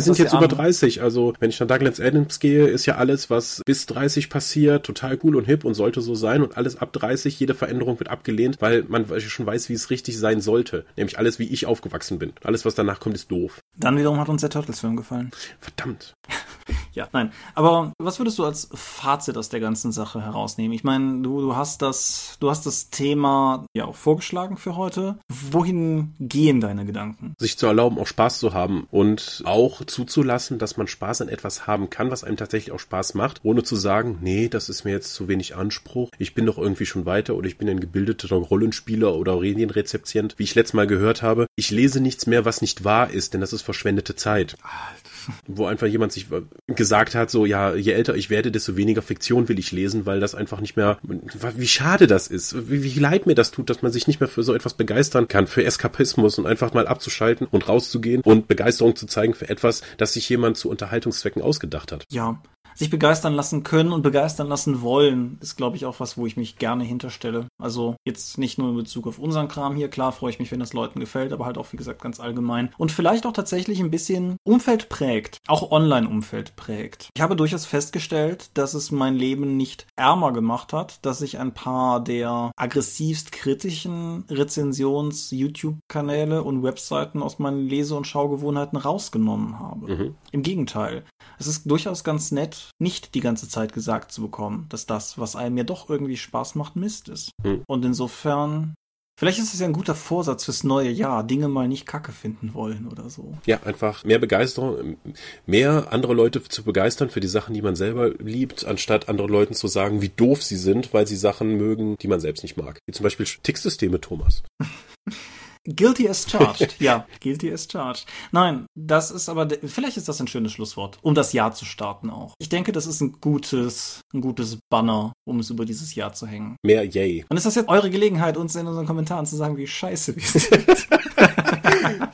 sind 0.00 0.18
jetzt 0.18 0.32
über 0.32 0.48
30. 0.48 1.02
Also, 1.02 1.34
wenn 1.40 1.50
ich 1.50 1.60
nach 1.60 1.66
Douglas 1.66 2.00
Adams 2.00 2.40
gehe, 2.40 2.66
ist 2.66 2.86
ja 2.86 2.96
alles, 2.96 3.30
was 3.30 3.62
bis 3.66 3.86
30 3.86 4.30
passiert, 4.30 4.86
total 4.86 5.18
cool 5.22 5.36
und 5.36 5.44
hip 5.44 5.64
und 5.64 5.74
sollte 5.74 6.00
so 6.00 6.14
sein. 6.14 6.42
Und 6.42 6.56
alles 6.56 6.76
ab 6.76 6.92
30, 6.92 7.38
jede 7.38 7.54
Veränderung 7.54 7.98
wird 7.98 8.10
abgelehnt, 8.10 8.56
weil 8.60 8.84
man 8.88 9.06
schon 9.20 9.46
weiß, 9.46 9.68
wie 9.68 9.74
es 9.74 9.90
richtig 9.90 10.18
sein 10.18 10.40
sollte. 10.40 10.84
Nämlich 10.96 11.18
alles, 11.18 11.38
wie 11.38 11.44
ich 11.44 11.66
aufgewachsen 11.66 12.18
bin. 12.18 12.32
Alles, 12.42 12.64
was 12.64 12.74
danach 12.74 13.00
kommt, 13.00 13.14
ist 13.14 13.30
doof. 13.30 13.60
Dann 13.76 13.96
wiederum 13.98 14.18
hat 14.18 14.28
uns 14.28 14.40
der 14.40 14.50
Turtles-Film 14.50 14.96
gefallen. 14.96 15.30
Verdammt. 15.60 16.14
ja, 16.92 17.08
nein. 17.12 17.32
Aber 17.54 17.92
was 17.98 18.18
würdest 18.18 18.38
du 18.38 18.44
als 18.44 18.68
Fazit 18.72 19.36
aus 19.36 19.48
der 19.48 19.60
ganzen 19.60 19.92
Sache 19.92 20.22
herausnehmen? 20.22 20.72
Ich 20.72 20.84
meine, 20.84 21.22
du, 21.22 21.40
du 21.40 21.56
hast 21.56 21.82
das, 21.82 22.36
du 22.40 22.50
hast 22.50 22.66
das 22.66 22.90
Thema 22.90 23.66
ja 23.74 23.86
auch 23.86 23.96
vorgeschlagen 23.96 24.56
für 24.56 24.76
heute. 24.76 25.18
Wohin 25.28 26.14
gehen 26.20 26.60
deine 26.60 26.84
Gedanken? 26.84 27.34
Sich 27.38 27.58
zu 27.58 27.66
erlauben, 27.66 27.98
auch 27.98 28.06
Spaß 28.06 28.38
zu 28.38 28.54
haben 28.54 28.86
und 28.90 29.42
auch 29.44 29.84
zuzulassen, 29.84 30.58
dass 30.58 30.76
man 30.76 30.86
Spaß 30.86 31.22
an 31.22 31.28
etwas 31.28 31.66
haben 31.66 31.90
kann, 31.90 32.10
was 32.10 32.24
einem 32.24 32.36
tatsächlich 32.36 32.72
auch 32.72 32.80
Spaß 32.80 33.14
macht, 33.14 33.40
ohne 33.44 33.62
zu 33.62 33.76
sagen, 33.76 34.18
nee, 34.20 34.48
das 34.48 34.68
ist 34.68 34.84
mir 34.84 34.92
jetzt 34.92 35.14
zu 35.14 35.28
wenig 35.28 35.56
Anspruch. 35.56 36.10
Ich 36.18 36.34
bin 36.34 36.46
doch 36.46 36.58
irgendwie 36.58 36.86
schon 36.86 37.06
weiter 37.06 37.34
oder 37.34 37.48
ich 37.48 37.58
bin 37.58 37.68
ein 37.68 37.80
gebildeter 37.80 38.36
Rollenspieler 38.36 39.14
oder 39.14 39.40
Medienrezeptient. 39.40 40.34
Wie 40.36 40.44
ich 40.44 40.54
letztes 40.54 40.74
Mal 40.74 40.86
gehört 40.86 41.22
habe, 41.22 41.46
ich 41.56 41.70
lese 41.70 42.00
nichts 42.00 42.26
mehr, 42.26 42.44
was 42.44 42.60
nicht 42.60 42.84
wahr 42.84 43.10
ist, 43.10 43.34
denn 43.34 43.40
das 43.40 43.52
ist 43.52 43.62
verschwendete 43.62 44.16
Zeit. 44.16 44.56
Alter 44.62 45.05
wo 45.46 45.66
einfach 45.66 45.86
jemand 45.86 46.12
sich 46.12 46.26
gesagt 46.66 47.14
hat, 47.14 47.30
so, 47.30 47.46
ja, 47.46 47.74
je 47.74 47.92
älter 47.92 48.14
ich 48.14 48.30
werde, 48.30 48.50
desto 48.50 48.76
weniger 48.76 49.02
Fiktion 49.02 49.48
will 49.48 49.58
ich 49.58 49.72
lesen, 49.72 50.06
weil 50.06 50.20
das 50.20 50.34
einfach 50.34 50.60
nicht 50.60 50.76
mehr, 50.76 50.98
wie 51.02 51.68
schade 51.68 52.06
das 52.06 52.28
ist, 52.28 52.70
wie, 52.70 52.82
wie 52.82 52.98
leid 52.98 53.26
mir 53.26 53.34
das 53.34 53.50
tut, 53.50 53.70
dass 53.70 53.82
man 53.82 53.92
sich 53.92 54.06
nicht 54.06 54.20
mehr 54.20 54.28
für 54.28 54.42
so 54.42 54.54
etwas 54.54 54.74
begeistern 54.74 55.28
kann, 55.28 55.46
für 55.46 55.64
Eskapismus 55.64 56.38
und 56.38 56.46
einfach 56.46 56.72
mal 56.74 56.86
abzuschalten 56.86 57.46
und 57.50 57.68
rauszugehen 57.68 58.22
und 58.22 58.48
Begeisterung 58.48 58.96
zu 58.96 59.06
zeigen 59.06 59.34
für 59.34 59.48
etwas, 59.48 59.82
das 59.96 60.12
sich 60.12 60.28
jemand 60.28 60.56
zu 60.56 60.68
Unterhaltungszwecken 60.70 61.42
ausgedacht 61.42 61.92
hat. 61.92 62.04
Ja, 62.10 62.40
sich 62.76 62.90
begeistern 62.90 63.32
lassen 63.32 63.62
können 63.62 63.92
und 63.92 64.02
begeistern 64.02 64.48
lassen 64.48 64.82
wollen, 64.82 65.38
ist, 65.40 65.56
glaube 65.56 65.76
ich, 65.76 65.86
auch 65.86 65.98
was, 65.98 66.18
wo 66.18 66.26
ich 66.26 66.36
mich 66.36 66.58
gerne 66.58 66.84
hinterstelle. 66.84 67.46
Also 67.60 67.96
jetzt 68.06 68.38
nicht 68.38 68.58
nur 68.58 68.70
in 68.70 68.76
Bezug 68.76 69.06
auf 69.06 69.18
unseren 69.18 69.48
Kram 69.48 69.74
hier, 69.74 69.88
klar 69.88 70.12
freue 70.12 70.30
ich 70.30 70.38
mich, 70.38 70.52
wenn 70.52 70.60
das 70.60 70.74
Leuten 70.74 71.00
gefällt, 71.00 71.32
aber 71.32 71.46
halt 71.46 71.58
auch, 71.58 71.72
wie 71.72 71.76
gesagt, 71.76 72.00
ganz 72.02 72.20
allgemein. 72.20 72.72
Und 72.76 72.92
vielleicht 72.92 73.26
auch 73.26 73.32
tatsächlich 73.32 73.80
ein 73.80 73.90
bisschen 73.90 74.36
Umfeld 74.44 74.88
prägt, 74.88 75.38
auch 75.48 75.72
Online-Umfeld 75.72 76.54
prägt. 76.56 77.08
Ich 77.14 77.22
habe 77.22 77.36
durchaus 77.36 77.64
festgestellt, 77.66 78.50
dass 78.54 78.74
es 78.74 78.90
mein 78.90 79.14
Leben 79.16 79.56
nicht 79.56 79.86
ärmer 79.96 80.32
gemacht 80.32 80.72
hat, 80.72 81.04
dass 81.04 81.22
ich 81.22 81.38
ein 81.38 81.54
paar 81.54 82.04
der 82.04 82.52
aggressivst 82.56 83.32
kritischen 83.32 84.24
Rezensions-YouTube-Kanäle 84.28 86.42
und 86.42 86.62
Webseiten 86.62 87.22
aus 87.22 87.38
meinen 87.38 87.66
Lese- 87.66 87.96
und 87.96 88.06
Schaugewohnheiten 88.06 88.78
rausgenommen 88.78 89.58
habe. 89.58 89.94
Mhm. 89.94 90.14
Im 90.32 90.42
Gegenteil. 90.42 91.04
Es 91.38 91.46
ist 91.46 91.70
durchaus 91.70 92.04
ganz 92.04 92.32
nett, 92.32 92.65
nicht 92.78 93.14
die 93.14 93.20
ganze 93.20 93.48
Zeit 93.48 93.72
gesagt 93.72 94.12
zu 94.12 94.22
bekommen, 94.22 94.66
dass 94.68 94.86
das, 94.86 95.18
was 95.18 95.36
einem 95.36 95.56
ja 95.56 95.64
doch 95.64 95.88
irgendwie 95.88 96.16
Spaß 96.16 96.54
macht, 96.54 96.76
Mist 96.76 97.08
ist. 97.08 97.30
Hm. 97.42 97.62
Und 97.66 97.84
insofern 97.84 98.74
Vielleicht 99.18 99.38
ist 99.38 99.54
es 99.54 99.60
ja 99.60 99.66
ein 99.66 99.72
guter 99.72 99.94
Vorsatz 99.94 100.44
fürs 100.44 100.62
neue 100.62 100.90
Jahr, 100.90 101.24
Dinge 101.24 101.48
mal 101.48 101.68
nicht 101.68 101.86
kacke 101.86 102.12
finden 102.12 102.52
wollen 102.52 102.86
oder 102.86 103.08
so. 103.08 103.32
Ja, 103.46 103.62
einfach 103.62 104.04
mehr 104.04 104.18
Begeisterung, 104.18 104.98
mehr 105.46 105.86
andere 105.90 106.12
Leute 106.12 106.42
zu 106.42 106.64
begeistern 106.64 107.08
für 107.08 107.20
die 107.20 107.26
Sachen, 107.26 107.54
die 107.54 107.62
man 107.62 107.76
selber 107.76 108.10
liebt, 108.10 108.66
anstatt 108.66 109.08
anderen 109.08 109.30
Leuten 109.30 109.54
zu 109.54 109.68
sagen, 109.68 110.02
wie 110.02 110.10
doof 110.10 110.42
sie 110.42 110.58
sind, 110.58 110.92
weil 110.92 111.06
sie 111.06 111.16
Sachen 111.16 111.56
mögen, 111.56 111.96
die 111.96 112.08
man 112.08 112.20
selbst 112.20 112.42
nicht 112.42 112.58
mag. 112.58 112.78
Wie 112.84 112.92
zum 112.92 113.04
Beispiel 113.04 113.24
Ticksysteme, 113.42 114.02
Thomas. 114.02 114.42
Guilty 115.66 116.08
as 116.08 116.26
charged. 116.26 116.76
ja, 116.80 117.06
guilty 117.20 117.52
as 117.52 117.66
charged. 117.70 118.06
Nein, 118.32 118.66
das 118.74 119.10
ist 119.10 119.28
aber, 119.28 119.48
vielleicht 119.64 119.96
ist 119.96 120.08
das 120.08 120.20
ein 120.20 120.28
schönes 120.28 120.52
Schlusswort, 120.52 120.98
um 121.02 121.14
das 121.14 121.32
Jahr 121.32 121.52
zu 121.52 121.64
starten 121.64 122.10
auch. 122.10 122.34
Ich 122.38 122.48
denke, 122.48 122.72
das 122.72 122.86
ist 122.86 123.00
ein 123.00 123.16
gutes, 123.20 124.00
ein 124.14 124.20
gutes 124.20 124.58
Banner, 124.70 125.12
um 125.26 125.40
es 125.40 125.50
über 125.50 125.64
dieses 125.64 125.94
Jahr 125.94 126.12
zu 126.12 126.26
hängen. 126.26 126.56
Mehr 126.64 126.84
Yay. 126.84 127.24
Und 127.28 127.36
ist 127.36 127.46
das 127.46 127.56
jetzt 127.56 127.68
eure 127.68 127.90
Gelegenheit, 127.90 128.36
uns 128.36 128.54
in 128.54 128.66
unseren 128.66 128.86
Kommentaren 128.86 129.26
zu 129.26 129.36
sagen, 129.36 129.56
wie 129.56 129.66
scheiße 129.66 130.16
wir 130.16 130.22
sind? 130.40 130.88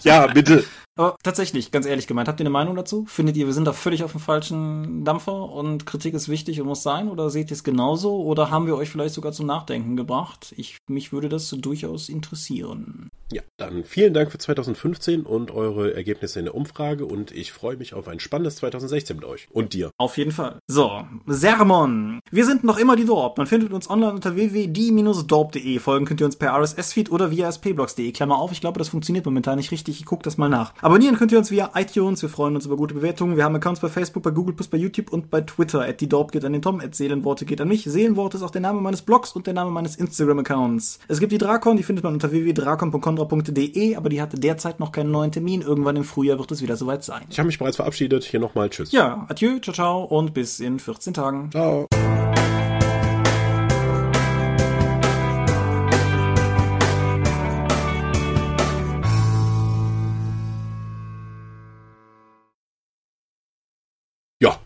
ja, 0.02 0.26
bitte. 0.28 0.64
Aber 0.94 1.16
tatsächlich, 1.22 1.70
ganz 1.70 1.86
ehrlich 1.86 2.06
gemeint, 2.06 2.28
habt 2.28 2.38
ihr 2.40 2.44
eine 2.44 2.50
Meinung 2.50 2.76
dazu? 2.76 3.06
Findet 3.06 3.36
ihr, 3.36 3.46
wir 3.46 3.54
sind 3.54 3.64
da 3.64 3.72
völlig 3.72 4.04
auf 4.04 4.12
dem 4.12 4.20
falschen 4.20 5.04
Dampfer 5.04 5.50
und 5.50 5.86
Kritik 5.86 6.12
ist 6.12 6.28
wichtig 6.28 6.60
und 6.60 6.66
muss 6.66 6.82
sein? 6.82 7.08
Oder 7.08 7.30
seht 7.30 7.50
ihr 7.50 7.54
es 7.54 7.64
genauso? 7.64 8.22
Oder 8.22 8.50
haben 8.50 8.66
wir 8.66 8.76
euch 8.76 8.90
vielleicht 8.90 9.14
sogar 9.14 9.32
zum 9.32 9.46
Nachdenken 9.46 9.96
gebracht? 9.96 10.52
Ich, 10.56 10.76
mich 10.88 11.12
würde 11.12 11.30
das 11.30 11.48
durchaus 11.48 12.10
interessieren. 12.10 13.08
Ja, 13.32 13.40
dann 13.56 13.84
vielen 13.84 14.12
Dank 14.12 14.30
für 14.30 14.36
2015 14.36 15.22
und 15.22 15.50
eure 15.50 15.94
Ergebnisse 15.94 16.38
in 16.38 16.44
der 16.44 16.54
Umfrage 16.54 17.06
und 17.06 17.30
ich 17.30 17.52
freue 17.52 17.78
mich 17.78 17.94
auf 17.94 18.06
ein 18.06 18.20
spannendes 18.20 18.56
2016 18.56 19.16
mit 19.16 19.24
euch 19.24 19.48
und 19.50 19.72
dir. 19.72 19.90
Auf 19.96 20.18
jeden 20.18 20.32
Fall. 20.32 20.58
So, 20.66 21.04
Sermon. 21.26 22.20
Wir 22.30 22.44
sind 22.44 22.64
noch 22.64 22.76
immer 22.76 22.96
die 22.96 23.06
Dorp. 23.06 23.38
Man 23.38 23.46
findet 23.46 23.72
uns 23.72 23.88
online 23.88 24.12
unter 24.12 24.34
www.die-dorp.de. 24.34 25.78
Folgen 25.78 26.04
könnt 26.04 26.20
ihr 26.20 26.26
uns 26.26 26.36
per 26.36 26.52
RSS-Feed 26.52 27.10
oder 27.10 27.30
via 27.30 27.50
spblogs.de. 27.50 28.12
Klammer 28.12 28.36
auf, 28.36 28.52
ich 28.52 28.60
glaube, 28.60 28.78
das 28.78 28.90
funktioniert 28.90 29.24
momentan 29.24 29.56
nicht 29.56 29.70
richtig. 29.70 29.98
Ich 29.98 30.04
gucke 30.04 30.24
das 30.24 30.36
mal 30.36 30.50
nach. 30.50 30.74
Abonnieren 30.82 31.16
könnt 31.16 31.32
ihr 31.32 31.38
uns 31.38 31.50
via 31.50 31.70
iTunes. 31.74 32.20
Wir 32.20 32.28
freuen 32.28 32.54
uns 32.54 32.66
über 32.66 32.76
gute 32.76 32.94
Bewertungen. 32.94 33.36
Wir 33.36 33.44
haben 33.44 33.54
Accounts 33.56 33.80
bei 33.80 33.88
Facebook, 33.88 34.22
bei 34.22 34.30
Google, 34.30 34.54
bei 34.70 34.76
YouTube 34.76 35.12
und 35.12 35.30
bei 35.30 35.40
Twitter. 35.40 35.82
At 35.82 36.00
die 36.00 36.08
Dorp 36.08 36.32
geht 36.32 36.44
an 36.44 36.52
den 36.52 36.60
Tom, 36.60 36.80
at 36.80 36.94
Seelenworte 36.94 37.44
geht 37.44 37.60
an 37.60 37.68
mich. 37.68 37.84
Seelenworte 37.84 38.36
ist 38.36 38.42
auch 38.42 38.50
der 38.50 38.60
Name 38.60 38.80
meines 38.80 39.02
Blogs 39.02 39.32
und 39.32 39.46
der 39.46 39.54
Name 39.54 39.70
meines 39.70 39.96
Instagram-Accounts. 39.96 40.98
Es 41.08 41.20
gibt 41.20 41.32
die 41.32 41.38
Drakon, 41.38 41.76
die 41.76 41.82
findet 41.82 42.04
man 42.04 42.12
unter 42.12 42.30
www.drakon.com 42.30 43.16
www.de, 43.30 43.96
aber 43.96 44.08
die 44.08 44.20
hatte 44.20 44.38
derzeit 44.38 44.80
noch 44.80 44.92
keinen 44.92 45.10
neuen 45.10 45.32
Termin. 45.32 45.62
Irgendwann 45.62 45.96
im 45.96 46.04
Frühjahr 46.04 46.38
wird 46.38 46.50
es 46.52 46.62
wieder 46.62 46.76
soweit 46.76 47.04
sein. 47.04 47.22
Ich 47.30 47.38
habe 47.38 47.46
mich 47.46 47.58
bereits 47.58 47.76
verabschiedet. 47.76 48.24
Hier 48.24 48.40
nochmal 48.40 48.70
Tschüss. 48.70 48.92
Ja, 48.92 49.26
adieu, 49.28 49.58
ciao, 49.60 49.74
ciao 49.74 50.04
und 50.04 50.34
bis 50.34 50.60
in 50.60 50.78
14 50.78 51.14
Tagen. 51.14 51.50
Ciao. 51.50 51.86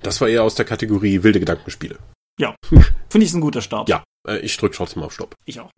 Das 0.06 0.20
war 0.20 0.28
eher 0.28 0.44
aus 0.44 0.54
der 0.54 0.64
Kategorie 0.64 1.22
wilde 1.22 1.40
Gedankenspiele. 1.40 1.98
Ja, 2.38 2.54
finde 3.10 3.26
ich 3.26 3.34
ein 3.34 3.40
guter 3.40 3.60
Start. 3.60 3.88
Ja, 3.88 4.04
äh, 4.26 4.38
ich 4.38 4.56
drücke 4.56 4.76
trotzdem 4.76 5.02
auf 5.02 5.12
Stopp. 5.12 5.34
Ich 5.44 5.58
auch. 5.60 5.70